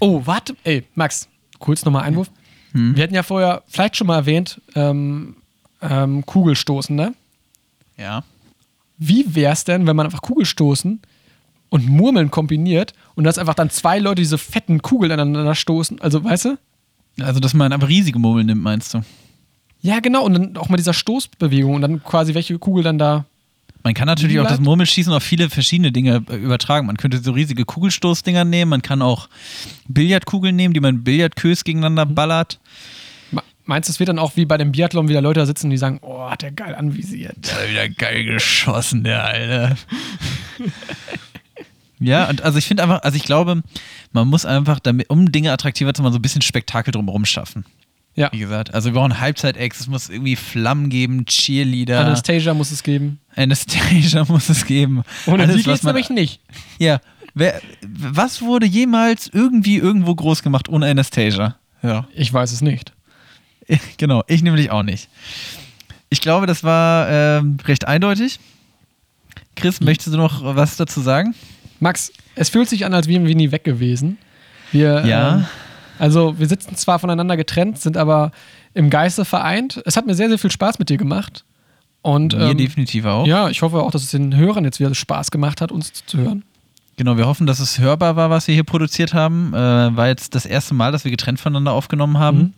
Oh, 0.00 0.22
warte. 0.24 0.54
Ey, 0.64 0.84
Max, 0.94 1.28
kurz 1.58 1.84
nochmal 1.84 2.02
Einwurf. 2.04 2.30
Wir 2.76 3.04
hatten 3.04 3.14
ja 3.14 3.22
vorher 3.22 3.62
vielleicht 3.68 3.96
schon 3.96 4.08
mal 4.08 4.16
erwähnt, 4.16 4.60
ähm, 4.74 5.36
ähm, 5.80 6.26
Kugelstoßen, 6.26 6.96
ne? 6.96 7.14
Ja. 7.96 8.24
Wie 8.98 9.32
wär's 9.36 9.62
denn, 9.64 9.86
wenn 9.86 9.94
man 9.94 10.06
einfach 10.06 10.22
Kugelstoßen 10.22 11.00
und 11.68 11.88
Murmeln 11.88 12.32
kombiniert 12.32 12.92
und 13.14 13.22
das 13.22 13.38
einfach 13.38 13.54
dann 13.54 13.70
zwei 13.70 14.00
Leute 14.00 14.22
diese 14.22 14.38
fetten 14.38 14.82
Kugeln 14.82 15.12
aneinander 15.12 15.54
stoßen? 15.54 16.00
Also, 16.00 16.24
weißt 16.24 16.46
du? 16.46 16.58
Also, 17.20 17.38
dass 17.38 17.54
man 17.54 17.72
einfach 17.72 17.88
riesige 17.88 18.18
Murmeln 18.18 18.46
nimmt, 18.46 18.62
meinst 18.62 18.92
du? 18.94 19.02
Ja, 19.84 20.00
genau. 20.00 20.24
Und 20.24 20.32
dann 20.32 20.56
auch 20.56 20.70
mal 20.70 20.78
dieser 20.78 20.94
Stoßbewegung 20.94 21.74
und 21.74 21.82
dann 21.82 22.02
quasi 22.02 22.32
welche 22.32 22.58
Kugel 22.58 22.82
dann 22.82 22.96
da. 22.96 23.26
Man 23.82 23.92
kann 23.92 24.06
natürlich 24.06 24.40
auch 24.40 24.46
das? 24.48 24.58
Murmelschießen 24.60 25.12
auf 25.12 25.22
viele 25.22 25.50
verschiedene 25.50 25.92
Dinge 25.92 26.24
äh, 26.30 26.36
übertragen. 26.36 26.86
Man 26.86 26.96
könnte 26.96 27.18
so 27.18 27.32
riesige 27.32 27.66
Kugelstoßdinger 27.66 28.46
nehmen, 28.46 28.70
man 28.70 28.80
kann 28.80 29.02
auch 29.02 29.28
Billardkugeln 29.88 30.56
nehmen, 30.56 30.72
die 30.72 30.80
man 30.80 31.04
Billardkös 31.04 31.64
gegeneinander 31.64 32.06
ballert. 32.06 32.58
Me- 33.30 33.42
Meinst 33.66 33.90
du, 33.90 33.92
es 33.92 33.98
wird 34.00 34.08
dann 34.08 34.18
auch 34.18 34.36
wie 34.36 34.46
bei 34.46 34.56
dem 34.56 34.72
Biathlon 34.72 35.08
wieder 35.08 35.20
Leute 35.20 35.40
da 35.40 35.44
sitzen, 35.46 35.68
die 35.68 35.76
sagen, 35.76 35.98
oh, 36.00 36.30
hat 36.30 36.40
der 36.40 36.52
geil 36.52 36.74
anvisiert. 36.74 37.36
Der 37.46 37.54
hat 37.54 37.68
wieder 37.70 37.88
geil 37.90 38.24
geschossen, 38.24 39.04
der 39.04 39.22
Alte. 39.22 39.76
ja, 42.00 42.28
und 42.30 42.40
also 42.42 42.58
ich 42.58 42.64
finde 42.66 42.82
einfach, 42.84 43.02
also 43.02 43.16
ich 43.16 43.24
glaube, 43.24 43.62
man 44.12 44.28
muss 44.28 44.46
einfach, 44.46 44.78
damit, 44.80 45.10
um 45.10 45.30
Dinge 45.30 45.52
attraktiver 45.52 45.92
zu 45.94 46.00
machen, 46.02 46.12
so 46.12 46.18
ein 46.18 46.22
bisschen 46.22 46.42
Spektakel 46.42 46.90
drumherum 46.92 47.24
schaffen. 47.26 47.64
Ja. 48.16 48.30
Wie 48.32 48.38
gesagt, 48.38 48.72
also 48.72 48.90
wir 48.90 49.00
brauchen 49.00 49.20
Halbzeit-Acts, 49.20 49.80
es 49.80 49.86
muss 49.88 50.08
irgendwie 50.08 50.36
Flammen 50.36 50.88
geben, 50.88 51.24
Cheerleader. 51.26 52.06
Anastasia 52.06 52.54
muss 52.54 52.70
es 52.70 52.82
geben. 52.82 53.18
Anastasia 53.34 54.24
muss 54.28 54.48
es 54.48 54.64
geben. 54.66 55.02
Ohne 55.26 55.42
Alles, 55.44 55.56
die 55.56 55.62
geht's 55.64 55.82
man- 55.82 55.94
nämlich 55.94 56.10
nicht. 56.10 56.40
Ja. 56.78 57.00
Wer, 57.34 57.60
was 57.88 58.40
wurde 58.42 58.66
jemals 58.66 59.28
irgendwie 59.32 59.76
irgendwo 59.78 60.14
groß 60.14 60.42
gemacht 60.44 60.68
ohne 60.68 60.86
Anastasia? 60.88 61.56
Ja. 61.82 62.06
Ich 62.14 62.32
weiß 62.32 62.52
es 62.52 62.60
nicht. 62.60 62.92
Genau, 63.96 64.22
ich 64.28 64.42
nämlich 64.42 64.70
auch 64.70 64.82
nicht. 64.82 65.08
Ich 66.10 66.20
glaube, 66.20 66.46
das 66.46 66.62
war 66.62 67.08
ähm, 67.10 67.56
recht 67.64 67.88
eindeutig. 67.88 68.38
Chris, 69.56 69.80
möchtest 69.80 70.12
du 70.14 70.18
noch 70.18 70.42
was 70.54 70.76
dazu 70.76 71.00
sagen? 71.00 71.34
Max, 71.80 72.12
es 72.34 72.50
fühlt 72.50 72.68
sich 72.68 72.84
an, 72.84 72.92
als 72.94 73.08
wären 73.08 73.26
wir 73.26 73.34
nie 73.34 73.50
weg 73.52 73.64
gewesen. 73.64 74.18
Wir, 74.70 75.04
Ja. 75.06 75.36
Ähm, 75.36 75.44
also, 75.98 76.38
wir 76.38 76.46
sitzen 76.48 76.76
zwar 76.76 76.98
voneinander 76.98 77.36
getrennt, 77.36 77.80
sind 77.80 77.96
aber 77.96 78.32
im 78.74 78.90
Geiste 78.90 79.24
vereint. 79.24 79.80
Es 79.86 79.96
hat 79.96 80.06
mir 80.06 80.14
sehr, 80.14 80.28
sehr 80.28 80.38
viel 80.38 80.50
Spaß 80.50 80.78
mit 80.78 80.88
dir 80.88 80.96
gemacht. 80.96 81.44
Und 82.02 82.36
Mir 82.36 82.50
ähm, 82.50 82.58
definitiv 82.58 83.06
auch. 83.06 83.26
ja, 83.26 83.48
ich 83.48 83.62
hoffe 83.62 83.82
auch, 83.82 83.90
dass 83.90 84.02
es 84.02 84.10
den 84.10 84.36
Hörern 84.36 84.64
jetzt 84.64 84.78
wieder 84.80 84.94
Spaß 84.94 85.30
gemacht 85.30 85.60
hat, 85.60 85.72
uns 85.72 85.92
zu 86.04 86.18
hören. 86.18 86.42
Genau, 86.96 87.16
wir 87.16 87.26
hoffen, 87.26 87.46
dass 87.46 87.60
es 87.60 87.78
hörbar 87.78 88.14
war, 88.16 88.28
was 88.30 88.46
wir 88.46 88.54
hier 88.54 88.62
produziert 88.64 89.14
haben. 89.14 89.52
Äh, 89.54 89.96
war 89.96 90.08
jetzt 90.08 90.34
das 90.34 90.44
erste 90.46 90.74
Mal, 90.74 90.92
dass 90.92 91.04
wir 91.04 91.10
getrennt 91.10 91.40
voneinander 91.40 91.72
aufgenommen 91.72 92.18
haben. 92.18 92.38
Mhm. 92.38 92.52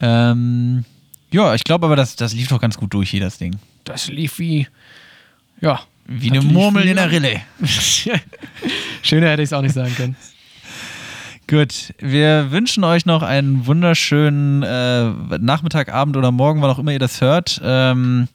Ähm, 0.00 0.84
ja, 1.30 1.54
ich 1.54 1.64
glaube 1.64 1.86
aber, 1.86 1.96
das, 1.96 2.16
das 2.16 2.34
lief 2.34 2.48
doch 2.48 2.60
ganz 2.60 2.76
gut 2.76 2.92
durch 2.92 3.10
hier, 3.10 3.20
das 3.20 3.38
Ding. 3.38 3.56
Das 3.84 4.08
lief 4.08 4.38
wie, 4.38 4.66
ja. 5.60 5.80
Wie 6.06 6.30
eine 6.30 6.40
Murmel 6.42 6.84
wie- 6.84 6.90
in 6.90 6.96
der 6.96 7.10
Rille. 7.10 7.40
Schöner 9.02 9.30
hätte 9.30 9.42
ich 9.42 9.48
es 9.48 9.52
auch 9.52 9.62
nicht 9.62 9.74
sagen 9.74 9.94
können. 9.94 10.16
Gut, 11.48 11.94
wir 12.00 12.50
wünschen 12.50 12.82
euch 12.82 13.06
noch 13.06 13.22
einen 13.22 13.66
wunderschönen 13.66 14.64
äh, 14.64 15.10
Nachmittag, 15.38 15.92
Abend 15.94 16.16
oder 16.16 16.32
Morgen, 16.32 16.60
wann 16.60 16.70
auch 16.70 16.80
immer 16.80 16.90
ihr 16.92 16.98
das 16.98 17.20
hört. 17.20 17.60
Ähm, 17.62 18.26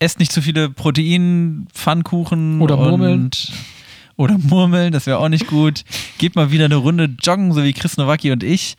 esst 0.00 0.18
nicht 0.18 0.32
zu 0.32 0.42
viele 0.42 0.68
Protein, 0.68 1.68
Pfannkuchen 1.72 2.60
Oder 2.60 2.76
Murmeln. 2.76 3.24
Und, 3.26 3.52
oder 4.16 4.38
Murmeln, 4.38 4.92
das 4.92 5.06
wäre 5.06 5.18
auch 5.18 5.28
nicht 5.28 5.46
gut. 5.46 5.84
Gebt 6.18 6.34
mal 6.34 6.50
wieder 6.50 6.64
eine 6.64 6.74
Runde 6.74 7.08
joggen, 7.22 7.52
so 7.52 7.62
wie 7.62 7.72
Chris 7.72 7.96
Nowacki 7.96 8.32
und 8.32 8.42
ich. 8.42 8.76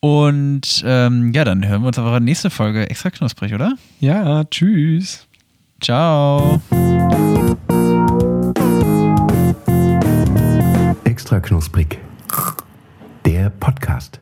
Und 0.00 0.82
ähm, 0.86 1.32
ja, 1.34 1.44
dann 1.44 1.68
hören 1.68 1.82
wir 1.82 1.88
uns 1.88 1.98
in 1.98 2.04
der 2.04 2.18
nächsten 2.20 2.50
Folge 2.50 2.88
extra 2.88 3.10
knusprig, 3.10 3.52
oder? 3.52 3.76
Ja, 4.00 4.44
tschüss. 4.44 5.28
Ciao. 5.82 6.62
Extra 11.04 11.40
knusprig. 11.40 11.98
Der 13.24 13.50
Podcast. 13.50 14.21